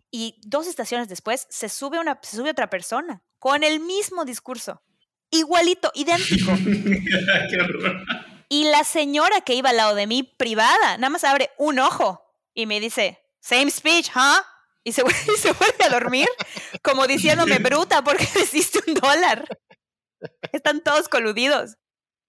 y 0.10 0.40
dos 0.42 0.66
estaciones 0.66 1.08
después 1.08 1.46
se 1.50 1.70
sube, 1.70 2.00
una, 2.00 2.20
se 2.24 2.38
sube 2.38 2.50
otra 2.50 2.70
persona 2.70 3.22
con 3.38 3.64
el 3.64 3.80
mismo 3.80 4.26
discurso, 4.26 4.82
igualito, 5.30 5.92
idéntico. 5.94 6.52
Y 8.52 8.64
la 8.64 8.84
señora 8.84 9.42
que 9.42 9.54
iba 9.54 9.70
al 9.70 9.78
lado 9.78 9.94
de 9.94 10.08
mí, 10.08 10.24
privada, 10.24 10.98
nada 10.98 11.12
más 11.12 11.24
abre 11.24 11.52
un 11.60 11.78
ojo 11.78 12.26
y 12.56 12.66
me 12.66 12.80
dice, 12.80 13.20
same 13.40 13.70
speech, 13.70 14.10
¿huh? 14.16 14.42
Y 14.84 14.94
se, 14.94 15.04
vuelve, 15.04 15.20
y 15.36 15.38
se 15.38 15.52
vuelve 15.52 15.84
a 15.86 15.90
dormir, 15.90 16.28
como 16.84 17.08
diciéndome, 17.08 17.60
bruta, 17.60 18.04
porque 18.04 18.28
les 18.36 18.52
diste 18.52 18.80
un 18.88 18.94
dólar. 18.96 19.46
Están 20.52 20.82
todos 20.82 21.10
coludidos. 21.10 21.76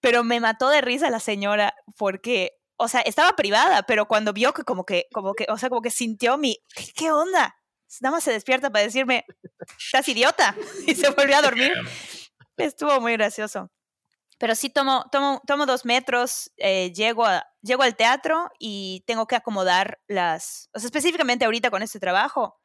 Pero 0.00 0.24
me 0.24 0.40
mató 0.40 0.70
de 0.70 0.80
risa 0.80 1.10
la 1.10 1.20
señora 1.20 1.74
porque, 1.98 2.52
o 2.78 2.88
sea, 2.88 3.02
estaba 3.02 3.36
privada, 3.36 3.82
pero 3.82 4.06
cuando 4.06 4.32
vio 4.32 4.54
que 4.54 4.64
como 4.64 4.86
que, 4.86 5.06
como 5.12 5.34
que, 5.34 5.46
o 5.50 5.58
sea, 5.58 5.68
como 5.68 5.82
que 5.82 5.90
sintió 5.90 6.38
mi, 6.38 6.56
¿qué, 6.74 6.86
qué 6.94 7.12
onda? 7.12 7.54
Nada 8.00 8.16
más 8.16 8.24
se 8.24 8.32
despierta 8.32 8.70
para 8.70 8.84
decirme, 8.84 9.24
estás 9.78 10.08
idiota. 10.08 10.54
Y 10.86 10.94
se 10.94 11.10
volvió 11.10 11.36
a 11.36 11.42
dormir. 11.42 11.72
Estuvo 12.56 13.00
muy 13.00 13.12
gracioso. 13.12 13.70
Pero 14.38 14.54
sí 14.54 14.70
tomo, 14.70 15.04
tomo, 15.12 15.42
tomo 15.46 15.66
dos 15.66 15.84
metros, 15.84 16.50
eh, 16.56 16.92
llego, 16.94 17.26
a, 17.26 17.46
llego 17.62 17.82
al 17.82 17.96
teatro 17.96 18.50
y 18.58 19.04
tengo 19.06 19.26
que 19.26 19.36
acomodar 19.36 20.00
las, 20.06 20.70
o 20.74 20.78
sea, 20.78 20.86
específicamente 20.86 21.44
ahorita 21.44 21.70
con 21.70 21.82
este 21.82 22.00
trabajo, 22.00 22.58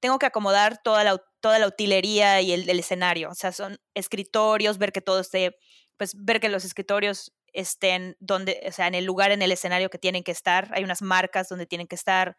tengo 0.00 0.18
que 0.18 0.26
acomodar 0.26 0.82
toda 0.82 1.04
la, 1.04 1.22
toda 1.40 1.58
la 1.58 1.66
utilería 1.66 2.40
y 2.40 2.52
el, 2.52 2.68
escenario. 2.78 3.30
O 3.30 3.34
sea, 3.34 3.52
son 3.52 3.78
escritorios, 3.94 4.78
ver 4.78 4.92
que 4.92 5.02
todo 5.02 5.20
esté, 5.20 5.56
pues 5.96 6.12
ver 6.16 6.40
que 6.40 6.48
los 6.48 6.64
escritorios 6.64 7.32
estén 7.52 8.16
donde, 8.20 8.62
o 8.66 8.72
sea, 8.72 8.86
en 8.86 8.94
el 8.94 9.04
lugar 9.04 9.30
en 9.30 9.42
el 9.42 9.52
escenario 9.52 9.90
que 9.90 9.98
tienen 9.98 10.24
que 10.24 10.32
estar. 10.32 10.70
Hay 10.74 10.84
unas 10.84 11.02
marcas 11.02 11.48
donde 11.48 11.66
tienen 11.66 11.86
que 11.86 11.96
estar. 11.96 12.36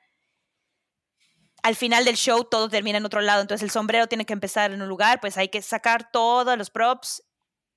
Al 1.63 1.75
final 1.75 2.05
del 2.05 2.15
show 2.15 2.43
todo 2.43 2.69
termina 2.69 2.97
en 2.97 3.05
otro 3.05 3.21
lado, 3.21 3.41
entonces 3.41 3.63
el 3.63 3.69
sombrero 3.69 4.07
tiene 4.07 4.25
que 4.25 4.33
empezar 4.33 4.71
en 4.71 4.81
un 4.81 4.89
lugar, 4.89 5.19
pues 5.21 5.37
hay 5.37 5.49
que 5.49 5.61
sacar 5.61 6.09
todos 6.11 6.57
los 6.57 6.71
props 6.71 7.23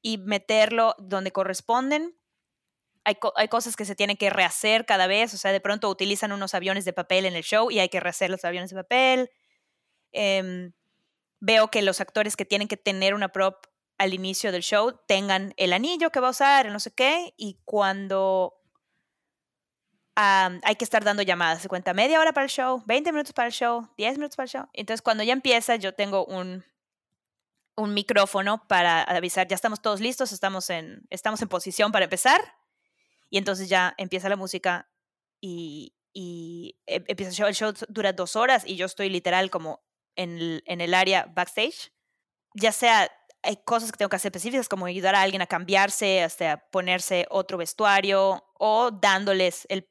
y 0.00 0.16
meterlo 0.16 0.94
donde 0.98 1.32
corresponden. 1.32 2.16
Hay, 3.04 3.18
hay 3.36 3.48
cosas 3.48 3.76
que 3.76 3.84
se 3.84 3.94
tienen 3.94 4.16
que 4.16 4.30
rehacer 4.30 4.86
cada 4.86 5.06
vez, 5.06 5.34
o 5.34 5.36
sea, 5.36 5.52
de 5.52 5.60
pronto 5.60 5.88
utilizan 5.90 6.32
unos 6.32 6.54
aviones 6.54 6.84
de 6.84 6.92
papel 6.92 7.26
en 7.26 7.36
el 7.36 7.42
show 7.42 7.70
y 7.70 7.78
hay 7.78 7.88
que 7.88 8.00
rehacer 8.00 8.30
los 8.30 8.44
aviones 8.44 8.70
de 8.70 8.76
papel. 8.76 9.30
Em, 10.12 10.72
veo 11.40 11.68
que 11.68 11.82
los 11.82 12.00
actores 12.00 12.36
que 12.36 12.44
tienen 12.44 12.68
que 12.68 12.76
tener 12.76 13.14
una 13.14 13.28
prop 13.28 13.66
al 13.98 14.14
inicio 14.14 14.52
del 14.52 14.62
show 14.62 14.98
tengan 15.06 15.52
el 15.56 15.72
anillo 15.72 16.10
que 16.10 16.20
va 16.20 16.28
a 16.28 16.30
usar, 16.30 16.70
no 16.70 16.80
sé 16.80 16.92
qué, 16.92 17.34
y 17.36 17.60
cuando 17.64 18.54
am, 20.14 20.60
hay 20.64 20.76
que 20.76 20.84
estar 20.84 21.04
dando 21.04 21.22
llamadas, 21.22 21.62
se 21.62 21.68
cuenta 21.68 21.94
media 21.94 22.20
hora 22.20 22.32
para 22.32 22.44
el 22.44 22.50
show, 22.50 22.82
20 22.86 23.12
minutos 23.12 23.32
para 23.32 23.48
el 23.48 23.52
show, 23.52 23.88
10 23.96 24.18
minutos 24.18 24.36
para 24.36 24.44
el 24.44 24.50
show. 24.50 24.68
Entonces, 24.72 25.02
cuando 25.02 25.22
ya 25.22 25.32
empieza, 25.32 25.76
yo 25.76 25.94
tengo 25.94 26.24
un, 26.24 26.64
un 27.76 27.94
micrófono 27.94 28.66
para 28.66 29.02
avisar, 29.02 29.48
ya 29.48 29.54
estamos 29.54 29.82
todos 29.82 30.00
listos, 30.00 30.32
estamos 30.32 30.70
en, 30.70 31.06
estamos 31.10 31.42
en 31.42 31.48
posición 31.48 31.92
para 31.92 32.04
empezar, 32.04 32.40
y 33.34 33.38
entonces 33.38 33.68
ya 33.68 33.94
empieza 33.98 34.28
la 34.28 34.36
música 34.36 34.88
y, 35.40 35.92
em- 36.86 37.04
empieza 37.08 37.30
el 37.30 37.34
show, 37.34 37.48
el 37.48 37.54
show 37.56 37.72
dura 37.88 38.12
dos 38.12 38.36
horas 38.36 38.62
y 38.64 38.76
yo 38.76 38.86
estoy 38.86 39.08
literal 39.08 39.50
como 39.50 39.82
en 40.14 40.38
el, 40.38 40.62
en 40.66 40.80
el 40.80 40.94
área 40.94 41.26
backstage, 41.34 41.92
ya 42.54 42.70
sea 42.70 43.10
hay 43.42 43.56
cosas 43.64 43.90
que 43.90 43.98
tengo 43.98 44.08
que 44.08 44.16
hacer 44.16 44.30
específicas 44.30 44.68
como 44.68 44.86
ayudar 44.86 45.16
a 45.16 45.22
alguien 45.22 45.42
a 45.42 45.48
cambiarse, 45.48 46.22
hasta 46.22 46.58
ponerse 46.70 47.26
otro 47.28 47.58
vestuario 47.58 48.44
o 48.54 48.92
dándoles 48.92 49.66
el, 49.68 49.90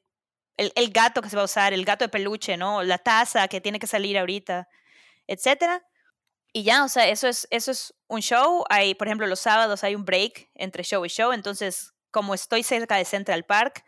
el, 0.56 0.72
el 0.74 0.90
gato 0.90 1.20
que 1.20 1.28
se 1.28 1.36
va 1.36 1.42
a 1.42 1.46
usar, 1.46 1.74
el 1.74 1.84
gato 1.84 2.06
de 2.06 2.08
peluche, 2.08 2.56
¿no? 2.56 2.82
La 2.82 2.96
taza 2.96 3.46
que 3.48 3.60
tiene 3.60 3.78
que 3.78 3.86
salir 3.86 4.18
ahorita, 4.18 4.68
etcétera. 5.26 5.84
Y 6.52 6.64
ya, 6.64 6.84
o 6.84 6.88
sea, 6.88 7.08
eso 7.08 7.28
es, 7.28 7.48
eso 7.50 7.70
es 7.72 7.94
un 8.08 8.22
show. 8.22 8.64
Hay, 8.70 8.94
por 8.94 9.08
ejemplo, 9.08 9.26
los 9.28 9.40
sábados 9.40 9.84
hay 9.84 9.94
un 9.94 10.04
break 10.04 10.50
entre 10.54 10.84
show 10.84 11.04
y 11.06 11.10
show. 11.10 11.32
Entonces, 11.32 11.93
como 12.14 12.32
estoy 12.32 12.62
cerca 12.62 12.96
de 12.96 13.04
Central 13.04 13.42
Park, 13.44 13.84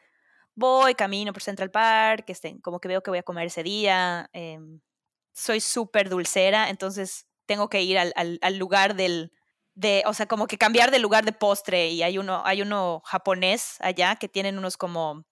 voy, 0.57 0.97
camino 0.97 1.32
por 1.32 1.43
Central 1.44 1.70
Park, 1.70 2.24
este, 2.27 2.61
como 2.61 2.81
que 2.81 2.89
veo 2.89 3.01
que 3.01 3.11
voy 3.11 3.20
a 3.20 3.23
comer 3.23 3.47
ese 3.47 3.62
día. 3.62 4.28
em, 4.32 4.81
soy 5.32 5.61
súper 5.61 6.09
dulcera, 6.09 6.69
entonces 6.69 7.27
tengo 7.47 7.69
que 7.69 7.82
ir 7.82 7.98
al, 7.98 8.12
al, 8.16 8.40
al 8.43 8.57
lugar 8.59 8.97
del, 8.97 9.31
de, 9.74 10.03
o 10.07 10.12
sea, 10.12 10.27
como 10.27 10.48
que 10.48 10.59
cambiar 10.59 10.90
de 10.90 10.98
lugar 10.98 11.24
de 11.24 11.32
postre 11.32 11.90
y 11.90 12.03
hay 12.03 12.19
uno, 12.19 12.43
hay 12.44 12.62
uno 12.62 13.01
japonés 13.05 13.77
allá 13.78 14.16
que 14.16 14.28
tienen 14.28 14.59
unos 14.59 14.77
como, 14.77 15.24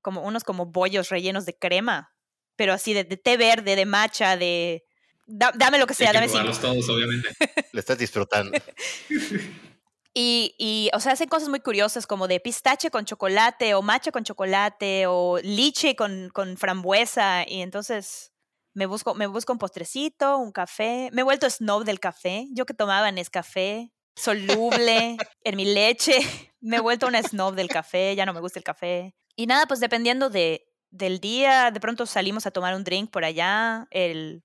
como 0.00 0.22
unos 0.22 0.42
como 0.42 0.66
bollos 0.66 1.10
rellenos 1.10 1.46
de 1.46 1.56
crema, 1.56 2.12
pero 2.56 2.72
así 2.72 2.92
de, 2.92 3.04
de 3.04 3.16
té 3.18 3.36
verde, 3.36 3.76
de 3.76 3.86
matcha, 3.86 4.36
de, 4.36 4.82
da- 5.26 5.52
dame 5.54 5.78
lo 5.78 5.86
que 5.86 5.94
sea, 5.94 6.10
que 6.10 6.18
dame 6.18 6.28
cinco. 6.28 6.58
todos, 6.60 6.88
obviamente. 6.88 7.28
Le 7.72 7.78
estás 7.78 7.98
disfrutando. 7.98 8.58
Y, 10.14 10.54
y, 10.58 10.90
o 10.94 11.00
sea, 11.00 11.12
hacen 11.12 11.28
cosas 11.28 11.48
muy 11.48 11.60
curiosas 11.60 12.06
como 12.06 12.28
de 12.28 12.38
pistache 12.38 12.90
con 12.90 13.06
chocolate 13.06 13.74
o 13.74 13.82
matcha 13.82 14.12
con 14.12 14.24
chocolate 14.24 15.06
o 15.06 15.38
liche 15.42 15.96
con, 15.96 16.28
con 16.30 16.56
frambuesa. 16.58 17.48
Y 17.48 17.62
entonces 17.62 18.32
me 18.74 18.86
busco, 18.86 19.14
me 19.14 19.26
busco 19.26 19.52
un 19.52 19.58
postrecito, 19.58 20.36
un 20.36 20.52
café. 20.52 21.08
Me 21.12 21.22
he 21.22 21.24
vuelto 21.24 21.48
snob 21.48 21.84
del 21.84 21.98
café. 21.98 22.46
Yo 22.52 22.66
que 22.66 22.74
tomaba 22.74 23.10
Nescafé 23.10 23.90
soluble 24.14 25.16
en 25.44 25.56
mi 25.56 25.64
leche. 25.64 26.18
Me 26.64 26.76
he 26.76 26.80
vuelto 26.80 27.08
una 27.08 27.20
snob 27.20 27.56
del 27.56 27.66
café. 27.66 28.14
Ya 28.14 28.24
no 28.24 28.32
me 28.32 28.38
gusta 28.38 28.60
el 28.60 28.64
café. 28.64 29.16
Y 29.34 29.46
nada, 29.46 29.66
pues 29.66 29.80
dependiendo 29.80 30.30
de, 30.30 30.64
del 30.90 31.18
día, 31.18 31.72
de 31.72 31.80
pronto 31.80 32.06
salimos 32.06 32.46
a 32.46 32.52
tomar 32.52 32.76
un 32.76 32.84
drink 32.84 33.10
por 33.10 33.24
allá. 33.24 33.88
El... 33.90 34.44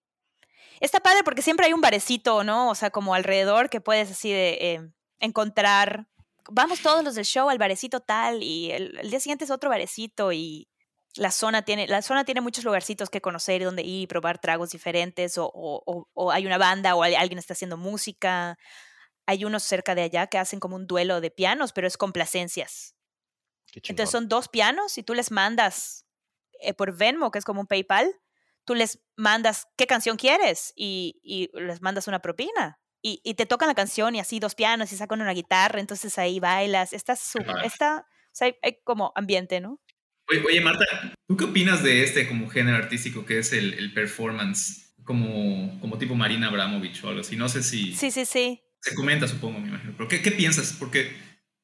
Está 0.80 1.00
padre 1.00 1.22
porque 1.24 1.44
siempre 1.44 1.68
hay 1.68 1.74
un 1.74 1.82
barecito, 1.82 2.44
¿no? 2.44 2.72
O 2.72 2.76
sea, 2.76 2.90
como 2.90 3.14
alrededor 3.14 3.70
que 3.70 3.82
puedes 3.82 4.10
así 4.10 4.32
de... 4.32 4.58
eh, 4.60 4.92
encontrar, 5.20 6.08
vamos 6.50 6.82
todos 6.82 7.04
los 7.04 7.16
del 7.16 7.26
show 7.26 7.50
al 7.50 7.58
barecito 7.58 8.00
tal 8.00 8.44
y 8.44 8.72
el, 8.72 8.98
el 9.00 9.10
día 9.10 9.20
siguiente 9.20 9.46
es 9.46 9.52
otro 9.52 9.70
barecito 9.70 10.32
y 10.32 10.68
la 11.16 11.32
zona 11.32 11.64
tiene, 11.64 11.88
la 11.88 12.02
zona 12.02 12.26
tiene 12.26 12.42
muchos 12.42 12.64
lugarcitos 12.64 13.10
que 13.10 13.22
conocer, 13.22 13.64
donde 13.64 13.82
ir 13.84 14.04
y 14.04 14.08
probar 14.08 14.40
tragos 14.40 14.70
diferentes 14.70 15.38
o, 15.38 15.46
o- 15.48 15.82
o- 15.86 16.08
o 16.14 16.32
hay 16.32 16.46
una 16.46 16.58
banda 16.60 16.96
o 16.96 17.02
hay- 17.04 17.16
alguien 17.16 17.40
está 17.40 17.54
haciendo 17.54 17.78
música. 17.78 18.58
Hay 19.26 19.44
unos 19.46 19.64
cerca 19.64 19.96
de 19.96 20.04
allá 20.04 20.28
que 20.28 20.38
hacen 20.38 20.60
como 20.60 20.76
un 20.76 20.88
duelo 20.88 21.20
de 21.22 21.32
pianos, 21.32 21.74
pero 21.74 21.88
es 21.88 21.98
complacencias. 21.98 22.96
Entonces 23.92 24.12
son 24.12 24.30
dos 24.30 24.48
pianos 24.48 24.98
y 24.98 25.04
tú 25.04 25.14
les 25.14 25.32
mandas 25.32 26.06
eh, 26.62 26.74
por 26.74 26.96
Venmo, 26.96 27.32
que 27.32 27.40
es 27.40 27.46
como 27.46 27.62
un 27.62 27.68
PayPal, 27.68 28.10
tú 28.66 28.76
les 28.76 29.00
mandas 29.16 29.68
qué 29.78 29.88
canción 29.88 30.18
quieres 30.18 30.72
y, 30.76 31.20
y 31.24 31.50
les 31.60 31.82
mandas 31.82 32.08
una 32.08 32.22
propina. 32.22 32.80
Y, 33.10 33.22
y 33.24 33.36
te 33.36 33.46
tocan 33.46 33.70
la 33.70 33.74
canción 33.74 34.16
y 34.16 34.20
así 34.20 34.40
dos 34.40 34.54
pianos 34.54 34.92
y 34.92 34.98
sacan 34.98 35.22
una 35.22 35.32
guitarra, 35.32 35.80
entonces 35.80 36.18
ahí 36.18 36.42
bailas. 36.42 36.92
Está 36.92 37.16
súper, 37.16 37.56
está, 37.64 38.00
o 38.10 38.34
sea, 38.34 38.48
hay, 38.48 38.56
hay 38.62 38.80
como 38.84 39.14
ambiente, 39.16 39.62
¿no? 39.62 39.80
Oye, 40.30 40.44
oye, 40.46 40.60
Marta, 40.60 40.84
¿tú 41.26 41.38
qué 41.38 41.46
opinas 41.46 41.84
de 41.84 42.04
este 42.04 42.28
como 42.28 42.50
género 42.50 42.76
artístico 42.76 43.26
que 43.26 43.40
es 43.40 43.54
el, 43.54 43.76
el 43.76 43.94
performance? 43.94 44.94
Como, 45.06 45.80
como 45.80 45.98
tipo 45.98 46.16
Marina 46.16 46.50
Abramovich 46.50 47.02
o 47.06 47.08
algo 47.08 47.22
así. 47.22 47.38
No 47.38 47.48
sé 47.48 47.64
si 47.64 47.94
Sí, 47.96 48.12
sí, 48.12 48.26
sí. 48.26 48.62
se 48.82 48.94
comenta, 48.94 49.26
supongo, 49.26 49.60
me 49.60 49.70
imagino. 49.70 49.94
Pero 49.96 50.10
¿qué, 50.10 50.22
qué 50.22 50.32
piensas? 50.32 50.76
Porque 50.78 51.16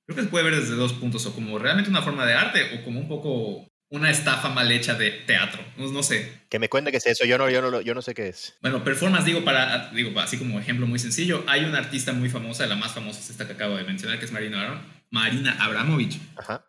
creo 0.05 0.15
que 0.15 0.23
se 0.23 0.29
puede 0.29 0.45
ver 0.45 0.55
desde 0.55 0.75
dos 0.75 0.93
puntos, 0.93 1.25
o 1.25 1.35
como 1.35 1.59
realmente 1.59 1.89
una 1.89 2.01
forma 2.03 2.25
de 2.25 2.35
arte 2.35 2.79
o 2.79 2.85
como 2.85 3.01
un 3.01 3.09
poco 3.09 3.67
una 3.89 4.09
estafa 4.09 4.49
mal 4.49 4.71
hecha 4.71 4.95
de 4.95 5.11
teatro. 5.11 5.63
No, 5.77 5.91
no 5.91 6.01
sé. 6.03 6.31
Que 6.49 6.57
me 6.59 6.67
cuente 6.69 6.89
qué 6.91 6.97
es 6.97 7.05
eso. 7.05 7.25
Yo 7.25 7.37
no, 7.37 7.49
yo 7.49 7.61
no, 7.61 7.81
yo 7.81 7.93
no 7.93 8.01
sé 8.01 8.13
qué 8.15 8.29
es. 8.29 8.55
Bueno, 8.61 8.83
performance, 8.83 9.25
digo, 9.25 9.43
para, 9.45 9.89
digo, 9.91 10.19
así 10.19 10.37
como 10.37 10.59
ejemplo 10.59 10.87
muy 10.87 10.97
sencillo, 10.99 11.43
hay 11.47 11.63
una 11.65 11.77
artista 11.77 12.11
muy 12.13 12.29
famosa, 12.29 12.65
la 12.65 12.75
más 12.75 12.93
famosa 12.93 13.19
es 13.19 13.29
esta 13.29 13.45
que 13.45 13.53
acabo 13.53 13.77
de 13.77 13.83
mencionar, 13.83 14.17
que 14.19 14.25
es 14.25 14.31
Marina, 14.31 14.81
Marina 15.11 15.55
Abramovich. 15.59 16.19
Ajá. 16.37 16.65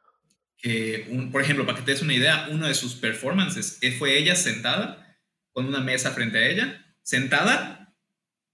que, 0.56 1.06
un- 1.10 1.30
por 1.30 1.42
ejemplo, 1.42 1.66
para 1.66 1.76
que 1.78 1.84
te 1.84 1.90
des 1.92 2.00
una 2.02 2.14
idea, 2.14 2.48
uno 2.50 2.66
de 2.66 2.74
sus 2.74 2.94
performances 2.94 3.78
eh, 3.82 3.92
fue 3.92 4.16
ella 4.16 4.34
sentada 4.34 5.18
con 5.52 5.66
una 5.66 5.80
mesa 5.80 6.10
frente 6.12 6.38
a 6.38 6.48
ella, 6.48 6.86
sentada, 7.02 7.94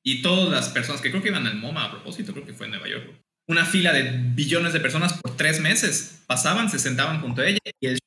y 0.03 0.23
todas 0.23 0.51
las 0.51 0.69
personas 0.70 1.01
que 1.01 1.11
creo 1.11 1.23
que 1.23 1.28
iban 1.28 1.47
al 1.47 1.57
MoMA 1.57 1.85
a 1.85 1.91
propósito, 1.91 2.32
creo 2.32 2.45
que 2.47 2.53
fue 2.55 2.66
en 2.66 2.73
Nueva 2.73 2.89
York, 2.89 3.07
una 3.47 3.65
fila 3.65 3.93
de 3.93 4.11
billones 4.35 4.73
de 4.73 4.81
personas 4.81 5.12
por 5.15 5.37
tres 5.37 5.61
meses 5.61 6.23
pasaban, 6.27 6.69
se 6.70 6.78
sentaban 6.78 7.20
junto 7.20 7.43
a 7.43 7.47
ella 7.47 7.59
y 7.81 7.87
el 7.87 7.99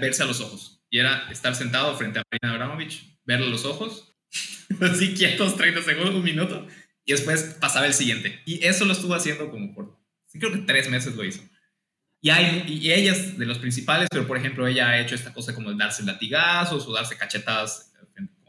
verse 0.00 0.22
a 0.22 0.26
los 0.26 0.40
ojos. 0.40 0.82
Y 0.90 0.98
era 0.98 1.30
estar 1.30 1.54
sentado 1.54 1.96
frente 1.96 2.18
a 2.18 2.22
Marina 2.30 2.54
Abramovich, 2.54 3.18
verle 3.24 3.48
los 3.50 3.64
ojos, 3.64 4.14
así 4.80 5.14
quietos, 5.14 5.56
30 5.56 5.82
segundos, 5.82 6.14
un 6.14 6.24
minuto, 6.24 6.66
y 7.04 7.12
después 7.12 7.56
pasaba 7.60 7.86
el 7.86 7.94
siguiente. 7.94 8.40
Y 8.46 8.64
eso 8.66 8.84
lo 8.84 8.92
estuvo 8.92 9.14
haciendo 9.14 9.50
como 9.50 9.74
por, 9.74 9.98
creo 10.32 10.52
que 10.52 10.58
tres 10.58 10.88
meses 10.90 11.14
lo 11.14 11.24
hizo. 11.24 11.42
Y, 12.20 12.30
hay, 12.30 12.64
y 12.66 12.90
ella 12.90 13.12
es 13.12 13.38
de 13.38 13.46
los 13.46 13.58
principales, 13.58 14.08
pero 14.10 14.26
por 14.26 14.36
ejemplo, 14.36 14.66
ella 14.66 14.88
ha 14.88 14.98
hecho 15.00 15.14
esta 15.14 15.32
cosa 15.32 15.54
como 15.54 15.72
darse 15.74 16.02
latigazos 16.02 16.86
o 16.86 16.92
darse 16.92 17.16
cachetadas 17.16 17.92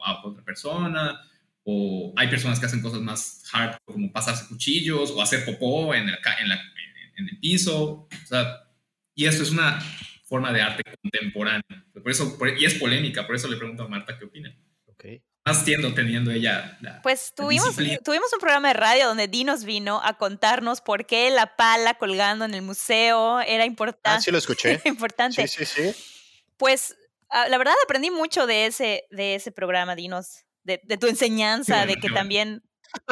a 0.03 0.25
otra 0.25 0.43
persona, 0.43 1.21
o 1.63 2.13
hay 2.17 2.27
personas 2.29 2.59
que 2.59 2.65
hacen 2.65 2.81
cosas 2.81 3.01
más 3.01 3.43
hard, 3.51 3.75
como 3.85 4.11
pasarse 4.11 4.47
cuchillos 4.47 5.11
o 5.11 5.21
hacer 5.21 5.45
popó 5.45 5.93
en 5.93 6.09
el, 6.09 6.17
en 6.41 6.49
la- 6.49 6.61
en 7.17 7.27
el 7.29 7.37
piso. 7.39 8.07
O 8.11 8.25
sea, 8.25 8.63
y 9.13 9.25
esto 9.25 9.43
es 9.43 9.51
una 9.51 9.79
forma 10.29 10.53
de 10.53 10.61
arte 10.61 10.83
contemporánea. 11.01 11.63
Por 11.93 12.09
eso, 12.11 12.37
por- 12.37 12.57
y 12.57 12.65
es 12.65 12.75
polémica, 12.75 13.25
por 13.27 13.35
eso 13.35 13.47
le 13.47 13.57
pregunto 13.57 13.83
a 13.83 13.87
Marta 13.87 14.17
qué 14.17 14.25
opina. 14.25 14.55
Ok. 14.85 15.05
Más 15.45 15.65
tiendo 15.65 15.93
teniendo 15.93 16.31
ella 16.31 16.77
la, 16.81 17.01
Pues 17.01 17.33
la 17.37 17.43
tuvimos, 17.43 17.69
disciplina. 17.69 17.97
tuvimos 18.03 18.31
un 18.33 18.39
programa 18.39 18.67
de 18.67 18.73
radio 18.75 19.07
donde 19.07 19.27
Dinos 19.27 19.63
vino 19.63 19.99
a 20.03 20.17
contarnos 20.17 20.81
por 20.81 21.05
qué 21.05 21.29
la 21.31 21.55
pala 21.55 21.95
colgando 21.95 22.45
en 22.45 22.53
el 22.53 22.61
museo 22.61 23.39
era 23.41 23.63
Ah, 23.63 23.67
importante. 23.67 24.21
sí 24.23 24.31
lo 24.31 24.37
escuché. 24.37 24.79
importante. 24.85 25.47
Sí, 25.47 25.65
sí, 25.65 25.91
sí. 25.93 26.03
Pues 26.57 26.95
ah, 27.29 27.47
la 27.47 27.57
verdad 27.57 27.73
aprendí 27.83 28.11
mucho 28.11 28.45
de 28.45 28.65
ese, 28.67 29.05
de 29.09 29.35
ese 29.35 29.51
programa, 29.51 29.95
Dinos, 29.95 30.45
de, 30.63 30.81
de 30.83 30.97
tu 30.97 31.07
enseñanza, 31.07 31.77
bueno, 31.77 31.87
de 31.87 31.95
que 31.95 32.01
bueno. 32.01 32.15
también, 32.15 32.63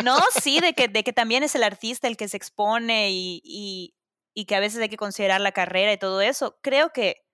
no, 0.04 0.18
sí, 0.42 0.60
de 0.60 0.74
que, 0.74 0.88
de 0.90 1.04
que 1.04 1.14
también 1.14 1.44
es 1.44 1.56
el 1.56 1.64
artista 1.64 2.08
el 2.08 2.18
que 2.18 2.28
se 2.28 2.38
expone 2.38 3.10
y, 3.12 3.42
y, 3.44 3.94
y 4.38 4.46
que 4.46 4.56
a 4.56 4.60
veces 4.60 4.80
hay 4.80 4.88
que 4.88 4.98
considerar 4.98 5.42
la 5.42 5.52
carrera 5.52 5.92
y 5.92 5.98
todo 5.98 6.22
eso. 6.22 6.60
Creo 6.62 6.94
que, 6.94 7.26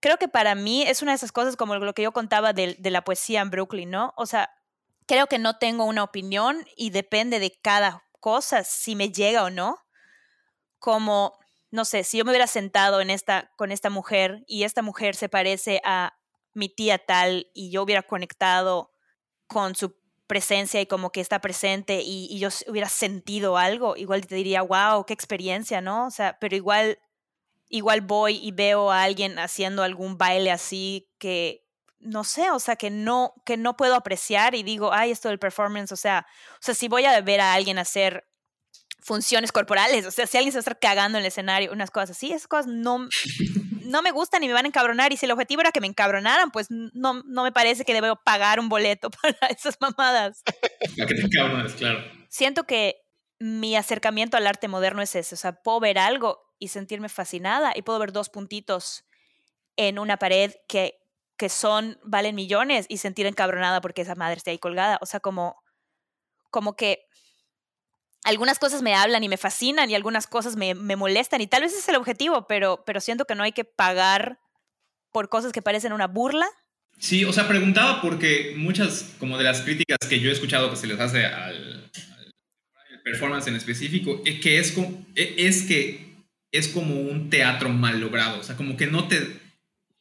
creo 0.00 0.16
que 0.16 0.28
para 0.28 0.54
mí 0.54 0.82
es 0.82 1.02
una 1.02 1.12
de 1.12 1.16
esas 1.16 1.30
cosas 1.30 1.56
como 1.56 1.76
lo 1.76 1.92
que 1.92 2.00
yo 2.00 2.12
contaba 2.12 2.54
de, 2.54 2.74
de 2.78 2.90
la 2.90 3.04
poesía 3.04 3.42
en 3.42 3.50
Brooklyn, 3.50 3.90
¿no? 3.90 4.14
O 4.16 4.24
sea, 4.24 4.48
creo 5.04 5.26
que 5.26 5.38
no 5.38 5.58
tengo 5.58 5.84
una 5.84 6.02
opinión 6.02 6.64
y 6.74 6.88
depende 6.88 7.38
de 7.38 7.52
cada 7.60 8.02
cosa 8.18 8.64
si 8.64 8.96
me 8.96 9.12
llega 9.12 9.44
o 9.44 9.50
no. 9.50 9.76
Como, 10.78 11.38
no 11.70 11.84
sé, 11.84 12.02
si 12.02 12.16
yo 12.16 12.24
me 12.24 12.30
hubiera 12.30 12.46
sentado 12.46 13.02
en 13.02 13.10
esta, 13.10 13.52
con 13.56 13.70
esta 13.70 13.90
mujer 13.90 14.42
y 14.46 14.62
esta 14.62 14.80
mujer 14.80 15.14
se 15.14 15.28
parece 15.28 15.82
a 15.84 16.18
mi 16.54 16.70
tía 16.70 16.96
tal 16.96 17.50
y 17.52 17.70
yo 17.70 17.82
hubiera 17.82 18.04
conectado 18.04 18.94
con 19.48 19.74
su 19.74 19.99
presencia 20.30 20.80
y 20.80 20.86
como 20.86 21.10
que 21.10 21.20
está 21.20 21.40
presente 21.40 22.02
y, 22.02 22.28
y 22.30 22.38
yo 22.38 22.50
hubiera 22.68 22.88
sentido 22.88 23.56
algo, 23.56 23.96
igual 23.96 24.24
te 24.24 24.36
diría, 24.36 24.62
wow, 24.62 25.04
qué 25.04 25.12
experiencia, 25.12 25.80
¿no? 25.80 26.06
O 26.06 26.10
sea, 26.12 26.38
pero 26.40 26.54
igual, 26.54 27.00
igual 27.68 28.00
voy 28.00 28.36
y 28.36 28.52
veo 28.52 28.92
a 28.92 29.02
alguien 29.02 29.40
haciendo 29.40 29.82
algún 29.82 30.18
baile 30.18 30.52
así 30.52 31.10
que, 31.18 31.66
no 31.98 32.22
sé, 32.22 32.52
o 32.52 32.60
sea, 32.60 32.76
que 32.76 32.90
no, 32.90 33.34
que 33.44 33.56
no 33.56 33.76
puedo 33.76 33.96
apreciar 33.96 34.54
y 34.54 34.62
digo, 34.62 34.92
ay, 34.92 35.10
esto 35.10 35.30
del 35.30 35.40
performance, 35.40 35.90
o 35.90 35.96
sea, 35.96 36.24
o 36.52 36.62
sea, 36.62 36.74
si 36.74 36.86
voy 36.86 37.06
a 37.06 37.20
ver 37.22 37.40
a 37.40 37.52
alguien 37.52 37.78
hacer 37.78 38.30
funciones 39.02 39.50
corporales. 39.50 40.06
O 40.06 40.10
sea, 40.10 40.26
si 40.26 40.36
alguien 40.36 40.52
se 40.52 40.58
estar 40.58 40.78
cagando 40.78 41.18
en 41.18 41.22
el 41.22 41.28
escenario, 41.28 41.72
unas 41.72 41.90
cosas 41.90 42.10
así, 42.10 42.32
esas 42.32 42.46
cosas 42.46 42.66
no, 42.66 43.08
no 43.90 44.02
me 44.02 44.12
gustan 44.12 44.42
y 44.42 44.46
me 44.46 44.54
van 44.54 44.64
a 44.64 44.68
encabronar. 44.68 45.12
Y 45.12 45.16
si 45.16 45.26
el 45.26 45.32
objetivo 45.32 45.60
era 45.60 45.72
que 45.72 45.80
me 45.80 45.86
encabronaran, 45.86 46.50
pues 46.50 46.68
no, 46.70 47.22
no 47.24 47.42
me 47.42 47.52
parece 47.52 47.84
que 47.84 47.92
debo 47.92 48.16
pagar 48.24 48.60
un 48.60 48.68
boleto 48.68 49.10
para 49.22 49.48
esas 49.48 49.76
mamadas. 49.80 50.42
Para 50.96 51.06
que 51.08 51.14
te 51.14 51.22
encabrones, 51.22 51.74
claro. 51.74 52.00
Siento 52.28 52.64
que 52.64 53.02
mi 53.38 53.76
acercamiento 53.76 54.36
al 54.36 54.46
arte 54.46 54.68
moderno 54.68 55.02
es 55.02 55.14
ese. 55.14 55.34
O 55.34 55.38
sea, 55.38 55.62
puedo 55.62 55.80
ver 55.80 55.98
algo 55.98 56.40
y 56.58 56.68
sentirme 56.68 57.08
fascinada 57.08 57.72
y 57.74 57.82
puedo 57.82 57.98
ver 57.98 58.12
dos 58.12 58.28
puntitos 58.28 59.04
en 59.76 59.98
una 59.98 60.18
pared 60.18 60.52
que, 60.68 61.00
que 61.36 61.48
son, 61.48 61.98
valen 62.04 62.34
millones 62.34 62.86
y 62.88 62.98
sentir 62.98 63.26
encabronada 63.26 63.80
porque 63.80 64.02
esa 64.02 64.14
madre 64.14 64.36
está 64.36 64.50
ahí 64.50 64.58
colgada. 64.58 64.98
O 65.00 65.06
sea, 65.06 65.20
como, 65.20 65.62
como 66.50 66.76
que 66.76 67.06
algunas 68.24 68.58
cosas 68.58 68.82
me 68.82 68.94
hablan 68.94 69.24
y 69.24 69.28
me 69.28 69.36
fascinan 69.36 69.90
y 69.90 69.94
algunas 69.94 70.26
cosas 70.26 70.56
me, 70.56 70.74
me 70.74 70.96
molestan 70.96 71.40
y 71.40 71.46
tal 71.46 71.62
vez 71.62 71.72
ese 71.72 71.80
es 71.80 71.88
el 71.88 71.96
objetivo, 71.96 72.46
pero, 72.46 72.82
pero 72.84 73.00
siento 73.00 73.24
que 73.24 73.34
no 73.34 73.42
hay 73.42 73.52
que 73.52 73.64
pagar 73.64 74.38
por 75.12 75.28
cosas 75.28 75.52
que 75.52 75.62
parecen 75.62 75.92
una 75.92 76.06
burla. 76.06 76.46
Sí, 76.98 77.24
o 77.24 77.32
sea, 77.32 77.48
preguntaba 77.48 78.02
porque 78.02 78.54
muchas 78.56 79.14
como 79.18 79.38
de 79.38 79.44
las 79.44 79.62
críticas 79.62 79.98
que 80.08 80.20
yo 80.20 80.28
he 80.28 80.32
escuchado 80.32 80.70
que 80.70 80.76
se 80.76 80.86
les 80.86 81.00
hace 81.00 81.24
al, 81.24 81.90
al 82.90 83.02
performance 83.02 83.46
en 83.46 83.56
específico 83.56 84.20
es 84.24 84.40
que 84.40 84.58
es, 84.58 84.72
como, 84.72 85.06
es 85.14 85.62
que 85.62 86.14
es 86.52 86.68
como 86.68 87.00
un 87.00 87.30
teatro 87.30 87.70
mal 87.70 88.00
logrado, 88.00 88.40
o 88.40 88.42
sea, 88.42 88.56
como 88.56 88.76
que 88.76 88.86
no 88.86 89.08
te 89.08 89.40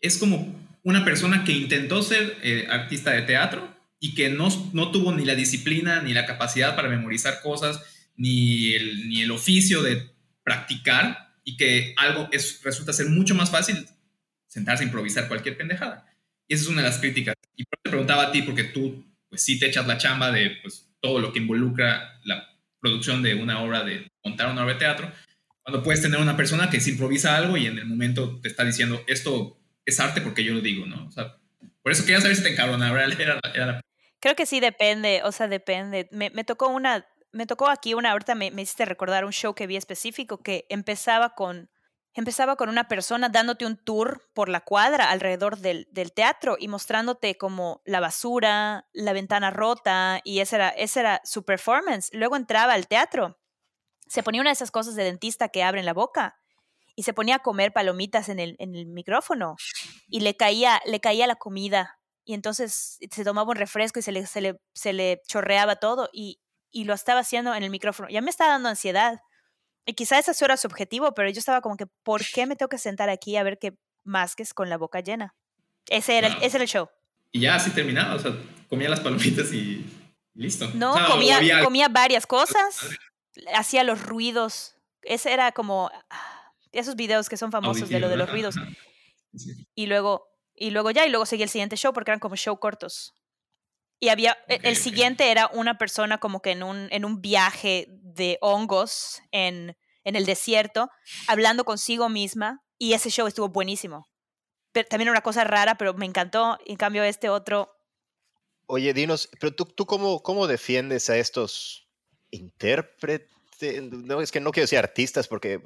es 0.02 0.18
como 0.18 0.56
una 0.84 1.04
persona 1.04 1.44
que 1.44 1.52
intentó 1.52 2.02
ser 2.02 2.38
eh, 2.42 2.68
artista 2.70 3.12
de 3.12 3.22
teatro 3.24 3.76
y 4.00 4.16
que 4.16 4.30
no, 4.30 4.48
no 4.74 4.92
tuvo 4.92 5.12
ni 5.12 5.26
la 5.26 5.36
disciplina 5.36 6.02
ni 6.02 6.14
la 6.14 6.26
capacidad 6.26 6.76
para 6.76 6.90
memorizar 6.90 7.42
cosas 7.42 7.82
ni 8.20 8.74
el, 8.74 9.08
ni 9.08 9.22
el 9.22 9.32
oficio 9.32 9.82
de 9.82 10.10
practicar 10.44 11.34
y 11.46 11.56
que 11.56 11.94
algo 11.96 12.28
es, 12.32 12.62
resulta 12.64 12.92
ser 12.92 13.08
mucho 13.08 13.34
más 13.34 13.50
fácil 13.50 13.88
sentarse 14.46 14.84
a 14.84 14.88
improvisar 14.88 15.28
cualquier 15.28 15.58
pendejada. 15.58 16.06
Y 16.48 16.54
esa 16.54 16.64
es 16.64 16.70
una 16.70 16.82
de 16.82 16.90
las 16.90 16.98
críticas. 16.98 17.36
Y 17.56 17.64
te 17.64 17.90
preguntaba 17.90 18.24
a 18.24 18.32
ti, 18.32 18.42
porque 18.42 18.66
tú, 18.66 19.06
pues 19.30 19.42
sí 19.42 19.58
te 19.58 19.68
echas 19.68 19.88
la 19.88 19.98
chamba 19.98 20.32
de 20.32 20.58
pues, 20.62 20.90
todo 21.00 21.20
lo 21.20 21.32
que 21.32 21.40
involucra 21.40 22.20
la 22.26 22.46
producción 22.82 23.24
de 23.24 23.36
una 23.36 23.64
obra, 23.64 23.84
de 23.84 24.08
montar 24.24 24.52
una 24.52 24.64
obra 24.64 24.74
de 24.74 24.80
teatro, 24.80 25.12
cuando 25.64 25.82
puedes 25.82 26.02
tener 26.02 26.20
una 26.20 26.36
persona 26.36 26.70
que 26.70 26.82
se 26.82 26.92
improvisa 26.92 27.38
algo 27.38 27.56
y 27.56 27.68
en 27.68 27.78
el 27.78 27.86
momento 27.86 28.40
te 28.42 28.50
está 28.50 28.66
diciendo, 28.66 29.02
esto 29.08 29.58
es 29.86 30.00
arte 30.00 30.20
porque 30.20 30.44
yo 30.44 30.54
lo 30.54 30.62
digo, 30.62 30.86
¿no? 30.86 31.06
O 31.06 31.12
sea, 31.12 31.38
por 31.82 31.92
eso 31.92 32.04
quería 32.04 32.20
saber 32.20 32.36
si 32.36 32.44
te 32.44 32.50
encabrona. 32.50 32.92
Creo 34.20 34.36
que 34.36 34.46
sí 34.46 34.60
depende, 34.60 35.22
o 35.24 35.32
sea, 35.32 35.48
depende. 35.48 36.10
Me, 36.12 36.32
me 36.32 36.44
tocó 36.44 36.68
una 36.68 37.06
me 37.32 37.46
tocó 37.46 37.70
aquí 37.70 37.94
una, 37.94 38.12
ahorita 38.12 38.36
me, 38.36 38.52
me 38.52 38.62
hiciste 38.62 38.86
recordar 38.86 39.26
un 39.26 39.32
show 39.32 39.54
que 39.54 39.68
vi 39.68 39.76
específico 39.76 40.40
que 40.40 40.66
empezaba 40.70 41.36
con, 41.36 41.70
empezaba 42.14 42.56
con 42.56 42.70
una 42.70 42.88
persona 42.88 43.30
dándote 43.30 43.66
un 43.66 43.78
tour 43.78 44.30
por 44.34 44.50
la 44.50 44.62
cuadra 44.62 45.10
alrededor 45.10 45.58
del, 45.58 45.88
del, 45.92 46.12
teatro 46.12 46.58
y 46.60 46.68
mostrándote 46.68 47.38
como 47.38 47.82
la 47.86 48.00
basura, 48.00 48.88
la 48.94 49.14
ventana 49.14 49.52
rota, 49.52 50.22
y 50.24 50.40
esa 50.40 50.56
era, 50.56 50.70
esa 50.70 51.00
era 51.00 51.22
su 51.24 51.44
performance. 51.44 52.10
Luego 52.14 52.36
entraba 52.36 52.74
al 52.74 52.88
teatro, 52.88 53.40
se 54.08 54.24
ponía 54.24 54.42
una 54.42 54.50
de 54.50 54.56
esas 54.56 54.72
cosas 54.72 54.96
de 54.96 55.04
dentista 55.04 55.50
que 55.50 55.64
abren 55.64 55.86
la 55.86 55.94
boca 55.94 56.40
y 56.96 57.04
se 57.04 57.14
ponía 57.14 57.36
a 57.36 57.40
comer 57.40 57.72
palomitas 57.72 58.28
en 58.30 58.40
el, 58.40 58.56
en 58.60 58.76
el 58.76 58.88
micrófono 58.88 59.56
y 60.08 60.22
le 60.22 60.36
caía, 60.36 60.82
le 60.86 61.00
caía 61.00 61.28
la 61.28 61.36
comida 61.36 62.00
y 62.26 62.34
entonces 62.34 62.98
se 63.10 63.24
tomaba 63.24 63.52
un 63.52 63.56
refresco 63.56 64.00
y 64.00 64.02
se 64.02 64.12
le, 64.12 64.26
se 64.26 64.42
le, 64.42 64.60
se 64.74 64.94
le 64.94 65.22
chorreaba 65.28 65.78
todo 65.78 66.10
y, 66.12 66.42
y 66.72 66.86
lo 66.86 66.94
estaba 66.94 67.22
haciendo 67.22 67.54
en 67.56 67.64
el 67.64 67.70
micrófono. 67.70 68.10
Ya 68.10 68.22
me 68.22 68.30
estaba 68.30 68.52
dando 68.52 68.70
ansiedad. 68.70 69.22
Y 69.86 69.94
quizá 69.94 70.20
ese 70.20 70.32
era 70.44 70.58
su 70.58 70.68
objetivo, 70.68 71.14
pero 71.14 71.30
yo 71.30 71.40
estaba 71.40 71.62
como 71.62 71.78
que, 71.78 71.88
¿por 71.88 72.22
qué 72.26 72.46
me 72.46 72.56
tengo 72.56 72.70
que 72.70 72.78
sentar 72.78 73.10
aquí 73.10 73.38
a 73.38 73.44
ver 73.44 73.58
que 73.58 73.78
masques 74.04 74.54
con 74.54 74.70
la 74.70 74.78
boca 74.78 75.00
llena? 75.00 75.36
Ese 75.88 76.18
era, 76.18 76.28
ese 76.42 76.58
era 76.58 76.64
el 76.64 76.70
show. 76.70 76.90
Y 77.32 77.42
ya 77.42 77.56
así 77.56 77.72
terminaba, 77.72 78.16
o 78.16 78.20
sea, 78.20 78.32
comía 78.68 78.90
las 78.90 79.00
palomitas 79.00 79.52
y 79.52 79.86
listo. 80.34 80.70
No, 80.76 80.96
comía, 81.08 81.64
comía 81.64 81.90
varias 81.90 82.28
cosas, 82.28 82.80
hacía 83.56 83.84
los 83.84 84.04
ruidos. 84.04 84.76
Ese 85.02 85.34
era 85.34 85.52
como 85.52 85.90
ah, 86.10 86.54
esos 86.72 86.96
videos 86.96 87.30
que 87.30 87.38
son 87.38 87.52
famosos 87.52 87.90
de 87.90 88.00
lo 88.00 88.10
de 88.10 88.18
los 88.18 88.30
ruidos. 88.30 88.56
Y 89.76 89.88
luego, 89.88 90.28
y 90.56 90.72
luego 90.72 90.92
ya, 90.92 91.06
y 91.06 91.10
luego 91.10 91.26
seguía 91.26 91.46
el 91.46 91.50
siguiente 91.50 91.78
show 91.78 91.94
porque 91.94 92.12
eran 92.12 92.20
como 92.20 92.36
show 92.36 92.60
cortos. 92.60 93.14
Y 94.00 94.10
había, 94.10 94.38
e, 94.48 94.60
el 94.64 94.76
siguiente 94.76 95.32
era 95.32 95.48
una 95.54 95.78
persona 95.78 96.18
como 96.20 96.42
que 96.42 96.52
en 96.52 96.64
un, 96.64 96.88
en 96.92 97.06
un 97.06 97.22
viaje 97.22 97.88
de 97.90 98.38
hongos 98.42 99.22
en, 99.32 99.78
en 100.04 100.16
el 100.16 100.26
desierto, 100.26 100.90
hablando 101.28 101.66
consigo 101.66 102.10
misma, 102.10 102.64
y 102.78 102.94
ese 102.94 103.10
show 103.10 103.28
estuvo 103.28 103.50
buenísimo. 103.50 104.10
Pero 104.72 104.88
también 104.88 105.10
una 105.10 105.22
cosa 105.22 105.44
rara, 105.44 105.76
pero 105.76 105.94
me 105.94 106.06
encantó. 106.06 106.58
En 106.66 106.78
cambio, 106.78 107.04
este 107.04 107.30
otro... 107.30 107.76
Oye, 108.68 108.94
dinos, 108.94 109.30
pero 109.40 109.54
tú, 109.54 109.66
tú 109.66 109.86
cómo, 109.86 110.22
cómo 110.22 110.48
defiendes 110.48 111.10
a 111.10 111.18
estos 111.18 111.90
intérpretes? 112.30 113.28
No, 113.92 114.22
es 114.22 114.32
que 114.32 114.40
no 114.40 114.52
quiero 114.52 114.66
decir 114.66 114.80
artistas 114.80 115.28
porque... 115.28 115.62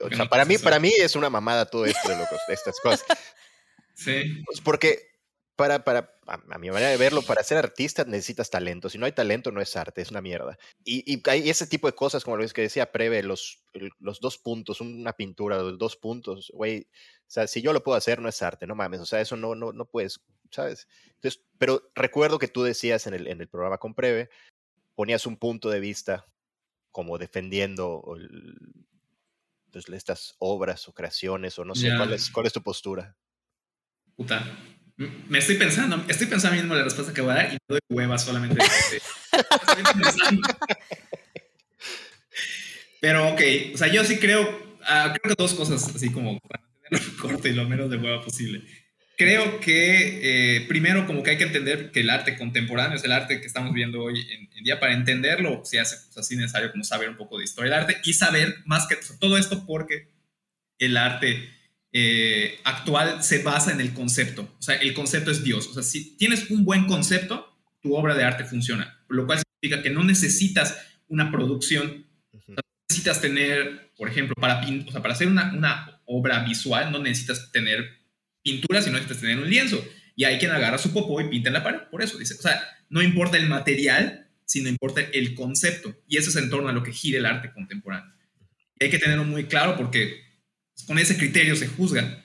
O 0.00 0.10
sea, 0.10 0.28
para 0.28 0.44
mí, 0.44 0.58
para 0.58 0.78
mí 0.78 0.92
es 0.96 1.16
una 1.16 1.30
mamada 1.30 1.66
todo 1.66 1.84
esto 1.84 2.08
de 2.08 2.16
locos, 2.16 2.38
estas 2.48 2.78
cosas. 2.80 3.04
Sí. 3.94 4.44
Pues 4.46 4.60
porque 4.60 5.07
para, 5.58 5.82
para, 5.82 6.14
a 6.28 6.58
mi 6.58 6.70
manera 6.70 6.88
de 6.88 6.96
verlo, 6.96 7.20
para 7.20 7.42
ser 7.42 7.58
artista 7.58 8.04
necesitas 8.04 8.48
talento. 8.48 8.88
Si 8.88 8.96
no 8.96 9.06
hay 9.06 9.12
talento, 9.12 9.50
no 9.50 9.60
es 9.60 9.74
arte, 9.74 10.00
es 10.00 10.12
una 10.12 10.20
mierda. 10.20 10.56
Y, 10.84 11.02
y 11.12 11.20
hay 11.28 11.50
ese 11.50 11.66
tipo 11.66 11.88
de 11.88 11.96
cosas, 11.96 12.22
como 12.22 12.36
lo 12.36 12.46
que 12.46 12.62
decía 12.62 12.92
Preve, 12.92 13.24
los, 13.24 13.64
los 13.98 14.20
dos 14.20 14.38
puntos, 14.38 14.80
una 14.80 15.14
pintura, 15.14 15.58
los 15.58 15.76
dos 15.76 15.96
puntos, 15.96 16.52
güey. 16.54 16.86
O 17.22 17.30
sea, 17.30 17.48
si 17.48 17.60
yo 17.60 17.72
lo 17.72 17.82
puedo 17.82 17.98
hacer, 17.98 18.20
no 18.20 18.28
es 18.28 18.40
arte, 18.40 18.68
no 18.68 18.76
mames. 18.76 19.00
O 19.00 19.04
sea, 19.04 19.20
eso 19.20 19.36
no, 19.36 19.56
no, 19.56 19.72
no 19.72 19.84
puedes, 19.84 20.20
¿sabes? 20.52 20.86
Entonces, 21.16 21.42
pero 21.58 21.90
recuerdo 21.96 22.38
que 22.38 22.46
tú 22.46 22.62
decías 22.62 23.08
en 23.08 23.14
el, 23.14 23.26
en 23.26 23.40
el 23.40 23.48
programa 23.48 23.78
con 23.78 23.96
Preve, 23.96 24.30
ponías 24.94 25.26
un 25.26 25.38
punto 25.38 25.70
de 25.70 25.80
vista 25.80 26.24
como 26.92 27.18
defendiendo 27.18 28.04
el, 28.16 28.86
pues, 29.72 29.88
estas 29.88 30.36
obras 30.38 30.86
o 30.86 30.92
creaciones, 30.92 31.58
o 31.58 31.64
no 31.64 31.74
sé, 31.74 31.88
yeah. 31.88 31.96
¿cuál, 31.96 32.12
es, 32.12 32.30
¿cuál 32.30 32.46
es 32.46 32.52
tu 32.52 32.62
postura? 32.62 33.16
Puta, 34.14 34.44
me 34.98 35.38
estoy 35.38 35.56
pensando, 35.56 36.04
estoy 36.08 36.26
pensando 36.26 36.56
mismo 36.56 36.74
la 36.74 36.82
respuesta 36.82 37.14
que 37.14 37.20
voy 37.20 37.30
a 37.30 37.34
dar 37.34 37.46
y 37.52 37.52
me 37.52 37.58
doy 37.68 37.78
hueva 37.88 38.18
solamente. 38.18 38.60
Pero 43.00 43.28
ok, 43.28 43.40
o 43.74 43.78
sea, 43.78 43.86
yo 43.86 44.02
sí 44.04 44.18
creo, 44.18 44.42
uh, 44.42 45.12
creo 45.12 45.36
que 45.36 45.40
dos 45.40 45.54
cosas, 45.54 45.94
así 45.94 46.10
como 46.10 46.40
para 46.40 46.64
mantenerlo 46.82 47.22
corto 47.22 47.46
y 47.46 47.52
lo 47.52 47.68
menos 47.68 47.88
de 47.90 47.96
hueva 47.96 48.24
posible. 48.24 48.64
Creo 49.16 49.60
que 49.60 50.56
eh, 50.56 50.66
primero 50.66 51.06
como 51.06 51.22
que 51.22 51.30
hay 51.30 51.38
que 51.38 51.44
entender 51.44 51.92
que 51.92 52.00
el 52.00 52.10
arte 52.10 52.36
contemporáneo 52.36 52.96
es 52.96 53.04
el 53.04 53.12
arte 53.12 53.40
que 53.40 53.46
estamos 53.46 53.72
viendo 53.72 54.02
hoy 54.02 54.20
en, 54.32 54.48
en 54.56 54.64
día. 54.64 54.80
Para 54.80 54.94
entenderlo 54.94 55.64
se 55.64 55.78
hace 55.78 55.96
pues, 56.06 56.18
así 56.18 56.34
necesario 56.34 56.72
como 56.72 56.82
saber 56.82 57.08
un 57.08 57.16
poco 57.16 57.38
de 57.38 57.44
historia 57.44 57.70
del 57.70 57.80
arte 57.80 57.98
y 58.02 58.14
saber 58.14 58.56
más 58.64 58.88
que 58.88 58.96
todo 59.20 59.38
esto 59.38 59.64
porque 59.64 60.08
el 60.78 60.96
arte 60.96 61.57
eh, 61.92 62.60
actual 62.64 63.22
se 63.22 63.42
basa 63.42 63.72
en 63.72 63.80
el 63.80 63.94
concepto. 63.94 64.54
O 64.58 64.62
sea, 64.62 64.76
el 64.76 64.94
concepto 64.94 65.30
es 65.30 65.42
Dios. 65.42 65.68
O 65.68 65.74
sea, 65.74 65.82
si 65.82 66.16
tienes 66.16 66.50
un 66.50 66.64
buen 66.64 66.86
concepto, 66.86 67.56
tu 67.80 67.94
obra 67.94 68.14
de 68.14 68.24
arte 68.24 68.44
funciona. 68.44 69.02
Lo 69.08 69.26
cual 69.26 69.40
significa 69.40 69.82
que 69.82 69.90
no 69.90 70.04
necesitas 70.04 70.76
una 71.08 71.30
producción. 71.30 72.06
Necesitas 72.88 73.20
tener, 73.20 73.92
por 73.96 74.08
ejemplo, 74.08 74.34
para, 74.34 74.60
o 74.60 74.92
sea, 74.92 75.02
para 75.02 75.14
hacer 75.14 75.28
una, 75.28 75.52
una, 75.52 75.94
obra 76.10 76.42
visual, 76.42 76.90
no 76.90 76.98
necesitas 77.00 77.52
tener 77.52 77.86
pintura, 78.42 78.80
sino 78.80 78.94
necesitas 78.94 79.20
tener 79.20 79.38
un 79.38 79.50
lienzo. 79.50 79.84
Y 80.16 80.24
hay 80.24 80.38
quien 80.38 80.50
agarra 80.50 80.78
su 80.78 80.92
popó 80.92 81.20
y 81.20 81.28
pinta 81.28 81.50
en 81.50 81.54
la 81.54 81.62
pared. 81.62 81.80
Por 81.90 82.02
eso 82.02 82.16
dice, 82.16 82.34
o 82.34 82.42
sea, 82.42 82.60
no 82.88 83.02
importa 83.02 83.36
el 83.36 83.46
material, 83.46 84.30
sino 84.46 84.70
importa 84.70 85.02
el 85.02 85.34
concepto. 85.34 85.94
Y 86.08 86.16
eso 86.16 86.30
es 86.30 86.36
en 86.36 86.48
torno 86.48 86.68
a 86.68 86.72
lo 86.72 86.82
que 86.82 86.92
gira 86.92 87.18
el 87.18 87.26
arte 87.26 87.52
contemporáneo. 87.52 88.14
Y 88.80 88.84
hay 88.84 88.90
que 88.90 88.98
tenerlo 88.98 89.24
muy 89.24 89.44
claro 89.44 89.76
porque 89.76 90.27
con 90.86 90.98
ese 90.98 91.16
criterio 91.16 91.56
se 91.56 91.68
juzgan. 91.68 92.24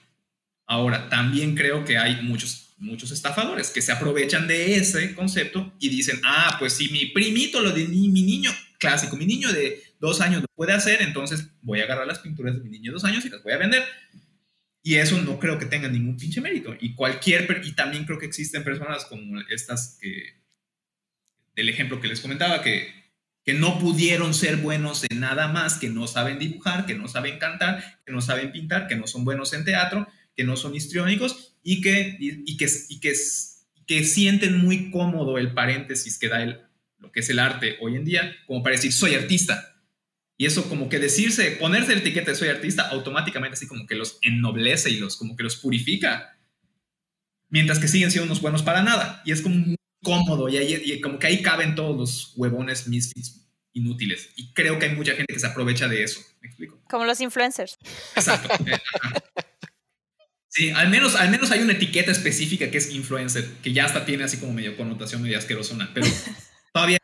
Ahora, 0.65 1.09
también 1.09 1.55
creo 1.55 1.83
que 1.85 1.97
hay 1.97 2.21
muchos, 2.21 2.73
muchos 2.77 3.11
estafadores 3.11 3.69
que 3.69 3.81
se 3.81 3.91
aprovechan 3.91 4.47
de 4.47 4.75
ese 4.75 5.13
concepto 5.13 5.73
y 5.79 5.89
dicen, 5.89 6.19
ah, 6.23 6.55
pues 6.59 6.73
si 6.73 6.89
mi 6.89 7.07
primito, 7.07 7.61
lo 7.61 7.71
de 7.71 7.87
mi, 7.87 8.09
mi 8.09 8.23
niño 8.23 8.51
clásico, 8.79 9.15
mi 9.15 9.25
niño 9.25 9.51
de 9.51 9.83
dos 9.99 10.21
años 10.21 10.41
lo 10.41 10.47
puede 10.55 10.73
hacer, 10.73 11.01
entonces 11.01 11.47
voy 11.61 11.81
a 11.81 11.83
agarrar 11.83 12.07
las 12.07 12.19
pinturas 12.19 12.55
de 12.55 12.61
mi 12.61 12.69
niño 12.69 12.91
de 12.91 12.95
dos 12.95 13.05
años 13.05 13.25
y 13.25 13.29
las 13.29 13.43
voy 13.43 13.53
a 13.53 13.57
vender. 13.57 13.83
Y 14.85 14.95
eso 14.95 15.21
no 15.21 15.39
creo 15.39 15.57
que 15.57 15.65
tenga 15.65 15.87
ningún 15.87 16.17
pinche 16.17 16.41
mérito. 16.41 16.75
Y 16.79 16.93
cualquier, 16.93 17.61
y 17.63 17.71
también 17.71 18.03
creo 18.03 18.19
que 18.19 18.25
existen 18.25 18.65
personas 18.65 19.05
como 19.05 19.39
estas 19.49 19.97
que, 20.01 20.43
del 21.55 21.69
ejemplo 21.69 22.01
que 22.01 22.09
les 22.09 22.19
comentaba, 22.19 22.61
que 22.61 23.02
que 23.43 23.53
no 23.53 23.77
pudieron 23.79 24.33
ser 24.33 24.57
buenos 24.57 25.03
en 25.09 25.19
nada 25.19 25.49
más, 25.49 25.77
que 25.77 25.89
no 25.89 26.07
saben 26.07 26.39
dibujar, 26.39 26.85
que 26.85 26.95
no 26.95 27.07
saben 27.07 27.39
cantar, 27.39 27.99
que 28.05 28.13
no 28.13 28.21
saben 28.21 28.51
pintar, 28.51 28.87
que 28.87 28.95
no 28.95 29.05
son 29.05 29.25
buenos 29.25 29.53
en 29.53 29.65
teatro, 29.65 30.07
que 30.35 30.43
no 30.43 30.55
son 30.55 30.75
histriónicos 30.75 31.55
y 31.61 31.81
que, 31.81 32.17
y, 32.19 32.57
que, 32.57 32.67
y 32.89 32.99
que, 32.99 34.03
sienten 34.03 34.57
muy 34.57 34.91
cómodo 34.91 35.37
el 35.37 35.53
paréntesis 35.53 36.17
que 36.17 36.29
da 36.29 36.41
el, 36.41 36.61
lo 36.99 37.11
que 37.11 37.19
es 37.19 37.29
el 37.29 37.39
arte 37.39 37.77
hoy 37.81 37.95
en 37.95 38.05
día, 38.05 38.33
como 38.47 38.63
para 38.63 38.75
decir, 38.75 38.93
soy 38.93 39.13
artista. 39.15 39.69
Y 40.37 40.45
eso 40.45 40.67
como 40.67 40.89
que 40.89 40.99
decirse, 40.99 41.51
ponerse 41.51 41.93
la 41.93 41.99
etiqueta 41.99 42.31
de 42.31 42.37
soy 42.37 42.47
artista, 42.47 42.87
automáticamente 42.89 43.53
así 43.53 43.67
como 43.67 43.85
que 43.85 43.95
los 43.95 44.17
ennoblece 44.21 44.89
y 44.89 44.97
los 44.97 45.15
como 45.15 45.35
que 45.35 45.43
los 45.43 45.57
purifica. 45.57 46.37
Mientras 47.49 47.77
que 47.77 47.87
siguen 47.87 48.09
siendo 48.09 48.25
unos 48.25 48.41
buenos 48.41 48.63
para 48.63 48.81
nada. 48.81 49.21
Y 49.25 49.31
es 49.31 49.41
como 49.41 49.75
cómodo 50.03 50.47
y, 50.49 50.57
ahí, 50.57 50.81
y 50.85 51.01
como 51.01 51.17
que 51.17 51.27
ahí 51.27 51.41
caben 51.41 51.73
todos 51.73 51.97
los 51.97 52.33
huevones 52.35 52.87
misfits 52.87 53.47
inútiles. 53.73 54.29
Y 54.35 54.53
creo 54.53 54.77
que 54.77 54.85
hay 54.85 54.95
mucha 54.95 55.13
gente 55.13 55.33
que 55.33 55.39
se 55.39 55.47
aprovecha 55.47 55.87
de 55.87 56.03
eso. 56.03 56.21
¿Me 56.41 56.49
explico? 56.49 56.79
Como 56.87 57.05
los 57.05 57.19
influencers. 57.19 57.77
Exacto. 58.15 58.49
Eh. 58.67 58.79
Sí, 60.55 60.69
al 60.69 60.89
menos, 60.89 61.15
al 61.15 61.31
menos 61.31 61.49
hay 61.49 61.61
una 61.61 61.73
etiqueta 61.73 62.11
específica 62.11 62.69
que 62.69 62.77
es 62.77 62.91
influencer, 62.91 63.43
que 63.63 63.73
ya 63.73 63.85
hasta 63.85 64.05
tiene 64.05 64.23
así 64.23 64.37
como 64.37 64.53
medio 64.53 64.77
connotación 64.77 65.23
medio 65.23 65.39
asquerosona, 65.39 65.89
pero 65.95 66.05
todavía 66.73 66.99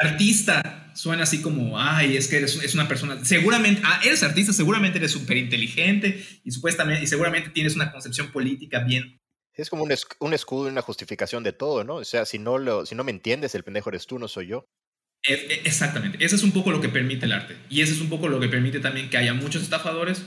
el 0.00 0.08
artista 0.08 0.92
suena 0.94 1.24
así 1.24 1.42
como, 1.42 1.78
ay, 1.78 2.16
es 2.16 2.26
que 2.26 2.38
eres 2.38 2.56
es 2.56 2.74
una 2.74 2.88
persona, 2.88 3.22
seguramente, 3.22 3.82
ah, 3.84 4.00
eres 4.02 4.22
artista, 4.22 4.54
seguramente 4.54 4.96
eres 4.96 5.10
súper 5.10 5.36
inteligente 5.36 6.24
y 6.42 6.50
supuestamente, 6.50 7.04
y 7.04 7.06
seguramente 7.06 7.50
tienes 7.50 7.76
una 7.76 7.92
concepción 7.92 8.32
política 8.32 8.78
bien. 8.80 9.20
Es 9.56 9.70
como 9.70 9.84
un, 9.84 9.92
un 10.20 10.34
escudo 10.34 10.68
y 10.68 10.72
una 10.72 10.82
justificación 10.82 11.42
de 11.42 11.52
todo, 11.52 11.82
¿no? 11.84 11.96
O 11.96 12.04
sea, 12.04 12.26
si 12.26 12.38
no, 12.38 12.58
lo, 12.58 12.86
si 12.86 12.94
no 12.94 13.04
me 13.04 13.10
entiendes, 13.10 13.54
el 13.54 13.64
pendejo 13.64 13.88
eres 13.90 14.06
tú, 14.06 14.18
no 14.18 14.28
soy 14.28 14.46
yo. 14.48 14.66
E- 15.26 15.34
e- 15.34 15.60
Exactamente, 15.64 16.24
eso 16.24 16.36
es 16.36 16.42
un 16.42 16.52
poco 16.52 16.70
lo 16.70 16.80
que 16.80 16.88
permite 16.88 17.26
el 17.26 17.32
arte. 17.32 17.56
Y 17.68 17.80
eso 17.80 17.92
es 17.94 18.00
un 18.00 18.08
poco 18.08 18.28
lo 18.28 18.38
que 18.40 18.48
permite 18.48 18.80
también 18.80 19.10
que 19.10 19.16
haya 19.16 19.34
muchos 19.34 19.62
estafadores, 19.62 20.22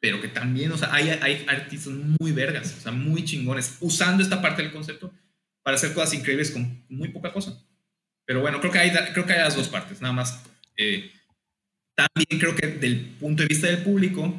pero 0.00 0.20
que 0.20 0.28
también, 0.28 0.70
o 0.72 0.76
sea, 0.76 0.92
hay, 0.92 1.08
hay 1.10 1.44
artistas 1.48 1.92
muy 2.20 2.32
vergas, 2.32 2.74
o 2.78 2.80
sea, 2.80 2.92
muy 2.92 3.24
chingones, 3.24 3.78
usando 3.80 4.22
esta 4.22 4.42
parte 4.42 4.62
del 4.62 4.72
concepto 4.72 5.12
para 5.62 5.76
hacer 5.76 5.94
cosas 5.94 6.14
increíbles 6.14 6.50
con 6.50 6.84
muy 6.88 7.08
poca 7.08 7.32
cosa. 7.32 7.58
Pero 8.26 8.40
bueno, 8.42 8.60
creo 8.60 8.72
que 8.72 8.78
hay, 8.80 8.90
creo 9.14 9.26
que 9.26 9.32
hay 9.34 9.40
las 9.40 9.56
dos 9.56 9.68
partes, 9.68 10.00
nada 10.02 10.14
más. 10.14 10.42
eh, 10.76 11.10
también 11.96 12.40
creo 12.40 12.56
que 12.56 12.66
del 12.68 13.16
punto 13.20 13.42
de 13.42 13.48
vista 13.48 13.68
del 13.68 13.82
público 13.84 14.34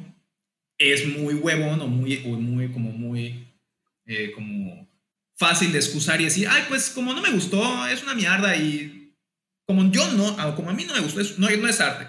es 0.77 1.07
muy 1.07 1.35
huevón 1.35 1.81
o 1.81 1.87
muy, 1.87 2.23
o 2.25 2.29
muy 2.31 2.69
como 2.71 2.91
muy, 2.91 3.47
eh, 4.05 4.31
como 4.33 4.87
fácil 5.35 5.71
de 5.71 5.79
excusar 5.79 6.21
y 6.21 6.25
decir, 6.25 6.47
ay, 6.49 6.63
pues 6.69 6.89
como 6.89 7.13
no 7.13 7.21
me 7.21 7.31
gustó, 7.31 7.85
es 7.87 8.03
una 8.03 8.13
mierda 8.13 8.55
y 8.55 9.13
como 9.67 9.91
yo 9.91 10.11
no, 10.13 10.55
como 10.55 10.69
a 10.69 10.73
mí 10.73 10.85
no 10.85 10.93
me 10.93 11.01
gustó, 11.01 11.21
es- 11.21 11.37
no, 11.39 11.49
no 11.49 11.67
es 11.67 11.81
arte. 11.81 12.07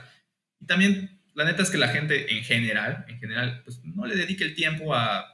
Y 0.61 0.67
también, 0.67 1.21
la 1.35 1.45
neta 1.45 1.63
es 1.63 1.71
que 1.71 1.79
la 1.79 1.89
gente 1.89 2.37
en 2.37 2.45
general, 2.45 3.05
en 3.09 3.19
general, 3.19 3.63
pues 3.65 3.81
no 3.85 4.07
le 4.07 4.17
dedique 4.17 4.45
el 4.45 4.55
tiempo 4.55 4.95
a, 4.95 5.27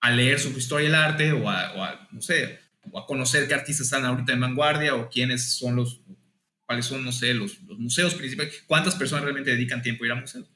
a 0.00 0.10
leer 0.10 0.38
sobre 0.40 0.58
historia 0.58 0.86
del 0.88 0.94
arte 0.94 1.32
o 1.32 1.48
a, 1.50 1.72
o 1.74 1.82
a, 1.84 2.08
no 2.12 2.20
sé, 2.22 2.58
o 2.90 2.98
a 2.98 3.06
conocer 3.06 3.48
qué 3.48 3.54
artistas 3.54 3.86
están 3.86 4.04
ahorita 4.04 4.32
en 4.32 4.40
vanguardia 4.40 4.94
o 4.94 5.08
quiénes 5.08 5.54
son 5.56 5.76
los, 5.76 6.00
cuáles 6.66 6.86
son, 6.86 7.04
no 7.04 7.12
sé, 7.12 7.34
los, 7.34 7.60
los 7.62 7.78
museos 7.78 8.14
principales, 8.14 8.62
cuántas 8.66 8.94
personas 8.94 9.24
realmente 9.24 9.50
dedican 9.50 9.82
tiempo 9.82 10.04
a 10.04 10.06
ir 10.06 10.12
a 10.12 10.16
museos. 10.16 10.48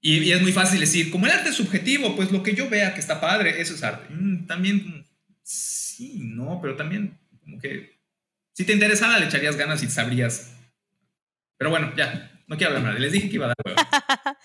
Y, 0.00 0.18
y 0.18 0.32
es 0.32 0.40
muy 0.40 0.52
fácil 0.52 0.80
decir, 0.80 1.10
como 1.10 1.26
el 1.26 1.32
arte 1.32 1.50
es 1.50 1.56
subjetivo, 1.56 2.16
pues 2.16 2.30
lo 2.32 2.42
que 2.42 2.54
yo 2.54 2.68
vea 2.70 2.94
que 2.94 3.00
está 3.00 3.20
padre, 3.20 3.60
eso 3.60 3.74
es 3.74 3.82
arte. 3.82 4.06
Mm, 4.12 4.46
también, 4.46 4.80
como, 4.82 5.04
sí, 5.42 6.20
no, 6.22 6.58
pero 6.62 6.76
también, 6.76 7.18
como 7.42 7.58
que, 7.60 8.00
si 8.54 8.64
te 8.64 8.72
interesara, 8.72 9.18
le 9.18 9.26
echarías 9.26 9.56
ganas 9.56 9.82
y 9.82 9.88
sabrías. 9.88 10.54
Pero 11.58 11.70
bueno, 11.70 11.92
ya, 11.96 12.30
no 12.46 12.56
quiero 12.56 12.74
hablar 12.74 12.92
más. 12.92 13.00
Les 13.00 13.12
dije 13.12 13.28
que 13.28 13.34
iba 13.34 13.46
a 13.46 13.48
dar 13.48 13.56
huevo. 13.64 13.76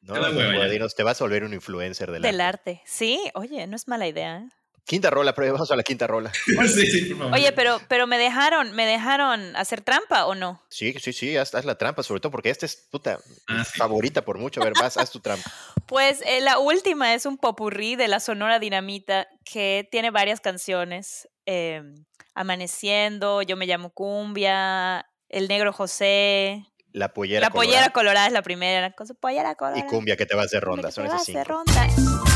No, 0.00 0.14
hueva 0.14 0.52
ya. 0.52 0.56
Guadinos, 0.56 0.94
te 0.94 1.02
vas 1.02 1.20
a 1.20 1.24
volver 1.24 1.44
un 1.44 1.52
influencer 1.52 2.10
del, 2.10 2.22
Del 2.22 2.40
arte. 2.40 2.70
arte. 2.70 2.82
Sí, 2.86 3.20
oye, 3.34 3.66
no 3.66 3.76
es 3.76 3.88
mala 3.88 4.06
idea. 4.06 4.48
Quinta 4.88 5.10
rola, 5.10 5.34
pero 5.34 5.52
vamos 5.52 5.70
a 5.70 5.76
la 5.76 5.82
quinta 5.82 6.06
rola. 6.06 6.32
sí, 6.66 6.86
sí, 6.90 7.04
por 7.10 7.18
favor. 7.18 7.34
Oye, 7.34 7.52
pero, 7.52 7.78
pero 7.88 8.06
me 8.06 8.16
dejaron, 8.16 8.72
me 8.72 8.86
dejaron 8.86 9.54
hacer 9.54 9.82
trampa 9.82 10.24
o 10.24 10.34
no? 10.34 10.62
Sí, 10.70 10.94
sí, 10.98 11.12
sí, 11.12 11.36
haz, 11.36 11.54
haz 11.54 11.66
la 11.66 11.76
trampa, 11.76 12.02
sobre 12.02 12.20
todo 12.22 12.32
porque 12.32 12.48
esta 12.48 12.64
es 12.64 12.74
puta 12.74 13.18
Ah, 13.46 13.64
sí. 13.64 13.78
favorita 13.78 14.22
por 14.24 14.38
mucho. 14.38 14.62
A 14.62 14.64
ver, 14.64 14.72
vas, 14.80 14.96
haz 14.96 15.10
tu 15.10 15.20
trampa. 15.20 15.50
Pues 15.86 16.22
eh, 16.26 16.40
la 16.40 16.58
última 16.58 17.12
es 17.14 17.24
un 17.26 17.36
popurrí 17.38 17.96
de 17.96 18.08
la 18.08 18.18
Sonora 18.20 18.58
Dinamita 18.58 19.26
que 19.44 19.86
tiene 19.90 20.10
varias 20.10 20.40
canciones. 20.40 21.28
eh, 21.46 21.82
Amaneciendo, 22.34 23.42
Yo 23.42 23.56
me 23.56 23.66
llamo 23.66 23.90
Cumbia, 23.90 25.06
El 25.28 25.48
Negro 25.48 25.72
José, 25.72 26.64
La 26.92 27.12
pollera, 27.12 27.40
La 27.42 27.50
Pollera 27.50 27.90
colorada 27.90 27.92
Colorada 27.92 28.26
es 28.28 28.32
la 28.32 28.42
primera, 28.42 28.92
con 28.92 29.06
su 29.06 29.14
pollera 29.16 29.54
colorada. 29.54 29.84
y 29.84 29.86
cumbia 29.86 30.16
que 30.16 30.24
te 30.24 30.34
vas 30.34 30.50
de 30.50 30.60
ronda. 30.60 30.90
Son 30.90 31.04
te 31.04 31.08
esas 31.14 31.24
cinco. 31.24 31.42
ronda. 31.44 32.27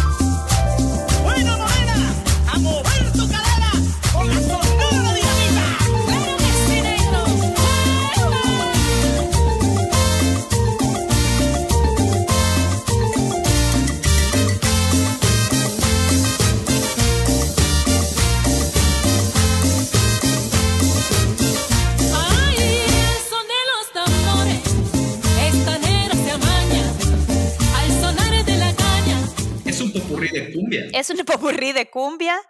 Un 29.94 30.00
popurrí 30.02 30.28
de 30.28 30.52
cumbia. 30.52 30.86
Es 30.92 31.10
un 31.10 31.16
popurrí 31.26 31.72
de 31.72 31.90
cumbia 31.90 32.40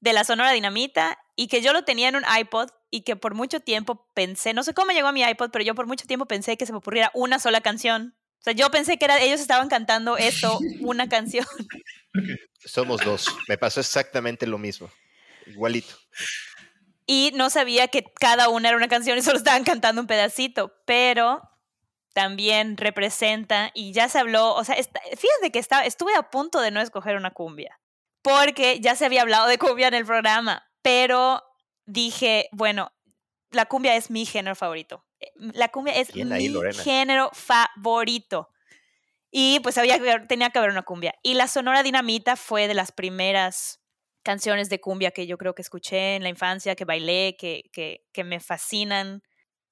de 0.00 0.12
la 0.12 0.24
Sonora 0.24 0.52
Dinamita 0.52 1.18
y 1.36 1.48
que 1.48 1.60
yo 1.62 1.72
lo 1.72 1.84
tenía 1.84 2.08
en 2.08 2.16
un 2.16 2.24
iPod 2.38 2.70
y 2.90 3.02
que 3.02 3.16
por 3.16 3.34
mucho 3.34 3.60
tiempo 3.60 4.06
pensé, 4.14 4.54
no 4.54 4.62
sé 4.62 4.74
cómo 4.74 4.92
llegó 4.92 5.08
a 5.08 5.12
mi 5.12 5.22
iPod, 5.22 5.50
pero 5.50 5.64
yo 5.64 5.74
por 5.74 5.86
mucho 5.86 6.06
tiempo 6.06 6.26
pensé 6.26 6.56
que 6.56 6.66
se 6.66 6.72
me 6.72 6.78
ocurriera 6.78 7.10
una 7.14 7.38
sola 7.38 7.60
canción. 7.60 8.14
O 8.40 8.42
sea, 8.42 8.52
yo 8.52 8.70
pensé 8.70 8.98
que 8.98 9.04
era, 9.04 9.20
ellos 9.20 9.40
estaban 9.40 9.68
cantando 9.68 10.16
esto, 10.16 10.58
una 10.80 11.08
canción. 11.08 11.46
Somos 12.64 13.00
dos. 13.04 13.26
Me 13.48 13.58
pasó 13.58 13.80
exactamente 13.80 14.46
lo 14.46 14.58
mismo. 14.58 14.90
Igualito. 15.46 15.94
Y 17.06 17.32
no 17.34 17.50
sabía 17.50 17.88
que 17.88 18.04
cada 18.04 18.48
una 18.48 18.68
era 18.68 18.76
una 18.76 18.88
canción 18.88 19.16
y 19.16 19.22
solo 19.22 19.38
estaban 19.38 19.64
cantando 19.64 20.00
un 20.00 20.06
pedacito, 20.06 20.74
pero 20.84 21.42
también 22.14 22.76
representa, 22.76 23.70
y 23.74 23.92
ya 23.92 24.08
se 24.08 24.18
habló, 24.18 24.54
o 24.54 24.64
sea, 24.64 24.74
esta- 24.76 25.00
fíjate 25.16 25.50
que 25.52 25.58
estaba, 25.58 25.84
estuve 25.84 26.14
a 26.16 26.30
punto 26.30 26.60
de 26.60 26.70
no 26.70 26.80
escoger 26.80 27.16
una 27.16 27.30
cumbia, 27.32 27.80
porque 28.22 28.80
ya 28.80 28.94
se 28.96 29.04
había 29.06 29.22
hablado 29.22 29.46
de 29.46 29.58
cumbia 29.58 29.88
en 29.88 29.94
el 29.94 30.04
programa, 30.04 30.68
pero 30.82 31.42
dije, 31.86 32.48
bueno, 32.52 32.92
la 33.50 33.66
cumbia 33.66 33.96
es 33.96 34.10
mi 34.10 34.26
género 34.26 34.54
favorito. 34.56 35.04
Eh, 35.20 35.30
La 35.36 35.68
cumbia 35.68 35.94
es 35.94 36.10
ahí, 36.34 36.48
mi 36.48 36.60
género 36.84 37.30
favorito. 37.32 38.50
Y 39.30 39.60
pues 39.60 39.76
había 39.78 39.98
que 39.98 40.20
tenía 40.26 40.50
que 40.50 40.58
haber 40.58 40.70
una 40.70 40.82
cumbia. 40.82 41.14
Y 41.22 41.34
la 41.34 41.48
Sonora 41.48 41.82
Dinamita 41.82 42.36
fue 42.36 42.66
de 42.68 42.74
las 42.74 42.92
primeras 42.92 43.80
canciones 44.22 44.68
de 44.70 44.80
cumbia 44.80 45.10
que 45.10 45.26
yo 45.26 45.36
creo 45.38 45.54
que 45.54 45.62
escuché 45.62 46.16
en 46.16 46.22
la 46.22 46.28
infancia, 46.28 46.74
que 46.74 46.84
bailé, 46.84 47.36
que, 47.38 47.64
que, 47.72 48.06
que 48.12 48.24
me 48.24 48.40
fascinan. 48.40 49.22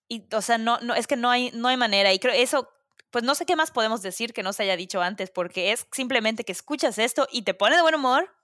Y, 0.09 0.25
o 0.33 0.43
sea, 0.43 0.59
no, 0.59 0.79
no, 0.81 0.95
es 0.95 1.07
que 1.07 1.17
no 1.17 1.31
hay, 1.31 1.51
no 1.53 1.69
hay 1.69 1.77
manera. 1.77 2.13
Y 2.13 2.19
creo 2.19 2.35
eso, 2.35 2.69
pues 3.11 3.25
no 3.25 3.35
sé 3.35 3.47
qué 3.47 3.57
más 3.57 3.71
podemos 3.71 4.03
decir 4.03 4.33
que 4.33 4.43
no 4.43 4.53
se 4.53 4.63
haya 4.63 4.77
dicho 4.77 5.03
antes, 5.03 5.31
porque 5.31 5.73
es 5.73 5.87
simplemente 5.93 6.45
que 6.45 6.53
escuchas 6.53 6.99
esto 6.99 7.27
y 7.31 7.43
te 7.43 7.55
pone 7.55 7.77
de 7.77 7.83
buen 7.83 7.95
humor 7.95 8.35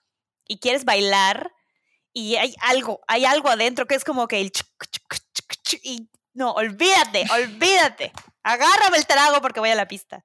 y 0.48 0.58
quieres 0.58 0.84
bailar 0.84 1.52
y 2.12 2.36
hay 2.36 2.54
algo, 2.60 3.00
hay 3.08 3.24
algo 3.24 3.48
adentro 3.48 3.86
que 3.86 3.94
es 3.94 4.04
como 4.04 4.28
que 4.28 4.40
el... 4.40 4.52
y 5.82 6.08
no, 6.34 6.52
olvídate, 6.52 7.24
olvídate. 7.30 8.12
Agárrame 8.42 8.96
el 8.96 9.06
trago 9.06 9.40
porque 9.40 9.60
voy 9.60 9.70
a 9.70 9.74
la 9.74 9.86
pista. 9.86 10.24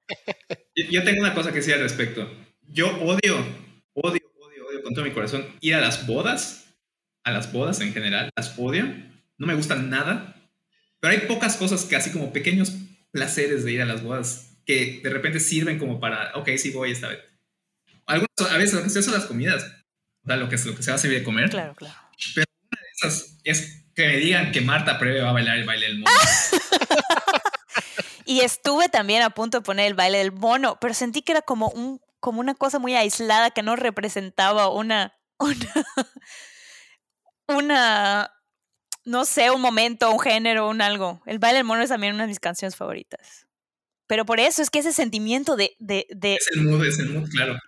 Yo 0.90 1.04
tengo 1.04 1.20
una 1.20 1.34
cosa 1.34 1.50
que 1.50 1.56
decir 1.56 1.74
al 1.74 1.80
respecto. 1.80 2.28
Yo 2.62 2.88
odio, 3.02 3.36
odio, 3.94 4.20
odio, 4.34 4.66
odio 4.66 4.82
con 4.82 4.94
todo 4.94 5.04
mi 5.04 5.12
corazón 5.12 5.46
ir 5.60 5.74
a 5.74 5.80
las 5.80 6.06
bodas, 6.06 6.74
a 7.24 7.30
las 7.30 7.52
bodas 7.52 7.80
en 7.80 7.92
general, 7.92 8.30
las 8.36 8.58
odio. 8.58 8.84
No 9.36 9.46
me 9.46 9.54
gustan 9.54 9.88
nada. 9.90 10.34
Pero 11.00 11.12
hay 11.12 11.26
pocas 11.26 11.56
cosas 11.56 11.84
que 11.84 11.96
así 11.96 12.10
como 12.10 12.32
pequeños 12.32 12.72
placeres 13.10 13.64
de 13.64 13.72
ir 13.72 13.82
a 13.82 13.86
las 13.86 14.02
bodas 14.02 14.58
que 14.66 15.00
de 15.02 15.10
repente 15.10 15.40
sirven 15.40 15.78
como 15.78 15.98
para, 16.00 16.36
ok, 16.36 16.50
sí 16.56 16.70
voy 16.70 16.92
esta 16.92 17.08
vez. 17.08 17.20
Algunas, 18.06 18.52
a 18.52 18.56
veces 18.58 18.74
lo 18.74 18.82
que 18.82 18.90
se 18.90 19.02
son 19.02 19.14
las 19.14 19.24
comidas, 19.24 19.64
o 19.64 20.26
sea, 20.26 20.36
lo 20.36 20.48
que, 20.48 20.56
lo 20.56 20.74
que 20.74 20.82
se 20.82 20.90
va 20.90 20.96
a 20.96 20.98
servir 20.98 21.18
de 21.18 21.24
comer. 21.24 21.50
Claro, 21.50 21.74
claro. 21.74 21.94
Esas 22.96 23.38
es 23.44 23.84
que 23.94 24.06
me 24.06 24.16
digan 24.16 24.52
que 24.52 24.60
Marta 24.60 24.98
Preve 24.98 25.20
va 25.22 25.30
a 25.30 25.32
bailar 25.32 25.56
el 25.56 25.64
baile 25.64 25.86
del 25.86 25.94
mundo. 25.96 26.10
Y 28.28 28.42
estuve 28.42 28.90
también 28.90 29.22
a 29.22 29.30
punto 29.30 29.56
de 29.58 29.64
poner 29.64 29.86
el 29.86 29.94
baile 29.94 30.18
del 30.18 30.32
mono, 30.32 30.76
pero 30.78 30.92
sentí 30.92 31.22
que 31.22 31.32
era 31.32 31.40
como, 31.40 31.70
un, 31.70 31.98
como 32.20 32.40
una 32.40 32.54
cosa 32.54 32.78
muy 32.78 32.94
aislada 32.94 33.52
que 33.52 33.62
no 33.62 33.74
representaba 33.74 34.68
una, 34.68 35.18
una, 35.38 35.56
una, 37.48 38.30
no 39.08 39.24
sé, 39.24 39.50
un 39.50 39.60
momento, 39.60 40.10
un 40.12 40.20
género, 40.20 40.68
un 40.68 40.80
algo. 40.82 41.20
El 41.26 41.38
baile 41.38 41.56
del 41.58 41.64
mono 41.64 41.82
es 41.82 41.88
también 41.88 42.14
una 42.14 42.24
de 42.24 42.28
mis 42.28 42.40
canciones 42.40 42.76
favoritas. 42.76 43.46
Pero 44.06 44.24
por 44.24 44.40
eso 44.40 44.62
es 44.62 44.70
que 44.70 44.78
ese 44.78 44.92
sentimiento 44.92 45.56
de, 45.56 45.74
de, 45.78 46.06
de 46.10 46.34
es 46.36 46.48
el 46.54 46.62
mood, 46.64 46.86
es 46.86 46.98
el 46.98 47.10
mood, 47.10 47.28
claro. 47.30 47.58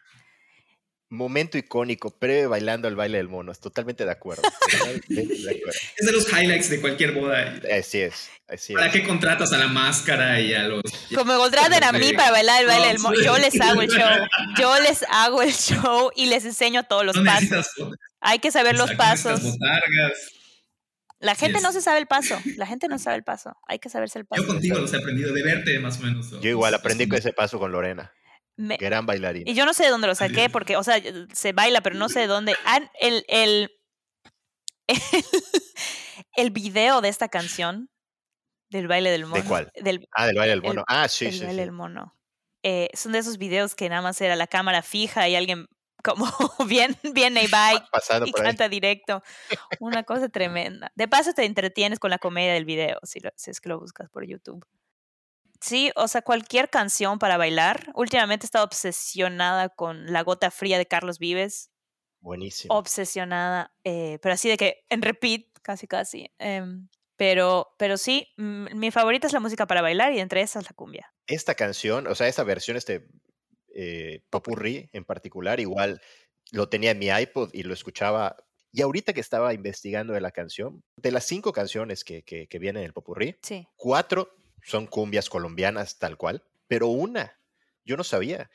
Momento 1.13 1.59
icónico, 1.59 2.17
previo 2.17 2.51
bailando 2.51 2.87
el 2.87 2.95
baile 2.95 3.19
del 3.19 3.29
mono. 3.29 3.51
Es 3.51 3.59
totalmente 3.59 4.05
de 4.05 4.13
acuerdo. 4.13 4.43
totalmente 4.71 5.13
de 5.15 5.51
acuerdo. 5.51 5.79
Es 5.99 6.07
de 6.07 6.13
los 6.13 6.33
highlights 6.33 6.71
de 6.71 6.81
cualquier 6.81 7.13
boda. 7.13 7.61
Así 7.77 7.99
es, 7.99 8.31
así 8.47 8.75
¿Para 8.75 8.87
es. 8.87 8.93
qué 8.93 9.03
contratas 9.03 9.53
a 9.53 9.59
la 9.59 9.67
máscara 9.67 10.41
y 10.41 10.55
a 10.55 10.63
los... 10.69 10.83
Como 11.15 11.37
contraten 11.37 11.83
a 11.83 11.91
mí 11.93 12.13
para 12.13 12.31
bailar 12.31 12.61
el 12.61 12.69
baile 12.69 12.87
del 12.87 13.01
mono, 13.01 13.21
yo 13.21 13.37
les 13.39 13.61
hago 13.61 13.83
el 13.83 13.89
show. 13.91 14.27
Yo 14.57 14.81
les 14.83 15.05
hago 15.11 15.43
el 15.43 15.53
show 15.53 16.11
y 16.15 16.27
les 16.27 16.45
enseño 16.45 16.85
todos 16.85 17.05
los 17.05 17.17
No 17.17 17.25
pasos. 17.25 17.67
Hay 18.21 18.39
que 18.39 18.53
saber 18.53 18.77
los 18.77 18.93
pasos. 18.93 19.43
botargas. 19.43 20.40
La 21.21 21.35
gente 21.35 21.61
no 21.61 21.71
se 21.73 21.81
sabe 21.81 21.99
el 21.99 22.07
paso. 22.07 22.39
La 22.57 22.67
gente 22.67 22.89
no 22.89 22.99
sabe 22.99 23.17
el 23.17 23.23
paso. 23.25 23.55
Hay 23.69 23.79
que 23.79 23.89
saberse 23.89 24.19
el 24.19 24.27
paso. 24.27 24.43
Yo 24.43 24.49
contigo 24.49 24.79
los 24.79 24.93
he 24.93 24.97
aprendido, 24.97 25.33
de 25.35 25.43
verte 25.43 25.79
más 25.79 25.99
o 26.01 26.03
menos. 26.03 26.31
Yo 26.41 26.49
igual 26.51 26.75
aprendí 26.75 27.07
con 27.09 27.19
ese 27.19 27.33
paso 27.33 27.59
con 27.59 27.71
Lorena. 27.73 28.13
Me- 28.57 28.77
Gran 28.79 29.07
bailarina. 29.07 29.51
Y 29.51 29.55
yo 29.55 29.65
no 29.67 29.73
sé 29.75 29.85
de 29.85 29.91
dónde 29.91 30.07
lo 30.07 30.15
saqué, 30.15 30.49
porque, 30.51 30.77
o 30.77 30.83
sea, 30.83 31.01
se 31.33 31.53
baila, 31.53 31.81
pero 31.83 31.97
no 31.97 32.09
sé 32.09 32.21
de 32.21 32.27
dónde. 32.27 32.57
Ah, 32.65 32.81
el, 33.01 33.25
el, 33.29 33.71
el 36.37 36.51
video 36.51 37.01
de 37.01 37.09
esta 37.09 37.29
canción, 37.29 37.91
del 38.71 38.89
baile 38.89 39.11
del 39.11 39.27
mono. 39.27 39.45
cuál? 39.47 39.71
Del 39.81 40.07
Ah, 40.13 40.27
del 40.27 40.37
baile 40.37 40.51
del 40.55 40.61
el- 40.65 40.69
mono. 40.69 40.85
ah, 40.89 41.09
sí, 41.09 41.27
el 41.27 41.33
sí, 41.33 41.39
baile 41.41 41.53
sí. 41.55 41.59
del 41.61 41.73
mono. 41.73 42.17
Eh, 42.63 42.89
son 42.95 43.13
de 43.13 43.19
esos 43.19 43.39
videos 43.39 43.75
que 43.75 43.89
nada 43.89 44.03
más 44.03 44.21
era 44.21 44.37
la 44.37 44.47
cámara 44.47 44.83
fija 44.83 45.29
y 45.29 45.35
alguien 45.37 45.67
como 46.03 46.27
bien, 46.67 46.97
y 47.03 47.47
va 47.49 47.75
y, 47.75 48.31
por 48.33 48.41
ahí. 48.41 48.47
canta 48.47 48.69
directo. 48.69 49.23
Una 49.79 50.03
cosa 50.05 50.29
tremenda. 50.29 50.93
De 50.95 51.09
paso 51.09 51.33
te 51.33 51.45
entretienes 51.45 51.99
con 51.99 52.11
la 52.11 52.19
comedia 52.19 52.53
del 52.53 52.65
video, 52.65 52.99
si, 53.03 53.21
lo- 53.21 53.33
si 53.37 53.51
es 53.51 53.61
que 53.61 53.69
lo 53.69 53.79
buscas 53.79 54.09
por 54.11 54.25
YouTube. 54.27 54.65
Sí, 55.61 55.93
o 55.95 56.09
sea, 56.09 56.23
cualquier 56.23 56.71
canción 56.71 57.19
para 57.19 57.37
bailar. 57.37 57.91
Últimamente 57.95 58.45
he 58.45 58.49
estado 58.49 58.65
obsesionada 58.65 59.69
con 59.69 60.11
La 60.13 60.23
Gota 60.23 60.51
Fría 60.51 60.79
de 60.79 60.87
Carlos 60.87 61.19
Vives. 61.19 61.71
Buenísimo. 62.21 62.75
Obsesionada, 62.75 63.73
eh, 63.85 64.19
pero 64.23 64.35
así 64.35 64.49
de 64.49 64.57
que 64.57 64.85
en 64.89 65.03
repeat, 65.03 65.43
casi 65.63 65.87
casi. 65.87 66.31
em, 66.39 66.89
pero, 67.17 67.75
pero 67.77 67.99
sí, 67.99 68.29
mi 68.39 68.91
favorita 68.91 69.27
es 69.27 69.35
la 69.35 69.41
música 69.41 69.67
para 69.67 69.83
bailar 69.83 70.15
y 70.15 70.21
entre 70.21 70.41
esas 70.41 70.65
la 70.65 70.71
cumbia. 70.75 71.13
Esta 71.27 71.55
canción, 71.55 72.07
o 72.07 72.15
sea, 72.15 72.29
esta 72.29 72.43
versión, 72.45 72.79
este 72.79 73.07
eh, 73.75 74.23
popurrí 74.31 74.89
en 74.93 75.05
particular, 75.05 75.61
igual 75.61 76.01
lo 76.53 76.69
tenía 76.69 76.93
en 76.93 76.99
mi 76.99 77.07
iPod 77.09 77.51
y 77.55 77.63
lo 77.63 77.75
escuchaba. 77.75 78.37
Y 78.73 78.83
ahorita 78.83 79.13
que 79.13 79.21
estaba 79.21 79.53
investigando 79.55 80.13
de 80.15 80.21
la 80.21 80.31
canción, 80.33 80.85
de 80.97 81.11
las 81.13 81.25
cinco 81.25 81.53
canciones 81.53 82.05
que, 82.05 82.23
que, 82.23 82.47
que 82.49 82.59
vienen 82.59 82.83
en 82.83 82.87
el 82.87 82.93
popurrí, 82.93 83.37
Sí. 83.43 83.67
cuatro 83.77 84.31
son 84.65 84.87
cumbias 84.87 85.29
colombianas 85.29 85.99
tal 85.99 86.17
cual, 86.17 86.45
pero 86.69 86.89
una, 86.89 87.41
yo 87.85 87.97
no 87.97 88.05
sabía, 88.05 88.51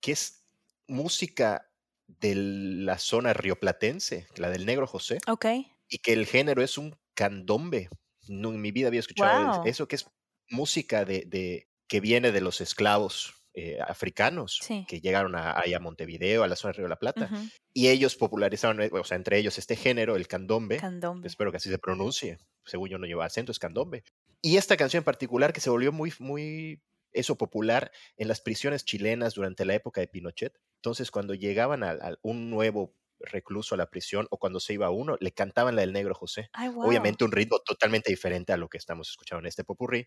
que 0.00 0.12
es 0.12 0.44
música 0.86 1.70
de 2.06 2.34
la 2.34 2.98
zona 2.98 3.34
rioplatense, 3.34 4.26
la 4.36 4.48
del 4.50 4.64
Negro 4.66 4.86
José, 4.86 5.18
Ok. 5.26 5.46
y 5.88 5.98
que 5.98 6.12
el 6.12 6.26
género 6.26 6.62
es 6.62 6.78
un 6.78 6.96
candombe. 7.14 7.88
No, 8.28 8.50
en 8.50 8.60
mi 8.60 8.72
vida 8.72 8.88
había 8.88 9.00
escuchado 9.00 9.50
eso, 9.64 9.88
que 9.88 9.96
es 9.96 10.06
música 10.48 11.04
de, 11.04 11.24
de- 11.26 11.68
que 11.88 12.00
viene 12.00 12.32
de 12.32 12.40
los 12.42 12.60
esclavos 12.60 13.34
eh, 13.58 13.78
africanos 13.80 14.58
Sí. 14.62 14.84
que 14.88 15.00
llegaron 15.00 15.34
a, 15.34 15.58
ahí 15.58 15.74
a 15.74 15.80
Montevideo, 15.80 16.42
a 16.42 16.48
la 16.48 16.56
zona 16.56 16.70
del 16.72 16.76
Río 16.78 16.84
de 16.86 16.90
la 16.90 16.98
Plata, 16.98 17.30
y 17.74 17.88
ellos 17.88 18.16
popularizaron, 18.16 18.80
eh, 18.82 18.90
o 18.92 19.04
sea, 19.04 19.16
entre 19.16 19.38
ellos 19.38 19.58
este 19.58 19.76
género, 19.76 20.16
el 20.16 20.26
candombe, 20.28 20.76
Candombe. 20.78 21.26
espero 21.28 21.50
que 21.50 21.56
así 21.58 21.70
se 21.70 21.78
pronuncie, 21.78 22.38
según 22.64 22.88
yo 22.88 22.98
no 22.98 23.06
lleva 23.06 23.24
acento, 23.24 23.52
es 23.52 23.58
candombe. 23.58 24.02
Y 24.42 24.56
esta 24.56 24.76
canción 24.76 25.00
en 25.00 25.04
particular 25.04 25.52
que 25.52 25.60
se 25.60 25.70
volvió 25.70 25.90
muy, 25.92 26.12
muy, 26.20 26.82
eso 27.12 27.36
popular 27.36 27.90
en 28.16 28.28
las 28.28 28.40
prisiones 28.40 28.84
chilenas 28.84 29.34
durante 29.34 29.64
la 29.64 29.74
época 29.74 30.00
de 30.00 30.08
Pinochet. 30.08 30.54
Entonces, 30.76 31.10
cuando 31.10 31.34
llegaban 31.34 31.82
a, 31.82 31.90
a 31.90 32.14
un 32.22 32.50
nuevo 32.50 32.94
recluso 33.20 33.74
a 33.74 33.78
la 33.78 33.90
prisión 33.90 34.28
o 34.30 34.38
cuando 34.38 34.60
se 34.60 34.74
iba 34.74 34.90
uno, 34.90 35.16
le 35.18 35.32
cantaban 35.32 35.74
la 35.74 35.80
del 35.80 35.92
negro 35.92 36.14
José. 36.14 36.50
Ay, 36.52 36.68
wow. 36.68 36.86
Obviamente 36.86 37.24
un 37.24 37.32
ritmo 37.32 37.58
totalmente 37.66 38.10
diferente 38.12 38.52
a 38.52 38.56
lo 38.56 38.68
que 38.68 38.78
estamos 38.78 39.08
escuchando 39.10 39.40
en 39.40 39.46
este 39.46 39.64
popurrí, 39.64 40.06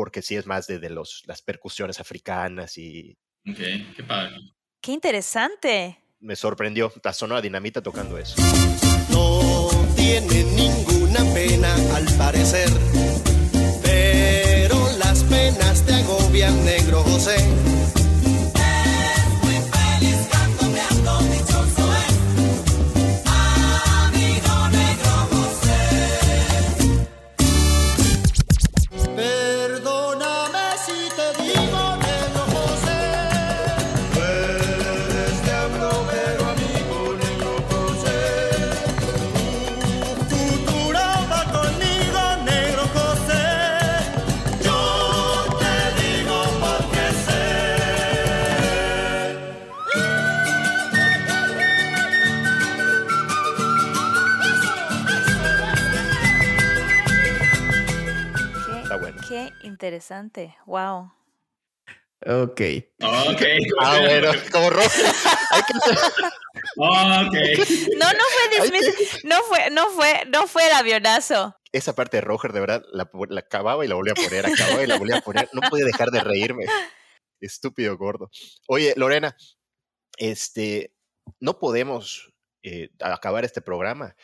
porque 0.00 0.22
sí 0.22 0.34
es 0.34 0.46
más 0.46 0.66
de, 0.66 0.78
de 0.78 0.88
los, 0.88 1.24
las 1.26 1.42
percusiones 1.42 2.00
africanas 2.00 2.78
y 2.78 3.18
Ok, 3.46 3.58
qué 3.94 4.02
padre. 4.02 4.34
Qué 4.80 4.92
interesante. 4.92 5.98
me 6.20 6.36
sorprendió, 6.36 6.90
la 7.04 7.12
sonora 7.12 7.42
dinamita 7.42 7.82
tocando 7.82 8.16
eso. 8.16 8.40
No 9.10 9.68
tiene 9.96 10.44
ninguna 10.54 11.22
pena 11.34 11.74
al 11.94 12.06
parecer, 12.16 12.70
pero 13.82 14.76
las 14.96 15.22
penas 15.24 15.84
te 15.84 15.92
agobian, 15.92 16.64
negro 16.64 17.02
José. 17.02 17.36
Interesante. 59.80 60.54
Wow. 60.66 61.10
Ok. 62.26 62.60
Ok. 63.00 63.42
Ah, 63.82 63.98
bueno, 64.02 64.30
como 64.52 64.68
rojo. 64.70 64.90
Hay 65.52 65.62
que 65.62 65.72
hacer- 65.78 65.98
Ok. 66.76 67.34
No, 67.98 68.12
no 68.12 68.24
fue 68.28 68.58
dismiss- 68.60 69.20
No 69.24 69.36
fue, 69.44 69.70
no 69.70 69.88
fue, 69.90 70.24
no 70.28 70.46
fue 70.46 70.66
el 70.66 70.72
avionazo. 70.72 71.56
esa 71.72 71.94
parte 71.94 72.18
de 72.18 72.20
Roger, 72.20 72.52
de 72.52 72.60
verdad, 72.60 72.82
la 72.92 73.08
acababa 73.40 73.84
y 73.84 73.88
la 73.88 73.94
volvía 73.94 74.12
a 74.12 74.22
poner, 74.22 74.44
acababa 74.46 74.82
y 74.82 74.86
la 74.86 74.98
volvía 74.98 75.16
a 75.18 75.20
poner. 75.22 75.48
No 75.54 75.62
podía 75.70 75.86
dejar 75.86 76.10
de 76.10 76.20
reírme. 76.20 76.66
Estúpido 77.40 77.96
gordo. 77.96 78.30
Oye, 78.68 78.92
Lorena, 78.96 79.34
este, 80.18 80.94
no 81.40 81.58
podemos 81.58 82.30
eh, 82.62 82.90
acabar 83.00 83.44
este 83.46 83.62
programa 83.62 84.14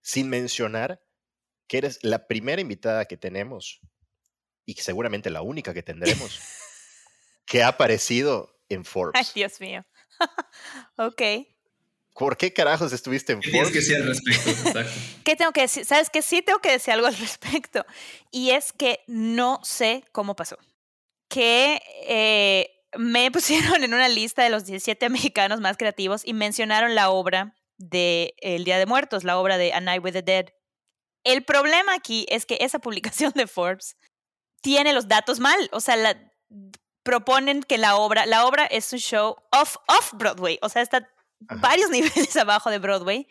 sin 0.00 0.28
mencionar 0.28 1.02
que 1.68 1.78
eres 1.78 1.98
la 2.02 2.28
primera 2.28 2.60
invitada 2.62 3.06
que 3.06 3.16
tenemos 3.16 3.80
y 4.64 4.74
seguramente 4.74 5.30
la 5.30 5.42
única 5.42 5.74
que 5.74 5.82
tendremos 5.82 6.40
que 7.46 7.62
ha 7.62 7.68
aparecido 7.68 8.58
en 8.68 8.80
Ay, 8.80 8.84
Forbes. 8.84 9.34
Dios 9.34 9.60
mío. 9.60 9.84
ok. 10.96 11.22
¿Por 12.14 12.36
qué 12.36 12.52
carajos 12.52 12.92
estuviste 12.92 13.32
en 13.32 13.40
¿Qué 13.40 13.50
tienes 13.50 13.70
que 13.70 13.80
Forbes? 13.80 13.88
decir 13.88 14.02
al 14.02 14.08
respecto? 14.08 14.68
Exacto. 14.68 15.00
¿Qué 15.24 15.36
tengo 15.36 15.52
que 15.52 15.62
decir? 15.62 15.84
¿Sabes 15.84 16.10
que 16.10 16.22
Sí 16.22 16.42
tengo 16.42 16.58
que 16.60 16.70
decir 16.72 16.92
algo 16.92 17.06
al 17.06 17.16
respecto. 17.16 17.86
Y 18.30 18.50
es 18.50 18.72
que 18.72 19.00
no 19.06 19.60
sé 19.62 20.04
cómo 20.12 20.36
pasó. 20.36 20.58
Que 21.28 21.80
eh, 22.06 22.70
me 22.98 23.30
pusieron 23.30 23.82
en 23.82 23.94
una 23.94 24.08
lista 24.08 24.42
de 24.44 24.50
los 24.50 24.66
17 24.66 25.08
mexicanos 25.08 25.60
más 25.60 25.76
creativos 25.76 26.22
y 26.24 26.34
mencionaron 26.34 26.94
la 26.94 27.10
obra 27.10 27.54
de 27.78 28.34
El 28.38 28.64
Día 28.64 28.78
de 28.78 28.86
Muertos, 28.86 29.24
la 29.24 29.38
obra 29.38 29.56
de 29.56 29.72
A 29.72 29.80
Night 29.80 30.04
with 30.04 30.12
the 30.12 30.22
Dead. 30.22 30.46
El 31.24 31.44
problema 31.44 31.94
aquí 31.94 32.26
es 32.28 32.46
que 32.46 32.58
esa 32.60 32.78
publicación 32.78 33.32
de 33.34 33.46
Forbes 33.46 33.96
tiene 34.62 34.92
los 34.94 35.08
datos 35.08 35.38
mal. 35.38 35.68
O 35.72 35.80
sea, 35.80 35.96
la, 35.96 36.16
proponen 37.02 37.62
que 37.62 37.78
la 37.78 37.96
obra, 37.96 38.24
la 38.26 38.46
obra 38.46 38.64
es 38.64 38.92
un 38.92 38.98
show 38.98 39.36
off, 39.50 39.76
off 39.88 40.12
Broadway. 40.14 40.58
O 40.62 40.68
sea, 40.68 40.82
está 40.82 41.08
Ajá. 41.48 41.60
varios 41.60 41.90
niveles 41.90 42.36
abajo 42.36 42.70
de 42.70 42.78
Broadway. 42.78 43.28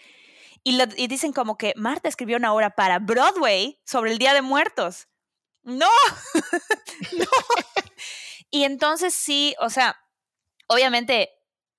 Y, 0.64 0.74
lo- 0.78 0.86
y 0.95 1.08
dicen 1.08 1.34
como 1.34 1.58
que 1.58 1.74
Marta 1.76 2.08
escribió 2.08 2.38
una 2.38 2.53
obra 2.53 2.70
para 2.70 2.99
Broadway 2.99 3.82
sobre 3.84 4.12
el 4.12 4.20
Día 4.20 4.34
de 4.36 4.44
Muertos. 4.44 5.08
No, 5.64 5.90
no. 7.18 7.26
Y 8.49 8.64
entonces 8.66 9.14
sí, 9.14 9.56
o 9.60 9.70
sea, 9.70 9.98
obviamente 10.68 11.30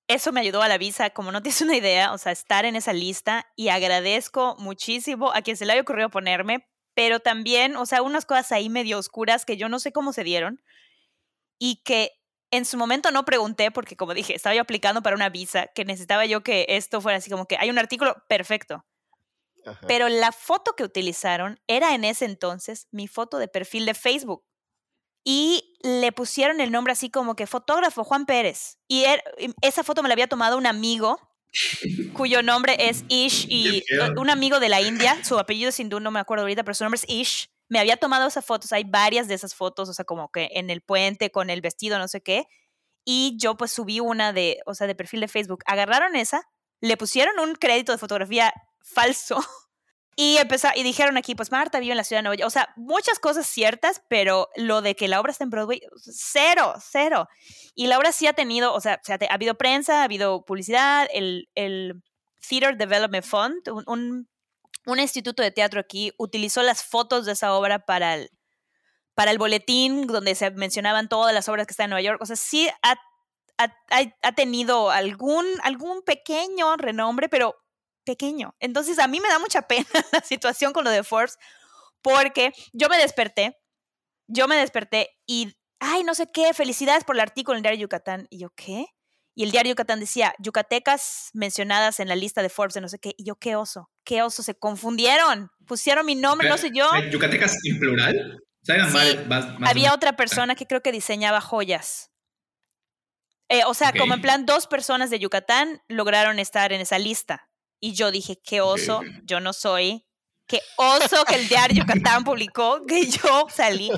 eso 0.07 0.31
me 0.31 0.41
ayudó 0.41 0.61
a 0.61 0.67
la 0.67 0.77
visa, 0.77 1.11
como 1.11 1.31
no 1.31 1.41
tienes 1.41 1.61
una 1.61 1.75
idea, 1.77 2.13
o 2.13 2.17
sea, 2.17 2.31
estar 2.31 2.65
en 2.65 2.75
esa 2.75 2.93
lista 2.93 3.45
y 3.55 3.69
agradezco 3.69 4.55
muchísimo 4.59 5.31
a 5.33 5.41
quien 5.41 5.55
se 5.55 5.65
le 5.65 5.73
haya 5.73 5.81
ocurrido 5.81 6.09
ponerme, 6.09 6.67
pero 6.93 7.19
también, 7.19 7.75
o 7.75 7.85
sea, 7.85 8.01
unas 8.01 8.25
cosas 8.25 8.51
ahí 8.51 8.69
medio 8.69 8.97
oscuras 8.97 9.45
que 9.45 9.57
yo 9.57 9.69
no 9.69 9.79
sé 9.79 9.91
cómo 9.91 10.13
se 10.13 10.23
dieron 10.23 10.61
y 11.59 11.77
que 11.83 12.11
en 12.51 12.65
su 12.65 12.77
momento 12.77 13.09
no 13.11 13.25
pregunté 13.25 13.71
porque, 13.71 13.95
como 13.97 14.13
dije, 14.13 14.35
estaba 14.35 14.53
yo 14.55 14.61
aplicando 14.61 15.01
para 15.01 15.15
una 15.15 15.29
visa 15.29 15.67
que 15.67 15.85
necesitaba 15.85 16.25
yo 16.25 16.43
que 16.43 16.65
esto 16.69 17.01
fuera 17.01 17.17
así 17.17 17.29
como 17.29 17.47
que 17.47 17.57
hay 17.57 17.69
un 17.69 17.79
artículo 17.79 18.15
perfecto. 18.27 18.85
Ajá. 19.65 19.79
Pero 19.87 20.09
la 20.09 20.31
foto 20.31 20.75
que 20.75 20.83
utilizaron 20.83 21.59
era 21.67 21.95
en 21.95 22.03
ese 22.03 22.25
entonces 22.25 22.87
mi 22.91 23.07
foto 23.07 23.37
de 23.37 23.47
perfil 23.47 23.85
de 23.85 23.93
Facebook. 23.93 24.43
Y 25.25 25.77
le 25.81 26.11
pusieron 26.11 26.59
el 26.59 26.69
nombre 26.71 26.91
así 26.93 27.09
como 27.09 27.35
que 27.35 27.47
fotógrafo 27.47 28.03
Juan 28.03 28.25
Pérez. 28.25 28.77
Y 28.89 29.05
er- 29.05 29.23
y 29.39 29.53
esa 29.61 29.83
foto 29.83 30.03
me 30.03 30.09
la 30.09 30.13
había 30.13 30.27
tomado 30.27 30.57
un 30.57 30.65
amigo 30.67 31.17
cuyo 32.13 32.41
nombre 32.41 32.75
es 32.79 33.03
Ish 33.07 33.47
y 33.49 33.83
feo. 33.87 34.13
un 34.17 34.29
amigo 34.29 34.59
de 34.59 34.69
la 34.69 34.81
India, 34.81 35.23
su 35.23 35.37
apellido 35.37 35.69
es 35.69 35.79
hindú, 35.79 35.99
no 35.99 36.11
me 36.11 36.19
acuerdo 36.19 36.43
ahorita, 36.43 36.63
pero 36.63 36.75
su 36.75 36.83
nombre 36.83 36.99
es 37.01 37.09
Ish. 37.09 37.49
Me 37.69 37.79
había 37.79 37.97
tomado 37.97 38.27
esas 38.27 38.45
fotos, 38.45 38.71
hay 38.73 38.83
varias 38.83 39.27
de 39.27 39.35
esas 39.35 39.55
fotos, 39.55 39.89
o 39.89 39.93
sea, 39.93 40.05
como 40.05 40.29
que 40.31 40.49
en 40.53 40.69
el 40.69 40.81
puente 40.81 41.31
con 41.31 41.49
el 41.49 41.61
vestido, 41.61 41.97
no 41.97 42.07
sé 42.07 42.21
qué. 42.21 42.45
Y 43.05 43.37
yo 43.37 43.57
pues 43.57 43.71
subí 43.71 43.99
una 43.99 44.33
de, 44.33 44.59
o 44.65 44.73
sea, 44.73 44.87
de 44.87 44.95
perfil 44.95 45.21
de 45.21 45.27
Facebook. 45.27 45.63
Agarraron 45.65 46.15
esa, 46.15 46.43
le 46.81 46.97
pusieron 46.97 47.39
un 47.39 47.55
crédito 47.55 47.91
de 47.91 47.97
fotografía 47.97 48.53
falso 48.81 49.37
y 50.15 50.37
empezó, 50.37 50.67
y 50.75 50.83
dijeron 50.83 51.17
aquí, 51.17 51.35
pues 51.35 51.51
Marta 51.51 51.79
vive 51.79 51.91
en 51.93 51.97
la 51.97 52.03
ciudad 52.03 52.19
de 52.19 52.23
Nueva 52.23 52.35
York. 52.35 52.47
O 52.47 52.51
sea, 52.51 52.69
muchas 52.75 53.19
cosas 53.19 53.47
ciertas, 53.47 54.01
pero 54.09 54.49
lo 54.55 54.81
de 54.81 54.95
que 54.95 55.07
la 55.07 55.19
obra 55.19 55.31
está 55.31 55.43
en 55.43 55.49
Broadway, 55.49 55.81
cero, 55.97 56.75
cero. 56.79 57.27
Y 57.75 57.87
la 57.87 57.97
obra 57.97 58.11
sí 58.11 58.27
ha 58.27 58.33
tenido, 58.33 58.73
o 58.73 58.79
sea, 58.81 58.99
se 59.03 59.13
ha, 59.13 59.17
habido 59.29 59.55
prensa, 59.55 60.01
ha 60.01 60.03
habido 60.03 60.45
publicidad, 60.45 61.07
el, 61.13 61.49
el 61.55 62.01
Theater 62.47 62.77
Development 62.77 63.25
Fund, 63.25 63.69
un, 63.69 63.83
un, 63.87 64.29
un 64.85 64.99
instituto 64.99 65.41
de 65.41 65.51
teatro 65.51 65.79
aquí, 65.79 66.11
utilizó 66.17 66.61
las 66.61 66.83
fotos 66.83 67.25
de 67.25 67.31
esa 67.31 67.53
obra 67.53 67.79
para 67.79 68.15
el, 68.15 68.29
para 69.15 69.31
el 69.31 69.37
boletín 69.37 70.07
donde 70.07 70.35
se 70.35 70.51
mencionaban 70.51 71.09
todas 71.09 71.33
las 71.33 71.49
obras 71.49 71.65
que 71.67 71.71
están 71.71 71.85
en 71.85 71.89
Nueva 71.91 72.01
York. 72.01 72.21
O 72.21 72.25
sea, 72.25 72.35
sí 72.35 72.69
ha, 72.81 72.95
ha- 73.57 74.13
ha 74.21 74.31
tenido 74.33 74.91
algún, 74.91 75.45
algún 75.63 76.01
pequeño 76.03 76.75
renombre, 76.77 77.29
pero 77.29 77.55
pequeño. 78.03 78.55
Entonces, 78.59 78.99
a 78.99 79.07
mí 79.07 79.19
me 79.19 79.29
da 79.29 79.39
mucha 79.39 79.63
pena 79.63 79.85
la 80.11 80.21
situación 80.21 80.73
con 80.73 80.83
lo 80.83 80.89
de 80.89 81.03
Forbes, 81.03 81.37
porque 82.01 82.51
yo 82.73 82.89
me 82.89 82.97
desperté, 82.97 83.57
yo 84.27 84.47
me 84.47 84.55
desperté 84.57 85.09
y, 85.25 85.53
ay, 85.79 86.03
no 86.03 86.13
sé 86.15 86.27
qué, 86.33 86.53
felicidades 86.53 87.03
por 87.03 87.15
el 87.15 87.21
artículo 87.21 87.55
en 87.55 87.59
el 87.59 87.63
diario 87.63 87.79
Yucatán. 87.81 88.27
Y 88.29 88.39
yo, 88.39 88.49
¿qué? 88.55 88.85
Y 89.35 89.43
el 89.43 89.51
diario 89.51 89.71
Yucatán 89.71 89.99
decía, 89.99 90.35
yucatecas 90.37 91.29
mencionadas 91.33 91.99
en 91.99 92.07
la 92.07 92.15
lista 92.15 92.41
de 92.43 92.49
Forbes 92.49 92.75
de 92.75 92.81
no 92.81 92.87
sé 92.87 92.99
qué. 92.99 93.15
Y 93.17 93.25
yo, 93.25 93.35
qué 93.35 93.55
oso, 93.55 93.89
qué 94.03 94.21
oso, 94.21 94.43
se 94.43 94.53
confundieron. 94.53 95.49
Pusieron 95.65 96.05
mi 96.05 96.13
nombre, 96.15 96.49
no 96.49 96.57
sé 96.57 96.69
yo. 96.71 96.91
¿Hay 96.93 97.09
¿Yucatecas 97.09 97.57
en 97.65 97.79
plural? 97.79 98.39
Sí, 98.61 98.71
más- 98.73 99.27
más- 99.27 99.59
más- 99.59 99.69
Había 99.69 99.93
otra 99.93 100.15
persona 100.15 100.55
que 100.55 100.67
creo 100.67 100.81
que 100.81 100.91
diseñaba 100.91 101.41
joyas. 101.41 102.11
Eh, 103.49 103.63
o 103.65 103.73
sea, 103.73 103.91
como 103.91 104.13
en 104.13 104.21
plan, 104.21 104.45
dos 104.45 104.67
personas 104.67 105.09
de 105.09 105.19
Yucatán 105.19 105.81
lograron 105.87 106.39
estar 106.39 106.71
en 106.71 106.81
esa 106.81 106.97
lista. 106.97 107.49
Y 107.85 107.91
yo 107.91 108.11
dije, 108.11 108.39
qué 108.41 108.61
oso, 108.61 109.01
yo 109.25 109.41
no 109.41 109.51
soy. 109.51 110.05
Qué 110.47 110.61
oso 110.77 111.25
que 111.25 111.35
el 111.35 111.49
diario 111.49 111.83
Yucatán 111.83 112.23
publicó 112.23 112.85
que 112.87 113.07
yo 113.07 113.47
salí. 113.53 113.91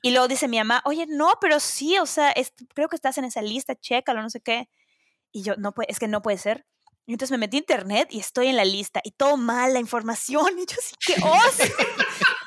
Y 0.00 0.12
luego 0.12 0.28
dice 0.28 0.46
mi 0.46 0.58
mamá, 0.58 0.80
oye, 0.84 1.06
no, 1.08 1.32
pero 1.40 1.58
sí, 1.58 1.98
o 1.98 2.06
sea, 2.06 2.30
es- 2.30 2.52
creo 2.72 2.88
que 2.88 2.94
estás 2.94 3.18
en 3.18 3.24
esa 3.24 3.42
lista, 3.42 3.74
chécalo, 3.74 4.22
no 4.22 4.30
sé 4.30 4.40
qué. 4.40 4.68
Y 5.32 5.42
yo, 5.42 5.56
no 5.56 5.72
puede, 5.72 5.90
es 5.90 5.98
que 5.98 6.06
no 6.06 6.22
puede 6.22 6.38
ser. 6.38 6.66
Y 7.04 7.14
entonces 7.14 7.32
me 7.32 7.38
metí 7.38 7.56
a 7.56 7.60
internet 7.60 8.08
y 8.12 8.20
estoy 8.20 8.46
en 8.46 8.54
la 8.56 8.64
lista 8.64 9.00
y 9.02 9.10
todo 9.10 9.36
mal 9.36 9.72
la 9.72 9.80
información. 9.80 10.46
Y 10.56 10.66
yo 10.66 10.76
sí, 10.80 10.94
qué 11.04 11.14
oso. 11.20 11.64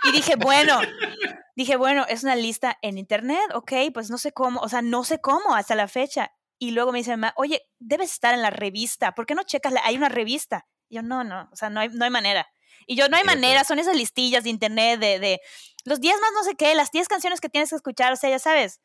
y 0.06 0.14
dije, 0.14 0.38
bueno, 0.38 0.80
dije, 1.58 1.76
bueno, 1.76 2.06
es 2.08 2.24
una 2.24 2.38
lista 2.38 2.78
en 2.82 2.98
internet, 2.98 3.42
ok, 3.54 3.74
pues 3.94 4.10
no 4.10 4.18
sé 4.18 4.32
cómo, 4.32 4.62
o 4.62 4.70
sea, 4.70 4.82
no 4.82 5.04
sé 5.04 5.20
cómo 5.20 5.56
hasta 5.56 5.76
la 5.76 5.90
fecha. 5.90 6.32
Y 6.58 6.72
luego 6.72 6.94
me 6.94 7.00
dice 7.00 7.12
mamá, 7.12 7.34
oye, 7.36 7.64
debes 7.80 8.14
estar 8.14 8.34
en 8.34 8.42
la 8.42 8.50
revista, 8.50 9.14
¿por 9.14 9.26
qué 9.26 9.36
no 9.36 9.44
checas? 9.44 9.74
La? 9.74 9.82
Hay 9.84 9.98
una 9.98 10.08
revista. 10.08 10.66
Y 10.90 10.96
yo, 10.96 11.02
no, 11.02 11.24
no, 11.24 11.50
o 11.52 11.56
sea, 11.56 11.70
no 11.70 11.80
hay, 11.80 11.90
no 11.90 12.06
hay 12.06 12.12
manera. 12.12 12.48
Y 12.88 12.96
yo, 12.96 13.10
no 13.10 13.18
hay 13.18 13.24
manera, 13.24 13.64
son 13.64 13.80
esas 13.80 13.96
listillas 13.96 14.44
de 14.44 14.50
internet 14.50 15.00
de, 15.00 15.20
de 15.20 15.42
los 15.86 16.00
10 16.02 16.20
más 16.20 16.32
no 16.34 16.44
sé 16.44 16.56
qué, 16.56 16.76
las 16.76 16.92
10 16.92 17.08
canciones 17.08 17.42
que 17.42 17.50
tienes 17.50 17.70
que 17.70 17.76
escuchar, 17.76 18.14
o 18.14 18.16
sea, 18.16 18.30
ya 18.30 18.40
sabes. 18.40 18.82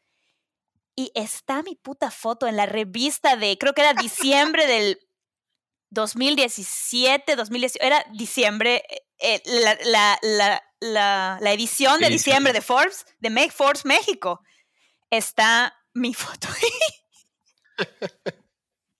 Y 0.97 1.11
está 1.15 1.63
mi 1.63 1.77
puta 1.77 2.11
foto 2.11 2.47
en 2.47 2.57
la 2.57 2.67
revista 2.67 3.37
de, 3.37 3.57
creo 3.59 3.75
que 3.75 3.83
era 3.83 3.95
diciembre 3.95 4.67
del 4.67 4.99
2017, 5.91 7.37
2018, 7.37 7.85
era 7.85 8.05
diciembre, 8.13 8.85
eh, 9.19 9.43
la, 9.45 9.79
la, 9.85 10.19
la, 10.23 10.63
la, 10.81 11.39
la 11.41 11.53
edición 11.53 12.01
de 12.01 12.09
diciembre 12.09 12.53
de 12.53 12.61
Forbes, 12.61 13.07
de 13.19 13.31
Make 13.31 13.51
Forbes 13.51 13.85
México. 13.85 14.41
Está 15.11 15.75
mi 15.95 16.15
foto 16.15 16.49
ahí. 16.49 17.87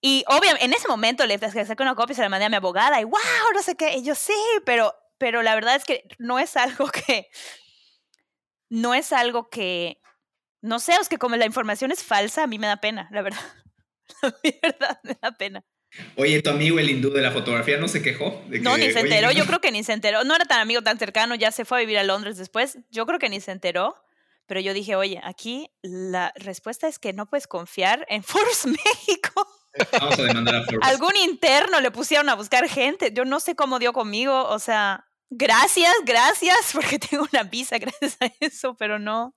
Y 0.01 0.25
obviamente, 0.29 0.65
en 0.65 0.73
ese 0.73 0.89
momento 0.89 1.27
le 1.27 1.39
saqué 1.39 1.83
una 1.83 1.95
copia 1.95 2.13
y 2.13 2.17
se 2.17 2.23
la 2.23 2.29
mandé 2.29 2.47
a 2.47 2.49
mi 2.49 2.57
abogada 2.57 3.01
y 3.01 3.05
wow, 3.05 3.19
no 3.55 3.63
sé 3.63 3.77
qué. 3.77 3.97
Y 3.99 4.03
yo 4.05 4.15
sí, 4.15 4.33
pero, 4.65 4.95
pero 5.19 5.43
la 5.43 5.55
verdad 5.55 5.77
es 5.77 5.85
que 5.85 6.05
no 6.19 6.39
es 6.39 6.57
algo 6.57 6.87
que, 6.91 7.29
no 8.69 8.95
es 8.95 9.13
algo 9.13 9.51
que, 9.51 10.01
no 10.63 10.79
sé, 10.79 10.95
es 11.01 11.09
que 11.09 11.19
como 11.19 11.37
la 11.37 11.47
información 11.47 11.93
es 11.93 12.03
falsa, 12.05 12.45
a 12.45 12.47
mí 12.47 12.59
me 12.59 12.67
da 12.67 12.79
pena, 12.79 13.09
la 13.13 13.23
verdad. 13.23 13.41
La 14.23 14.35
verdad 14.61 15.01
me 15.05 15.17
da 15.23 15.31
pena. 15.33 15.65
Oye, 16.17 16.43
tu 16.43 16.51
amigo 16.51 16.79
el 16.81 16.91
hindú 16.91 17.11
de 17.11 17.23
la 17.23 17.31
fotografía 17.31 17.79
no 17.79 17.87
se 17.89 18.03
quejó. 18.03 18.43
De 18.49 18.59
No, 18.61 18.75
que, 18.75 18.79
ni 18.89 18.93
se 18.93 18.99
oye, 18.99 19.09
enteró, 19.09 19.29
¿qué 19.29 19.35
yo 19.37 19.45
no- 19.45 19.47
creo 19.49 19.61
que 19.61 19.71
ni 19.73 19.85
se 19.85 19.93
enteró. 19.93 20.25
No 20.25 20.35
era 20.35 20.45
tan 20.47 20.61
amigo, 20.61 20.83
tan 20.83 20.99
cercano, 20.99 21.37
ya 21.37 21.53
se 21.53 21.65
fue 21.65 21.79
a 21.79 21.81
vivir 21.81 21.97
a 21.99 22.03
Londres 22.05 22.37
después. 22.37 22.79
Yo 22.91 23.07
creo 23.07 23.19
que 23.21 23.29
ni 23.29 23.41
se 23.41 23.53
enteró. 23.53 23.95
Pero 24.47 24.61
yo 24.61 24.75
dije, 24.75 24.97
oye, 24.97 25.21
aquí 25.23 25.71
la 25.83 26.33
respuesta 26.35 26.89
es 26.89 26.99
que 26.99 27.13
no 27.13 27.27
puedes 27.27 27.47
confiar 27.47 28.05
en 28.09 28.23
Forbes 28.25 28.67
México. 28.67 29.47
Vamos 30.01 30.19
a 30.19 30.23
demandar 30.23 30.55
a 30.57 30.65
Forbes. 30.65 30.89
Algún 30.89 31.17
interno 31.17 31.81
le 31.81 31.91
pusieron 31.91 32.29
a 32.29 32.35
buscar 32.35 32.69
gente. 32.69 33.13
Yo 33.13 33.25
no 33.25 33.41
sé 33.41 33.55
cómo 33.55 33.79
dio 33.79 33.93
conmigo. 33.93 34.45
O 34.49 34.59
sea, 34.59 35.07
gracias, 35.31 35.95
gracias, 36.05 36.57
porque 36.73 36.99
tengo 36.99 37.27
una 37.33 37.45
visa 37.45 37.79
gracias 37.79 38.17
a 38.21 38.31
eso, 38.41 38.75
pero 38.77 38.99
no, 38.99 39.35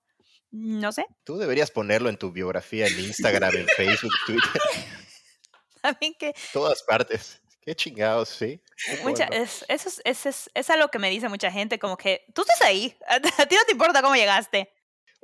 no 0.50 0.92
sé. 0.92 1.06
Tú 1.24 1.38
deberías 1.38 1.70
ponerlo 1.70 2.08
en 2.08 2.18
tu 2.18 2.32
biografía 2.32 2.86
en 2.86 2.98
Instagram, 2.98 3.54
en 3.56 3.66
Facebook, 3.68 4.12
Twitter, 4.26 4.62
También 5.80 6.14
que 6.18 6.34
todas 6.52 6.82
partes. 6.82 7.40
Qué 7.60 7.74
chingados, 7.74 8.28
sí. 8.28 8.60
Mucha, 9.02 9.26
bueno. 9.26 9.42
es, 9.44 9.64
eso 9.68 9.88
es, 9.88 10.02
es, 10.04 10.26
es, 10.26 10.50
es 10.52 10.70
algo 10.70 10.88
que 10.88 10.98
me 10.98 11.08
dice 11.08 11.30
mucha 11.30 11.50
gente, 11.50 11.78
como 11.78 11.96
que 11.96 12.26
tú 12.34 12.42
estás 12.42 12.60
ahí, 12.60 12.94
a 13.08 13.20
ti 13.20 13.56
no 13.56 13.64
te 13.64 13.72
importa 13.72 14.02
cómo 14.02 14.14
llegaste. 14.14 14.73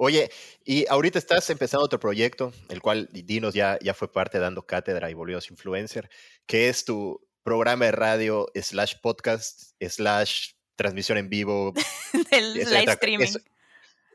Oye, 0.03 0.31
y 0.65 0.87
ahorita 0.89 1.19
estás 1.19 1.51
empezando 1.51 1.85
otro 1.85 2.01
proyecto, 2.01 2.55
el 2.71 2.81
cual 2.81 3.11
Dinos 3.13 3.53
ya, 3.53 3.79
ya 3.83 3.93
fue 3.93 4.11
parte 4.11 4.39
dando 4.39 4.63
cátedra 4.67 5.11
y 5.11 5.15
volvidos 5.15 5.51
influencer, 5.51 6.09
que 6.47 6.71
es 6.71 6.87
tu 6.87 7.21
programa 7.43 7.85
de 7.85 7.93
radio 7.93 8.47
slash 8.55 8.95
podcast 9.03 9.73
slash 9.79 10.53
transmisión 10.75 11.19
en 11.19 11.29
vivo, 11.29 11.75
del 12.31 12.55
live 12.55 12.81
otra- 12.81 12.93
streaming. 12.95 13.25
es 13.27 13.39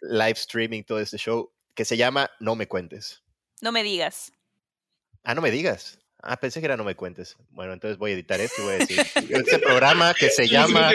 live 0.01 0.31
streaming, 0.31 0.81
todo 0.83 0.99
este 0.99 1.19
show, 1.19 1.51
que 1.75 1.85
se 1.85 1.97
llama 1.97 2.31
No 2.39 2.55
Me 2.55 2.67
Cuentes. 2.67 3.21
No 3.61 3.71
me 3.71 3.83
digas. 3.83 4.31
Ah, 5.23 5.35
no 5.35 5.41
me 5.41 5.51
digas. 5.51 5.99
Ah, 6.23 6.37
pensé 6.37 6.61
que 6.61 6.65
era 6.65 6.77
No 6.77 6.83
Me 6.83 6.95
Cuentes. 6.95 7.35
Bueno, 7.51 7.73
entonces 7.73 7.99
voy 7.99 8.09
a 8.09 8.13
editar 8.15 8.41
esto 8.41 8.59
y 8.63 8.65
voy 8.65 8.73
a 8.73 8.77
decir, 8.79 8.99
este 9.29 9.59
programa 9.59 10.15
que 10.15 10.31
se 10.31 10.47
llama, 10.49 10.91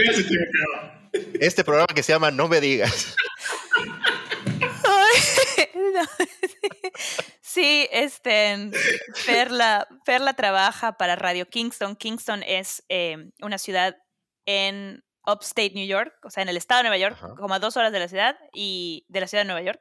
este 1.38 1.62
programa 1.62 1.94
que 1.94 2.02
se 2.02 2.12
llama 2.12 2.32
No 2.32 2.48
Me 2.48 2.60
Digas. 2.60 3.14
Sí, 7.42 7.88
este, 7.90 8.70
Perla, 9.26 9.88
Perla 10.04 10.34
trabaja 10.34 10.92
para 10.96 11.16
Radio 11.16 11.48
Kingston. 11.48 11.96
Kingston 11.96 12.44
es 12.44 12.84
eh, 12.88 13.30
una 13.42 13.58
ciudad 13.58 13.96
en 14.46 15.02
upstate 15.26 15.72
New 15.74 15.86
York, 15.86 16.14
o 16.22 16.30
sea, 16.30 16.42
en 16.42 16.48
el 16.48 16.56
estado 16.56 16.78
de 16.78 16.88
Nueva 16.88 16.98
York, 16.98 17.16
Ajá. 17.16 17.34
como 17.36 17.54
a 17.54 17.58
dos 17.58 17.76
horas 17.76 17.92
de 17.92 17.98
la 17.98 18.08
ciudad 18.08 18.38
y 18.52 19.04
de 19.08 19.20
la 19.20 19.26
ciudad 19.26 19.42
de 19.42 19.48
Nueva 19.48 19.62
York. 19.62 19.80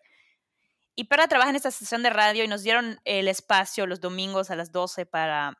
Y 0.95 1.05
Perla 1.05 1.27
trabaja 1.27 1.51
en 1.51 1.55
esta 1.55 1.69
estación 1.69 2.03
de 2.03 2.09
radio 2.09 2.43
y 2.43 2.47
nos 2.47 2.63
dieron 2.63 2.99
el 3.05 3.27
espacio 3.27 3.85
los 3.85 4.01
domingos 4.01 4.49
a 4.49 4.55
las 4.55 4.71
12 4.71 5.05
para, 5.05 5.57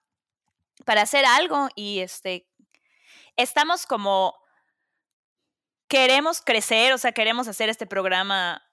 para 0.86 1.04
hacer 1.04 1.26
algo 1.26 1.70
y 1.76 2.00
este, 2.00 2.48
estamos 3.38 3.86
como, 3.86 4.34
queremos 5.88 6.42
crecer, 6.42 6.92
o 6.94 6.98
sea, 6.98 7.12
queremos 7.12 7.48
hacer 7.48 7.70
este 7.70 7.86
programa 7.86 8.69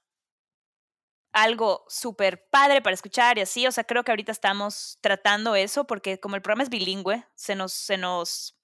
algo 1.37 1.85
súper 1.87 2.49
padre 2.49 2.81
para 2.81 2.95
escuchar 2.95 3.37
y 3.37 3.43
así, 3.43 3.67
o 3.67 3.73
sea, 3.73 3.85
creo 3.85 4.03
que 4.05 4.11
ahorita 4.11 4.33
estamos 4.33 4.97
tratando 5.03 5.55
eso 5.55 5.87
porque 5.87 6.19
como 6.19 6.35
el 6.35 6.41
programa 6.41 6.63
es 6.63 6.71
bilingüe, 6.71 7.27
se 7.35 7.55
nos, 7.55 7.75
se 7.75 7.99
nos 7.99 8.57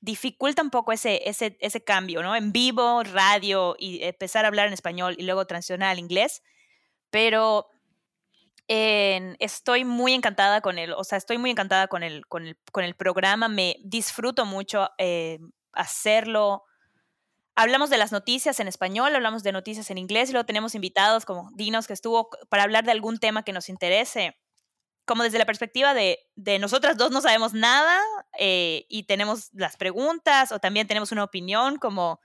dificulta 0.00 0.62
un 0.62 0.70
poco 0.70 0.92
ese, 0.92 1.28
ese, 1.28 1.58
ese 1.60 1.84
cambio, 1.84 2.22
¿no? 2.22 2.34
En 2.34 2.50
vivo, 2.50 3.02
radio 3.02 3.76
y 3.78 4.02
empezar 4.02 4.46
a 4.46 4.48
hablar 4.48 4.68
en 4.68 4.72
español 4.72 5.16
y 5.18 5.24
luego 5.24 5.46
transicionar 5.46 5.90
al 5.90 5.98
inglés, 5.98 6.42
pero 7.10 7.68
estoy 8.66 9.84
muy 9.84 10.14
encantada 10.14 10.62
con 10.62 10.78
él, 10.78 10.94
o 10.96 11.04
sea, 11.04 11.18
estoy 11.18 11.36
muy 11.36 11.50
encantada 11.50 11.88
con 11.88 12.02
el, 12.02 12.26
con 12.26 12.46
el, 12.46 12.58
con 12.72 12.84
el 12.84 12.94
programa, 12.94 13.48
me 13.48 13.76
disfruto 13.84 14.46
mucho 14.46 14.88
eh, 14.96 15.40
hacerlo. 15.74 16.64
Hablamos 17.56 17.88
de 17.88 17.98
las 17.98 18.10
noticias 18.10 18.58
en 18.58 18.66
español, 18.66 19.14
hablamos 19.14 19.44
de 19.44 19.52
noticias 19.52 19.88
en 19.90 19.98
inglés 19.98 20.28
y 20.28 20.32
luego 20.32 20.46
tenemos 20.46 20.74
invitados 20.74 21.24
como 21.24 21.50
Dinos 21.54 21.86
que 21.86 21.92
estuvo 21.92 22.28
para 22.48 22.64
hablar 22.64 22.84
de 22.84 22.90
algún 22.90 23.18
tema 23.18 23.44
que 23.44 23.52
nos 23.52 23.68
interese. 23.68 24.36
Como 25.04 25.22
desde 25.22 25.38
la 25.38 25.46
perspectiva 25.46 25.94
de, 25.94 26.18
de 26.34 26.58
nosotras 26.58 26.96
dos 26.96 27.10
no 27.10 27.20
sabemos 27.20 27.52
nada 27.52 28.00
eh, 28.38 28.86
y 28.88 29.04
tenemos 29.04 29.50
las 29.52 29.76
preguntas 29.76 30.50
o 30.50 30.58
también 30.58 30.88
tenemos 30.88 31.12
una 31.12 31.22
opinión 31.22 31.76
como 31.76 32.20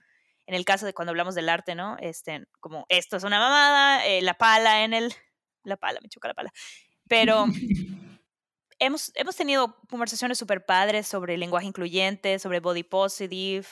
en 0.46 0.54
el 0.54 0.64
caso 0.64 0.84
de 0.84 0.94
cuando 0.94 1.10
hablamos 1.10 1.36
del 1.36 1.48
arte, 1.48 1.76
¿no? 1.76 1.96
Este, 2.00 2.44
como 2.58 2.86
esto 2.88 3.16
es 3.16 3.22
una 3.22 3.38
mamada, 3.38 4.04
eh, 4.06 4.22
la 4.22 4.34
pala 4.34 4.82
en 4.82 4.94
el... 4.94 5.14
La 5.62 5.76
pala, 5.76 6.00
me 6.02 6.08
choca 6.08 6.26
la 6.26 6.34
pala. 6.34 6.52
Pero 7.06 7.44
hemos, 8.80 9.12
hemos 9.14 9.36
tenido 9.36 9.76
conversaciones 9.88 10.38
súper 10.38 10.66
padres 10.66 11.06
sobre 11.06 11.38
lenguaje 11.38 11.66
incluyente, 11.66 12.38
sobre 12.40 12.58
body 12.58 12.82
positive, 12.82 13.66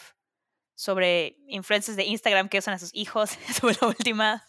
sobre 0.78 1.36
influencers 1.48 1.96
de 1.96 2.04
Instagram 2.04 2.48
que 2.48 2.58
usan 2.58 2.74
a 2.74 2.78
sus 2.78 2.94
hijos, 2.94 3.30
sobre 3.60 3.76
la 3.80 3.88
última. 3.88 4.44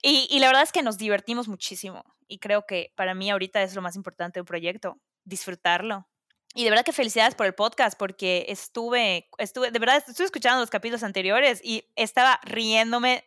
y, 0.00 0.26
y 0.30 0.38
la 0.38 0.46
verdad 0.46 0.62
es 0.62 0.72
que 0.72 0.82
nos 0.82 0.96
divertimos 0.96 1.46
muchísimo. 1.46 2.02
Y 2.26 2.38
creo 2.38 2.64
que 2.64 2.94
para 2.96 3.14
mí 3.14 3.30
ahorita 3.30 3.62
es 3.62 3.74
lo 3.74 3.82
más 3.82 3.94
importante 3.94 4.38
de 4.38 4.40
un 4.40 4.46
proyecto, 4.46 4.98
disfrutarlo. 5.24 6.08
Y 6.54 6.64
de 6.64 6.70
verdad 6.70 6.86
que 6.86 6.94
felicidades 6.94 7.34
por 7.34 7.44
el 7.44 7.54
podcast, 7.54 7.98
porque 7.98 8.46
estuve, 8.48 9.28
estuve, 9.36 9.70
de 9.70 9.78
verdad, 9.78 10.02
estuve 10.08 10.24
escuchando 10.24 10.60
los 10.60 10.70
capítulos 10.70 11.02
anteriores 11.02 11.60
y 11.62 11.84
estaba 11.96 12.40
riéndome 12.44 13.24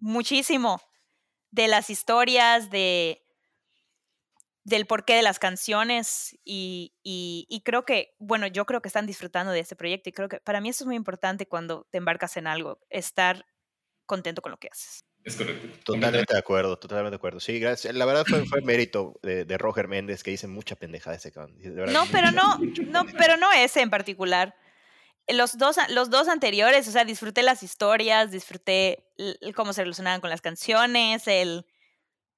muchísimo 0.00 0.82
de 1.52 1.68
las 1.68 1.90
historias, 1.90 2.70
de 2.70 3.23
del 4.64 4.86
porqué 4.86 5.14
de 5.14 5.22
las 5.22 5.38
canciones 5.38 6.38
y, 6.42 6.94
y, 7.02 7.46
y 7.50 7.60
creo 7.60 7.84
que, 7.84 8.14
bueno, 8.18 8.46
yo 8.46 8.64
creo 8.64 8.80
que 8.80 8.88
están 8.88 9.06
disfrutando 9.06 9.52
de 9.52 9.60
este 9.60 9.76
proyecto 9.76 10.08
y 10.08 10.12
creo 10.12 10.30
que 10.30 10.40
para 10.40 10.62
mí 10.62 10.70
eso 10.70 10.84
es 10.84 10.86
muy 10.86 10.96
importante 10.96 11.46
cuando 11.46 11.86
te 11.90 11.98
embarcas 11.98 12.38
en 12.38 12.46
algo, 12.46 12.80
estar 12.88 13.44
contento 14.06 14.40
con 14.40 14.52
lo 14.52 14.58
que 14.58 14.68
haces. 14.72 15.04
Es 15.22 15.36
correcto. 15.36 15.68
Totalmente 15.84 16.32
de 16.32 16.38
acuerdo, 16.38 16.78
totalmente 16.78 17.10
de 17.10 17.16
acuerdo. 17.16 17.40
Sí, 17.40 17.58
gracias. 17.58 17.94
La 17.94 18.06
verdad 18.06 18.24
fue, 18.26 18.46
fue 18.46 18.62
mérito 18.62 19.18
de, 19.22 19.44
de 19.44 19.58
Roger 19.58 19.86
Méndez 19.86 20.22
que 20.22 20.30
dice 20.30 20.46
mucha 20.46 20.76
pendejada 20.76 21.16
ese 21.16 21.30
cabrón. 21.30 21.56
No, 21.92 22.04
pero 22.10 22.30
no, 22.30 22.58
no, 22.88 23.04
pero 23.18 23.36
no 23.36 23.52
ese 23.52 23.82
en 23.82 23.90
particular. 23.90 24.54
Los 25.28 25.56
dos, 25.56 25.76
los 25.90 26.10
dos 26.10 26.28
anteriores, 26.28 26.88
o 26.88 26.90
sea, 26.90 27.04
disfruté 27.04 27.42
las 27.42 27.62
historias, 27.62 28.30
disfruté 28.30 29.06
cómo 29.54 29.72
se 29.74 29.82
relacionaban 29.82 30.20
con 30.22 30.30
las 30.30 30.40
canciones, 30.40 31.26
el... 31.26 31.66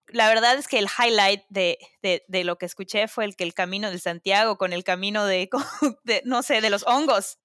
La 0.08 0.28
verdad 0.28 0.56
es 0.56 0.68
que 0.68 0.78
el 0.78 0.86
highlight 0.86 1.42
de, 1.48 1.78
de, 2.02 2.24
de 2.28 2.44
lo 2.44 2.58
que 2.58 2.66
escuché 2.66 3.08
fue 3.08 3.24
el 3.24 3.34
que 3.36 3.44
el 3.44 3.54
camino 3.54 3.90
de 3.90 3.98
Santiago 3.98 4.56
con 4.56 4.72
el 4.72 4.84
camino 4.84 5.26
de, 5.26 5.48
de, 6.04 6.22
no 6.24 6.42
sé, 6.42 6.60
de 6.60 6.70
los 6.70 6.84
hongos. 6.86 7.38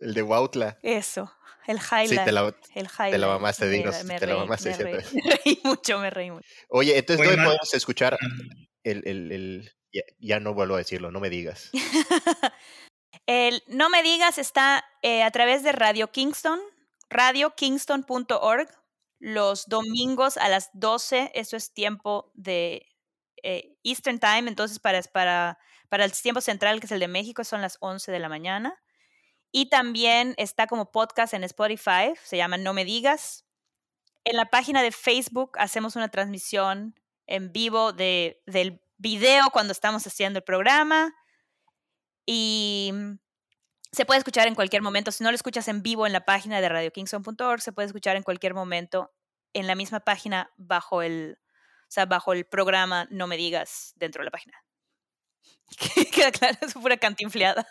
El 0.00 0.14
de 0.14 0.22
Huautla. 0.22 0.78
Eso, 0.82 1.32
el 1.66 1.80
Sí, 1.80 1.86
highlight. 1.90 2.24
te 2.24 2.32
la, 2.32 2.54
el 2.74 2.88
highlight. 2.98 3.20
mamaste, 3.26 3.64
Me- 3.66 3.70
dinos, 3.72 4.04
me 4.04 4.18
te 4.18 4.26
la 4.26 4.32
reí, 4.34 4.40
mamaste, 4.42 4.70
me 4.76 4.84
me 4.84 5.36
reí 5.44 5.60
mucho, 5.64 5.98
me 5.98 6.10
reí 6.10 6.30
mucho. 6.30 6.46
Oye, 6.68 6.96
entonces, 6.98 7.20
Oye, 7.20 7.30
¿dónde 7.30 7.36
Mar- 7.38 7.46
podemos 7.56 7.74
escuchar 7.74 8.18
el, 8.84 9.02
el, 9.06 9.32
el- 9.32 9.72
ya, 9.92 10.02
ya 10.18 10.40
no 10.40 10.52
vuelvo 10.54 10.74
a 10.74 10.78
decirlo, 10.78 11.10
no 11.10 11.20
me 11.20 11.30
digas. 11.30 11.70
El 13.26 13.62
No 13.66 13.90
Me 13.90 14.02
Digas 14.02 14.38
está 14.38 14.84
eh, 15.02 15.22
a 15.22 15.30
través 15.30 15.62
de 15.62 15.72
Radio 15.72 16.10
Kingston, 16.10 16.60
radiokingston.org, 17.10 18.68
los 19.18 19.66
domingos 19.66 20.36
a 20.36 20.48
las 20.48 20.70
12, 20.74 21.32
eso 21.34 21.56
es 21.56 21.72
tiempo 21.72 22.30
de 22.34 22.86
eh, 23.42 23.76
Eastern 23.82 24.18
Time, 24.18 24.48
entonces 24.48 24.78
para, 24.78 25.00
para, 25.02 25.58
para 25.88 26.04
el 26.04 26.12
tiempo 26.12 26.40
central, 26.40 26.80
que 26.80 26.86
es 26.86 26.92
el 26.92 27.00
de 27.00 27.08
México, 27.08 27.44
son 27.44 27.60
las 27.60 27.78
11 27.80 28.12
de 28.12 28.18
la 28.18 28.28
mañana. 28.28 28.80
Y 29.50 29.70
también 29.70 30.34
está 30.36 30.66
como 30.66 30.90
podcast 30.90 31.34
en 31.34 31.44
Spotify, 31.44 32.12
se 32.22 32.36
llama 32.36 32.58
No 32.58 32.74
Me 32.74 32.84
Digas. 32.84 33.46
En 34.24 34.36
la 34.36 34.46
página 34.46 34.82
de 34.82 34.92
Facebook 34.92 35.52
hacemos 35.58 35.96
una 35.96 36.10
transmisión 36.10 36.94
en 37.26 37.52
vivo 37.52 37.92
de, 37.92 38.42
del 38.46 38.80
video 38.98 39.50
cuando 39.50 39.72
estamos 39.72 40.06
haciendo 40.06 40.38
el 40.40 40.44
programa. 40.44 41.14
Y 42.26 42.90
mm, 42.92 43.12
se 43.92 44.04
puede 44.04 44.18
escuchar 44.18 44.46
en 44.48 44.54
cualquier 44.54 44.82
momento. 44.82 45.12
Si 45.12 45.24
no 45.24 45.30
lo 45.30 45.34
escuchas 45.34 45.68
en 45.68 45.82
vivo 45.82 46.06
en 46.06 46.12
la 46.12 46.24
página 46.24 46.60
de 46.60 46.68
radiokingston.org, 46.68 47.60
se 47.60 47.72
puede 47.72 47.86
escuchar 47.86 48.16
en 48.16 48.22
cualquier 48.22 48.54
momento 48.54 49.12
en 49.54 49.66
la 49.66 49.74
misma 49.74 50.00
página 50.00 50.50
bajo 50.56 51.02
el, 51.02 51.38
o 51.40 51.90
sea, 51.90 52.06
bajo 52.06 52.32
el 52.32 52.44
programa 52.44 53.06
No 53.10 53.26
Me 53.26 53.36
Digas 53.36 53.94
dentro 53.96 54.20
de 54.20 54.26
la 54.26 54.30
página. 54.30 54.56
Queda 56.14 56.30
claro, 56.30 56.58
es 56.60 56.74
pura 56.74 56.96
cantinfleada. 56.96 57.66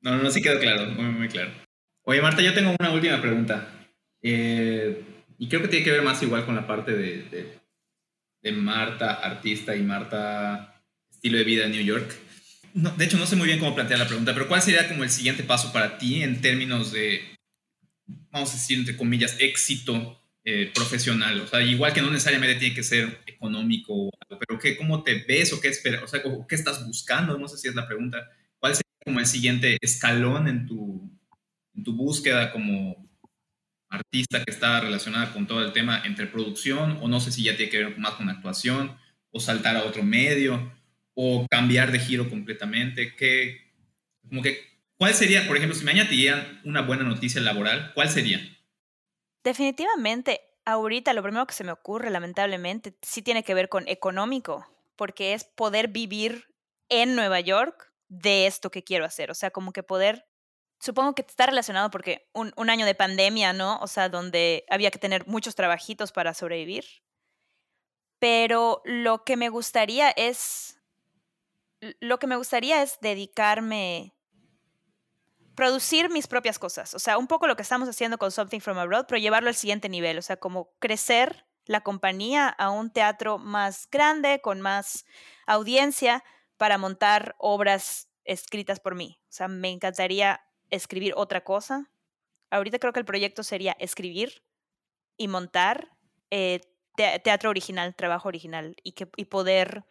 No, 0.00 0.16
no, 0.16 0.30
sí 0.30 0.40
quedó 0.40 0.58
claro, 0.58 0.86
muy, 0.86 1.04
muy 1.04 1.28
claro. 1.28 1.52
Oye, 2.04 2.22
Marta, 2.22 2.40
yo 2.40 2.54
tengo 2.54 2.74
una 2.78 2.90
última 2.90 3.20
pregunta. 3.20 3.68
Eh, 4.22 5.04
y 5.38 5.48
creo 5.48 5.60
que 5.62 5.68
tiene 5.68 5.84
que 5.84 5.90
ver 5.90 6.02
más 6.02 6.22
igual 6.22 6.46
con 6.46 6.56
la 6.56 6.66
parte 6.66 6.92
de, 6.92 7.60
de 8.40 8.52
Marta, 8.52 9.14
artista, 9.14 9.76
y 9.76 9.82
Marta, 9.82 10.82
estilo 11.10 11.38
de 11.38 11.44
vida 11.44 11.64
en 11.66 11.72
New 11.72 11.84
York. 11.84 12.10
De 12.74 13.04
hecho, 13.04 13.18
no 13.18 13.26
sé 13.26 13.36
muy 13.36 13.46
bien 13.46 13.58
cómo 13.58 13.74
plantear 13.74 13.98
la 13.98 14.06
pregunta, 14.06 14.32
pero 14.32 14.48
¿cuál 14.48 14.62
sería 14.62 14.88
como 14.88 15.02
el 15.02 15.10
siguiente 15.10 15.42
paso 15.42 15.72
para 15.72 15.98
ti 15.98 16.22
en 16.22 16.40
términos 16.40 16.92
de, 16.92 17.36
vamos 18.30 18.50
a 18.50 18.52
decir, 18.52 18.78
entre 18.78 18.96
comillas, 18.96 19.36
éxito 19.40 20.20
eh, 20.44 20.70
profesional? 20.74 21.40
O 21.40 21.46
sea, 21.46 21.62
igual 21.62 21.92
que 21.92 22.02
no 22.02 22.10
necesariamente 22.10 22.60
tiene 22.60 22.74
que 22.74 22.82
ser 22.82 23.22
económico, 23.26 24.10
pero 24.28 24.58
¿qué, 24.60 24.76
¿cómo 24.76 25.02
te 25.02 25.24
ves 25.26 25.52
o 25.52 25.60
qué 25.60 25.68
esperas? 25.68 26.02
O 26.02 26.06
sea, 26.06 26.22
¿qué 26.48 26.54
estás 26.54 26.86
buscando? 26.86 27.38
No 27.38 27.48
sé 27.48 27.58
si 27.58 27.68
es 27.68 27.74
la 27.74 27.86
pregunta. 27.86 28.30
¿Cuál 28.58 28.74
sería 28.74 29.04
como 29.04 29.20
el 29.20 29.26
siguiente 29.26 29.76
escalón 29.80 30.46
en 30.46 30.66
tu, 30.66 31.10
en 31.74 31.82
tu 31.82 31.92
búsqueda 31.94 32.52
como 32.52 33.10
artista 33.88 34.44
que 34.44 34.52
está 34.52 34.80
relacionada 34.80 35.32
con 35.32 35.46
todo 35.46 35.64
el 35.64 35.72
tema 35.72 36.02
entre 36.04 36.28
producción 36.28 36.98
o 37.00 37.08
no 37.08 37.18
sé 37.18 37.32
si 37.32 37.42
ya 37.42 37.56
tiene 37.56 37.70
que 37.70 37.78
ver 37.78 37.98
más 37.98 38.14
con 38.14 38.28
actuación 38.28 38.96
o 39.32 39.40
saltar 39.40 39.76
a 39.76 39.84
otro 39.84 40.04
medio 40.04 40.72
o 41.22 41.46
cambiar 41.48 41.92
de 41.92 41.98
giro 41.98 42.30
completamente? 42.30 43.14
¿Qué, 43.14 43.72
como 44.28 44.42
que, 44.42 44.58
¿Cuál 45.00 45.14
sería, 45.14 45.46
por 45.46 45.56
ejemplo, 45.56 45.74
si 45.76 45.84
mañana 45.84 46.10
te 46.10 46.68
una 46.68 46.82
buena 46.82 47.04
noticia 47.04 47.40
laboral, 47.40 47.92
cuál 47.94 48.10
sería? 48.10 48.38
Definitivamente, 49.42 50.42
ahorita 50.66 51.14
lo 51.14 51.22
primero 51.22 51.46
que 51.46 51.54
se 51.54 51.64
me 51.64 51.72
ocurre, 51.72 52.10
lamentablemente, 52.10 52.94
sí 53.00 53.22
tiene 53.22 53.42
que 53.42 53.54
ver 53.54 53.70
con 53.70 53.88
económico, 53.88 54.66
porque 54.96 55.32
es 55.32 55.44
poder 55.44 55.88
vivir 55.88 56.54
en 56.90 57.16
Nueva 57.16 57.40
York 57.40 57.94
de 58.08 58.46
esto 58.46 58.70
que 58.70 58.84
quiero 58.84 59.06
hacer. 59.06 59.30
O 59.30 59.34
sea, 59.34 59.50
como 59.50 59.72
que 59.72 59.82
poder, 59.82 60.26
supongo 60.78 61.14
que 61.14 61.22
está 61.22 61.46
relacionado 61.46 61.90
porque 61.90 62.28
un, 62.34 62.52
un 62.56 62.68
año 62.68 62.84
de 62.84 62.94
pandemia, 62.94 63.54
¿no? 63.54 63.78
O 63.80 63.86
sea, 63.86 64.10
donde 64.10 64.66
había 64.68 64.90
que 64.90 64.98
tener 64.98 65.26
muchos 65.26 65.54
trabajitos 65.54 66.12
para 66.12 66.34
sobrevivir. 66.34 66.84
Pero 68.18 68.82
lo 68.84 69.24
que 69.24 69.38
me 69.38 69.48
gustaría 69.48 70.10
es, 70.10 70.79
lo 72.00 72.18
que 72.18 72.26
me 72.26 72.36
gustaría 72.36 72.82
es 72.82 72.98
dedicarme 73.00 74.14
producir 75.54 76.10
mis 76.10 76.26
propias 76.26 76.58
cosas. 76.58 76.94
O 76.94 76.98
sea, 76.98 77.18
un 77.18 77.26
poco 77.26 77.46
lo 77.46 77.56
que 77.56 77.62
estamos 77.62 77.88
haciendo 77.88 78.18
con 78.18 78.30
Something 78.30 78.60
from 78.60 78.78
Abroad, 78.78 79.06
pero 79.06 79.18
llevarlo 79.18 79.48
al 79.48 79.54
siguiente 79.54 79.88
nivel. 79.88 80.18
O 80.18 80.22
sea, 80.22 80.38
como 80.38 80.72
crecer 80.78 81.46
la 81.66 81.82
compañía 81.82 82.48
a 82.48 82.70
un 82.70 82.90
teatro 82.90 83.38
más 83.38 83.88
grande, 83.90 84.40
con 84.40 84.60
más 84.60 85.04
audiencia, 85.46 86.24
para 86.56 86.78
montar 86.78 87.34
obras 87.38 88.08
escritas 88.24 88.80
por 88.80 88.94
mí. 88.94 89.20
O 89.24 89.32
sea, 89.32 89.48
me 89.48 89.70
encantaría 89.70 90.40
escribir 90.70 91.12
otra 91.16 91.42
cosa. 91.42 91.90
Ahorita 92.50 92.78
creo 92.78 92.92
que 92.92 93.00
el 93.00 93.06
proyecto 93.06 93.42
sería 93.42 93.76
escribir 93.78 94.42
y 95.16 95.28
montar 95.28 95.90
eh, 96.30 96.60
te 96.96 97.18
teatro 97.20 97.50
original, 97.50 97.94
trabajo 97.94 98.28
original, 98.28 98.76
y, 98.82 98.92
que, 98.92 99.08
y 99.16 99.26
poder, 99.26 99.84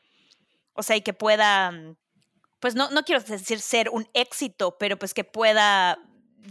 o 0.74 0.84
sea, 0.84 0.96
y 0.96 1.02
que 1.02 1.14
pueda 1.14 1.72
pues 2.60 2.76
no, 2.76 2.90
no 2.92 3.04
quiero 3.04 3.22
decir 3.24 3.60
ser 3.60 3.90
un 3.90 4.08
éxito, 4.14 4.78
pero 4.78 4.98
pues 4.98 5.14
que 5.14 5.24
pueda 5.24 5.98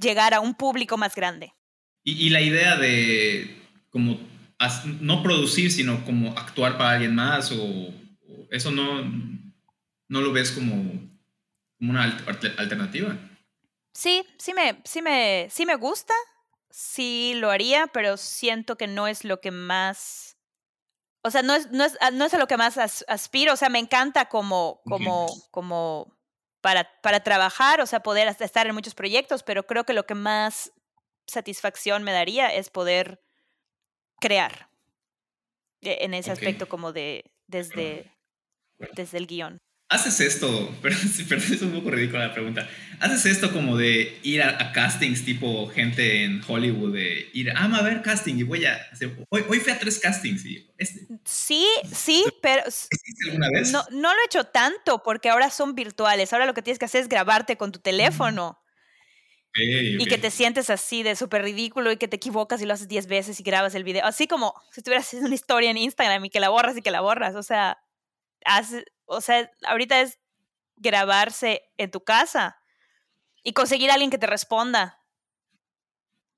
llegar 0.01 0.35
a 0.35 0.41
un 0.41 0.55
público 0.55 0.97
más 0.97 1.15
grande. 1.15 1.53
Y, 2.03 2.27
y 2.27 2.31
la 2.31 2.41
idea 2.41 2.77
de 2.77 3.63
como 3.91 4.19
no 5.01 5.23
producir, 5.23 5.71
sino 5.71 6.05
como 6.05 6.37
actuar 6.37 6.77
para 6.79 6.93
alguien 6.93 7.15
más, 7.15 7.53
o, 7.53 7.63
o 7.63 8.49
eso 8.51 8.71
no, 8.71 9.03
no 10.09 10.21
lo 10.21 10.33
ves 10.33 10.51
como, 10.51 10.93
como 11.79 11.91
una 11.91 12.05
alter, 12.05 12.55
alternativa. 12.59 13.17
Sí, 13.93 14.25
sí 14.39 14.55
me, 14.55 14.81
sí, 14.85 15.03
me, 15.03 15.49
sí 15.51 15.67
me 15.67 15.77
gusta, 15.77 16.15
sí 16.71 17.35
lo 17.37 17.51
haría, 17.51 17.87
pero 17.89 18.17
siento 18.17 18.77
que 18.77 18.87
no 18.87 19.07
es 19.07 19.25
lo 19.25 19.41
que 19.41 19.51
más... 19.51 20.28
O 21.23 21.31
sea, 21.31 21.43
no 21.43 21.55
es, 21.55 21.71
no 21.71 21.85
es, 21.85 21.97
no 22.13 22.25
es 22.25 22.35
a 22.35 22.39
lo 22.39 22.47
que 22.47 22.57
más 22.57 22.79
as, 22.79 23.05
aspiro. 23.09 23.53
O 23.53 23.57
sea, 23.57 23.69
me 23.69 23.79
encanta 23.79 24.29
como, 24.29 24.81
como, 24.85 25.27
como 25.51 26.17
para, 26.61 26.89
para 27.03 27.21
trabajar, 27.21 27.81
o 27.81 27.87
sea, 27.87 28.01
poder 28.01 28.29
estar 28.41 28.67
en 28.67 28.75
muchos 28.75 28.95
proyectos, 28.95 29.43
pero 29.43 29.67
creo 29.67 29.85
que 29.85 29.93
lo 29.93 30.07
que 30.07 30.15
más 30.15 30.73
satisfacción 31.27 32.03
me 32.03 32.13
daría 32.13 32.55
es 32.55 32.71
poder 32.71 33.23
crear 34.21 34.71
e, 35.81 36.05
en 36.05 36.15
ese 36.15 36.33
okay. 36.33 36.47
aspecto 36.47 36.69
como 36.69 36.93
de 36.93 37.33
desde, 37.47 38.13
desde 38.95 39.19
el 39.19 39.27
guion. 39.27 39.59
¿Haces 39.91 40.21
esto? 40.21 40.71
Perdón, 40.83 41.01
es 41.53 41.63
un 41.63 41.73
poco 41.73 41.91
ridícula 41.91 42.27
la 42.27 42.35
pregunta. 42.35 42.69
¿Haces 43.01 43.25
esto 43.25 43.53
como 43.53 43.77
de 43.77 44.19
ir 44.23 44.43
a, 44.43 44.63
a, 44.63 44.73
castings 44.73 45.25
tipo 45.25 45.67
gente 45.69 46.25
en 46.25 46.43
Hollywood? 46.47 46.93
De 46.93 47.31
ir, 47.33 47.51
ah, 47.57 47.71
a 47.73 47.83
ver 47.83 48.03
casting 48.03 48.35
y 48.35 48.43
voy 48.43 48.67
a. 48.67 48.79
Hoy, 49.31 49.45
hoy 49.49 49.61
fui 49.61 49.73
a 49.73 49.79
tres 49.79 49.99
castings 49.99 50.45
y... 50.45 50.71
Este. 50.77 51.07
Sí, 51.25 51.67
sí, 51.91 52.25
pero... 52.43 52.65
¿Hiciste 52.69 53.31
alguna 53.31 53.49
vez? 53.51 53.73
No, 53.73 53.83
no 53.91 54.15
lo 54.15 54.21
he 54.21 54.27
hecho 54.27 54.45
tanto 54.45 55.03
porque 55.03 55.31
ahora 55.31 55.49
son 55.51 55.75
virtuales. 55.75 56.35
Ahora 56.35 56.45
lo 56.45 56.53
que 56.53 56.63
tienes 56.63 56.79
que 56.79 56.85
hacer 56.85 57.01
es 57.01 57.09
grabarte 57.09 57.57
con 57.57 57.73
tu 57.73 57.79
teléfono. 57.79 58.61
Okay, 59.51 59.75
okay. 59.75 59.97
Y 60.03 60.05
que 60.05 60.19
te 60.19 60.31
sientes 60.31 60.69
así 60.69 61.03
de 61.03 61.17
súper 61.17 61.43
ridículo 61.43 61.91
y 61.91 61.97
que 61.97 62.09
te 62.09 62.17
equivocas 62.17 62.61
y 62.61 62.67
lo 62.67 62.75
haces 62.75 62.89
10 62.89 63.07
veces 63.07 63.41
y 63.41 63.43
grabas 63.43 63.75
el 63.75 63.85
video. 63.85 64.05
Así 64.05 64.27
como 64.27 64.53
si 64.71 64.81
estuvieras 64.81 65.07
haciendo 65.07 65.29
una 65.29 65.35
historia 65.35 65.71
en 65.71 65.79
Instagram 65.79 66.27
y 66.27 66.31
que 66.31 66.41
la 66.41 66.51
borras 66.51 66.77
y 66.77 66.83
que 66.83 66.91
la 66.91 67.01
borras. 67.01 67.35
O 67.37 67.43
sea, 67.43 67.79
haces 68.45 68.85
o 69.09 69.21
sea, 69.21 69.51
ahorita 69.67 70.01
es 70.01 70.19
grabarse 70.77 71.63
en 71.77 71.91
tu 71.91 72.03
casa 72.05 72.61
y 73.43 73.53
conseguir 73.53 73.91
a 73.91 73.95
alguien 73.95 74.11
que 74.11 74.19
te 74.19 74.27
responda. 74.27 75.03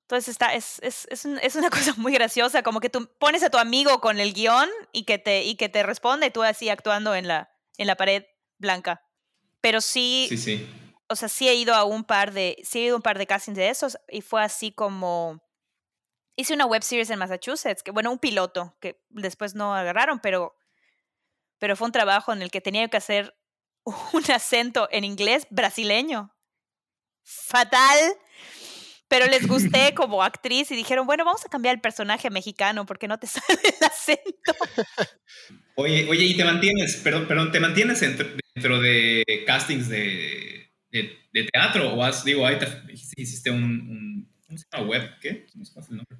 Entonces 0.03 0.29
está, 0.29 0.53
es, 0.53 0.79
es, 0.81 1.07
es, 1.09 1.25
un- 1.25 1.37
es 1.39 1.55
una 1.55 1.69
cosa 1.69 1.93
muy 1.97 2.13
graciosa, 2.13 2.63
como 2.63 2.79
que 2.79 2.89
tú 2.89 3.09
pones 3.19 3.43
a 3.43 3.49
tu 3.49 3.57
amigo 3.57 4.01
con 4.01 4.19
el 4.19 4.33
guion 4.33 4.69
y 4.91 5.03
que 5.05 5.17
te, 5.17 5.43
y 5.43 5.55
que 5.55 5.69
te 5.69 5.83
responde 5.83 6.27
y 6.27 6.31
tú 6.31 6.43
así 6.43 6.69
actuando 6.69 7.15
en 7.15 7.27
la, 7.27 7.51
en 7.77 7.87
la 7.87 7.95
pared 7.95 8.23
blanca. 8.57 9.03
Pero 9.61 9.79
sí, 9.79 10.25
Sí, 10.29 10.37
sí. 10.37 10.69
o 11.07 11.15
sea, 11.15 11.29
sí 11.29 11.47
he 11.47 11.55
ido 11.55 11.75
a 11.75 11.83
un 11.83 12.03
par 12.03 12.33
de, 12.33 12.57
sí 12.63 12.79
he 12.79 12.85
ido 12.85 12.95
a 12.95 12.97
un 12.97 13.03
par 13.03 13.17
de 13.17 13.27
castings 13.27 13.57
de 13.57 13.69
esos 13.69 13.97
y 14.09 14.21
fue 14.21 14.43
así 14.43 14.71
como, 14.71 15.41
hice 16.35 16.53
una 16.53 16.65
web 16.65 16.83
series 16.83 17.09
en 17.09 17.19
Massachusetts, 17.19 17.83
que 17.83 17.91
bueno, 17.91 18.11
un 18.11 18.19
piloto 18.19 18.75
que 18.81 19.01
después 19.09 19.55
no 19.55 19.75
agarraron, 19.75 20.19
pero, 20.19 20.55
pero 21.61 21.75
fue 21.75 21.85
un 21.85 21.91
trabajo 21.91 22.33
en 22.33 22.41
el 22.41 22.49
que 22.49 22.59
tenía 22.59 22.87
que 22.87 22.97
hacer 22.97 23.37
un 23.85 24.31
acento 24.33 24.89
en 24.91 25.03
inglés 25.03 25.45
brasileño. 25.51 26.35
Fatal. 27.23 27.99
Pero 29.07 29.27
les 29.27 29.47
gusté 29.47 29.93
como 29.95 30.23
actriz 30.23 30.71
y 30.71 30.75
dijeron, 30.75 31.05
bueno, 31.05 31.23
vamos 31.23 31.45
a 31.45 31.49
cambiar 31.49 31.75
el 31.75 31.81
personaje 31.81 32.31
mexicano 32.31 32.87
porque 32.87 33.07
no 33.07 33.19
te 33.19 33.27
sale 33.27 33.59
el 33.63 33.85
acento. 33.85 34.55
Oye, 35.75 36.09
oye, 36.09 36.25
y 36.25 36.35
te 36.35 36.43
mantienes, 36.43 36.95
perdón, 36.95 37.27
perdón, 37.27 37.51
¿te 37.51 37.59
mantienes 37.59 37.99
dentro, 37.99 38.81
de 38.81 39.23
castings 39.45 39.87
de, 39.87 40.71
de, 40.89 41.15
de 41.31 41.43
teatro? 41.43 41.93
O 41.93 42.03
has, 42.03 42.23
digo, 42.23 42.47
ahí 42.47 42.57
te, 42.57 42.67
hiciste 42.91 43.51
un, 43.51 43.63
un- 43.63 44.30
¿cómo 44.51 44.57
se 44.57 44.65
llama? 44.71 44.89
¿Web? 44.89 45.19
¿Qué? 45.21 45.47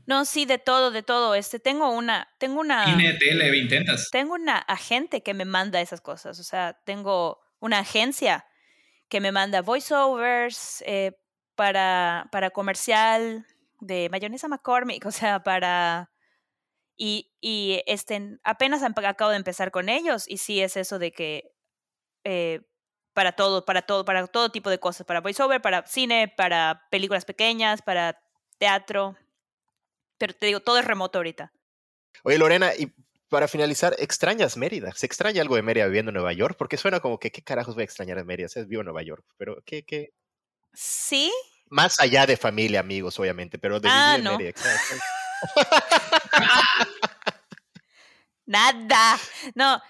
No 0.06 0.26
sí, 0.26 0.46
de 0.46 0.58
todo, 0.58 0.92
de 0.92 1.04
todo. 1.04 1.36
Este, 1.36 1.60
tengo 1.60 1.90
una, 1.90 2.30
tengo 2.38 2.60
una... 2.62 2.86
Intentas. 2.90 4.10
tengo 4.12 4.34
una 4.34 4.58
agente 4.58 5.22
que 5.22 5.34
me 5.34 5.46
manda 5.46 5.82
esas 5.82 6.02
cosas. 6.02 6.40
O 6.40 6.44
sea, 6.44 6.80
tengo 6.86 7.40
una 7.60 7.80
agencia 7.80 8.46
que 9.10 9.20
me 9.20 9.32
manda 9.32 9.62
voiceovers 9.62 10.84
eh, 10.88 11.12
para, 11.56 12.30
para 12.32 12.52
comercial 12.52 13.46
de 13.80 14.10
mayonesa 14.10 14.48
McCormick, 14.48 15.06
o 15.06 15.12
sea, 15.12 15.44
para... 15.44 16.10
Y, 16.98 17.34
y 17.42 17.82
este, 17.88 18.38
apenas 18.44 18.84
acabo 18.84 19.32
de 19.32 19.38
empezar 19.38 19.72
con 19.72 19.90
ellos 19.90 20.26
y 20.28 20.38
sí 20.38 20.62
es 20.62 20.78
eso 20.78 21.00
de 21.00 21.12
que 21.12 21.52
eh, 22.24 22.62
para 23.14 23.34
todo, 23.34 23.66
para 23.66 23.82
todo, 23.82 24.06
para 24.06 24.28
todo 24.28 24.50
tipo 24.50 24.70
de 24.70 24.80
cosas, 24.80 25.06
para 25.06 25.22
voiceover, 25.22 25.62
para 25.62 25.86
cine, 25.86 26.28
para 26.36 26.88
películas 26.90 27.26
pequeñas, 27.26 27.82
para 27.82 28.21
teatro. 28.62 29.18
Pero 30.20 30.36
te 30.36 30.46
digo, 30.46 30.60
todo 30.60 30.78
es 30.78 30.86
remoto 30.86 31.18
ahorita. 31.18 31.52
Oye, 32.24 32.38
Lorena, 32.38 32.76
y 32.78 32.94
para 33.28 33.48
finalizar, 33.48 33.96
¿extrañas 33.98 34.56
Mérida? 34.56 34.92
¿Se 34.94 35.08
extraña 35.08 35.42
algo 35.42 35.56
de 35.56 35.64
Mérida 35.64 35.88
viviendo 35.88 36.10
en 36.10 36.14
Nueva 36.14 36.32
York? 36.32 36.56
Porque 36.60 36.78
suena 36.78 37.00
como 37.00 37.18
que, 37.18 37.32
¿qué 37.32 37.42
carajos 37.42 37.74
voy 37.74 37.82
a 37.82 37.86
extrañar 37.86 38.18
de 38.18 38.24
Mérida? 38.24 38.46
O 38.46 38.50
sea, 38.50 38.64
vivo 38.64 38.82
en 38.82 38.86
Nueva 38.86 39.02
York, 39.02 39.26
pero 39.38 39.64
¿qué, 39.66 39.84
qué? 39.84 40.14
Sí, 40.74 41.32
Más 41.70 42.00
allá 42.00 42.28
de 42.28 42.38
familia, 42.38 42.82
amigos, 42.82 43.20
obviamente, 43.20 43.58
pero 43.58 43.80
de 43.80 43.90
Ah, 43.92 44.18
vivir 44.18 44.30
en. 44.32 44.38
Mérida. 44.38 44.54
Nada. 48.46 49.18
No. 49.56 49.82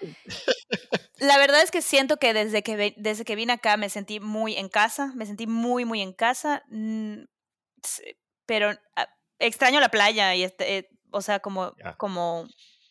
La 1.18 1.36
verdad 1.36 1.62
es 1.62 1.70
que 1.70 1.82
siento 1.82 2.16
que 2.16 2.32
desde 2.32 2.62
que, 2.62 2.94
desde 2.96 3.24
que 3.24 3.36
vine 3.36 3.52
acá 3.52 3.76
me 3.76 3.90
sentí 3.90 4.18
muy 4.18 4.54
en 4.56 4.68
casa, 4.70 5.12
me 5.14 5.26
sentí 5.26 5.46
muy, 5.46 5.84
muy 5.84 6.00
en 6.00 6.12
casa, 6.12 6.62
mm, 6.68 7.24
pero 8.52 8.78
ah, 8.96 9.08
extraño 9.38 9.80
la 9.80 9.88
playa 9.88 10.34
y 10.34 10.42
este, 10.42 10.76
eh, 10.76 10.90
o 11.10 11.22
sea, 11.22 11.40
como, 11.40 11.74
como 11.96 12.46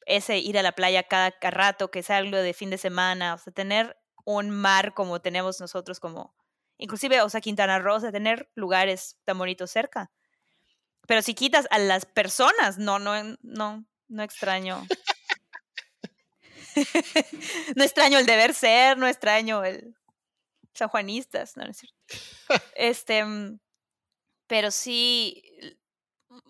ese 0.08 0.40
ir 0.40 0.58
a 0.58 0.64
la 0.64 0.72
playa 0.72 1.04
cada, 1.04 1.36
rato, 1.40 1.92
que 1.92 2.02
sea 2.02 2.18
algo 2.18 2.36
de 2.38 2.56
fin 2.56 2.72
de 2.72 2.80
semana, 2.80 3.36
o 3.36 3.38
sea, 3.38 3.54
tener 3.54 3.96
un 4.26 4.50
mar 4.50 4.96
como 4.96 5.22
tenemos 5.22 5.60
nosotros, 5.60 6.00
como, 6.00 6.36
inclusive, 6.80 7.22
o 7.22 7.30
sea, 7.30 7.42
Quintana 7.42 7.78
Roo, 7.78 7.98
o 7.98 8.00
sea, 8.00 8.12
tener 8.12 8.50
lugares 8.56 9.20
tan 9.24 9.38
bonitos 9.38 9.70
cerca. 9.70 10.10
Pero 11.06 11.22
si 11.22 11.36
quitas 11.36 11.68
a 11.70 11.78
las 11.78 12.08
personas, 12.08 12.80
no, 12.80 12.98
no, 12.98 13.14
no, 13.44 13.86
no 14.08 14.24
extraño. 14.24 14.84
no 17.76 17.84
extraño 17.84 18.18
el 18.18 18.26
deber 18.26 18.56
ser, 18.56 18.98
no 18.98 19.06
extraño 19.06 19.64
el 19.64 19.94
sanjuanistas, 20.74 21.56
no, 21.56 21.66
no 21.66 21.70
es 21.70 21.78
cierto. 21.78 21.98
Este, 22.76 23.24
mm, 23.24 23.60
pero 24.52 24.70
sí, 24.70 25.42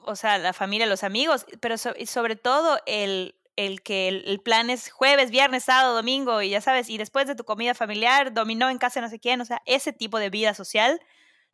o 0.06 0.16
sea, 0.16 0.40
la 0.40 0.54
familia, 0.54 0.88
los 0.88 1.04
amigos, 1.04 1.46
pero 1.60 1.78
so- 1.78 1.94
y 1.96 2.08
sobre 2.08 2.36
todo 2.36 2.80
el, 2.88 3.36
el 3.56 3.84
que 3.84 4.08
el, 4.08 4.24
el 4.26 4.40
plan 4.40 4.72
es 4.72 4.90
jueves, 4.90 5.30
viernes, 5.30 5.66
sábado, 5.66 5.94
domingo, 5.96 6.42
y 6.42 6.50
ya 6.50 6.62
sabes, 6.62 6.90
y 6.90 6.98
después 6.98 7.28
de 7.28 7.36
tu 7.36 7.44
comida 7.44 7.76
familiar, 7.76 8.34
dominó 8.34 8.72
en 8.72 8.80
casa 8.80 9.02
no 9.02 9.10
sé 9.10 9.20
quién, 9.20 9.40
o 9.40 9.46
sea, 9.46 9.62
ese 9.68 9.94
tipo 9.94 10.18
de 10.18 10.32
vida 10.32 10.56
social 10.56 11.00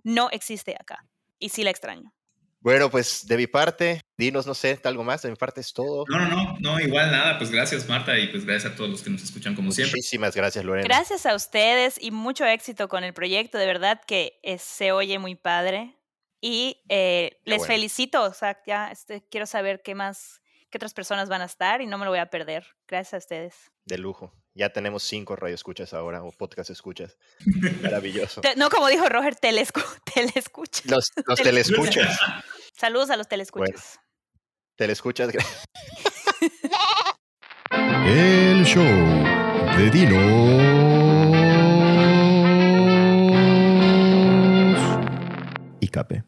no 0.04 0.30
existe 0.32 0.74
acá. 0.80 1.06
Y 1.38 1.50
sí 1.50 1.66
la 1.66 1.70
extraño. 1.70 2.14
Bueno, 2.62 2.90
pues 2.90 3.28
de 3.28 3.36
mi 3.36 3.46
parte, 3.48 4.02
dinos, 4.18 4.48
no 4.48 4.54
sé, 4.54 4.80
algo 4.86 5.04
más, 5.04 5.22
de 5.22 5.30
mi 5.30 5.36
parte 5.36 5.60
es 5.60 5.74
todo. 5.74 6.06
No, 6.08 6.18
no, 6.18 6.28
no, 6.30 6.58
no, 6.60 6.80
igual 6.80 7.12
nada. 7.12 7.38
Pues 7.38 7.52
gracias, 7.52 7.90
Marta, 7.90 8.18
y 8.18 8.28
pues 8.30 8.46
gracias 8.46 8.72
a 8.72 8.76
todos 8.76 8.90
los 8.90 9.02
que 9.04 9.10
nos 9.10 9.22
escuchan 9.22 9.54
como 9.54 9.72
siempre. 9.72 9.92
Muchísimas 9.98 10.34
gracias, 10.34 10.64
Lorena. 10.64 10.88
Gracias 10.88 11.26
a 11.26 11.36
ustedes 11.36 12.02
y 12.02 12.12
mucho 12.12 12.46
éxito 12.46 12.88
con 12.88 13.04
el 13.04 13.14
proyecto, 13.14 13.58
de 13.58 13.66
verdad 13.66 14.02
que 14.08 14.40
eh, 14.44 14.58
se 14.60 14.94
oye 14.94 15.20
muy 15.20 15.36
padre. 15.36 15.97
Y 16.42 16.84
eh, 16.90 17.40
les 17.46 17.60
bueno. 17.60 17.74
felicito, 17.74 18.22
o 18.24 18.34
sea, 18.34 18.62
ya 18.66 18.92
este, 18.92 19.24
quiero 19.30 19.46
saber 19.46 19.82
qué 19.84 19.96
más, 19.96 20.42
qué 20.70 20.78
otras 20.78 20.94
personas 20.94 21.30
van 21.30 21.42
a 21.42 21.46
estar 21.46 21.82
y 21.82 21.88
no 21.88 21.98
me 21.98 22.06
lo 22.06 22.12
voy 22.12 22.20
a 22.20 22.30
perder. 22.30 22.66
Gracias 22.88 23.14
a 23.16 23.18
ustedes. 23.18 23.56
De 23.86 23.98
lujo. 23.98 24.34
Ya 24.54 24.70
tenemos 24.74 25.04
cinco 25.04 25.36
radioescuchas 25.36 25.94
ahora, 25.94 26.24
o 26.24 26.32
podcast 26.32 26.70
escuchas. 26.70 27.18
Maravilloso. 27.82 28.42
Te- 28.42 28.56
no, 28.56 28.70
como 28.70 28.88
dijo 28.88 29.08
Roger, 29.08 29.36
telescu 29.36 29.82
telescucha. 30.14 30.82
Los, 30.86 31.12
los 31.26 31.42
telescuchas. 31.42 32.20
Saludos 32.76 33.10
a 33.10 33.18
los 33.18 33.28
telescuchas. 33.28 34.00
Telescuchas. 34.76 35.30
gra- 35.32 35.46
El 38.06 38.64
show 38.66 38.84
de 39.78 39.90
Dinos 39.92 41.07
y 45.88 45.90
Cape. 45.90 46.24